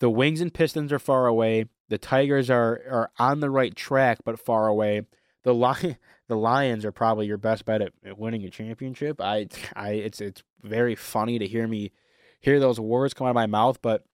the 0.00 0.10
Wings 0.10 0.40
and 0.40 0.52
Pistons 0.52 0.92
are 0.92 0.98
far 0.98 1.26
away 1.26 1.66
the 1.88 1.98
Tigers 1.98 2.50
are 2.50 2.80
are 2.90 3.10
on 3.18 3.40
the 3.40 3.50
right 3.50 3.76
track 3.76 4.20
but 4.24 4.40
far 4.40 4.66
away 4.66 5.02
the 5.44 5.54
lion 5.54 5.96
the 6.28 6.36
Lions 6.36 6.84
are 6.84 6.92
probably 6.92 7.26
your 7.26 7.38
best 7.38 7.64
bet 7.64 7.82
at, 7.82 7.92
at 8.04 8.18
winning 8.18 8.44
a 8.44 8.50
championship 8.50 9.20
I 9.20 9.48
I 9.74 9.90
it's 9.90 10.20
it's 10.20 10.42
very 10.62 10.94
funny 10.94 11.38
to 11.38 11.46
hear 11.46 11.66
me 11.66 11.92
hear 12.40 12.60
those 12.60 12.80
words 12.80 13.14
come 13.14 13.26
out 13.26 13.30
of 13.30 13.34
my 13.34 13.46
mouth 13.46 13.80
but 13.82 14.04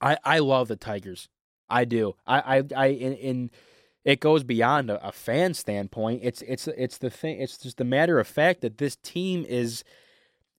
I 0.00 0.18
I 0.24 0.38
love 0.40 0.68
the 0.68 0.76
Tigers 0.76 1.28
I 1.68 1.84
do 1.84 2.14
I 2.26 2.58
I 2.58 2.64
I 2.76 2.86
in, 2.86 3.12
in 3.14 3.50
it 4.04 4.20
goes 4.20 4.44
beyond 4.44 4.90
a, 4.90 5.06
a, 5.06 5.12
fan 5.12 5.54
standpoint. 5.54 6.20
It's 6.22 6.42
it's 6.42 6.68
it's 6.68 6.98
the 6.98 7.10
thing. 7.10 7.40
It's 7.40 7.56
just 7.56 7.78
the 7.78 7.84
matter 7.84 8.20
of 8.20 8.26
fact 8.26 8.60
that 8.60 8.76
this 8.78 8.96
team 8.96 9.46
is 9.48 9.82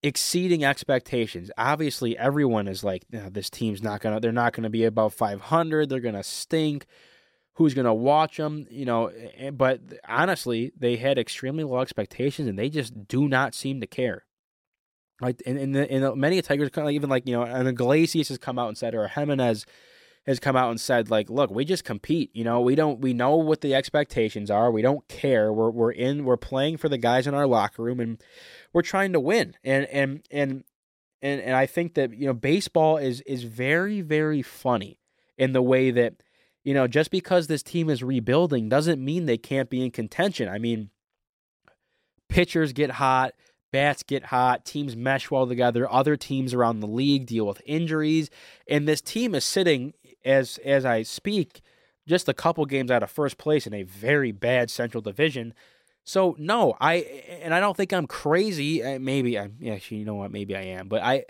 exceeding 0.01 0.63
expectations. 0.63 1.51
Obviously, 1.57 2.17
everyone 2.17 2.67
is 2.67 2.83
like, 2.83 3.03
this 3.09 3.49
team's 3.49 3.83
not 3.83 4.01
gonna. 4.01 4.19
They're 4.19 4.31
not 4.31 4.53
gonna 4.53 4.69
be 4.69 4.83
above 4.83 5.13
500. 5.13 5.89
They're 5.89 5.99
gonna 5.99 6.23
stink. 6.23 6.85
Who's 7.55 7.73
gonna 7.73 7.93
watch 7.93 8.37
them? 8.37 8.67
You 8.69 8.85
know. 8.85 9.11
But 9.53 9.81
honestly, 10.07 10.71
they 10.77 10.97
had 10.97 11.17
extremely 11.17 11.63
low 11.63 11.79
expectations, 11.79 12.47
and 12.47 12.59
they 12.59 12.69
just 12.69 13.07
do 13.07 13.27
not 13.27 13.53
seem 13.53 13.81
to 13.81 13.87
care. 13.87 14.25
Like, 15.21 15.41
and, 15.45 15.57
and, 15.57 15.73
the, 15.73 15.89
and 15.89 16.03
the, 16.03 16.15
many 16.15 16.41
Tigers, 16.41 16.69
even 16.77 17.09
like 17.09 17.27
you 17.27 17.33
know, 17.33 17.43
and 17.43 17.67
Iglesias 17.67 18.27
has 18.27 18.37
come 18.37 18.59
out 18.59 18.67
and 18.67 18.77
said, 18.77 18.93
or 18.93 19.07
Jimenez 19.07 19.65
has 20.25 20.39
come 20.39 20.55
out 20.55 20.71
and 20.71 20.81
said 20.81 21.09
like 21.09 21.29
look 21.29 21.51
we 21.51 21.63
just 21.63 21.83
compete 21.83 22.31
you 22.33 22.43
know 22.43 22.59
we 22.59 22.75
don't 22.75 22.99
we 22.99 23.13
know 23.13 23.35
what 23.35 23.61
the 23.61 23.75
expectations 23.75 24.49
are 24.49 24.71
we 24.71 24.81
don't 24.81 25.07
care 25.07 25.53
we're 25.53 25.69
we're 25.69 25.91
in 25.91 26.25
we're 26.25 26.37
playing 26.37 26.77
for 26.77 26.89
the 26.89 26.97
guys 26.97 27.27
in 27.27 27.33
our 27.33 27.45
locker 27.45 27.83
room 27.83 27.99
and 27.99 28.21
we're 28.73 28.81
trying 28.81 29.13
to 29.13 29.19
win 29.19 29.55
and 29.63 29.85
and 29.85 30.25
and 30.31 30.63
and, 31.21 31.41
and 31.41 31.55
I 31.55 31.65
think 31.65 31.95
that 31.95 32.13
you 32.13 32.27
know 32.27 32.33
baseball 32.33 32.97
is 32.97 33.21
is 33.21 33.43
very 33.43 34.01
very 34.01 34.41
funny 34.41 34.99
in 35.37 35.53
the 35.53 35.61
way 35.61 35.91
that 35.91 36.15
you 36.65 36.73
know 36.73 36.87
just 36.87 37.09
because 37.11 37.47
this 37.47 37.63
team 37.63 37.89
is 37.89 38.03
rebuilding 38.03 38.67
doesn't 38.67 39.03
mean 39.03 39.25
they 39.25 39.37
can't 39.37 39.69
be 39.69 39.85
in 39.85 39.91
contention 39.91 40.49
I 40.49 40.57
mean 40.57 40.89
pitchers 42.27 42.73
get 42.73 42.91
hot 42.91 43.33
bats 43.75 44.03
get 44.03 44.23
hot, 44.27 44.63
teams 44.63 44.95
mesh 44.95 45.29
well 45.29 45.45
together, 45.45 45.91
other 45.91 46.15
teams 46.15 46.53
around 46.53 46.79
the 46.79 46.87
league 46.87 47.25
deal 47.25 47.45
with 47.45 47.61
injuries, 47.65 48.29
and 48.69 48.87
this 48.87 49.01
team 49.01 49.35
is 49.35 49.43
sitting 49.43 49.93
as 50.23 50.57
as 50.63 50.85
I 50.85 51.03
speak, 51.03 51.61
just 52.07 52.29
a 52.29 52.33
couple 52.33 52.65
games 52.65 52.89
out 52.89 53.03
of 53.03 53.11
first 53.11 53.37
place 53.37 53.67
in 53.67 53.73
a 53.73 53.83
very 53.83 54.31
bad 54.31 54.71
Central 54.71 55.01
Division. 55.01 55.53
So 56.05 56.37
no, 56.39 56.77
I 56.79 56.95
and 57.43 57.53
I 57.53 57.59
don't 57.59 57.75
think 57.75 57.91
I'm 57.91 58.07
crazy. 58.07 58.81
Maybe 58.97 59.37
I'm. 59.37 59.57
Yeah, 59.59 59.77
you 59.89 60.05
know 60.05 60.15
what? 60.15 60.31
Maybe 60.31 60.55
I 60.55 60.61
am. 60.61 60.87
But 60.87 61.03
I, 61.03 61.25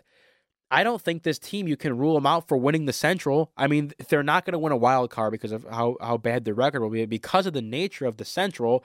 I 0.72 0.84
don't 0.84 1.02
think 1.02 1.24
this 1.24 1.40
team 1.40 1.68
you 1.68 1.78
can 1.78 1.98
rule 1.98 2.16
them 2.16 2.26
out 2.26 2.48
for 2.48 2.58
winning 2.58 2.86
the 2.86 2.94
Central. 2.94 3.52
I 3.56 3.68
mean, 3.68 3.94
they're 4.10 4.24
not 4.24 4.46
going 4.46 4.54
to 4.54 4.60
win 4.60 4.72
a 4.72 4.78
wild 4.78 5.10
card 5.10 5.32
because 5.32 5.52
of 5.52 5.66
how 5.70 5.96
how 6.02 6.18
bad 6.18 6.46
their 6.46 6.54
record 6.54 6.82
will 6.82 6.90
be 6.90 7.06
because 7.06 7.46
of 7.46 7.54
the 7.54 7.62
nature 7.62 8.06
of 8.06 8.18
the 8.18 8.26
Central. 8.26 8.84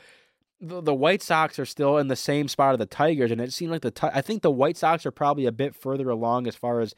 The, 0.60 0.82
the 0.82 0.94
White 0.94 1.22
Sox 1.22 1.58
are 1.58 1.64
still 1.64 1.96
in 1.96 2.08
the 2.08 2.16
same 2.16 2.46
spot 2.46 2.74
of 2.74 2.78
the 2.78 2.86
Tigers, 2.86 3.30
and 3.30 3.40
it 3.40 3.52
seemed 3.52 3.72
like 3.72 3.80
the 3.82 4.10
I 4.14 4.20
think 4.20 4.42
the 4.42 4.50
White 4.50 4.76
Sox 4.76 5.06
are 5.06 5.10
probably 5.10 5.46
a 5.46 5.52
bit 5.52 5.74
further 5.74 6.10
along 6.10 6.46
as 6.46 6.54
far 6.54 6.80
as 6.80 6.94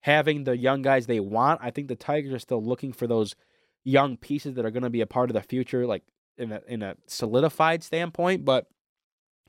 having 0.00 0.44
the 0.44 0.56
young 0.56 0.82
guys 0.82 1.06
they 1.06 1.20
want. 1.20 1.60
I 1.62 1.70
think 1.70 1.88
the 1.88 1.96
Tigers 1.96 2.32
are 2.32 2.38
still 2.38 2.62
looking 2.62 2.92
for 2.92 3.06
those 3.06 3.34
young 3.82 4.16
pieces 4.16 4.54
that 4.54 4.64
are 4.64 4.70
going 4.70 4.84
to 4.84 4.90
be 4.90 5.00
a 5.00 5.06
part 5.06 5.30
of 5.30 5.34
the 5.34 5.42
future, 5.42 5.86
like 5.86 6.04
in 6.38 6.52
a 6.52 6.60
in 6.68 6.82
a 6.82 6.96
solidified 7.06 7.82
standpoint. 7.82 8.44
But 8.44 8.66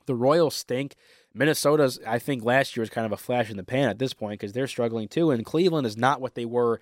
the 0.06 0.14
Royals 0.14 0.54
stink. 0.54 0.94
Minnesota's, 1.34 1.98
I 2.06 2.18
think, 2.18 2.44
last 2.44 2.76
year 2.76 2.82
was 2.82 2.90
kind 2.90 3.06
of 3.06 3.12
a 3.12 3.16
flash 3.16 3.50
in 3.50 3.56
the 3.56 3.64
pan 3.64 3.88
at 3.88 3.98
this 3.98 4.12
point 4.12 4.40
because 4.40 4.52
they're 4.52 4.66
struggling 4.66 5.08
too. 5.08 5.30
And 5.30 5.44
Cleveland 5.44 5.86
is 5.86 5.96
not 5.96 6.20
what 6.20 6.34
they 6.34 6.44
were 6.44 6.80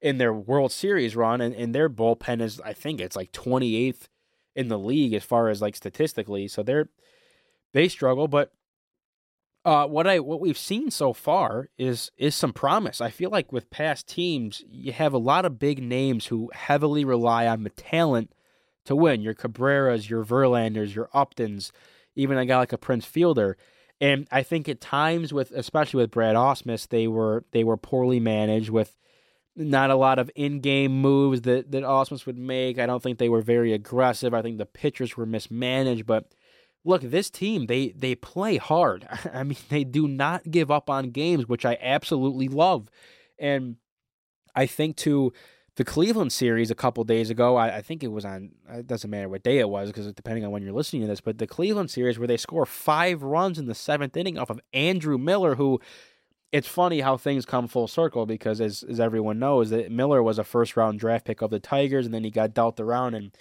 in 0.00 0.18
their 0.18 0.32
World 0.32 0.72
Series 0.72 1.14
run, 1.14 1.40
and, 1.40 1.54
and 1.54 1.74
their 1.74 1.88
bullpen 1.88 2.42
is, 2.42 2.60
I 2.60 2.72
think, 2.72 3.00
it's 3.00 3.14
like 3.14 3.30
28th 3.30 4.08
in 4.54 4.68
the 4.68 4.78
league 4.78 5.14
as 5.14 5.22
far 5.22 5.48
as 5.48 5.62
like 5.62 5.76
statistically. 5.76 6.48
So 6.48 6.62
they're 6.62 6.88
they 7.72 7.88
struggle, 7.88 8.28
but 8.28 8.52
uh, 9.64 9.86
what 9.86 10.06
I 10.06 10.18
what 10.18 10.40
we've 10.40 10.58
seen 10.58 10.90
so 10.90 11.12
far 11.12 11.68
is 11.78 12.10
is 12.16 12.34
some 12.34 12.52
promise. 12.52 13.00
I 13.00 13.10
feel 13.10 13.30
like 13.30 13.52
with 13.52 13.70
past 13.70 14.08
teams, 14.08 14.62
you 14.68 14.92
have 14.92 15.12
a 15.12 15.18
lot 15.18 15.44
of 15.44 15.58
big 15.58 15.82
names 15.82 16.26
who 16.26 16.50
heavily 16.52 17.04
rely 17.04 17.46
on 17.46 17.62
the 17.62 17.70
talent 17.70 18.32
to 18.84 18.96
win. 18.96 19.22
Your 19.22 19.34
Cabreras, 19.34 20.08
your 20.08 20.24
Verlanders, 20.24 20.94
your 20.94 21.08
Uptons, 21.14 21.70
even 22.14 22.38
a 22.38 22.46
guy 22.46 22.58
like 22.58 22.72
a 22.72 22.78
Prince 22.78 23.04
Fielder. 23.04 23.56
And 24.00 24.26
I 24.32 24.42
think 24.42 24.68
at 24.68 24.80
times 24.80 25.32
with 25.32 25.52
especially 25.52 26.02
with 26.02 26.10
Brad 26.10 26.34
Ausmus, 26.34 26.88
they 26.88 27.06
were 27.06 27.44
they 27.52 27.64
were 27.64 27.76
poorly 27.76 28.20
managed 28.20 28.70
with 28.70 28.96
not 29.54 29.90
a 29.90 29.96
lot 29.96 30.18
of 30.18 30.30
in-game 30.34 31.00
moves 31.00 31.42
that 31.42 31.70
that 31.70 31.84
Ausmus 31.84 32.26
would 32.26 32.38
make. 32.38 32.78
I 32.78 32.86
don't 32.86 33.02
think 33.02 33.18
they 33.18 33.28
were 33.28 33.42
very 33.42 33.72
aggressive. 33.72 34.34
I 34.34 34.42
think 34.42 34.58
the 34.58 34.66
pitchers 34.66 35.16
were 35.16 35.26
mismanaged, 35.26 36.06
but 36.06 36.34
look, 36.84 37.02
this 37.02 37.30
team 37.30 37.66
they 37.66 37.90
they 37.90 38.14
play 38.14 38.56
hard. 38.56 39.06
I 39.32 39.44
mean, 39.44 39.58
they 39.68 39.84
do 39.84 40.08
not 40.08 40.50
give 40.50 40.70
up 40.70 40.90
on 40.90 41.10
games, 41.10 41.46
which 41.46 41.64
I 41.64 41.78
absolutely 41.80 42.48
love. 42.48 42.90
And 43.38 43.76
I 44.54 44.66
think 44.66 44.96
to 44.98 45.32
the 45.76 45.84
Cleveland 45.84 46.32
series 46.32 46.70
a 46.70 46.74
couple 46.74 47.02
days 47.04 47.30
ago, 47.30 47.56
I, 47.56 47.76
I, 47.76 47.82
think 47.82 48.02
it 48.02 48.12
was 48.12 48.24
on. 48.24 48.50
Uh, 48.70 48.78
it 48.78 48.86
doesn't 48.86 49.08
matter 49.08 49.28
what 49.28 49.42
day 49.42 49.58
it 49.58 49.68
was 49.68 49.88
because 49.88 50.12
depending 50.12 50.44
on 50.44 50.50
when 50.50 50.62
you're 50.62 50.72
listening 50.72 51.02
to 51.02 51.08
this, 51.08 51.22
but 51.22 51.38
the 51.38 51.46
Cleveland 51.46 51.90
series 51.90 52.18
where 52.18 52.28
they 52.28 52.36
score 52.36 52.66
five 52.66 53.22
runs 53.22 53.58
in 53.58 53.66
the 53.66 53.74
seventh 53.74 54.16
inning 54.16 54.38
off 54.38 54.50
of 54.50 54.60
Andrew 54.74 55.16
Miller, 55.16 55.54
who 55.54 55.80
it's 56.52 56.68
funny 56.68 57.00
how 57.00 57.16
things 57.16 57.46
come 57.46 57.66
full 57.66 57.88
circle 57.88 58.26
because 58.26 58.60
as 58.60 58.82
as 58.82 59.00
everyone 59.00 59.38
knows 59.38 59.70
that 59.70 59.90
Miller 59.90 60.22
was 60.22 60.38
a 60.38 60.44
first 60.44 60.76
round 60.76 61.00
draft 61.00 61.24
pick 61.24 61.40
of 61.40 61.50
the 61.50 61.58
Tigers 61.58 62.04
and 62.04 62.14
then 62.14 62.24
he 62.24 62.30
got 62.30 62.54
dealt 62.54 62.78
around 62.78 63.14
and 63.14 63.34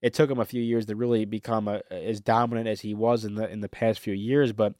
it 0.00 0.14
took 0.14 0.30
him 0.30 0.40
a 0.40 0.46
few 0.46 0.62
years 0.62 0.86
to 0.86 0.96
really 0.96 1.26
become 1.26 1.68
a, 1.68 1.82
as 1.90 2.20
dominant 2.20 2.66
as 2.66 2.80
he 2.80 2.94
was 2.94 3.24
in 3.24 3.34
the 3.34 3.48
in 3.50 3.60
the 3.60 3.68
past 3.68 4.00
few 4.00 4.14
years 4.14 4.52
but 4.52 4.74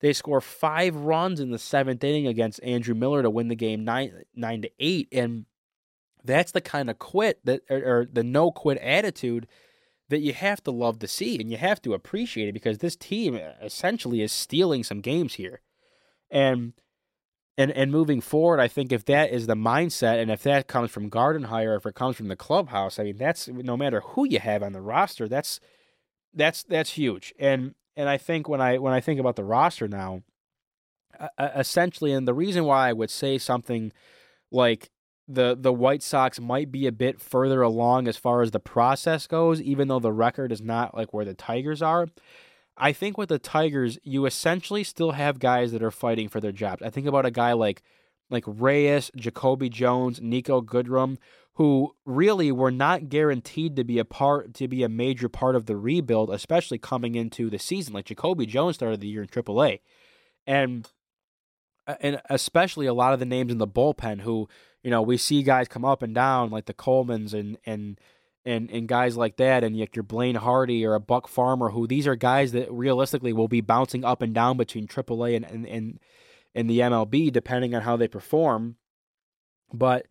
they 0.00 0.12
score 0.12 0.40
five 0.40 0.94
runs 0.94 1.40
in 1.40 1.50
the 1.50 1.58
seventh 1.58 2.04
inning 2.04 2.26
against 2.26 2.62
Andrew 2.62 2.94
Miller 2.94 3.22
to 3.22 3.30
win 3.30 3.48
the 3.48 3.56
game 3.56 3.82
nine 3.82 4.24
nine 4.34 4.60
to 4.62 4.70
eight 4.78 5.08
and 5.10 5.46
that's 6.24 6.52
the 6.52 6.60
kind 6.60 6.90
of 6.90 6.98
quit 6.98 7.44
that 7.44 7.62
or, 7.70 7.76
or 7.78 8.06
the 8.10 8.24
no 8.24 8.50
quit 8.50 8.78
attitude 8.78 9.46
that 10.08 10.20
you 10.20 10.32
have 10.32 10.62
to 10.62 10.70
love 10.70 10.98
to 10.98 11.08
see 11.08 11.40
and 11.40 11.50
you 11.50 11.56
have 11.56 11.80
to 11.82 11.94
appreciate 11.94 12.48
it 12.48 12.52
because 12.52 12.78
this 12.78 12.96
team 12.96 13.34
essentially 13.34 14.20
is 14.20 14.32
stealing 14.32 14.84
some 14.84 15.00
games 15.00 15.34
here 15.34 15.60
and 16.30 16.72
and 17.58 17.70
and 17.72 17.92
moving 17.92 18.20
forward, 18.20 18.60
I 18.60 18.68
think 18.68 18.92
if 18.92 19.04
that 19.06 19.30
is 19.30 19.46
the 19.46 19.54
mindset, 19.54 20.20
and 20.20 20.30
if 20.30 20.42
that 20.44 20.68
comes 20.68 20.90
from 20.90 21.10
Gardenhire, 21.10 21.76
if 21.76 21.84
it 21.84 21.94
comes 21.94 22.16
from 22.16 22.28
the 22.28 22.36
clubhouse, 22.36 22.98
I 22.98 23.04
mean, 23.04 23.18
that's 23.18 23.46
no 23.48 23.76
matter 23.76 24.00
who 24.00 24.26
you 24.26 24.38
have 24.38 24.62
on 24.62 24.72
the 24.72 24.80
roster, 24.80 25.28
that's 25.28 25.60
that's 26.32 26.62
that's 26.62 26.90
huge. 26.90 27.34
And 27.38 27.74
and 27.94 28.08
I 28.08 28.16
think 28.16 28.48
when 28.48 28.60
I 28.60 28.78
when 28.78 28.94
I 28.94 29.00
think 29.00 29.20
about 29.20 29.36
the 29.36 29.44
roster 29.44 29.86
now, 29.86 30.22
uh, 31.20 31.50
essentially, 31.54 32.12
and 32.12 32.26
the 32.26 32.34
reason 32.34 32.64
why 32.64 32.88
I 32.88 32.94
would 32.94 33.10
say 33.10 33.36
something 33.36 33.92
like 34.50 34.90
the 35.34 35.56
the 35.58 35.72
White 35.72 36.02
Sox 36.02 36.40
might 36.40 36.70
be 36.70 36.86
a 36.86 36.92
bit 36.92 37.20
further 37.20 37.62
along 37.62 38.08
as 38.08 38.16
far 38.16 38.42
as 38.42 38.50
the 38.50 38.60
process 38.60 39.26
goes, 39.26 39.60
even 39.60 39.88
though 39.88 39.98
the 39.98 40.12
record 40.12 40.52
is 40.52 40.60
not 40.60 40.96
like 40.96 41.12
where 41.12 41.24
the 41.24 41.34
Tigers 41.34 41.82
are, 41.82 42.08
I 42.76 42.92
think 42.92 43.18
with 43.18 43.28
the 43.28 43.38
Tigers, 43.38 43.98
you 44.02 44.26
essentially 44.26 44.84
still 44.84 45.12
have 45.12 45.38
guys 45.38 45.72
that 45.72 45.82
are 45.82 45.90
fighting 45.90 46.28
for 46.28 46.40
their 46.40 46.52
jobs. 46.52 46.82
I 46.82 46.90
think 46.90 47.06
about 47.06 47.26
a 47.26 47.30
guy 47.30 47.52
like 47.52 47.82
like 48.30 48.44
Reyes, 48.46 49.10
Jacoby 49.14 49.68
Jones, 49.68 50.20
Niko 50.20 50.64
Goodrum, 50.64 51.18
who 51.54 51.94
really 52.06 52.50
were 52.50 52.70
not 52.70 53.10
guaranteed 53.10 53.76
to 53.76 53.84
be 53.84 53.98
a 53.98 54.04
part 54.04 54.54
to 54.54 54.68
be 54.68 54.82
a 54.82 54.88
major 54.88 55.28
part 55.28 55.54
of 55.54 55.66
the 55.66 55.76
rebuild, 55.76 56.30
especially 56.30 56.78
coming 56.78 57.14
into 57.14 57.50
the 57.50 57.58
season. 57.58 57.92
Like 57.94 58.06
Jacoby 58.06 58.46
Jones 58.46 58.76
started 58.76 59.00
the 59.00 59.08
year 59.08 59.22
in 59.22 59.28
AAA, 59.28 59.80
and 60.46 60.88
Uh, 61.92 61.96
and 62.00 62.22
especially 62.30 62.86
a 62.86 62.94
lot 62.94 63.12
of 63.12 63.18
the 63.18 63.26
names 63.26 63.52
in 63.52 63.58
the 63.58 63.66
bullpen 63.66 64.20
who 64.20 64.48
you 64.82 64.90
know 64.90 65.02
we 65.02 65.16
see 65.16 65.42
guys 65.42 65.68
come 65.68 65.84
up 65.84 66.02
and 66.02 66.14
down 66.14 66.50
like 66.50 66.66
the 66.66 66.74
Colemans 66.74 67.34
and 67.34 67.58
and 67.66 67.98
and 68.44 68.70
and 68.70 68.88
guys 68.88 69.16
like 69.16 69.36
that, 69.36 69.62
and 69.62 69.78
like 69.78 69.94
your 69.94 70.02
Blaine 70.02 70.34
Hardy 70.34 70.84
or 70.84 70.94
a 70.94 71.00
Buck 71.00 71.28
Farmer, 71.28 71.70
who 71.70 71.86
these 71.86 72.06
are 72.06 72.16
guys 72.16 72.52
that 72.52 72.70
realistically 72.72 73.32
will 73.32 73.48
be 73.48 73.60
bouncing 73.60 74.04
up 74.04 74.22
and 74.22 74.34
down 74.34 74.56
between 74.56 74.86
AAA 74.86 75.36
and 75.36 75.44
and 75.44 75.66
and, 75.66 76.00
and 76.54 76.68
the 76.68 76.80
MLB 76.80 77.32
depending 77.32 77.74
on 77.74 77.82
how 77.82 77.96
they 77.96 78.08
perform. 78.08 78.76
But 79.72 80.06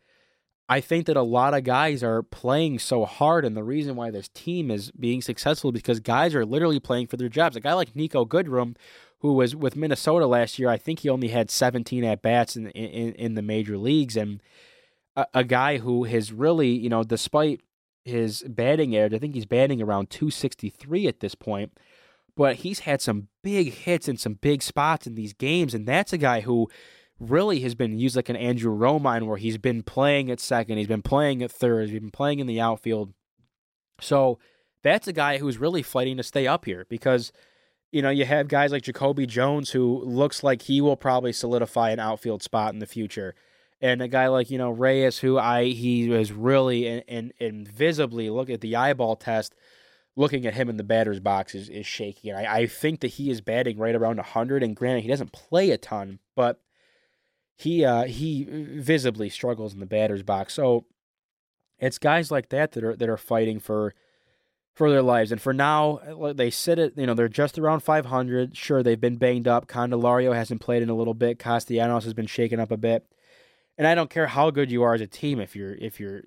I 0.70 0.80
think 0.80 1.08
that 1.08 1.18
a 1.18 1.22
lot 1.22 1.54
of 1.54 1.66
guys 1.66 2.02
are 2.04 2.24
playing 2.24 2.80
so 2.80 3.04
hard, 3.04 3.44
and 3.44 3.58
the 3.58 3.64
reason 3.64 3.98
why 3.98 4.12
this 4.12 4.30
team 4.30 4.72
is 4.72 4.92
being 4.92 5.22
successful 5.22 5.74
because 5.74 6.00
guys 6.00 6.34
are 6.34 6.46
literally 6.46 6.80
playing 6.80 7.08
for 7.08 7.18
their 7.18 7.30
jobs. 7.30 7.58
A 7.58 7.60
guy 7.60 7.74
like 7.74 7.94
Niko 7.94 8.26
Goodrum, 8.26 8.78
who 9.22 9.34
was 9.34 9.56
with 9.56 9.76
Minnesota 9.76 10.26
last 10.28 10.60
year, 10.60 10.70
I 10.70 10.78
think 10.78 11.00
he 11.00 11.10
only 11.10 11.30
had 11.30 11.50
17 11.50 12.04
at 12.04 12.22
bats 12.22 12.56
in, 12.56 12.68
in 12.72 13.14
in 13.14 13.36
the 13.36 13.42
major 13.42 13.78
leagues, 13.78 14.18
and 14.18 14.42
a, 15.16 15.26
a 15.34 15.44
guy 15.44 15.78
who 15.78 16.04
has 16.06 16.32
really, 16.32 16.70
you 16.70 16.90
know, 16.90 17.04
despite 17.04 17.62
his 18.04 18.44
batting 18.44 18.96
average. 18.96 19.14
I 19.14 19.20
think 19.20 19.36
he's 19.36 19.46
batting 19.46 19.82
around 19.82 20.10
263 20.10 21.08
at 21.08 21.20
this 21.20 21.36
point. 21.36 21.72
But 22.36 22.58
he's 22.58 22.80
had 22.80 23.02
some 23.02 23.28
big 23.44 23.74
hits 23.74 24.08
in 24.08 24.18
some 24.18 24.36
big 24.36 24.64
spots 24.64 25.06
in 25.06 25.16
these 25.16 25.34
games, 25.34 25.74
and 25.74 25.86
that's 25.86 26.14
a 26.14 26.18
guy 26.18 26.42
who 26.42 26.70
really 27.20 27.60
has 27.60 27.76
been 27.76 28.00
used 28.00 28.16
like 28.16 28.30
an 28.30 28.38
Andrew 28.38 28.76
Romine, 28.76 29.28
where 29.28 29.38
he's 29.38 29.58
been 29.58 29.84
playing 29.84 30.32
at 30.32 30.40
second, 30.40 30.78
he's 30.78 30.88
been 30.88 31.02
playing 31.02 31.44
at 31.44 31.52
third, 31.52 31.90
he's 31.90 32.00
been 32.00 32.10
playing 32.10 32.40
in 32.40 32.48
the 32.48 32.60
outfield. 32.60 33.14
So 34.00 34.40
that's 34.82 35.08
a 35.08 35.14
guy 35.14 35.38
who's 35.38 35.58
really 35.58 35.84
fighting 35.84 36.18
to 36.18 36.24
stay 36.24 36.48
up 36.48 36.66
here 36.66 36.86
because 36.90 37.32
you 37.92 38.02
know 38.02 38.10
you 38.10 38.26
have 38.26 38.48
guys 38.48 38.72
like 38.72 38.84
Jacoby 38.84 39.26
Jones 39.26 39.72
who 39.72 40.02
looks 40.04 40.44
like 40.44 40.64
he 40.64 40.82
will 40.82 40.98
probably 40.98 41.34
solidify 41.34 41.92
an 41.92 42.00
outfield 42.00 42.44
spot 42.44 42.74
in 42.74 42.80
the 42.80 42.86
future 42.86 43.36
and 43.82 44.02
a 44.02 44.08
guy 44.08 44.28
like 44.28 44.50
you 44.50 44.58
know 44.58 44.70
Reyes, 44.70 45.20
who 45.20 45.38
I 45.38 45.66
he 45.66 46.08
was 46.08 46.32
really 46.32 46.88
and 46.88 47.04
in, 47.08 47.34
in, 47.40 47.56
invisibly 47.62 48.30
look 48.30 48.50
at 48.50 48.62
the 48.62 48.76
eyeball 48.76 49.16
test, 49.16 49.56
looking 50.16 50.46
at 50.46 50.54
him 50.54 50.70
in 50.70 50.78
the 50.78 50.84
batter's 50.84 51.20
box 51.20 51.56
is, 51.56 51.68
is 51.68 51.86
shaky, 51.86 52.30
and 52.30 52.38
I, 52.38 52.60
I 52.60 52.68
think 52.68 53.02
that 53.02 53.10
he 53.10 53.30
is 53.30 53.42
batting 53.42 53.78
right 53.78 53.96
around 53.96 54.20
hundred. 54.20 54.64
And 54.64 54.76
granted, 54.76 55.02
he 55.02 55.10
doesn't 55.10 55.34
play 55.34 55.72
a 55.72 55.78
ton, 55.78 56.20
but 56.36 56.62
he 57.56 57.84
uh, 57.84 58.04
he 58.04 58.46
visibly 58.48 59.30
struggles 59.30 59.74
in 59.74 59.80
the 59.80 59.86
batter's 59.86 60.24
box. 60.24 60.54
So 60.54 60.86
it's 61.80 61.98
guys 61.98 62.30
like 62.30 62.50
that 62.50 62.74
that 62.74 62.84
are 62.84 62.96
that 62.96 63.10
are 63.10 63.18
fighting 63.18 63.60
for 63.60 63.96
for 64.74 64.90
their 64.90 65.02
lives. 65.02 65.32
And 65.32 65.42
for 65.42 65.54
now, 65.54 65.98
uh, 65.98 66.34
they 66.34 66.50
sit 66.50 66.80
at 66.80 66.98
you 66.98 67.06
know 67.06 67.14
they're 67.14 67.28
just 67.28 67.60
around 67.60 67.82
500. 67.82 68.56
Sure, 68.56 68.84
they've 68.84 69.00
been 69.00 69.18
banged 69.18 69.48
up. 69.48 69.68
Candelario 69.68 70.34
hasn't 70.34 70.62
played 70.62 70.82
in 70.82 70.90
a 70.90 70.96
little 70.96 71.14
bit. 71.14 71.40
Castellanos 71.40 72.04
has 72.04 72.14
been 72.14 72.28
shaken 72.28 72.60
up 72.60 72.72
a 72.72 72.78
bit 72.78 73.06
and 73.82 73.88
I 73.88 73.96
don't 73.96 74.12
care 74.12 74.28
how 74.28 74.52
good 74.52 74.72
you 74.72 74.84
are 74.84 74.94
as 74.94 75.02
a 75.02 75.08
team 75.08 75.40
if 75.40 75.56
you're 75.56 75.74
if 75.74 76.00
you're 76.00 76.24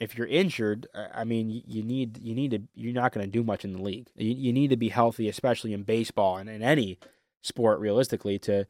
if 0.00 0.16
you're 0.16 0.26
injured, 0.26 0.86
uh, 0.94 1.08
I 1.14 1.24
mean, 1.24 1.62
you 1.66 1.82
need 1.82 2.18
you 2.22 2.34
need 2.34 2.50
to 2.52 2.62
you're 2.74 2.94
not 2.94 3.12
going 3.12 3.26
to 3.26 3.30
do 3.30 3.44
much 3.44 3.64
in 3.64 3.72
the 3.72 3.82
league. 3.82 4.08
You, 4.16 4.34
you 4.34 4.52
need 4.54 4.70
to 4.70 4.76
be 4.76 4.88
healthy, 4.88 5.28
especially 5.28 5.72
in 5.72 5.82
baseball 5.82 6.38
and 6.38 6.48
in 6.48 6.62
any 6.62 6.98
sport, 7.42 7.78
realistically, 7.80 8.38
to 8.40 8.66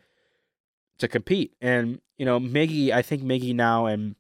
to 0.99 1.09
compete. 1.09 1.55
And 1.61 2.01
you 2.19 2.27
know, 2.27 2.41
Miggy, 2.41 2.91
I 2.91 3.03
think 3.03 3.23
Miggy 3.23 3.55
now, 3.55 3.87
and 3.87 4.17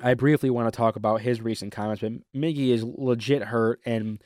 I 0.00 0.14
briefly 0.14 0.50
want 0.50 0.72
to 0.72 0.76
talk 0.76 0.96
about 0.96 1.20
his 1.20 1.40
recent 1.40 1.72
comments, 1.72 2.02
but 2.02 2.12
Miggy 2.34 2.68
is 2.68 2.82
legit 2.82 3.42
hurt, 3.42 3.80
and 3.84 4.22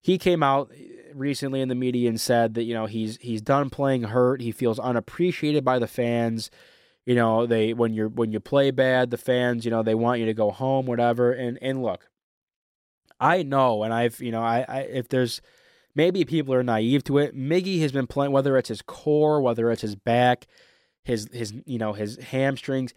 he 0.00 0.16
came 0.18 0.42
out 0.42 0.70
eh, 0.74 1.12
recently 1.14 1.60
in 1.60 1.68
the 1.68 1.74
media 1.74 2.08
and 2.08 2.20
said 2.20 2.54
that 2.54 2.64
you 2.64 2.74
know 2.74 2.86
he's 2.86 3.16
he's 3.20 3.42
done 3.42 3.70
playing 3.70 4.04
hurt. 4.04 4.40
He 4.40 4.52
feels 4.52 4.78
unappreciated 4.78 5.64
by 5.64 5.78
the 5.78 5.88
fans 5.88 6.50
you 7.08 7.14
know 7.14 7.46
they 7.46 7.72
when 7.72 7.94
you're 7.94 8.10
when 8.10 8.32
you 8.32 8.38
play 8.38 8.70
bad 8.70 9.10
the 9.10 9.16
fans 9.16 9.64
you 9.64 9.70
know 9.70 9.82
they 9.82 9.94
want 9.94 10.20
you 10.20 10.26
to 10.26 10.34
go 10.34 10.50
home 10.50 10.84
whatever 10.84 11.32
and 11.32 11.58
and 11.62 11.82
look 11.82 12.10
i 13.18 13.42
know 13.42 13.82
and 13.82 13.94
i've 13.94 14.20
you 14.20 14.30
know 14.30 14.42
i, 14.42 14.62
I 14.68 14.80
if 14.80 15.08
there's 15.08 15.40
maybe 15.94 16.26
people 16.26 16.52
are 16.52 16.62
naive 16.62 17.02
to 17.04 17.16
it 17.16 17.34
miggy 17.34 17.80
has 17.80 17.92
been 17.92 18.06
playing 18.06 18.32
whether 18.32 18.58
it's 18.58 18.68
his 18.68 18.82
core 18.82 19.40
whether 19.40 19.70
it's 19.70 19.80
his 19.80 19.96
back 19.96 20.46
his 21.02 21.30
his 21.32 21.54
you 21.64 21.78
know 21.78 21.94
his 21.94 22.18
hamstrings 22.18 22.92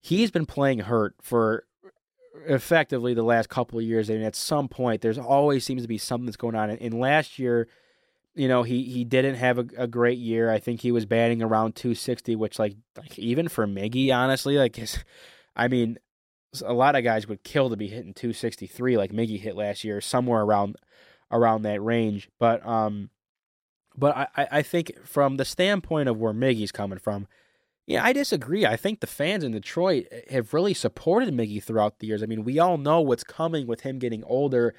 he's 0.00 0.30
been 0.30 0.46
playing 0.46 0.78
hurt 0.78 1.16
for 1.20 1.64
effectively 2.46 3.14
the 3.14 3.22
last 3.22 3.48
couple 3.48 3.78
of 3.78 3.84
years 3.84 4.10
and 4.10 4.22
at 4.22 4.36
some 4.36 4.68
point 4.68 5.00
there's 5.00 5.18
always 5.18 5.64
seems 5.64 5.82
to 5.82 5.88
be 5.88 5.98
something 5.98 6.26
that's 6.26 6.36
going 6.36 6.54
on 6.54 6.70
and, 6.70 6.80
and 6.80 7.00
last 7.00 7.38
year 7.38 7.66
you 8.36 8.48
know, 8.48 8.62
he 8.62 8.82
he 8.84 9.02
didn't 9.04 9.36
have 9.36 9.58
a, 9.58 9.66
a, 9.78 9.86
great 9.86 10.18
year. 10.18 10.50
I 10.50 10.58
think 10.58 10.82
he 10.82 10.92
was 10.92 11.06
batting 11.06 11.42
around 11.42 11.74
260, 11.74 12.36
which 12.36 12.58
like 12.58 12.76
like 12.96 13.18
even 13.18 13.48
for 13.48 13.66
Miggy, 13.66 14.14
honestly, 14.14 14.58
like 14.58 14.76
his, 14.76 15.02
I 15.56 15.68
mean, 15.68 15.98
a 16.62 16.74
lot 16.74 16.96
of 16.96 17.02
guys 17.02 17.26
would 17.26 17.42
kill 17.42 17.70
to 17.70 17.76
be 17.76 17.88
hitting 17.88 18.12
263 18.12 18.98
like 18.98 19.10
Miggy 19.10 19.40
hit 19.40 19.56
last 19.56 19.84
year, 19.84 20.02
somewhere 20.02 20.42
around 20.42 20.76
around 21.30 21.62
that 21.62 21.82
range. 21.82 22.28
But 22.38 22.64
um, 22.66 23.08
but 23.96 24.14
I 24.14 24.48
I 24.52 24.62
think 24.62 24.92
from 25.02 25.38
the 25.38 25.46
standpoint 25.46 26.10
of 26.10 26.18
where 26.18 26.34
Miggy's 26.34 26.72
coming 26.72 26.98
from, 26.98 27.26
yeah, 27.86 28.04
I 28.04 28.12
disagree. 28.12 28.66
I 28.66 28.76
think 28.76 29.00
the 29.00 29.06
fans 29.06 29.44
in 29.44 29.52
Detroit 29.52 30.06
eh, 30.10 30.20
have 30.30 30.52
really 30.52 30.74
supported 30.74 31.32
Miggy 31.32 31.62
throughout 31.62 31.98
the 31.98 32.06
years. 32.06 32.22
I 32.22 32.26
mean, 32.26 32.44
we 32.44 32.58
all 32.58 32.78
know 32.78 33.00
what's 33.00 33.24
coming 33.24 33.66
with 33.66 33.82
him 33.82 33.98
getting 33.98 34.24
older 34.24 34.74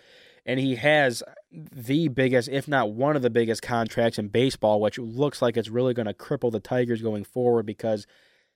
and 0.47 0.61
he 0.61 0.75
has 0.75 1.21
the 1.51 2.07
biggest, 2.07 2.47
if 2.47 2.69
not 2.69 2.93
one 2.93 3.17
of 3.17 3.21
the 3.21 3.29
biggest 3.29 3.61
contracts 3.61 4.17
in 4.17 4.29
baseball, 4.29 4.79
which 4.79 4.97
looks 4.97 5.41
like 5.41 5.57
it's 5.57 5.67
really 5.67 5.93
going 5.93 6.05
to 6.07 6.13
cripple 6.13 6.51
the 6.51 6.61
Tigers 6.61 7.01
going 7.01 7.25
forward 7.25 7.65
because 7.65 8.07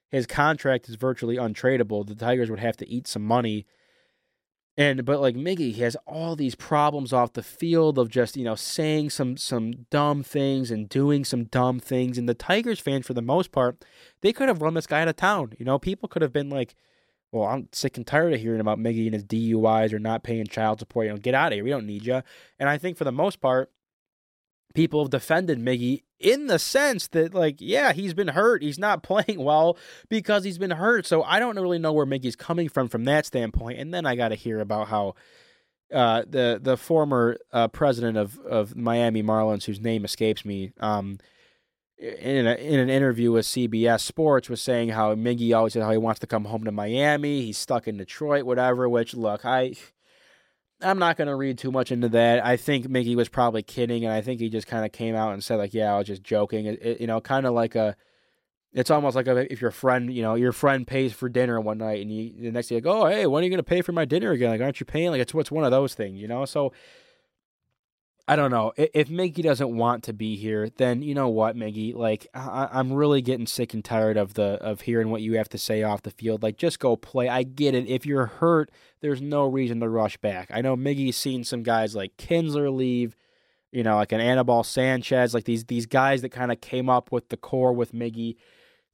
his 0.09 0.25
contract 0.25 0.87
is 0.87 0.95
virtually 0.95 1.35
untradeable. 1.35 2.07
The 2.07 2.15
Tigers 2.15 2.49
would 2.49 2.61
have 2.61 2.77
to 2.77 2.89
eat 2.89 3.07
some 3.07 3.23
money 3.25 3.65
And 4.77 5.03
but 5.03 5.19
like 5.19 5.35
Miggy, 5.35 5.73
he 5.73 5.81
has 5.81 5.97
all 6.07 6.35
these 6.35 6.55
problems 6.55 7.11
off 7.11 7.33
the 7.33 7.43
field 7.43 7.99
of 7.99 8.09
just 8.09 8.37
you 8.37 8.45
know 8.45 8.55
saying 8.55 9.09
some 9.09 9.35
some 9.35 9.85
dumb 9.89 10.23
things 10.23 10.71
and 10.71 10.87
doing 10.87 11.25
some 11.25 11.45
dumb 11.45 11.79
things. 11.79 12.17
And 12.17 12.27
the 12.27 12.33
Tigers 12.33 12.79
fans, 12.79 13.05
for 13.05 13.13
the 13.13 13.21
most 13.21 13.51
part, 13.51 13.83
they 14.21 14.31
could 14.31 14.47
have 14.47 14.61
run 14.61 14.73
this 14.73 14.87
guy 14.87 15.01
out 15.01 15.09
of 15.09 15.17
town. 15.17 15.53
You 15.57 15.65
know, 15.65 15.77
people 15.77 16.07
could 16.07 16.21
have 16.21 16.31
been 16.31 16.49
like, 16.49 16.73
"Well, 17.31 17.47
I'm 17.47 17.67
sick 17.73 17.97
and 17.97 18.07
tired 18.07 18.33
of 18.33 18.39
hearing 18.39 18.61
about 18.61 18.79
Miggy 18.79 19.05
and 19.05 19.13
his 19.13 19.25
DUIs 19.25 19.91
or 19.91 19.99
not 19.99 20.23
paying 20.23 20.47
child 20.47 20.79
support. 20.79 21.07
You 21.07 21.13
know, 21.13 21.17
get 21.17 21.35
out 21.35 21.51
of 21.51 21.57
here. 21.57 21.63
We 21.65 21.69
don't 21.69 21.87
need 21.87 22.05
you." 22.05 22.21
And 22.57 22.69
I 22.69 22.77
think 22.77 22.97
for 22.97 23.03
the 23.03 23.11
most 23.11 23.41
part, 23.41 23.71
people 24.73 25.03
have 25.03 25.11
defended 25.11 25.59
Miggy 25.59 26.03
in 26.21 26.47
the 26.47 26.59
sense 26.59 27.07
that, 27.09 27.33
like, 27.33 27.57
yeah, 27.59 27.93
he's 27.93 28.13
been 28.13 28.29
hurt. 28.29 28.61
He's 28.61 28.79
not 28.79 29.03
playing 29.03 29.43
well 29.43 29.77
because 30.09 30.43
he's 30.43 30.57
been 30.57 30.71
hurt. 30.71 31.05
So 31.05 31.23
I 31.23 31.39
don't 31.39 31.59
really 31.59 31.79
know 31.79 31.93
where 31.93 32.05
Miggy's 32.05 32.35
coming 32.35 32.69
from 32.69 32.87
from 32.87 33.05
that 33.05 33.25
standpoint. 33.25 33.79
And 33.79 33.93
then 33.93 34.05
I 34.05 34.15
got 34.15 34.29
to 34.29 34.35
hear 34.35 34.59
about 34.59 34.87
how 34.87 35.15
uh, 35.93 36.23
the 36.27 36.59
the 36.61 36.77
former 36.77 37.37
uh, 37.51 37.67
president 37.67 38.17
of, 38.17 38.39
of 38.39 38.75
Miami 38.75 39.21
Marlins, 39.21 39.65
whose 39.65 39.81
name 39.81 40.05
escapes 40.05 40.45
me, 40.45 40.71
um, 40.79 41.19
in 41.97 42.47
a, 42.47 42.53
in 42.55 42.79
an 42.79 42.89
interview 42.89 43.31
with 43.31 43.45
CBS 43.45 44.01
Sports, 44.01 44.49
was 44.49 44.61
saying 44.61 44.89
how 44.89 45.13
Miggy 45.15 45.55
always 45.55 45.73
said 45.73 45.83
how 45.83 45.91
he 45.91 45.97
wants 45.97 46.19
to 46.21 46.27
come 46.27 46.45
home 46.45 46.63
to 46.63 46.71
Miami. 46.71 47.41
He's 47.41 47.57
stuck 47.57 47.87
in 47.87 47.97
Detroit, 47.97 48.45
whatever. 48.45 48.87
Which 48.87 49.13
look, 49.13 49.45
I 49.45 49.73
I'm 50.81 50.99
not 50.99 51.17
going 51.17 51.27
to 51.27 51.35
read 51.35 51.57
too 51.57 51.71
much 51.71 51.91
into 51.91 52.09
that. 52.09 52.45
I 52.45 52.57
think 52.57 52.87
Miggy 52.87 53.15
was 53.15 53.29
probably 53.29 53.63
kidding, 53.63 54.05
and 54.05 54.13
I 54.13 54.21
think 54.21 54.39
he 54.39 54.49
just 54.49 54.67
kind 54.67 54.85
of 54.85 54.91
came 54.91 55.15
out 55.15 55.33
and 55.33 55.43
said 55.43 55.55
like, 55.55 55.73
"Yeah, 55.73 55.93
I 55.93 55.97
was 55.97 56.07
just 56.07 56.23
joking." 56.23 56.65
It, 56.65 56.81
it, 56.81 57.01
you 57.01 57.07
know, 57.07 57.21
kind 57.21 57.45
of 57.45 57.53
like 57.53 57.75
a. 57.75 57.95
It's 58.73 58.89
almost 58.89 59.17
like 59.17 59.27
a, 59.27 59.51
if 59.51 59.61
your 59.61 59.71
friend, 59.71 60.13
you 60.13 60.21
know, 60.21 60.35
your 60.35 60.53
friend 60.53 60.87
pays 60.87 61.11
for 61.11 61.27
dinner 61.27 61.59
one 61.59 61.79
night, 61.79 62.01
and 62.01 62.11
you 62.11 62.33
the 62.41 62.51
next 62.51 62.67
day 62.67 62.75
like, 62.75 62.85
"Oh, 62.85 63.05
hey, 63.05 63.25
when 63.27 63.41
are 63.41 63.45
you 63.45 63.49
going 63.49 63.57
to 63.57 63.63
pay 63.63 63.81
for 63.81 63.91
my 63.91 64.05
dinner 64.05 64.31
again?" 64.31 64.49
Like, 64.51 64.61
aren't 64.61 64.79
you 64.79 64.85
paying? 64.85 65.11
Like, 65.11 65.21
it's 65.21 65.33
what's 65.33 65.51
one 65.51 65.63
of 65.65 65.71
those 65.71 65.93
things, 65.93 66.19
you 66.19 66.27
know. 66.27 66.45
So 66.45 66.71
I 68.31 68.37
don't 68.37 68.49
know. 68.49 68.71
If 68.77 69.09
Miggy 69.09 69.43
doesn't 69.43 69.75
want 69.75 70.05
to 70.05 70.13
be 70.13 70.37
here, 70.37 70.69
then 70.77 71.01
you 71.01 71.13
know 71.13 71.27
what, 71.27 71.57
Miggy. 71.57 71.93
Like 71.93 72.27
I- 72.33 72.79
am 72.79 72.93
really 72.93 73.21
getting 73.21 73.45
sick 73.45 73.73
and 73.73 73.83
tired 73.83 74.15
of 74.15 74.35
the 74.35 74.57
of 74.61 74.79
hearing 74.79 75.09
what 75.09 75.21
you 75.21 75.35
have 75.35 75.49
to 75.49 75.57
say 75.57 75.83
off 75.83 76.03
the 76.03 76.11
field. 76.11 76.41
Like 76.41 76.55
just 76.55 76.79
go 76.79 76.95
play. 76.95 77.27
I 77.27 77.43
get 77.43 77.75
it. 77.75 77.89
If 77.89 78.05
you're 78.05 78.27
hurt, 78.27 78.71
there's 79.01 79.21
no 79.21 79.43
reason 79.47 79.81
to 79.81 79.89
rush 79.89 80.15
back. 80.15 80.49
I 80.49 80.61
know 80.61 80.77
Miggy's 80.77 81.17
seen 81.17 81.43
some 81.43 81.61
guys 81.61 81.93
like 81.93 82.15
Kinsler 82.15 82.73
leave. 82.73 83.17
You 83.73 83.83
know, 83.83 83.97
like 83.97 84.13
an 84.13 84.21
Anibal 84.21 84.63
Sanchez, 84.63 85.33
like 85.33 85.43
these 85.43 85.65
these 85.65 85.85
guys 85.85 86.21
that 86.21 86.29
kind 86.29 86.53
of 86.53 86.61
came 86.61 86.89
up 86.89 87.11
with 87.11 87.27
the 87.27 87.37
core 87.37 87.73
with 87.73 87.91
Miggy 87.91 88.37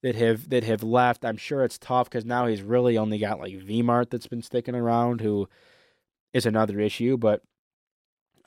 that 0.01 0.15
have 0.15 0.49
that 0.49 0.63
have 0.63 0.81
left. 0.81 1.23
I'm 1.23 1.37
sure 1.37 1.63
it's 1.63 1.77
tough 1.77 2.09
because 2.09 2.25
now 2.25 2.47
he's 2.47 2.63
really 2.63 2.97
only 2.97 3.19
got 3.19 3.39
like 3.39 3.53
Vmart 3.53 4.09
that's 4.09 4.25
been 4.25 4.41
sticking 4.41 4.73
around, 4.73 5.21
who 5.21 5.47
is 6.33 6.47
another 6.47 6.79
issue, 6.79 7.17
but 7.17 7.43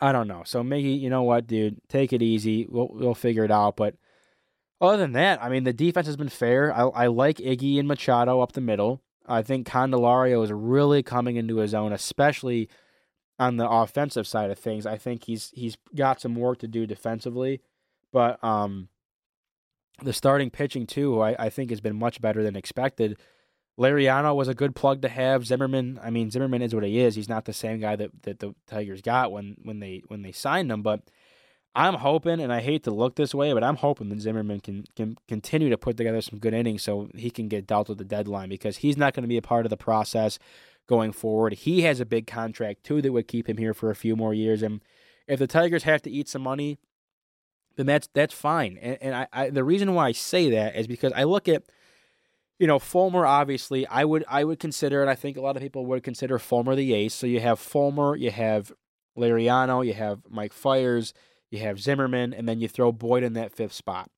I 0.00 0.12
don't 0.12 0.28
know. 0.28 0.42
So 0.44 0.62
maybe 0.62 0.90
you 0.90 1.10
know 1.10 1.22
what, 1.22 1.46
dude, 1.46 1.80
take 1.88 2.12
it 2.12 2.22
easy. 2.22 2.66
We'll 2.68 2.88
we'll 2.92 3.14
figure 3.14 3.44
it 3.44 3.50
out. 3.50 3.76
But 3.76 3.96
other 4.80 4.96
than 4.96 5.12
that, 5.12 5.42
I 5.42 5.48
mean, 5.48 5.64
the 5.64 5.72
defense 5.72 6.06
has 6.06 6.16
been 6.16 6.28
fair. 6.28 6.72
I, 6.74 6.84
I 6.84 7.06
like 7.08 7.36
Iggy 7.36 7.78
and 7.78 7.86
Machado 7.86 8.40
up 8.40 8.52
the 8.52 8.60
middle. 8.60 9.02
I 9.26 9.42
think 9.42 9.66
Candelario 9.66 10.42
is 10.42 10.50
really 10.50 11.02
coming 11.02 11.36
into 11.36 11.58
his 11.58 11.74
own, 11.74 11.92
especially 11.92 12.68
on 13.38 13.56
the 13.56 13.68
offensive 13.68 14.26
side 14.26 14.50
of 14.50 14.58
things. 14.58 14.86
I 14.86 14.96
think 14.96 15.24
he's 15.24 15.52
he's 15.54 15.76
got 15.94 16.20
some 16.20 16.34
work 16.34 16.58
to 16.60 16.68
do 16.68 16.86
defensively, 16.86 17.60
but 18.12 18.42
um, 18.42 18.88
the 20.02 20.12
starting 20.12 20.50
pitching 20.50 20.86
too, 20.86 21.20
I, 21.20 21.36
I 21.38 21.50
think 21.50 21.70
has 21.70 21.80
been 21.80 21.98
much 21.98 22.20
better 22.20 22.42
than 22.42 22.56
expected. 22.56 23.18
Liriano 23.80 24.36
was 24.36 24.46
a 24.46 24.54
good 24.54 24.76
plug 24.76 25.00
to 25.00 25.08
have. 25.08 25.46
Zimmermann, 25.46 25.98
I 26.02 26.10
mean, 26.10 26.30
Zimmermann 26.30 26.60
is 26.60 26.74
what 26.74 26.84
he 26.84 27.00
is. 27.00 27.14
He's 27.14 27.30
not 27.30 27.46
the 27.46 27.54
same 27.54 27.80
guy 27.80 27.96
that, 27.96 28.22
that 28.24 28.38
the 28.38 28.54
Tigers 28.66 29.00
got 29.00 29.32
when, 29.32 29.56
when 29.62 29.80
they 29.80 30.02
when 30.08 30.20
they 30.20 30.32
signed 30.32 30.70
him. 30.70 30.82
But 30.82 31.00
I'm 31.74 31.94
hoping, 31.94 32.40
and 32.40 32.52
I 32.52 32.60
hate 32.60 32.84
to 32.84 32.90
look 32.90 33.14
this 33.14 33.34
way, 33.34 33.54
but 33.54 33.64
I'm 33.64 33.76
hoping 33.76 34.10
that 34.10 34.20
Zimmermann 34.20 34.60
can 34.60 34.84
can 34.96 35.16
continue 35.28 35.70
to 35.70 35.78
put 35.78 35.96
together 35.96 36.20
some 36.20 36.38
good 36.38 36.52
innings 36.52 36.82
so 36.82 37.08
he 37.14 37.30
can 37.30 37.48
get 37.48 37.66
dealt 37.66 37.88
with 37.88 37.96
the 37.96 38.04
deadline 38.04 38.50
because 38.50 38.78
he's 38.78 38.98
not 38.98 39.14
going 39.14 39.22
to 39.22 39.28
be 39.28 39.38
a 39.38 39.42
part 39.42 39.64
of 39.64 39.70
the 39.70 39.78
process 39.78 40.38
going 40.86 41.12
forward. 41.12 41.54
He 41.54 41.82
has 41.82 42.00
a 42.00 42.06
big 42.06 42.26
contract 42.26 42.84
too 42.84 43.00
that 43.00 43.12
would 43.12 43.28
keep 43.28 43.48
him 43.48 43.56
here 43.56 43.72
for 43.72 43.90
a 43.90 43.96
few 43.96 44.14
more 44.14 44.34
years. 44.34 44.62
And 44.62 44.82
if 45.26 45.38
the 45.38 45.46
Tigers 45.46 45.84
have 45.84 46.02
to 46.02 46.10
eat 46.10 46.28
some 46.28 46.42
money, 46.42 46.78
then 47.76 47.86
that's 47.86 48.10
that's 48.12 48.34
fine. 48.34 48.76
And, 48.82 48.98
and 49.00 49.14
I, 49.14 49.28
I 49.32 49.48
the 49.48 49.64
reason 49.64 49.94
why 49.94 50.08
I 50.08 50.12
say 50.12 50.50
that 50.50 50.76
is 50.76 50.86
because 50.86 51.12
I 51.14 51.22
look 51.22 51.48
at 51.48 51.62
you 52.60 52.66
know, 52.66 52.78
Fulmer 52.78 53.24
obviously 53.24 53.86
I 53.86 54.04
would 54.04 54.22
I 54.28 54.44
would 54.44 54.60
consider, 54.60 55.00
and 55.00 55.10
I 55.10 55.14
think 55.14 55.36
a 55.36 55.40
lot 55.40 55.56
of 55.56 55.62
people 55.62 55.86
would 55.86 56.04
consider 56.04 56.38
Fulmer 56.38 56.76
the 56.76 56.92
ace. 56.92 57.14
So 57.14 57.26
you 57.26 57.40
have 57.40 57.58
Fulmer, 57.58 58.14
you 58.14 58.30
have 58.30 58.70
Liriano, 59.18 59.84
you 59.84 59.94
have 59.94 60.20
Mike 60.28 60.52
Fiers, 60.52 61.14
you 61.50 61.58
have 61.60 61.80
Zimmermann, 61.80 62.34
and 62.34 62.46
then 62.46 62.60
you 62.60 62.68
throw 62.68 62.92
Boyd 62.92 63.22
in 63.22 63.32
that 63.32 63.50
fifth 63.50 63.72
spot. 63.72 64.10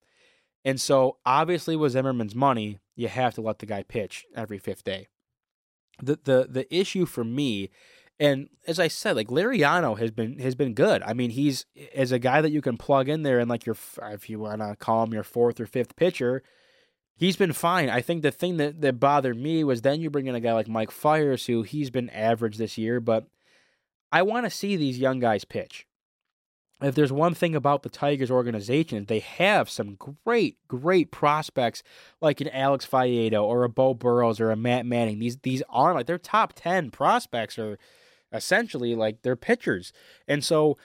And 0.65 0.81
so 0.81 1.19
obviously 1.25 1.77
with 1.77 1.93
Zimmermann's 1.93 2.35
money, 2.35 2.81
you 2.97 3.07
have 3.07 3.33
to 3.35 3.41
let 3.41 3.61
the 3.61 3.67
guy 3.67 3.85
pitch 3.85 4.25
every 4.35 4.59
fifth 4.59 4.83
day. 4.83 5.07
The 6.03 6.19
the 6.25 6.49
the 6.51 6.75
issue 6.77 7.07
for 7.07 7.23
me, 7.23 7.71
and 8.19 8.49
as 8.67 8.81
I 8.81 8.89
said, 8.89 9.15
like 9.15 9.29
Liriano 9.29 9.97
has 10.01 10.11
been 10.11 10.41
has 10.41 10.57
been 10.57 10.75
good. 10.75 11.01
I 11.05 11.13
mean, 11.13 11.31
he's 11.31 11.65
as 11.95 12.11
a 12.11 12.19
guy 12.19 12.41
that 12.41 12.51
you 12.51 12.61
can 12.61 12.77
plug 12.77 13.09
in 13.09 13.23
there 13.23 13.39
and 13.39 13.49
like 13.49 13.67
your 13.67 13.77
if 14.03 14.29
you 14.29 14.41
want 14.41 14.63
to 14.63 14.75
call 14.75 15.05
him 15.05 15.15
your 15.15 15.23
fourth 15.23 15.61
or 15.61 15.67
fifth 15.67 15.95
pitcher 15.95 16.43
he's 17.17 17.37
been 17.37 17.53
fine. 17.53 17.89
I 17.89 18.01
think 18.01 18.23
the 18.23 18.31
thing 18.31 18.57
that, 18.57 18.81
that 18.81 19.01
bothered 19.01 19.37
me 19.37 19.65
was 19.65 19.83
then 19.83 20.01
you 20.01 20.11
bring 20.11 20.27
in 20.27 20.35
a 20.35 20.41
guy 20.41 20.53
like 20.53 20.69
Mike 20.69 20.91
Fiers, 20.91 21.47
who 21.47 21.63
he's 21.63 21.91
been 21.91 22.11
average 22.11 22.57
this 22.57 22.79
year, 22.79 23.01
but 23.01 23.27
I 24.11 24.23
want 24.23 24.45
to 24.45 24.51
see 24.51 24.77
these 24.77 24.99
young 24.99 25.21
guys 25.21 25.45
pitch. 25.45 25.87
If 26.83 26.97
there's 26.97 27.13
one 27.13 27.35
thing 27.35 27.55
about 27.55 27.85
the 27.85 27.89
Tigers 27.89 28.31
organization, 28.31 29.05
they 29.05 29.21
have 29.21 29.71
some 29.71 29.97
great, 30.25 30.57
great 30.67 31.13
prospects 31.13 31.85
like 32.21 32.41
an 32.41 32.49
Alex 32.49 32.85
Faedo 32.85 33.45
or 33.45 33.63
a 33.63 33.69
Beau 33.69 33.95
Burrows 33.95 34.41
or 34.41 34.51
a 34.51 34.57
Matt 34.57 34.85
Manning. 34.85 35.21
These 35.21 35.39
these 35.39 35.63
are 35.69 35.95
like 35.95 36.07
their 36.07 36.19
top 36.19 36.55
ten 36.57 36.91
prospects 36.91 37.57
are 37.57 37.79
essentially 38.33 38.97
like 38.97 39.23
their 39.23 39.37
pitchers. 39.37 39.93
And 40.27 40.43
so 40.45 40.77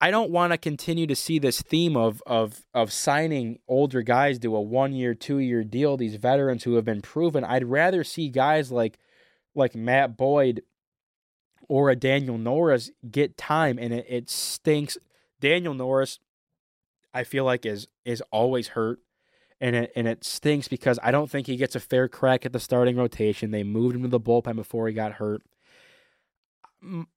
I 0.00 0.10
don't 0.10 0.30
want 0.30 0.52
to 0.52 0.58
continue 0.58 1.06
to 1.06 1.16
see 1.16 1.38
this 1.38 1.60
theme 1.60 1.96
of 1.96 2.22
of 2.26 2.64
of 2.72 2.92
signing 2.92 3.58
older 3.68 4.02
guys 4.02 4.38
to 4.38 4.56
a 4.56 4.60
one 4.60 4.92
year, 4.92 5.14
two 5.14 5.38
year 5.38 5.62
deal. 5.62 5.96
These 5.96 6.14
veterans 6.16 6.64
who 6.64 6.74
have 6.74 6.84
been 6.84 7.02
proven. 7.02 7.44
I'd 7.44 7.64
rather 7.64 8.02
see 8.02 8.28
guys 8.30 8.72
like 8.72 8.98
like 9.54 9.74
Matt 9.74 10.16
Boyd 10.16 10.62
or 11.68 11.90
a 11.90 11.96
Daniel 11.96 12.38
Norris 12.38 12.90
get 13.10 13.36
time, 13.36 13.78
and 13.78 13.92
it, 13.92 14.06
it 14.08 14.30
stinks. 14.30 14.96
Daniel 15.38 15.74
Norris, 15.74 16.18
I 17.12 17.24
feel 17.24 17.44
like 17.44 17.66
is 17.66 17.86
is 18.06 18.22
always 18.32 18.68
hurt, 18.68 19.00
and 19.60 19.76
it 19.76 19.92
and 19.94 20.08
it 20.08 20.24
stinks 20.24 20.66
because 20.66 20.98
I 21.02 21.10
don't 21.10 21.30
think 21.30 21.46
he 21.46 21.56
gets 21.56 21.76
a 21.76 21.80
fair 21.80 22.08
crack 22.08 22.46
at 22.46 22.54
the 22.54 22.60
starting 22.60 22.96
rotation. 22.96 23.50
They 23.50 23.64
moved 23.64 23.96
him 23.96 24.02
to 24.02 24.08
the 24.08 24.20
bullpen 24.20 24.56
before 24.56 24.88
he 24.88 24.94
got 24.94 25.12
hurt 25.12 25.42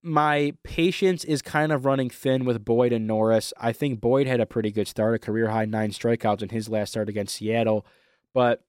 my 0.01 0.53
patience 0.63 1.23
is 1.23 1.41
kind 1.41 1.71
of 1.71 1.85
running 1.85 2.09
thin 2.09 2.45
with 2.45 2.65
Boyd 2.65 2.91
and 2.91 3.07
Norris. 3.07 3.53
I 3.57 3.71
think 3.71 4.01
Boyd 4.01 4.27
had 4.27 4.41
a 4.41 4.45
pretty 4.45 4.71
good 4.71 4.87
start, 4.87 5.15
a 5.15 5.19
career 5.19 5.49
high 5.49 5.65
nine 5.65 5.91
strikeouts 5.91 6.41
in 6.41 6.49
his 6.49 6.69
last 6.69 6.91
start 6.91 7.09
against 7.09 7.35
Seattle, 7.35 7.85
but 8.33 8.63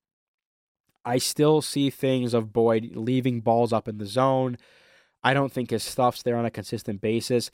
I 1.04 1.18
still 1.18 1.60
see 1.60 1.90
things 1.90 2.32
of 2.32 2.52
Boyd 2.52 2.92
leaving 2.94 3.40
balls 3.40 3.72
up 3.72 3.88
in 3.88 3.98
the 3.98 4.06
zone. 4.06 4.56
I 5.22 5.34
don't 5.34 5.52
think 5.52 5.70
his 5.70 5.82
stuff's 5.82 6.22
there 6.22 6.36
on 6.36 6.46
a 6.46 6.50
consistent 6.50 7.00
basis. 7.00 7.50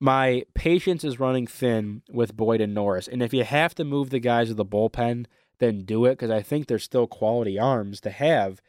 My 0.00 0.44
patience 0.54 1.04
is 1.04 1.20
running 1.20 1.46
thin 1.46 2.02
with 2.10 2.36
Boyd 2.36 2.60
and 2.60 2.74
Norris. 2.74 3.08
And 3.08 3.22
if 3.22 3.32
you 3.32 3.44
have 3.44 3.74
to 3.76 3.84
move 3.84 4.10
the 4.10 4.18
guys 4.18 4.48
to 4.48 4.54
the 4.54 4.64
bullpen, 4.64 5.26
then 5.58 5.84
do 5.84 6.04
it 6.04 6.12
because 6.12 6.30
I 6.30 6.42
think 6.42 6.66
they're 6.66 6.78
still 6.78 7.06
quality 7.06 7.58
arms 7.58 8.00
to 8.02 8.10
have. 8.10 8.60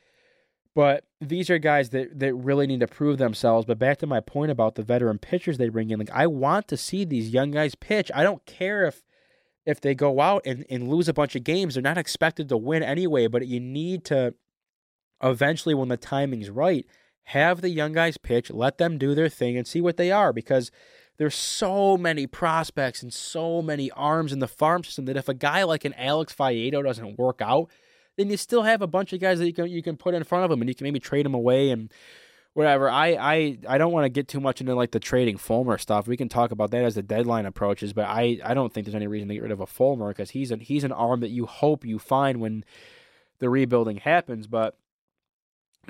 But 0.76 1.06
these 1.22 1.50
are 1.50 1.58
guys 1.58 1.92
that, 1.92 2.20
that 2.20 2.36
really 2.36 2.68
need 2.68 2.82
to 2.82 2.88
prove 2.88 3.18
themselves. 3.18 3.66
But 3.66 3.80
back 3.80 3.98
to 4.00 4.08
my 4.08 4.20
point 4.20 4.52
about 4.52 4.76
the 4.76 4.84
veteran 4.84 5.18
pitchers 5.18 5.58
they 5.58 5.70
bring 5.70 5.90
in, 5.90 5.98
like 5.98 6.12
I 6.12 6.28
want 6.28 6.68
to 6.68 6.78
see 6.78 7.06
these 7.06 7.30
young 7.30 7.52
guys 7.52 7.76
pitch. 7.76 8.12
I 8.14 8.24
don't 8.24 8.46
care 8.46 8.86
if 8.86 9.02
if 9.66 9.82
they 9.82 9.96
go 9.96 10.22
out 10.22 10.44
and, 10.46 10.64
and 10.70 10.90
lose 10.90 11.08
a 11.08 11.14
bunch 11.14 11.36
of 11.36 11.44
games. 11.44 11.74
They're 11.74 11.82
not 11.82 11.98
expected 11.98 12.50
to 12.50 12.58
win 12.58 12.84
anyway, 12.84 13.26
but 13.28 13.48
you 13.48 13.60
need 13.60 14.06
to 14.06 14.36
eventually 15.24 15.74
when 15.74 15.88
the 15.88 15.98
timing's 15.98 16.50
right, 16.50 16.86
have 17.24 17.62
the 17.62 17.70
young 17.70 17.94
guys 17.94 18.18
pitch, 18.18 18.52
let 18.52 18.78
them 18.78 18.98
do 18.98 19.16
their 19.16 19.30
thing 19.30 19.58
and 19.58 19.66
see 19.66 19.82
what 19.82 19.98
they 19.98 20.12
are 20.12 20.32
because 20.32 20.70
there's 21.18 21.36
so 21.36 21.98
many 21.98 22.28
prospects 22.28 23.02
and 23.02 23.14
so 23.14 23.62
many 23.62 23.90
arms 23.92 24.34
in 24.34 24.40
the 24.40 24.48
farm 24.48 24.84
system 24.84 25.06
that 25.06 25.18
if 25.18 25.30
a 25.30 25.34
guy 25.34 25.64
like 25.64 25.86
an 25.86 25.94
Alex 25.94 26.36
Faedo 26.36 26.84
doesn't 26.84 27.18
work 27.18 27.42
out, 27.42 27.72
then 28.18 28.30
you 28.30 28.38
still 28.38 28.64
have 28.64 28.82
a 28.82 28.88
bunch 28.88 29.14
of 29.14 29.20
guys 29.20 29.40
that 29.40 29.48
you 29.48 29.54
can 29.54 29.68
you 29.68 29.82
can 29.82 29.98
put 29.98 30.14
in 30.14 30.24
front 30.24 30.44
of 30.44 30.50
them, 30.50 30.62
and 30.62 30.70
you 30.70 30.76
can 30.76 30.86
maybe 30.86 31.00
trade 31.00 31.26
them 31.26 31.34
away 31.34 31.70
and 31.70 31.92
whatever. 32.54 32.90
I 32.90 33.10
I, 33.14 33.58
I 33.68 33.78
don't 33.78 33.92
want 33.92 34.06
to 34.06 34.10
get 34.10 34.28
too 34.28 34.40
much 34.40 34.62
into 34.62 34.74
like 34.74 34.92
the 34.92 35.00
trading 35.00 35.38
Fulmer 35.38 35.78
stuff. 35.78 36.08
We 36.08 36.18
can 36.18 36.30
talk 36.30 36.52
about 36.52 36.72
that 36.72 36.84
as 36.84 36.96
the 36.96 37.04
deadline 37.04 37.46
approaches, 37.46 37.94
but 37.94 38.06
I, 38.06 38.40
I 38.44 38.54
don't 38.54 38.74
think 38.74 38.86
there's 38.86 38.96
any 38.96 39.08
reason 39.08 39.28
to 39.28 39.34
get 39.36 39.44
rid 39.44 39.52
of 39.52 39.60
a 39.60 39.68
Fulmer 39.68 40.10
because 40.10 40.32
he's 40.32 40.52
an 40.52 40.62
he's 40.62 40.84
an 40.84 40.92
arm 40.92 41.20
that 41.20 41.30
you 41.30 41.46
hope 41.46 41.86
you 41.86 42.00
find 42.00 42.40
when 42.40 42.64
the 43.40 43.50
rebuilding 43.50 43.98
happens. 43.98 44.48
But 44.48 44.78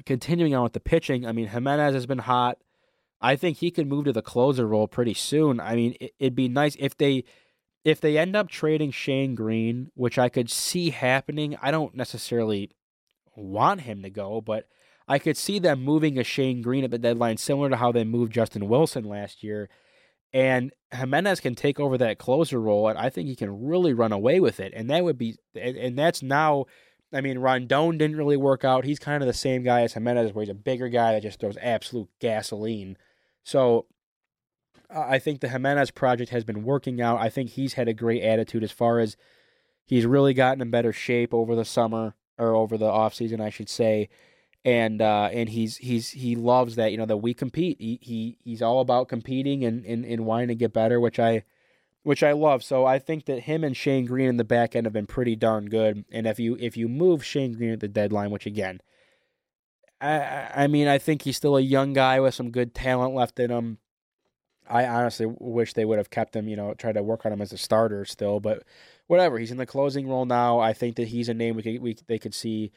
continuing 0.05 0.53
on 0.53 0.63
with 0.63 0.73
the 0.73 0.79
pitching, 0.79 1.25
I 1.25 1.31
mean 1.31 1.47
Jimenez 1.47 1.93
has 1.93 2.05
been 2.05 2.19
hot. 2.19 2.57
I 3.21 3.35
think 3.35 3.57
he 3.57 3.71
could 3.71 3.87
move 3.87 4.05
to 4.05 4.13
the 4.13 4.21
closer 4.21 4.67
role 4.67 4.87
pretty 4.87 5.13
soon. 5.13 5.59
I 5.59 5.75
mean, 5.75 5.95
it, 5.99 6.13
it'd 6.19 6.35
be 6.35 6.49
nice 6.49 6.75
if 6.79 6.97
they 6.97 7.23
if 7.85 8.01
they 8.01 8.17
end 8.17 8.35
up 8.35 8.49
trading 8.49 8.89
Shane 8.91 9.35
Greene, 9.35 9.91
which 9.93 10.17
I 10.17 10.27
could 10.27 10.49
see 10.49 10.89
happening. 10.89 11.55
I 11.61 11.69
don't 11.69 11.95
necessarily 11.95 12.71
want 13.35 13.81
him 13.81 14.01
to 14.01 14.09
go, 14.09 14.41
but 14.41 14.67
I 15.07 15.19
could 15.19 15.37
see 15.37 15.59
them 15.59 15.83
moving 15.83 16.17
a 16.17 16.23
Shane 16.23 16.63
Greene 16.63 16.83
at 16.83 16.89
the 16.89 16.97
deadline, 16.97 17.37
similar 17.37 17.69
to 17.69 17.75
how 17.75 17.91
they 17.91 18.03
moved 18.03 18.33
Justin 18.33 18.67
Wilson 18.67 19.03
last 19.03 19.43
year. 19.43 19.69
And 20.33 20.73
Jimenez 20.91 21.39
can 21.39 21.53
take 21.53 21.79
over 21.79 21.97
that 21.99 22.17
closer 22.17 22.59
role, 22.59 22.87
and 22.87 22.97
I 22.97 23.09
think 23.09 23.29
he 23.29 23.35
can 23.35 23.67
really 23.67 23.93
run 23.93 24.11
away 24.11 24.39
with 24.39 24.59
it. 24.59 24.73
And 24.75 24.89
that 24.89 25.03
would 25.03 25.17
be, 25.17 25.37
and 25.55 25.97
that's 25.97 26.23
now. 26.23 26.65
I 27.13 27.21
mean, 27.21 27.37
Rondon 27.37 27.97
didn't 27.99 28.17
really 28.17 28.35
work 28.35 28.65
out. 28.65 28.83
He's 28.83 28.99
kind 28.99 29.21
of 29.21 29.27
the 29.27 29.33
same 29.33 29.63
guy 29.63 29.81
as 29.81 29.93
Jimenez, 29.93 30.33
where 30.33 30.43
he's 30.43 30.49
a 30.49 30.55
bigger 30.55 30.89
guy 30.89 31.13
that 31.13 31.21
just 31.21 31.39
throws 31.39 31.55
absolute 31.61 32.09
gasoline. 32.19 32.97
So 33.43 33.85
I 34.89 35.19
think 35.19 35.41
the 35.41 35.49
Jimenez 35.49 35.91
project 35.91 36.31
has 36.31 36.43
been 36.43 36.63
working 36.63 37.01
out. 37.01 37.19
I 37.19 37.29
think 37.29 37.51
he's 37.51 37.73
had 37.73 37.87
a 37.87 37.93
great 37.93 38.23
attitude 38.23 38.63
as 38.63 38.71
far 38.71 38.99
as 38.99 39.17
he's 39.85 40.05
really 40.05 40.33
gotten 40.33 40.61
in 40.61 40.69
better 40.69 40.93
shape 40.93 41.33
over 41.33 41.55
the 41.55 41.65
summer 41.65 42.15
or 42.37 42.55
over 42.55 42.77
the 42.77 42.85
off 42.85 43.13
season, 43.13 43.41
I 43.41 43.49
should 43.49 43.69
say 43.69 44.09
and 44.65 44.99
uh, 44.99 45.29
and 45.31 45.47
he's 45.47 45.77
he's 45.77 46.09
he 46.09 46.35
loves 46.35 46.75
that 46.75 46.91
you 46.91 46.97
know 46.97 47.05
that 47.05 47.17
we 47.17 47.35
compete. 47.35 47.77
He, 47.79 47.99
he 48.01 48.37
he's 48.43 48.63
all 48.63 48.81
about 48.81 49.07
competing 49.07 49.63
and, 49.63 49.85
and 49.85 50.03
and 50.03 50.25
wanting 50.25 50.47
to 50.47 50.55
get 50.55 50.73
better, 50.73 50.99
which 50.99 51.19
I 51.19 51.43
which 52.01 52.23
I 52.23 52.31
love. 52.31 52.63
So 52.63 52.83
I 52.83 52.97
think 52.97 53.25
that 53.25 53.41
him 53.41 53.63
and 53.63 53.77
Shane 53.77 54.05
Greene 54.05 54.29
in 54.29 54.37
the 54.37 54.43
back 54.43 54.75
end 54.75 54.87
have 54.87 54.93
been 54.93 55.05
pretty 55.05 55.35
darn 55.35 55.69
good. 55.69 56.03
And 56.11 56.25
if 56.25 56.39
you 56.39 56.57
if 56.59 56.75
you 56.75 56.87
move 56.87 57.23
Shane 57.23 57.53
Greene 57.53 57.73
at 57.73 57.79
the 57.79 57.87
deadline, 57.87 58.31
which 58.31 58.47
again, 58.47 58.81
I 60.01 60.49
I 60.55 60.67
mean 60.67 60.87
I 60.87 60.97
think 60.97 61.21
he's 61.21 61.37
still 61.37 61.57
a 61.57 61.61
young 61.61 61.93
guy 61.93 62.19
with 62.19 62.33
some 62.33 62.49
good 62.49 62.73
talent 62.73 63.13
left 63.13 63.39
in 63.39 63.51
him. 63.51 63.77
I 64.67 64.85
honestly 64.87 65.25
wish 65.25 65.73
they 65.73 65.85
would 65.85 65.97
have 65.97 66.09
kept 66.09 66.35
him, 66.35 66.47
you 66.47 66.55
know, 66.55 66.73
tried 66.73 66.93
to 66.93 67.03
work 67.03 67.25
on 67.25 67.31
him 67.31 67.41
as 67.41 67.53
a 67.53 67.57
starter 67.57 68.05
still, 68.05 68.39
but 68.39 68.63
whatever. 69.07 69.37
He's 69.37 69.51
in 69.51 69.57
the 69.57 69.65
closing 69.65 70.07
role 70.07 70.25
now. 70.25 70.59
I 70.59 70.73
think 70.73 70.95
that 70.95 71.09
he's 71.09 71.29
a 71.29 71.33
name 71.33 71.55
we 71.55 71.63
could, 71.63 71.81
we 71.81 71.95
they 72.07 72.19
could 72.19 72.33
see 72.33 72.71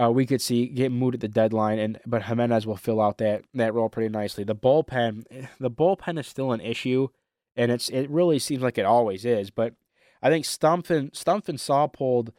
uh, 0.00 0.10
we 0.10 0.26
could 0.26 0.42
see 0.42 0.66
get 0.66 0.92
moved 0.92 1.14
at 1.14 1.20
the 1.20 1.28
deadline, 1.28 1.78
and 1.78 1.98
but 2.06 2.24
Jimenez 2.24 2.66
will 2.66 2.76
fill 2.76 3.00
out 3.00 3.18
that 3.18 3.44
that 3.54 3.74
role 3.74 3.88
pretty 3.88 4.10
nicely. 4.10 4.44
The 4.44 4.56
bullpen, 4.56 5.48
the 5.60 5.70
bullpen 5.70 6.18
is 6.18 6.26
still 6.26 6.52
an 6.52 6.60
issue, 6.60 7.08
and 7.54 7.70
it's 7.70 7.88
it 7.88 8.10
really 8.10 8.38
seems 8.38 8.62
like 8.62 8.78
it 8.78 8.84
always 8.84 9.24
is. 9.24 9.50
But 9.50 9.74
I 10.22 10.28
think 10.28 10.44
Stumpf 10.44 10.90
and 10.90 11.12
Stumpf 11.12 11.48
and 11.48 11.58
Saupold 11.58 12.30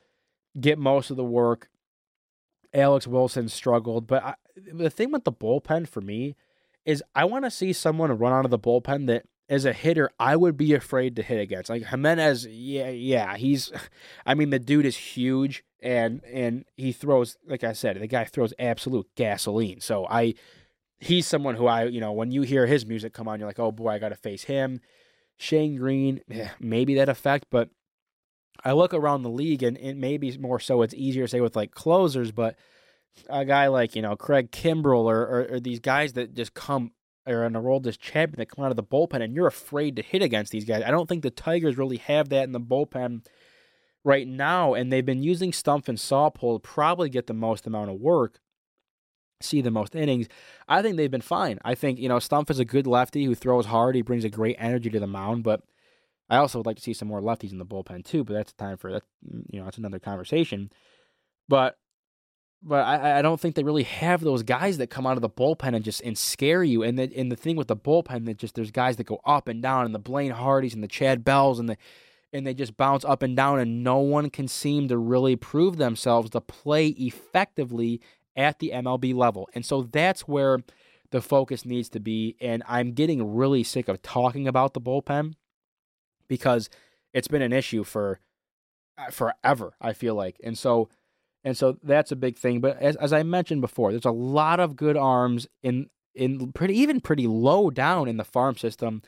get 0.60 0.77
most 0.77 1.10
of 1.10 1.18
the 1.18 1.23
work. 1.23 1.69
Alex 2.73 3.07
Wilson 3.07 3.48
struggled, 3.48 4.07
but 4.07 4.23
I, 4.23 4.35
the 4.56 4.89
thing 4.89 5.11
with 5.11 5.23
the 5.23 5.31
bullpen 5.31 5.88
for 5.88 6.02
me 6.02 6.35
is 6.88 7.03
I 7.14 7.26
want 7.26 7.43
to 7.43 7.51
see 7.51 7.73
someone 7.73 8.18
run 8.18 8.34
out 8.34 8.45
of 8.45 8.49
the 8.49 8.57
bullpen 8.57 9.05
that 9.07 9.26
as 9.49 9.65
a 9.65 9.73
hitter, 9.73 10.09
I 10.19 10.35
would 10.35 10.57
be 10.57 10.73
afraid 10.73 11.15
to 11.18 11.22
hit 11.22 11.39
against. 11.39 11.69
Like 11.69 11.85
Jimenez, 11.85 12.47
yeah, 12.47 12.89
yeah, 12.89 13.35
he's 13.35 13.72
I 14.26 14.34
mean 14.34 14.49
the 14.49 14.57
dude 14.57 14.85
is 14.85 14.97
huge 14.97 15.64
and 15.81 16.23
and 16.26 16.65
he 16.77 16.93
throws 16.93 17.38
like 17.45 17.64
I 17.64 17.73
said, 17.73 17.99
the 17.99 18.07
guy 18.07 18.23
throws 18.23 18.53
absolute 18.57 19.07
gasoline. 19.15 19.81
So 19.81 20.07
I 20.09 20.34
he's 20.99 21.27
someone 21.27 21.55
who 21.55 21.68
I, 21.68 21.84
you 21.84 21.99
know, 21.99 22.14
when 22.14 22.31
you 22.31 22.41
hear 22.41 22.65
his 22.65 22.85
music 22.85 23.14
come 23.14 23.27
on, 23.27 23.39
you're 23.39 23.49
like, 23.49 23.59
"Oh 23.59 23.72
boy, 23.72 23.89
I 23.89 23.99
got 23.99 24.09
to 24.09 24.15
face 24.15 24.45
him." 24.45 24.80
Shane 25.39 25.76
Greene, 25.76 26.22
maybe 26.59 26.95
that 26.95 27.09
effect, 27.09 27.45
but 27.51 27.69
I 28.65 28.72
look 28.72 28.91
around 28.91 29.22
the 29.22 29.30
league 29.30 29.61
and, 29.61 29.77
and 29.77 30.01
maybe 30.01 30.35
more 30.39 30.59
so 30.59 30.81
it's 30.81 30.95
easier 30.95 31.26
to 31.26 31.27
say 31.27 31.41
with 31.41 31.55
like 31.55 31.76
closers, 31.76 32.31
but 32.31 32.55
a 33.30 33.45
guy 33.45 33.68
like, 33.68 33.95
you 33.95 34.02
know, 34.02 34.15
Craig 34.15 34.52
Kimbrel 34.52 35.06
or, 35.06 35.22
or, 35.22 35.48
or 35.52 35.60
these 35.60 35.80
guys 35.80 36.14
that 36.14 36.34
just 36.34 36.53
come 36.53 36.91
or 37.27 37.44
an 37.44 37.53
Aroldis 37.53 37.99
Chapman 37.99 38.38
that 38.38 38.49
come 38.49 38.64
out 38.64 38.72
of 38.72 38.77
the 38.77 38.84
bullpen 38.84 39.22
and 39.22 39.35
you're 39.35 39.48
afraid 39.48 39.98
to 39.98 40.02
hit 40.02 40.22
against 40.22 40.52
these 40.52 40.65
guys. 40.65 40.84
I 40.85 40.91
don't 40.91 41.10
think 41.10 41.23
the 41.23 41.30
Tigers 41.30 41.77
really 41.77 41.98
have 41.98 42.30
that 42.30 42.44
in 42.44 42.53
the 42.53 42.60
bullpen 42.60 43.26
right 44.03 44.27
now, 44.27 44.73
and 44.73 44.91
they've 44.91 45.06
been 45.06 45.23
using 45.23 45.52
Stumpf 45.52 45.89
and 45.89 45.98
Saupold 45.98 46.64
probably 46.64 47.10
get 47.10 47.27
the 47.27 47.34
most 47.34 47.68
amount 47.68 47.89
of 47.89 47.99
work, 47.99 48.39
see 49.41 49.61
the 49.61 49.72
most 49.72 49.95
innings. 49.95 50.27
I 50.69 50.81
think 50.81 50.95
they've 50.95 51.11
been 51.11 51.19
fine. 51.19 51.60
I 51.65 51.76
think, 51.76 51.99
you 51.99 52.07
know, 52.07 52.18
Stumpf 52.18 52.49
is 52.49 52.60
a 52.60 52.65
good 52.65 52.88
lefty 52.88 53.26
who 53.26 53.35
throws 53.35 53.65
hard. 53.65 53.95
He 53.95 54.02
brings 54.02 54.23
a 54.23 54.30
great 54.30 54.56
energy 54.57 54.89
to 54.91 54.99
the 54.99 55.07
mound, 55.07 55.44
but 55.44 55.64
I 56.30 56.38
also 56.38 56.60
would 56.60 56.65
like 56.65 56.77
to 56.77 56.84
see 56.84 56.94
some 56.94 57.10
more 57.10 57.22
lefties 57.22 57.52
in 57.52 57.57
the 57.57 57.65
bullpen 57.65 58.06
too, 58.06 58.23
but 58.23 58.34
that's 58.34 58.53
time 58.53 58.77
for 58.77 58.94
that. 58.94 59.03
You 59.49 59.60
know, 59.60 59.65
that's 59.65 59.77
another 59.77 59.99
conversation. 59.99 60.72
But 61.49 61.77
but 62.64 62.86
I, 62.86 63.20
I 63.20 63.22
don't 63.22 63.40
think 63.40 63.56
they 63.56 63.64
really 63.64 63.84
have 63.84 64.22
those 64.22 64.44
guys 64.44 64.78
that 64.78 64.90
come 64.90 65.06
out 65.06 65.18
of 65.18 65.22
the 65.22 65.30
bullpen 65.30 65.76
and 65.76 65.86
just 65.86 66.02
and 66.02 66.18
scare 66.18 66.64
you. 66.64 66.84
And 66.84 66.98
the 66.98 67.12
and 67.16 67.32
the 67.32 67.36
thing 67.36 67.56
with 67.56 67.68
the 67.68 67.76
bullpen 67.76 68.26
that 68.26 68.38
just 68.38 68.56
there's 68.56 68.72
guys 68.72 68.98
that 68.98 69.06
go 69.06 69.22
up 69.26 69.48
and 69.48 69.62
down, 69.62 69.86
and 69.86 69.94
the 69.94 70.00
Blaine 70.00 70.32
Hardys 70.32 70.74
and 70.74 70.84
the 70.84 70.88
Chad 70.88 71.24
Bells 71.24 71.60
and 71.60 71.70
the 71.70 71.78
and 72.34 72.46
they 72.46 72.54
just 72.54 72.76
bounce 72.76 73.06
up 73.06 73.24
and 73.24 73.36
down, 73.36 73.60
and 73.60 73.84
no 73.84 74.00
one 74.00 74.30
can 74.30 74.48
seem 74.48 74.88
to 74.90 74.98
really 74.98 75.36
prove 75.36 75.78
themselves 75.78 76.30
to 76.32 76.42
play 76.42 76.88
effectively 76.88 78.02
at 78.36 78.60
the 78.60 78.72
MLB 78.74 79.16
level. 79.16 79.50
And 79.54 79.66
so 79.66 79.84
that's 79.84 80.28
where 80.28 80.60
the 81.12 81.22
focus 81.22 81.66
needs 81.66 81.90
to 81.90 82.00
be. 82.00 82.36
And 82.42 82.64
I'm 82.68 82.92
getting 82.92 83.36
really 83.36 83.64
sick 83.64 83.88
of 83.88 84.02
talking 84.02 84.48
about 84.48 84.74
the 84.74 84.82
bullpen 84.82 85.34
because 86.28 86.70
it's 87.14 87.28
been 87.28 87.42
an 87.42 87.54
issue 87.54 87.84
for 87.84 88.20
uh, 88.98 89.10
forever. 89.10 89.74
I 89.80 89.94
feel 89.94 90.16
like, 90.16 90.40
and 90.44 90.58
so 90.58 90.90
and 91.43 91.55
so 91.57 91.77
that's 91.84 92.11
a 92.11 92.15
big 92.15 92.38
thing. 92.38 92.59
But 92.61 92.77
as, 92.81 92.95
as 92.97 93.14
I 93.14 93.23
mentioned 93.23 93.61
before, 93.61 93.91
there's 93.91 94.05
a 94.05 94.11
lot 94.11 94.59
of 94.59 94.76
good 94.76 94.97
arms 94.97 95.47
in 95.64 95.89
in 96.14 96.51
pretty 96.51 96.77
even 96.77 96.99
pretty 96.99 97.27
low 97.27 97.69
down 97.69 98.07
in 98.07 98.18
the 98.18 98.23
farm 98.23 98.57
system, 98.57 99.01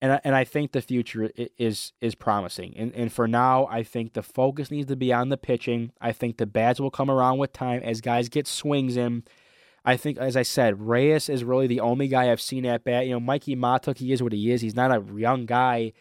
and 0.00 0.20
and 0.24 0.34
I 0.34 0.44
think 0.44 0.72
the 0.72 0.80
future 0.80 1.30
is 1.58 1.92
is 2.00 2.14
promising. 2.14 2.74
And 2.76 2.94
and 2.94 3.12
for 3.12 3.26
now, 3.26 3.66
I 3.66 3.82
think 3.82 4.12
the 4.12 4.22
focus 4.22 4.70
needs 4.70 4.88
to 4.88 4.96
be 4.96 5.12
on 5.12 5.28
the 5.28 5.36
pitching. 5.36 5.92
I 6.00 6.12
think 6.12 6.36
the 6.36 6.46
bats 6.46 6.80
will 6.80 6.90
come 6.90 7.10
around 7.10 7.38
with 7.38 7.52
time 7.52 7.82
as 7.82 8.00
guys 8.00 8.28
get 8.28 8.46
swings 8.46 8.96
in. 8.96 9.24
I 9.84 9.96
think, 9.96 10.18
as 10.18 10.36
I 10.36 10.42
said, 10.42 10.80
Reyes 10.80 11.28
is 11.28 11.44
really 11.44 11.68
the 11.68 11.78
only 11.78 12.08
guy 12.08 12.32
I've 12.32 12.40
seen 12.40 12.66
at 12.66 12.82
bat. 12.82 13.06
You 13.06 13.12
know, 13.12 13.20
Mikie 13.20 13.56
Mahtook, 13.56 13.98
he 13.98 14.12
is 14.12 14.20
what 14.20 14.32
he 14.32 14.50
is. 14.50 14.60
He's 14.60 14.74
not 14.74 14.90
a 14.90 15.02
young 15.16 15.46
guy 15.46 15.92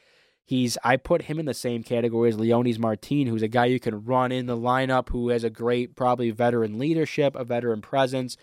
He's 0.47 0.77
I 0.83 0.97
put 0.97 1.23
him 1.23 1.39
in 1.39 1.47
the 1.47 1.55
same 1.55 1.81
category 1.81 2.29
as 2.29 2.37
Leonys 2.37 2.77
Martin, 2.77 3.25
who's 3.25 3.41
a 3.41 3.47
guy 3.47 3.65
you 3.65 3.79
can 3.79 4.05
run 4.05 4.31
in 4.31 4.45
the 4.45 4.55
lineup, 4.55 5.09
who 5.09 5.29
has 5.29 5.43
a 5.43 5.49
great 5.49 5.95
probably 5.95 6.29
veteran 6.29 6.77
leadership, 6.77 7.35
a 7.35 7.43
veteran 7.43 7.81
presence, 7.81 8.37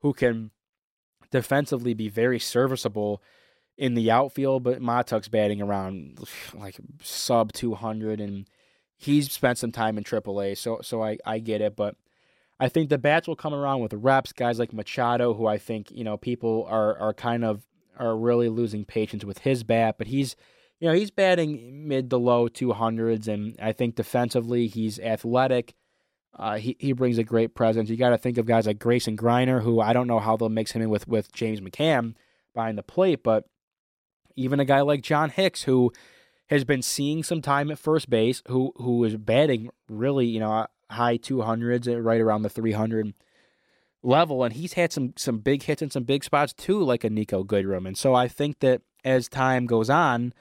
who 0.00 0.12
can 0.12 0.52
defensively 1.32 1.94
be 1.94 2.08
very 2.08 2.38
serviceable 2.38 3.20
in 3.76 3.94
the 3.94 4.08
outfield. 4.08 4.62
But 4.62 4.80
Mahtook's 4.80 5.26
batting 5.26 5.60
around 5.60 6.20
like 6.54 6.76
sub 7.02 7.52
two 7.52 7.74
hundred, 7.74 8.20
and 8.20 8.46
he's 8.96 9.32
spent 9.32 9.58
some 9.58 9.72
time 9.72 9.98
in 9.98 10.04
AAA, 10.04 10.56
so 10.56 10.78
so 10.82 11.02
I 11.02 11.18
I 11.26 11.40
get 11.40 11.60
it, 11.60 11.76
but. 11.76 11.96
I 12.60 12.68
think 12.68 12.88
the 12.88 12.98
bats 12.98 13.28
will 13.28 13.36
come 13.36 13.54
around 13.54 13.82
with 13.82 13.94
reps, 13.94 14.32
guys 14.32 14.58
like 14.58 14.72
Machado, 14.72 15.32
who 15.32 15.46
I 15.46 15.58
think 15.58 15.92
you 15.92 16.02
know 16.02 16.16
people 16.16 16.66
are 16.68 16.98
are 16.98 17.14
kind 17.14 17.44
of 17.44 17.62
are 17.96 18.16
really 18.16 18.48
losing 18.48 18.84
patience 18.84 19.24
with 19.24 19.38
his 19.38 19.62
bat, 19.62 19.94
but 19.96 20.08
he's 20.08 20.34
you 20.80 20.88
know, 20.88 20.94
he's 20.94 21.10
batting 21.10 21.88
mid 21.88 22.10
to 22.10 22.16
low 22.16 22.48
200s, 22.48 23.28
and 23.28 23.56
I 23.60 23.72
think 23.72 23.96
defensively 23.96 24.68
he's 24.68 24.98
athletic. 24.98 25.74
Uh, 26.38 26.56
he 26.56 26.76
he 26.78 26.92
brings 26.92 27.18
a 27.18 27.24
great 27.24 27.54
presence. 27.54 27.90
You 27.90 27.96
got 27.96 28.10
to 28.10 28.18
think 28.18 28.38
of 28.38 28.46
guys 28.46 28.66
like 28.66 28.78
Grayson 28.78 29.16
Greiner, 29.16 29.62
who 29.62 29.80
I 29.80 29.92
don't 29.92 30.06
know 30.06 30.20
how 30.20 30.36
they'll 30.36 30.48
mix 30.48 30.72
him 30.72 30.82
in 30.82 30.90
with 30.90 31.08
with 31.08 31.32
James 31.32 31.60
McCann 31.60 32.14
behind 32.54 32.78
the 32.78 32.82
plate, 32.82 33.22
but 33.24 33.44
even 34.36 34.60
a 34.60 34.64
guy 34.64 34.80
like 34.82 35.02
John 35.02 35.30
Hicks, 35.30 35.64
who 35.64 35.92
has 36.48 36.64
been 36.64 36.82
seeing 36.82 37.22
some 37.24 37.42
time 37.42 37.70
at 37.70 37.78
first 37.78 38.08
base, 38.08 38.42
who 38.46 38.72
who 38.76 39.02
is 39.02 39.16
batting 39.16 39.70
really 39.88 40.26
you 40.26 40.38
know 40.38 40.66
high 40.90 41.18
200s, 41.18 41.88
uh, 41.88 42.00
right 42.00 42.20
around 42.20 42.42
the 42.42 42.48
300 42.48 43.14
level, 44.04 44.44
and 44.44 44.54
he's 44.54 44.74
had 44.74 44.92
some 44.92 45.14
some 45.16 45.38
big 45.38 45.64
hits 45.64 45.82
in 45.82 45.90
some 45.90 46.04
big 46.04 46.22
spots 46.22 46.52
too, 46.52 46.80
like 46.80 47.02
a 47.02 47.10
Niko 47.10 47.44
Goodrum. 47.44 47.86
And 47.86 47.98
so 47.98 48.14
I 48.14 48.28
think 48.28 48.60
that 48.60 48.82
as 49.04 49.28
time 49.28 49.66
goes 49.66 49.90
on 49.90 50.32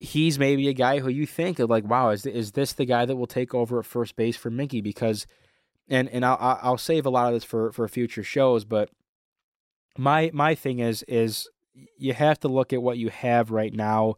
he's 0.00 0.38
maybe 0.38 0.66
a 0.68 0.72
guy 0.72 0.98
who 0.98 1.10
you 1.10 1.26
think 1.26 1.58
of 1.58 1.70
like, 1.70 1.84
wow, 1.84 2.10
is 2.10 2.26
is 2.26 2.52
this 2.52 2.72
the 2.72 2.86
guy 2.86 3.04
that 3.04 3.16
will 3.16 3.26
take 3.26 3.54
over 3.54 3.78
at 3.78 3.84
first 3.84 4.16
base 4.16 4.36
for 4.36 4.50
Miggy? 4.50 4.82
Because, 4.82 5.26
and 5.88 6.08
and 6.08 6.24
I'll 6.24 6.58
I'll 6.62 6.78
save 6.78 7.06
a 7.06 7.10
lot 7.10 7.28
of 7.28 7.34
this 7.34 7.44
for 7.44 7.70
for 7.72 7.86
future 7.86 8.24
shows, 8.24 8.64
but 8.64 8.90
my 9.96 10.30
my 10.32 10.54
thing 10.54 10.80
is 10.80 11.04
is 11.04 11.48
you 11.96 12.14
have 12.14 12.40
to 12.40 12.48
look 12.48 12.72
at 12.72 12.82
what 12.82 12.98
you 12.98 13.10
have 13.10 13.50
right 13.50 13.72
now, 13.72 14.16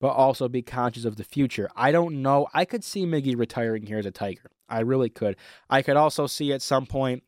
but 0.00 0.08
also 0.08 0.48
be 0.48 0.62
conscious 0.62 1.04
of 1.04 1.16
the 1.16 1.24
future. 1.24 1.68
I 1.76 1.92
don't 1.92 2.22
know. 2.22 2.46
I 2.54 2.64
could 2.64 2.84
see 2.84 3.04
Miggy 3.04 3.36
retiring 3.36 3.86
here 3.86 3.98
as 3.98 4.06
a 4.06 4.10
Tiger. 4.10 4.50
I 4.68 4.80
really 4.80 5.10
could. 5.10 5.36
I 5.68 5.82
could 5.82 5.96
also 5.96 6.26
see 6.26 6.52
at 6.52 6.62
some 6.62 6.86
point 6.86 7.24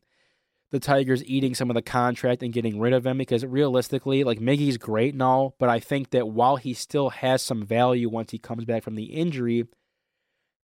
the 0.71 0.79
Tigers 0.79 1.23
eating 1.25 1.53
some 1.53 1.69
of 1.69 1.73
the 1.73 1.81
contract 1.81 2.41
and 2.41 2.53
getting 2.53 2.79
rid 2.79 2.93
of 2.93 3.05
him 3.05 3.17
because 3.17 3.45
realistically, 3.45 4.23
like 4.23 4.39
Miggy's 4.39 4.77
great 4.77 5.13
and 5.13 5.21
all, 5.21 5.55
but 5.59 5.69
I 5.69 5.79
think 5.79 6.11
that 6.11 6.29
while 6.29 6.55
he 6.55 6.73
still 6.73 7.09
has 7.09 7.41
some 7.41 7.65
value 7.65 8.09
once 8.09 8.31
he 8.31 8.37
comes 8.39 8.63
back 8.63 8.83
from 8.83 8.95
the 8.95 9.05
injury, 9.05 9.67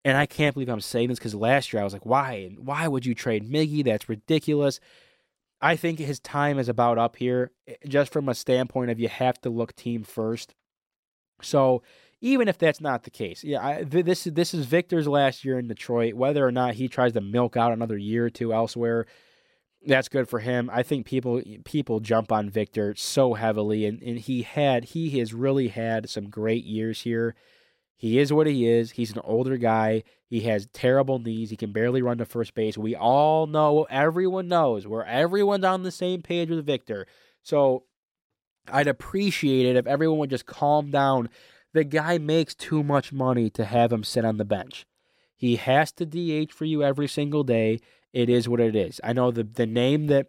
and 0.05 0.17
I 0.17 0.25
can't 0.25 0.53
believe 0.53 0.69
I'm 0.69 0.81
saying 0.81 1.07
this 1.07 1.19
because 1.19 1.33
last 1.33 1.71
year 1.71 1.81
I 1.81 1.85
was 1.85 1.93
like, 1.93 2.05
why? 2.05 2.51
Why 2.57 2.87
would 2.87 3.05
you 3.05 3.15
trade 3.15 3.49
Miggy? 3.49 3.85
That's 3.85 4.09
ridiculous. 4.09 4.81
I 5.61 5.77
think 5.77 5.99
his 5.99 6.19
time 6.19 6.59
is 6.59 6.67
about 6.67 6.97
up 6.97 7.15
here, 7.15 7.51
eh, 7.67 7.75
just 7.87 8.11
from 8.11 8.27
a 8.27 8.35
standpoint 8.35 8.91
of 8.91 8.99
you 8.99 9.07
have 9.07 9.39
to 9.41 9.49
look 9.49 9.73
team 9.75 10.03
first. 10.03 10.53
So 11.41 11.81
even 12.19 12.49
if 12.49 12.57
that's 12.57 12.81
not 12.81 13.03
the 13.03 13.09
case, 13.09 13.45
yeah, 13.45 13.65
I, 13.65 13.83
this 13.83 14.25
this 14.25 14.53
is 14.53 14.65
Victor's 14.65 15.07
last 15.07 15.45
year 15.45 15.57
in 15.57 15.69
Detroit. 15.69 16.15
Whether 16.15 16.45
or 16.45 16.51
not 16.51 16.75
he 16.75 16.89
tries 16.89 17.13
to 17.13 17.21
milk 17.21 17.55
out 17.55 17.71
another 17.71 17.97
year 17.97 18.25
or 18.25 18.29
two 18.29 18.53
elsewhere, 18.53 19.05
that's 19.85 20.09
good 20.09 20.29
for 20.29 20.39
him. 20.39 20.69
I 20.71 20.83
think 20.83 21.05
people 21.05 21.41
people 21.65 21.99
jump 21.99 22.31
on 22.31 22.49
Victor 22.49 22.95
so 22.95 23.33
heavily, 23.33 23.85
and, 23.85 24.01
and 24.01 24.17
he 24.19 24.43
had 24.43 24.85
he 24.85 25.19
has 25.19 25.33
really 25.33 25.69
had 25.69 26.09
some 26.09 26.29
great 26.29 26.63
years 26.63 27.01
here. 27.01 27.35
He 27.95 28.19
is 28.19 28.33
what 28.33 28.47
he 28.47 28.67
is. 28.67 28.91
He's 28.91 29.13
an 29.13 29.21
older 29.23 29.57
guy. 29.57 30.03
He 30.25 30.41
has 30.41 30.67
terrible 30.73 31.19
knees. 31.19 31.51
He 31.51 31.55
can 31.55 31.71
barely 31.71 32.01
run 32.01 32.17
to 32.17 32.25
first 32.25 32.53
base. 32.53 32.77
We 32.77 32.95
all 32.95 33.47
know, 33.47 33.87
everyone 33.89 34.47
knows, 34.47 34.85
where 34.85 35.05
everyone's 35.05 35.63
on 35.63 35.83
the 35.83 35.91
same 35.91 36.21
page 36.21 36.49
with 36.49 36.65
Victor. 36.65 37.07
So 37.43 37.83
I'd 38.69 38.87
appreciate 38.87 39.65
it 39.65 39.77
if 39.77 39.87
everyone 39.87 40.17
would 40.19 40.29
just 40.29 40.45
calm 40.45 40.91
down. 40.91 41.29
The 41.73 41.83
guy 41.83 42.17
makes 42.17 42.55
too 42.55 42.83
much 42.83 43.13
money 43.13 43.49
to 43.51 43.63
have 43.63 43.93
him 43.93 44.03
sit 44.03 44.25
on 44.25 44.37
the 44.37 44.45
bench. 44.45 44.85
He 45.35 45.55
has 45.57 45.91
to 45.93 46.05
DH 46.05 46.51
for 46.51 46.65
you 46.65 46.83
every 46.83 47.07
single 47.07 47.43
day. 47.43 47.79
It 48.13 48.29
is 48.29 48.47
what 48.47 48.59
it 48.59 48.75
is. 48.75 49.01
I 49.03 49.13
know 49.13 49.31
the 49.31 49.43
the 49.43 49.65
name 49.65 50.07
that 50.07 50.27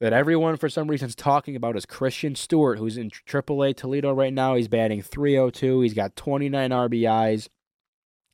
that 0.00 0.12
everyone 0.12 0.56
for 0.56 0.68
some 0.68 0.88
reason 0.88 1.08
is 1.08 1.14
talking 1.14 1.56
about 1.56 1.76
is 1.76 1.86
Christin 1.86 2.36
Stewart, 2.36 2.78
who's 2.78 2.96
in 2.96 3.10
AAA 3.10 3.76
Toledo 3.76 4.12
right 4.12 4.32
now. 4.32 4.54
He's 4.54 4.68
batting 4.68 5.02
302. 5.02 5.80
He's 5.80 5.94
got 5.94 6.16
29 6.16 6.70
RBIs. 6.70 7.48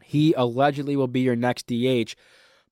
He 0.02 0.32
allegedly 0.32 0.96
will 0.96 1.08
be 1.08 1.20
your 1.20 1.36
next 1.36 1.66
DH, 1.66 2.14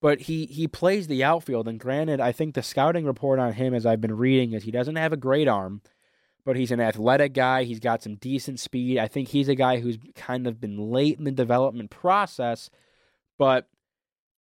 but 0.01 0.23
he 0.23 0.47
he 0.47 0.67
plays 0.69 1.07
the 1.07 1.25
outfield. 1.25 1.69
And 1.69 1.79
granted, 1.79 2.21
I 2.21 2.33
think 2.33 2.55
the 2.55 2.63
scouting 2.63 3.05
report 3.05 3.39
on 3.39 3.53
him, 3.53 3.75
as 3.75 3.87
I've 3.87 4.01
been 4.01 4.17
reading, 4.17 4.53
is 4.53 4.65
he 4.65 4.71
doesn't 4.71 4.97
have 4.97 5.13
a 5.13 5.17
great 5.17 5.49
arm, 5.49 5.83
but 6.45 6.57
he's 6.57 6.73
an 6.73 6.81
athletic 6.81 7.33
guy. 7.33 7.65
He's 7.65 7.81
got 7.81 8.03
some 8.03 8.17
decent 8.17 8.61
speed. 8.61 8.99
I 8.99 9.09
think 9.09 9.29
he's 9.29 9.49
a 9.49 9.55
guy 9.55 9.81
who's 9.81 9.99
kind 10.15 10.47
of 10.47 10.61
been 10.61 10.77
late 10.77 11.19
in 11.19 11.25
the 11.25 11.31
development 11.31 11.91
process, 11.91 12.71
but 13.39 13.69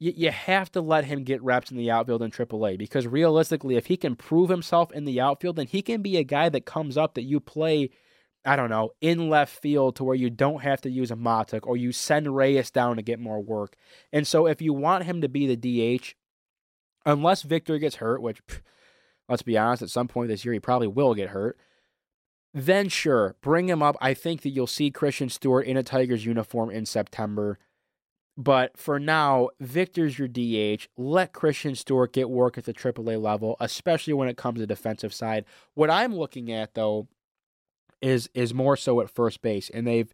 you, 0.01 0.13
you 0.17 0.31
have 0.33 0.73
to 0.73 0.81
let 0.81 1.05
him 1.05 1.23
get 1.23 1.43
reps 1.43 1.71
in 1.71 1.77
the 1.77 1.91
outfield 1.91 2.23
in 2.23 2.31
AAA 2.33 2.77
because 2.79 3.07
realistically, 3.07 3.77
if 3.77 3.87
he 3.87 3.97
can 3.97 4.17
prove 4.17 4.51
himself 4.51 4.91
in 4.93 5.05
the 5.05 5.21
outfield, 5.21 5.57
then 5.57 5.67
he 5.67 5.83
can 5.83 6.03
be 6.03 6.17
a 6.17 6.25
guy 6.25 6.49
that 6.49 6.67
comes 6.67 6.97
up 6.97 7.15
that 7.15 7.23
you 7.23 7.39
play, 7.39 7.91
I 8.45 8.57
don't 8.57 8.71
know, 8.71 8.91
in 9.01 9.29
left 9.29 9.61
field 9.61 9.97
to 9.97 10.05
where 10.05 10.17
you 10.17 10.31
don't 10.31 10.63
have 10.63 10.81
to 10.81 10.91
use 10.91 11.11
a 11.11 11.17
Mahtook 11.17 11.67
or 11.67 11.77
you 11.77 11.93
send 11.93 12.35
Reyes 12.35 12.71
down 12.71 12.97
to 12.97 13.03
get 13.03 13.21
more 13.21 13.41
work. 13.41 13.77
And 14.13 14.27
so 14.27 14.47
if 14.47 14.61
you 14.61 14.73
want 14.73 15.05
him 15.05 15.21
to 15.21 15.29
be 15.29 15.55
the 15.55 15.99
DH, 16.01 16.15
unless 17.07 17.43
Victor 17.43 17.79
gets 17.79 17.97
hurt, 17.97 18.23
which 18.23 18.41
let's 19.29 19.43
be 19.43 19.59
honest, 19.59 19.83
at 19.83 19.91
some 19.91 20.09
point 20.09 20.29
this 20.29 20.45
year 20.45 20.55
he 20.55 20.61
probably 20.61 20.89
will 20.89 21.15
get 21.15 21.31
hurt. 21.31 21.59
Then 22.53 22.89
sure, 22.89 23.37
bring 23.43 23.69
him 23.69 23.81
up. 23.81 23.97
I 24.01 24.13
think 24.13 24.43
that 24.43 24.49
you'll 24.49 24.67
see 24.67 24.91
Christin 24.91 25.31
Stewart 25.31 25.67
in 25.67 25.77
a 25.77 25.85
Tigers 25.85 26.27
uniform 26.27 26.71
in 26.71 26.85
September. 26.85 27.59
But 28.41 28.79
for 28.79 28.99
now, 28.99 29.51
Victor's 29.61 30.19
your 30.19 30.27
DH. 30.27 30.87
Let 30.97 31.35
Christin 31.35 31.77
Stewart 31.77 32.15
get 32.15 32.31
work 32.31 32.57
at 32.57 32.65
the 32.65 32.73
AAA 32.73 33.21
level, 33.21 33.55
especially 33.61 34.15
when 34.15 34.29
it 34.29 34.39
comes 34.39 34.61
to 34.61 34.67
defensive 34.67 35.13
side. 35.13 35.45
What 35.75 35.91
I'm 35.91 36.15
looking 36.15 36.51
at 36.51 36.73
though 36.73 37.07
is 38.01 38.31
is 38.33 38.55
more 38.55 38.79
so 38.79 39.03
at 39.03 39.11
first 39.11 39.43
base, 39.43 39.69
and 39.69 39.87
they've 39.87 40.11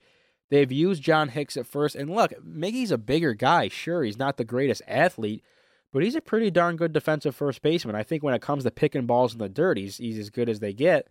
they've 0.51 0.73
used 0.73 1.05
John 1.05 1.29
Hicks 1.29 1.57
at 1.57 1.69
first. 1.69 1.95
And 1.95 2.11
look, 2.11 2.33
Miggy's 2.45 2.91
a 2.91 2.99
bigger 2.99 3.33
guy. 3.33 3.69
Sure, 3.69 4.03
he's 4.03 4.19
not 4.19 4.39
the 4.39 4.45
greatest 4.45 4.83
athlete, 4.89 5.45
but 5.93 6.03
he's 6.03 6.17
a 6.17 6.21
pretty 6.21 6.51
darn 6.51 6.75
good 6.75 6.93
defensive 6.93 7.37
first 7.37 7.63
baseman. 7.63 7.95
I 7.95 8.03
think 8.03 8.25
when 8.25 8.35
it 8.35 8.43
comes 8.43 8.65
to 8.65 8.73
picking 8.73 9.07
balls 9.07 9.35
in 9.35 9.39
the 9.39 9.49
dirt, 9.49 9.79
he's 9.79 9.99
he's 9.99 10.19
as 10.19 10.31
good 10.31 10.49
as 10.49 10.59
they 10.59 10.73
get. 10.73 11.07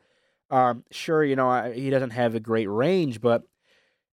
Um, 0.52 0.84
sure, 0.92 1.24
you 1.24 1.38
know 1.38 1.72
he 1.72 1.90
doesn't 1.90 2.10
have 2.10 2.36
a 2.36 2.42
great 2.42 2.68
range, 2.68 3.22
but 3.22 3.44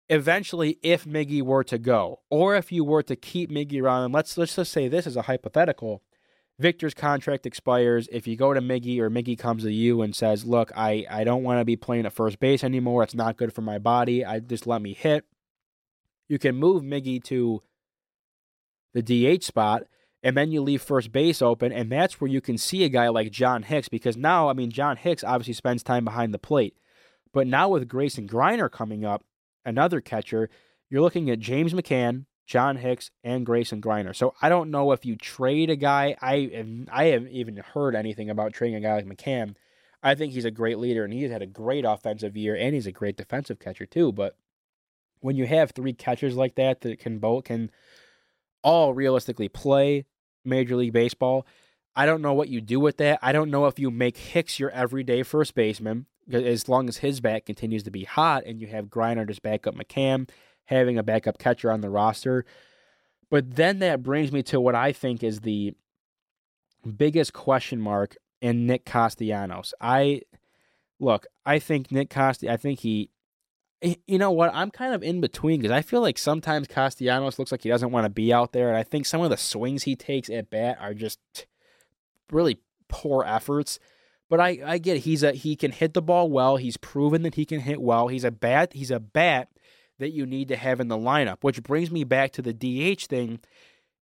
eventually 0.10 0.80
if 0.82 1.06
Miggy 1.06 1.42
were 1.42 1.64
to 1.66 1.78
go, 1.78 2.22
or 2.30 2.56
if 2.56 2.72
you 2.72 2.84
were 2.84 3.04
to 3.04 3.16
keep 3.16 3.52
Miggy 3.52 3.82
around, 3.82 4.12
let's 4.12 4.38
let's 4.38 4.56
just 4.56 4.72
say 4.72 4.88
this 4.88 5.08
is 5.08 5.16
a 5.16 5.24
hypothetical. 5.24 6.02
Victor's 6.58 6.94
contract 6.94 7.46
expires. 7.46 8.08
If 8.12 8.28
you 8.28 8.38
go 8.38 8.54
to 8.54 8.62
Miggy 8.62 9.00
or 9.00 9.10
Miggy 9.10 9.38
comes 9.38 9.64
to 9.64 9.74
you 9.74 10.02
and 10.02 10.16
says, 10.16 10.46
Look, 10.46 10.72
I, 10.76 11.06
I 11.10 11.24
don't 11.24 11.44
want 11.44 11.60
to 11.60 11.66
be 11.66 11.76
playing 11.76 12.06
at 12.06 12.14
first 12.14 12.40
base 12.40 12.64
anymore. 12.64 13.04
It's 13.04 13.16
not 13.16 13.38
good 13.38 13.54
for 13.54 13.62
my 13.62 13.78
body. 13.78 14.24
I 14.24 14.40
just 14.40 14.66
let 14.66 14.82
me 14.82 14.94
hit. 14.94 15.26
You 16.30 16.40
can 16.40 16.56
move 16.56 16.82
Miggy 16.82 17.22
to 17.26 17.62
the 18.94 19.02
DH 19.02 19.44
spot, 19.44 19.84
and 20.24 20.38
then 20.38 20.52
you 20.52 20.62
leave 20.62 20.82
first 20.82 21.12
base 21.12 21.42
open, 21.42 21.72
and 21.72 21.92
that's 21.92 22.22
where 22.22 22.30
you 22.30 22.40
can 22.40 22.58
see 22.58 22.84
a 22.84 22.90
guy 22.90 23.10
like 23.10 23.32
John 23.32 23.64
Hicks 23.64 23.90
because 23.90 24.16
now, 24.16 24.48
I 24.48 24.54
mean, 24.54 24.72
John 24.72 24.96
Hicks 24.96 25.24
obviously 25.24 25.54
spends 25.54 25.84
time 25.84 26.06
behind 26.06 26.34
the 26.34 26.40
plate. 26.40 26.76
But 27.34 27.48
now 27.48 27.68
with 27.68 27.90
Grayson 27.90 28.30
Greiner 28.30 28.72
coming 28.72 29.04
up, 29.04 29.26
another 29.66 30.02
catcher, 30.02 30.50
you're 30.90 31.02
looking 31.02 31.30
at 31.30 31.40
James 31.40 31.74
McCann, 31.74 32.26
John 32.46 32.78
Hicks, 32.78 33.12
and 33.24 33.46
Grayson 33.46 33.82
Greiner. 33.82 34.16
So 34.16 34.34
I 34.42 34.50
don't 34.50 34.72
know 34.72 34.92
if 34.92 35.06
you 35.06 35.16
trade 35.16 35.70
a 35.70 35.76
guy. 35.76 36.16
I 36.22 36.52
have, 36.54 36.68
I 36.92 37.06
haven't 37.06 37.32
even 37.32 37.58
heard 37.58 37.96
anything 37.96 38.30
about 38.30 38.54
trading 38.54 38.76
a 38.76 38.82
guy 38.82 38.96
like 38.96 39.06
McCann. 39.06 39.56
I 40.04 40.14
think 40.14 40.34
he's 40.34 40.46
a 40.46 40.52
great 40.52 40.78
leader 40.78 41.04
and 41.04 41.12
he's 41.12 41.32
had 41.32 41.42
a 41.42 41.48
great 41.48 41.84
offensive 41.84 42.38
year 42.38 42.56
and 42.56 42.76
he's 42.76 42.86
a 42.86 42.92
great 42.92 43.18
defensive 43.18 43.60
catcher 43.60 43.88
too. 43.88 44.12
But 44.12 44.38
when 45.20 45.36
you 45.36 45.48
have 45.48 45.72
three 45.72 45.94
catchers 45.94 46.36
like 46.36 46.56
that 46.56 46.82
that 46.82 47.00
can 47.00 47.18
both 47.18 47.46
can 47.46 47.72
all 48.64 48.94
realistically 48.94 49.50
play 49.50 50.06
Major 50.44 50.76
League 50.76 50.94
Baseball, 50.94 51.48
I 51.96 52.06
don't 52.06 52.22
know 52.22 52.34
what 52.34 52.50
you 52.50 52.62
do 52.62 52.80
with 52.80 52.98
that. 52.98 53.18
I 53.24 53.32
don't 53.32 53.50
know 53.50 53.66
if 53.66 53.80
you 53.80 53.90
make 53.90 54.18
Hicks 54.18 54.60
your 54.60 54.70
everyday 54.70 55.24
first 55.24 55.56
baseman 55.56 56.06
as 56.32 56.68
long 56.68 56.90
as 56.90 56.98
his 56.98 57.22
bat 57.22 57.46
continues 57.46 57.84
to 57.84 57.92
be 57.92 58.04
hot 58.04 58.44
and 58.46 58.60
you 58.60 58.68
have 58.68 58.86
Greiner 58.86 59.28
just 59.28 59.44
back 59.44 59.68
up 59.68 59.76
McCann, 59.76 60.30
having 60.66 60.98
a 60.98 61.04
backup 61.04 61.38
catcher 61.38 61.72
on 61.72 61.82
the 61.82 61.90
roster. 61.90 62.46
But 63.30 63.56
then 63.56 63.80
that 63.80 64.04
brings 64.04 64.32
me 64.32 64.44
to 64.44 64.60
what 64.60 64.76
I 64.76 64.92
think 64.92 65.24
is 65.24 65.42
the 65.42 65.74
biggest 66.98 67.34
question 67.34 67.82
mark 67.82 68.16
in 68.42 68.66
Nick 68.66 68.86
Castellanos. 68.86 69.74
I 69.82 70.22
look, 71.00 71.26
I 71.46 71.60
think 71.60 71.92
Nick 71.92 72.10
Castellanos, 72.10 72.54
I 72.54 72.58
think 72.58 72.80
he 72.80 73.10
you 74.08 74.18
know 74.18 74.32
what? 74.32 74.52
I'm 74.54 74.72
kind 74.72 74.94
of 74.94 75.04
in 75.04 75.22
between 75.22 75.60
because 75.60 75.72
I 75.72 75.82
feel 75.82 76.02
like 76.02 76.18
sometimes 76.18 76.68
Castellanos 76.68 77.38
looks 77.38 77.52
like 77.52 77.62
he 77.62 77.70
doesn't 77.70 77.92
want 77.92 78.06
to 78.06 78.10
be 78.10 78.34
out 78.34 78.52
there, 78.52 78.70
and 78.70 78.78
I 78.78 78.84
think 78.84 79.06
some 79.06 79.22
of 79.22 79.30
the 79.30 79.38
swings 79.38 79.84
he 79.84 79.96
takes 79.96 80.30
at 80.30 80.50
bat 80.50 80.78
are 80.80 80.94
just 80.94 81.20
really 82.32 82.60
poor 82.88 83.24
efforts. 83.26 83.80
But 84.30 84.40
I, 84.40 84.60
I 84.66 84.78
get 84.80 84.98
it. 84.98 85.00
he's 85.02 85.24
a 85.24 85.34
he 85.34 85.56
can 85.56 85.72
hit 85.72 85.94
the 85.94 86.02
ball 86.02 86.30
well. 86.30 86.58
He's 86.58 86.78
proven 86.78 87.22
that 87.24 87.36
he 87.36 87.46
can 87.46 87.60
hit 87.60 87.82
well. 87.82 88.08
He's 88.08 88.24
a 88.24 88.32
bat. 88.32 88.74
He's 88.74 88.92
a 88.92 89.00
bat 89.00 89.50
that 90.00 90.12
you 90.12 90.26
need 90.26 90.48
to 90.50 90.56
have 90.56 90.80
in 90.80 90.88
the 90.88 90.98
lineup. 90.98 91.38
Which 91.42 91.64
brings 91.64 91.92
me 91.92 92.04
back 92.04 92.32
to 92.34 92.42
the 92.42 92.54
DH 92.54 93.06
thing. 93.06 93.40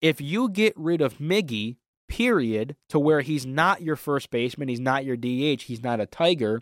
If 0.01 0.21
you 0.21 0.49
get 0.49 0.75
rid 0.77 1.01
of 1.01 1.19
Miggy, 1.19 1.77
period, 2.09 2.77
to 2.89 2.99
where 2.99 3.21
he's 3.21 3.47
not 3.47 3.83
your 3.83 3.97
first 3.97 4.31
baseman, 4.31 4.69
he's 4.69 4.81
not 4.81 5.05
your 5.05 5.17
DH, 5.17 5.63
he's 5.63 5.83
not 5.83 6.01
a 6.01 6.07
Tiger, 6.07 6.61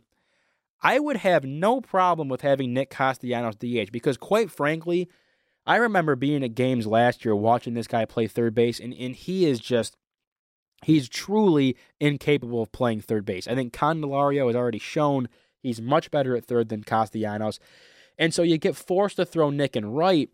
I 0.83 0.99
would 0.99 1.19
have 1.19 1.45
no 1.45 1.81
problem 1.81 2.29
with 2.29 2.43
having 2.43 2.75
Nick 2.75 2.91
Castellanos 2.91 3.57
DH 3.57 3.91
because, 3.93 4.17
quite 4.17 4.51
frankly, 4.51 5.09
I 5.67 5.77
remember 5.77 6.15
being 6.15 6.45
at 6.45 6.55
games 6.55 6.87
last 6.87 7.25
year 7.25 7.35
watching 7.35 7.75
this 7.75 7.89
guy 7.89 8.05
play 8.05 8.27
third 8.27 8.55
base, 8.55 8.79
and, 8.79 8.95
and 8.95 9.17
he 9.17 9.47
is 9.47 9.59
just 9.59 9.97
He's 10.87 11.09
truly 11.09 11.77
incapable 11.99 12.63
of 12.63 12.71
playing 12.71 13.01
third 13.01 13.25
base. 13.25 13.49
I 13.49 13.57
think 13.57 13.73
Candelario 13.73 14.47
has 14.47 14.55
already 14.55 14.79
shown 14.79 15.29
he's 15.61 15.83
much 15.83 16.13
better 16.13 16.37
at 16.37 16.45
third 16.45 16.69
than 16.69 16.85
Castellanos. 16.85 17.59
And 18.17 18.33
so 18.33 18.45
you 18.45 18.57
get 18.57 18.77
forced 18.77 19.17
to 19.17 19.27
throw 19.27 19.51
Nick 19.51 19.75
and 19.75 19.97
right. 19.97 20.31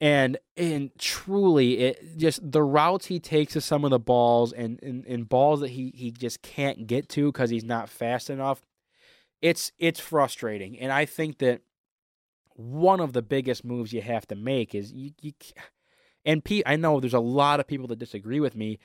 And 0.00 0.38
and 0.56 0.90
truly 0.98 1.80
it 1.80 2.16
just 2.16 2.50
the 2.50 2.62
routes 2.62 3.06
he 3.06 3.20
takes 3.20 3.52
to 3.52 3.60
some 3.60 3.84
of 3.84 3.90
the 3.90 3.98
balls 3.98 4.54
and, 4.54 4.82
and, 4.82 5.04
and 5.04 5.28
balls 5.28 5.60
that 5.60 5.68
he, 5.68 5.92
he 5.94 6.10
just 6.10 6.40
can't 6.40 6.86
get 6.86 7.10
to 7.10 7.30
because 7.30 7.50
he's 7.50 7.62
not 7.62 7.90
fast 7.90 8.30
enough. 8.30 8.62
It's 9.42 9.70
it's 9.78 10.00
frustrating. 10.00 10.80
And 10.80 10.92
I 10.92 11.04
think 11.04 11.40
that 11.40 11.60
one 12.56 13.00
of 13.00 13.12
the 13.12 13.20
biggest 13.20 13.66
moves 13.66 13.92
you 13.92 14.00
have 14.00 14.26
to 14.28 14.34
make 14.34 14.74
is 14.74 14.94
you, 14.94 15.10
you 15.20 15.32
and 16.24 16.42
Pete, 16.42 16.62
I 16.64 16.76
know 16.76 17.00
there's 17.00 17.12
a 17.12 17.20
lot 17.20 17.60
of 17.60 17.66
people 17.66 17.88
that 17.88 17.98
disagree 17.98 18.40
with 18.40 18.56
me 18.56 18.78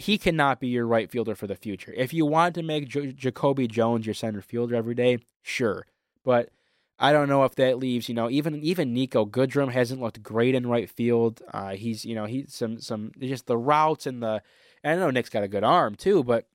he 0.00 0.18
cannot 0.18 0.60
be 0.60 0.68
your 0.68 0.86
right 0.86 1.10
fielder 1.10 1.34
for 1.34 1.46
the 1.46 1.54
future. 1.54 1.92
If 1.96 2.14
you 2.14 2.24
want 2.24 2.54
to 2.54 2.62
make 2.62 2.88
J- 2.88 3.12
Jacoby 3.12 3.68
Jones 3.68 4.06
your 4.06 4.14
center 4.14 4.40
fielder 4.40 4.74
every 4.74 4.94
day, 4.94 5.18
sure, 5.42 5.86
but 6.24 6.50
I 6.98 7.12
don't 7.12 7.28
know 7.28 7.44
if 7.44 7.54
that 7.56 7.78
leaves. 7.78 8.08
You 8.08 8.14
know, 8.14 8.30
even 8.30 8.62
even 8.62 8.94
Niko 8.94 9.28
Goodrum 9.28 9.70
hasn't 9.70 10.00
looked 10.00 10.22
great 10.22 10.54
in 10.54 10.66
right 10.66 10.88
field. 10.88 11.42
Uh, 11.52 11.70
he's 11.70 12.04
you 12.04 12.14
know 12.14 12.24
he's 12.24 12.54
some 12.54 12.80
some 12.80 13.12
just 13.20 13.46
the 13.46 13.58
routes 13.58 14.06
and 14.06 14.22
the. 14.22 14.42
And 14.82 14.98
I 14.98 15.04
know 15.04 15.10
Nick's 15.10 15.28
got 15.28 15.42
a 15.42 15.48
good 15.48 15.64
arm 15.64 15.94
too, 15.94 16.24
but 16.24 16.46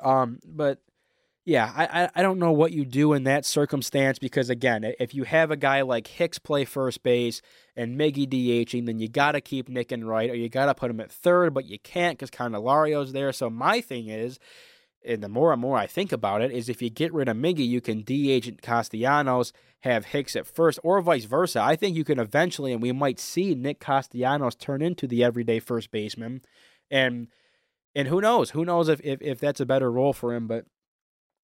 um, 0.00 0.40
but 0.44 0.80
yeah, 1.50 1.72
I, 1.74 2.08
I 2.14 2.22
don't 2.22 2.38
know 2.38 2.52
what 2.52 2.70
you 2.70 2.84
do 2.84 3.12
in 3.12 3.24
that 3.24 3.44
circumstance 3.44 4.20
because 4.20 4.50
again, 4.50 4.84
if 5.00 5.16
you 5.16 5.24
have 5.24 5.50
a 5.50 5.56
guy 5.56 5.82
like 5.82 6.06
Hicks 6.06 6.38
play 6.38 6.64
first 6.64 7.02
base 7.02 7.42
and 7.74 7.98
Miggy 7.98 8.24
DHing, 8.24 8.86
then 8.86 9.00
you 9.00 9.08
got 9.08 9.32
to 9.32 9.40
keep 9.40 9.68
Nick 9.68 9.90
in 9.90 10.04
right, 10.04 10.30
or 10.30 10.36
you 10.36 10.48
got 10.48 10.66
to 10.66 10.76
put 10.76 10.92
him 10.92 11.00
at 11.00 11.10
third, 11.10 11.52
but 11.52 11.64
you 11.64 11.80
can't 11.80 12.16
because 12.16 12.30
Candelario's 12.30 13.12
there. 13.12 13.32
So 13.32 13.50
my 13.50 13.80
thing 13.80 14.06
is, 14.06 14.38
and 15.04 15.24
the 15.24 15.28
more 15.28 15.52
and 15.52 15.60
more 15.60 15.76
I 15.76 15.88
think 15.88 16.12
about 16.12 16.40
it, 16.40 16.52
is 16.52 16.68
if 16.68 16.80
you 16.80 16.88
get 16.88 17.12
rid 17.12 17.28
of 17.28 17.36
Miggy, 17.36 17.66
you 17.66 17.80
can 17.80 18.02
DH 18.02 18.62
Castellanos, 18.62 19.52
have 19.80 20.04
Hicks 20.04 20.36
at 20.36 20.46
first, 20.46 20.78
or 20.84 21.00
vice 21.00 21.24
versa. 21.24 21.60
I 21.60 21.74
think 21.74 21.96
you 21.96 22.04
can 22.04 22.20
eventually, 22.20 22.72
and 22.72 22.80
we 22.80 22.92
might 22.92 23.18
see 23.18 23.56
Nick 23.56 23.80
Castellanos 23.80 24.54
turn 24.54 24.82
into 24.82 25.08
the 25.08 25.24
everyday 25.24 25.58
first 25.58 25.90
baseman, 25.90 26.42
and 26.92 27.26
and 27.96 28.06
who 28.06 28.20
knows? 28.20 28.50
Who 28.50 28.64
knows 28.64 28.88
if, 28.88 29.00
if, 29.02 29.20
if 29.20 29.40
that's 29.40 29.58
a 29.58 29.66
better 29.66 29.90
role 29.90 30.12
for 30.12 30.32
him? 30.32 30.46
But 30.46 30.66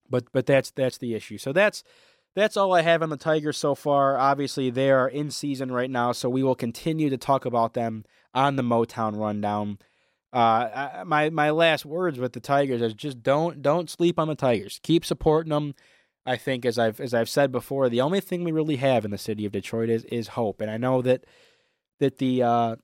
but 0.09 0.31
but 0.31 0.45
that's 0.45 0.71
that's 0.71 0.97
the 0.97 1.13
issue. 1.13 1.37
So 1.37 1.53
that's 1.53 1.83
that's 2.35 2.55
all 2.55 2.73
I 2.73 2.81
have 2.81 3.01
on 3.01 3.09
the 3.09 3.17
Tigers 3.17 3.57
so 3.57 3.73
far. 3.73 4.17
Obviously, 4.17 4.69
they 4.69 4.91
are 4.91 5.07
in 5.07 5.31
season 5.31 5.71
right 5.71 5.89
now, 5.89 6.11
so 6.11 6.29
we 6.29 6.43
will 6.43 6.55
continue 6.55 7.09
to 7.09 7.17
talk 7.17 7.45
about 7.45 7.73
them 7.73 8.05
on 8.33 8.55
the 8.55 8.63
Motown 8.63 9.17
rundown. 9.17 9.79
Uh, 10.33 11.03
my 11.05 11.29
my 11.29 11.49
last 11.49 11.85
words 11.85 12.19
with 12.19 12.33
the 12.33 12.39
Tigers 12.39 12.81
is 12.81 12.93
just 12.93 13.23
don't 13.23 13.61
don't 13.61 13.89
sleep 13.89 14.19
on 14.19 14.27
the 14.27 14.35
Tigers. 14.35 14.79
Keep 14.83 15.05
supporting 15.05 15.49
them. 15.49 15.73
I 16.27 16.35
think 16.35 16.65
as 16.65 16.77
I've 16.77 16.99
as 16.99 17.13
I've 17.13 17.29
said 17.29 17.51
before, 17.51 17.89
the 17.89 18.01
only 18.01 18.19
thing 18.19 18.43
we 18.43 18.51
really 18.51 18.75
have 18.75 19.05
in 19.05 19.11
the 19.11 19.17
city 19.17 19.45
of 19.45 19.51
Detroit 19.51 19.89
is 19.89 20.03
is 20.05 20.29
hope, 20.29 20.61
and 20.61 20.69
I 20.69 20.77
know 20.77 21.01
that 21.01 21.23
that 21.99 22.17
the 22.19 22.43
uh, 22.43 22.75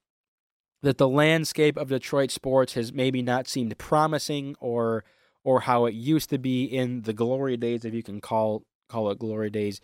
that 0.82 0.98
the 0.98 1.10
landscape 1.10 1.78
of 1.78 1.90
Detroit 1.90 2.32
sports 2.32 2.74
has 2.74 2.94
maybe 2.94 3.22
not 3.22 3.48
seemed 3.48 3.78
promising 3.78 4.56
or 4.60 5.04
or 5.44 5.62
how 5.62 5.86
it 5.86 5.94
used 5.94 6.30
to 6.30 6.38
be 6.38 6.64
in 6.64 7.02
the 7.02 7.14
glory 7.14 7.58
days, 7.58 7.86
if 7.86 7.94
you 7.94 8.04
can 8.04 8.22
call 8.22 8.64
call 8.90 9.10
it 9.10 9.20
glory 9.20 9.50
days 9.50 9.82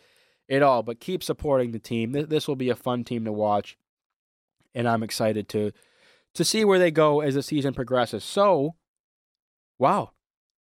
at 0.50 0.62
all. 0.62 0.84
But 0.84 1.00
keep 1.00 1.24
supporting 1.24 1.72
the 1.72 1.80
team. 1.80 2.12
This 2.12 2.48
will 2.48 2.56
be 2.56 2.70
a 2.70 2.76
fun 2.76 3.04
team 3.04 3.26
to 3.26 3.32
watch, 3.32 3.78
and 4.74 4.88
I'm 4.88 5.04
excited 5.04 5.50
to 5.50 5.72
to 6.36 6.44
see 6.44 6.64
where 6.64 6.80
they 6.80 6.92
go 6.92 7.22
as 7.22 7.36
the 7.36 7.44
season 7.44 7.74
progresses. 7.74 8.24
So, 8.24 8.76
wow, 9.78 10.12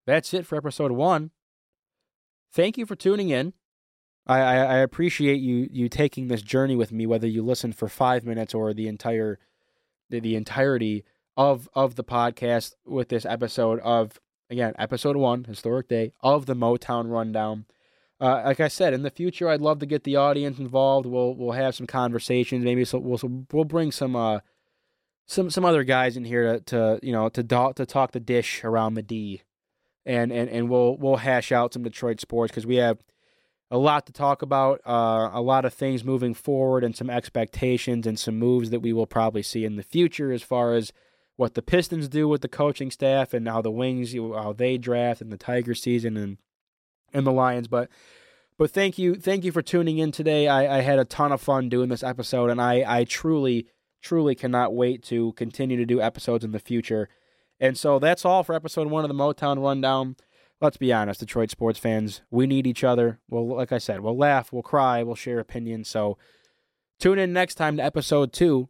that's 0.06 0.32
it 0.34 0.46
for 0.46 0.56
episode 0.56 0.92
one. 0.92 1.30
Thank 2.50 2.78
you 2.78 2.86
for 2.86 2.96
tuning 2.96 3.28
in. 3.28 3.52
I, 4.26 4.40
I, 4.40 4.54
I 4.56 4.76
appreciate 4.78 5.40
you 5.40 5.68
you 5.70 5.88
taking 5.88 6.28
this 6.28 6.42
journey 6.42 6.76
with 6.76 6.92
me, 6.92 7.06
whether 7.06 7.26
you 7.26 7.42
listen 7.42 7.72
for 7.72 7.88
five 7.88 8.24
minutes 8.24 8.54
or 8.54 8.74
the 8.74 8.88
entire 8.88 9.38
the, 10.10 10.20
the 10.20 10.36
entirety 10.36 11.04
of 11.36 11.68
of 11.74 11.94
the 11.94 12.04
podcast 12.04 12.74
with 12.84 13.08
this 13.08 13.24
episode 13.24 13.80
of 13.80 14.18
again 14.50 14.74
episode 14.78 15.16
one, 15.16 15.44
historic 15.44 15.88
day 15.88 16.12
of 16.20 16.46
the 16.46 16.54
Motown 16.54 17.10
rundown. 17.10 17.66
Uh, 18.20 18.42
like 18.44 18.58
I 18.58 18.68
said, 18.68 18.94
in 18.94 19.02
the 19.02 19.10
future, 19.10 19.48
I'd 19.48 19.60
love 19.60 19.78
to 19.78 19.86
get 19.86 20.02
the 20.02 20.16
audience 20.16 20.58
involved. 20.58 21.06
We'll 21.06 21.34
we'll 21.34 21.52
have 21.52 21.74
some 21.74 21.86
conversations. 21.86 22.64
Maybe 22.64 22.84
so 22.84 22.98
we'll 22.98 23.20
we'll 23.52 23.64
bring 23.64 23.92
some 23.92 24.16
uh 24.16 24.40
some 25.26 25.50
some 25.50 25.64
other 25.64 25.84
guys 25.84 26.16
in 26.16 26.24
here 26.24 26.54
to, 26.54 26.60
to 26.60 27.00
you 27.02 27.12
know 27.12 27.28
to 27.28 27.42
do, 27.42 27.72
to 27.76 27.86
talk 27.86 28.12
the 28.12 28.20
dish 28.20 28.64
around 28.64 28.94
the 28.94 29.02
D, 29.02 29.42
and 30.04 30.32
and 30.32 30.48
and 30.50 30.68
we'll 30.68 30.96
we'll 30.96 31.16
hash 31.16 31.52
out 31.52 31.74
some 31.74 31.84
Detroit 31.84 32.20
sports 32.20 32.50
because 32.50 32.66
we 32.66 32.76
have 32.76 32.98
a 33.70 33.78
lot 33.78 34.06
to 34.06 34.12
talk 34.12 34.40
about, 34.40 34.80
uh, 34.86 35.28
a 35.30 35.42
lot 35.42 35.66
of 35.66 35.74
things 35.74 36.02
moving 36.02 36.32
forward, 36.32 36.82
and 36.82 36.96
some 36.96 37.10
expectations 37.10 38.06
and 38.06 38.18
some 38.18 38.38
moves 38.38 38.70
that 38.70 38.80
we 38.80 38.92
will 38.92 39.06
probably 39.06 39.42
see 39.42 39.64
in 39.64 39.76
the 39.76 39.82
future 39.82 40.32
as 40.32 40.42
far 40.42 40.74
as 40.74 40.92
what 41.38 41.54
the 41.54 41.62
Pistons 41.62 42.08
do 42.08 42.28
with 42.28 42.42
the 42.42 42.48
coaching 42.48 42.90
staff 42.90 43.32
and 43.32 43.48
how 43.48 43.62
the 43.62 43.70
Wings 43.70 44.12
how 44.12 44.52
they 44.52 44.76
draft 44.76 45.20
and 45.22 45.32
the 45.32 45.38
Tiger 45.38 45.74
season 45.74 46.16
and 46.18 46.36
and 47.14 47.26
the 47.26 47.32
Lions, 47.32 47.68
but. 47.68 47.88
But 48.58 48.72
thank 48.72 48.98
you, 48.98 49.14
thank 49.14 49.44
you 49.44 49.52
for 49.52 49.62
tuning 49.62 49.98
in 49.98 50.10
today. 50.10 50.48
I, 50.48 50.78
I 50.78 50.80
had 50.80 50.98
a 50.98 51.04
ton 51.04 51.30
of 51.30 51.40
fun 51.40 51.68
doing 51.68 51.90
this 51.90 52.02
episode, 52.02 52.50
and 52.50 52.60
I, 52.60 52.82
I 52.84 53.04
truly 53.04 53.68
truly 54.02 54.34
cannot 54.34 54.74
wait 54.74 55.02
to 55.04 55.32
continue 55.34 55.76
to 55.76 55.86
do 55.86 56.00
episodes 56.00 56.44
in 56.44 56.50
the 56.50 56.58
future. 56.58 57.08
And 57.60 57.76
so 57.76 57.98
that's 57.98 58.24
all 58.24 58.42
for 58.42 58.54
episode 58.54 58.88
one 58.88 59.04
of 59.04 59.08
the 59.08 59.14
Motown 59.14 59.62
Rundown. 59.62 60.16
Let's 60.60 60.76
be 60.76 60.92
honest, 60.92 61.20
Detroit 61.20 61.50
sports 61.50 61.78
fans, 61.78 62.22
we 62.30 62.46
need 62.46 62.66
each 62.66 62.82
other. 62.82 63.20
Well, 63.28 63.46
like 63.46 63.70
I 63.70 63.78
said, 63.78 64.00
we'll 64.00 64.16
laugh, 64.16 64.52
we'll 64.52 64.62
cry, 64.62 65.04
we'll 65.04 65.14
share 65.14 65.38
opinions. 65.38 65.88
So 65.88 66.18
tune 66.98 67.18
in 67.18 67.32
next 67.32 67.54
time 67.54 67.76
to 67.76 67.84
episode 67.84 68.32
two. 68.32 68.68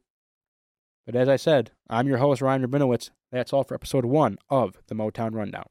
But 1.07 1.17
as 1.17 1.31
I 1.31 1.37
said, 1.37 1.71
I'm 1.91 2.07
your 2.07 2.19
host, 2.19 2.43
Ryan 2.43 2.67
Rabinowitz. 2.67 3.11
That's 3.33 3.53
all 3.53 3.65
for 3.65 3.75
episode 3.75 4.05
one 4.05 4.37
of 4.51 4.77
the 4.89 4.95
Motown 4.95 5.35
Rundown. 5.35 5.65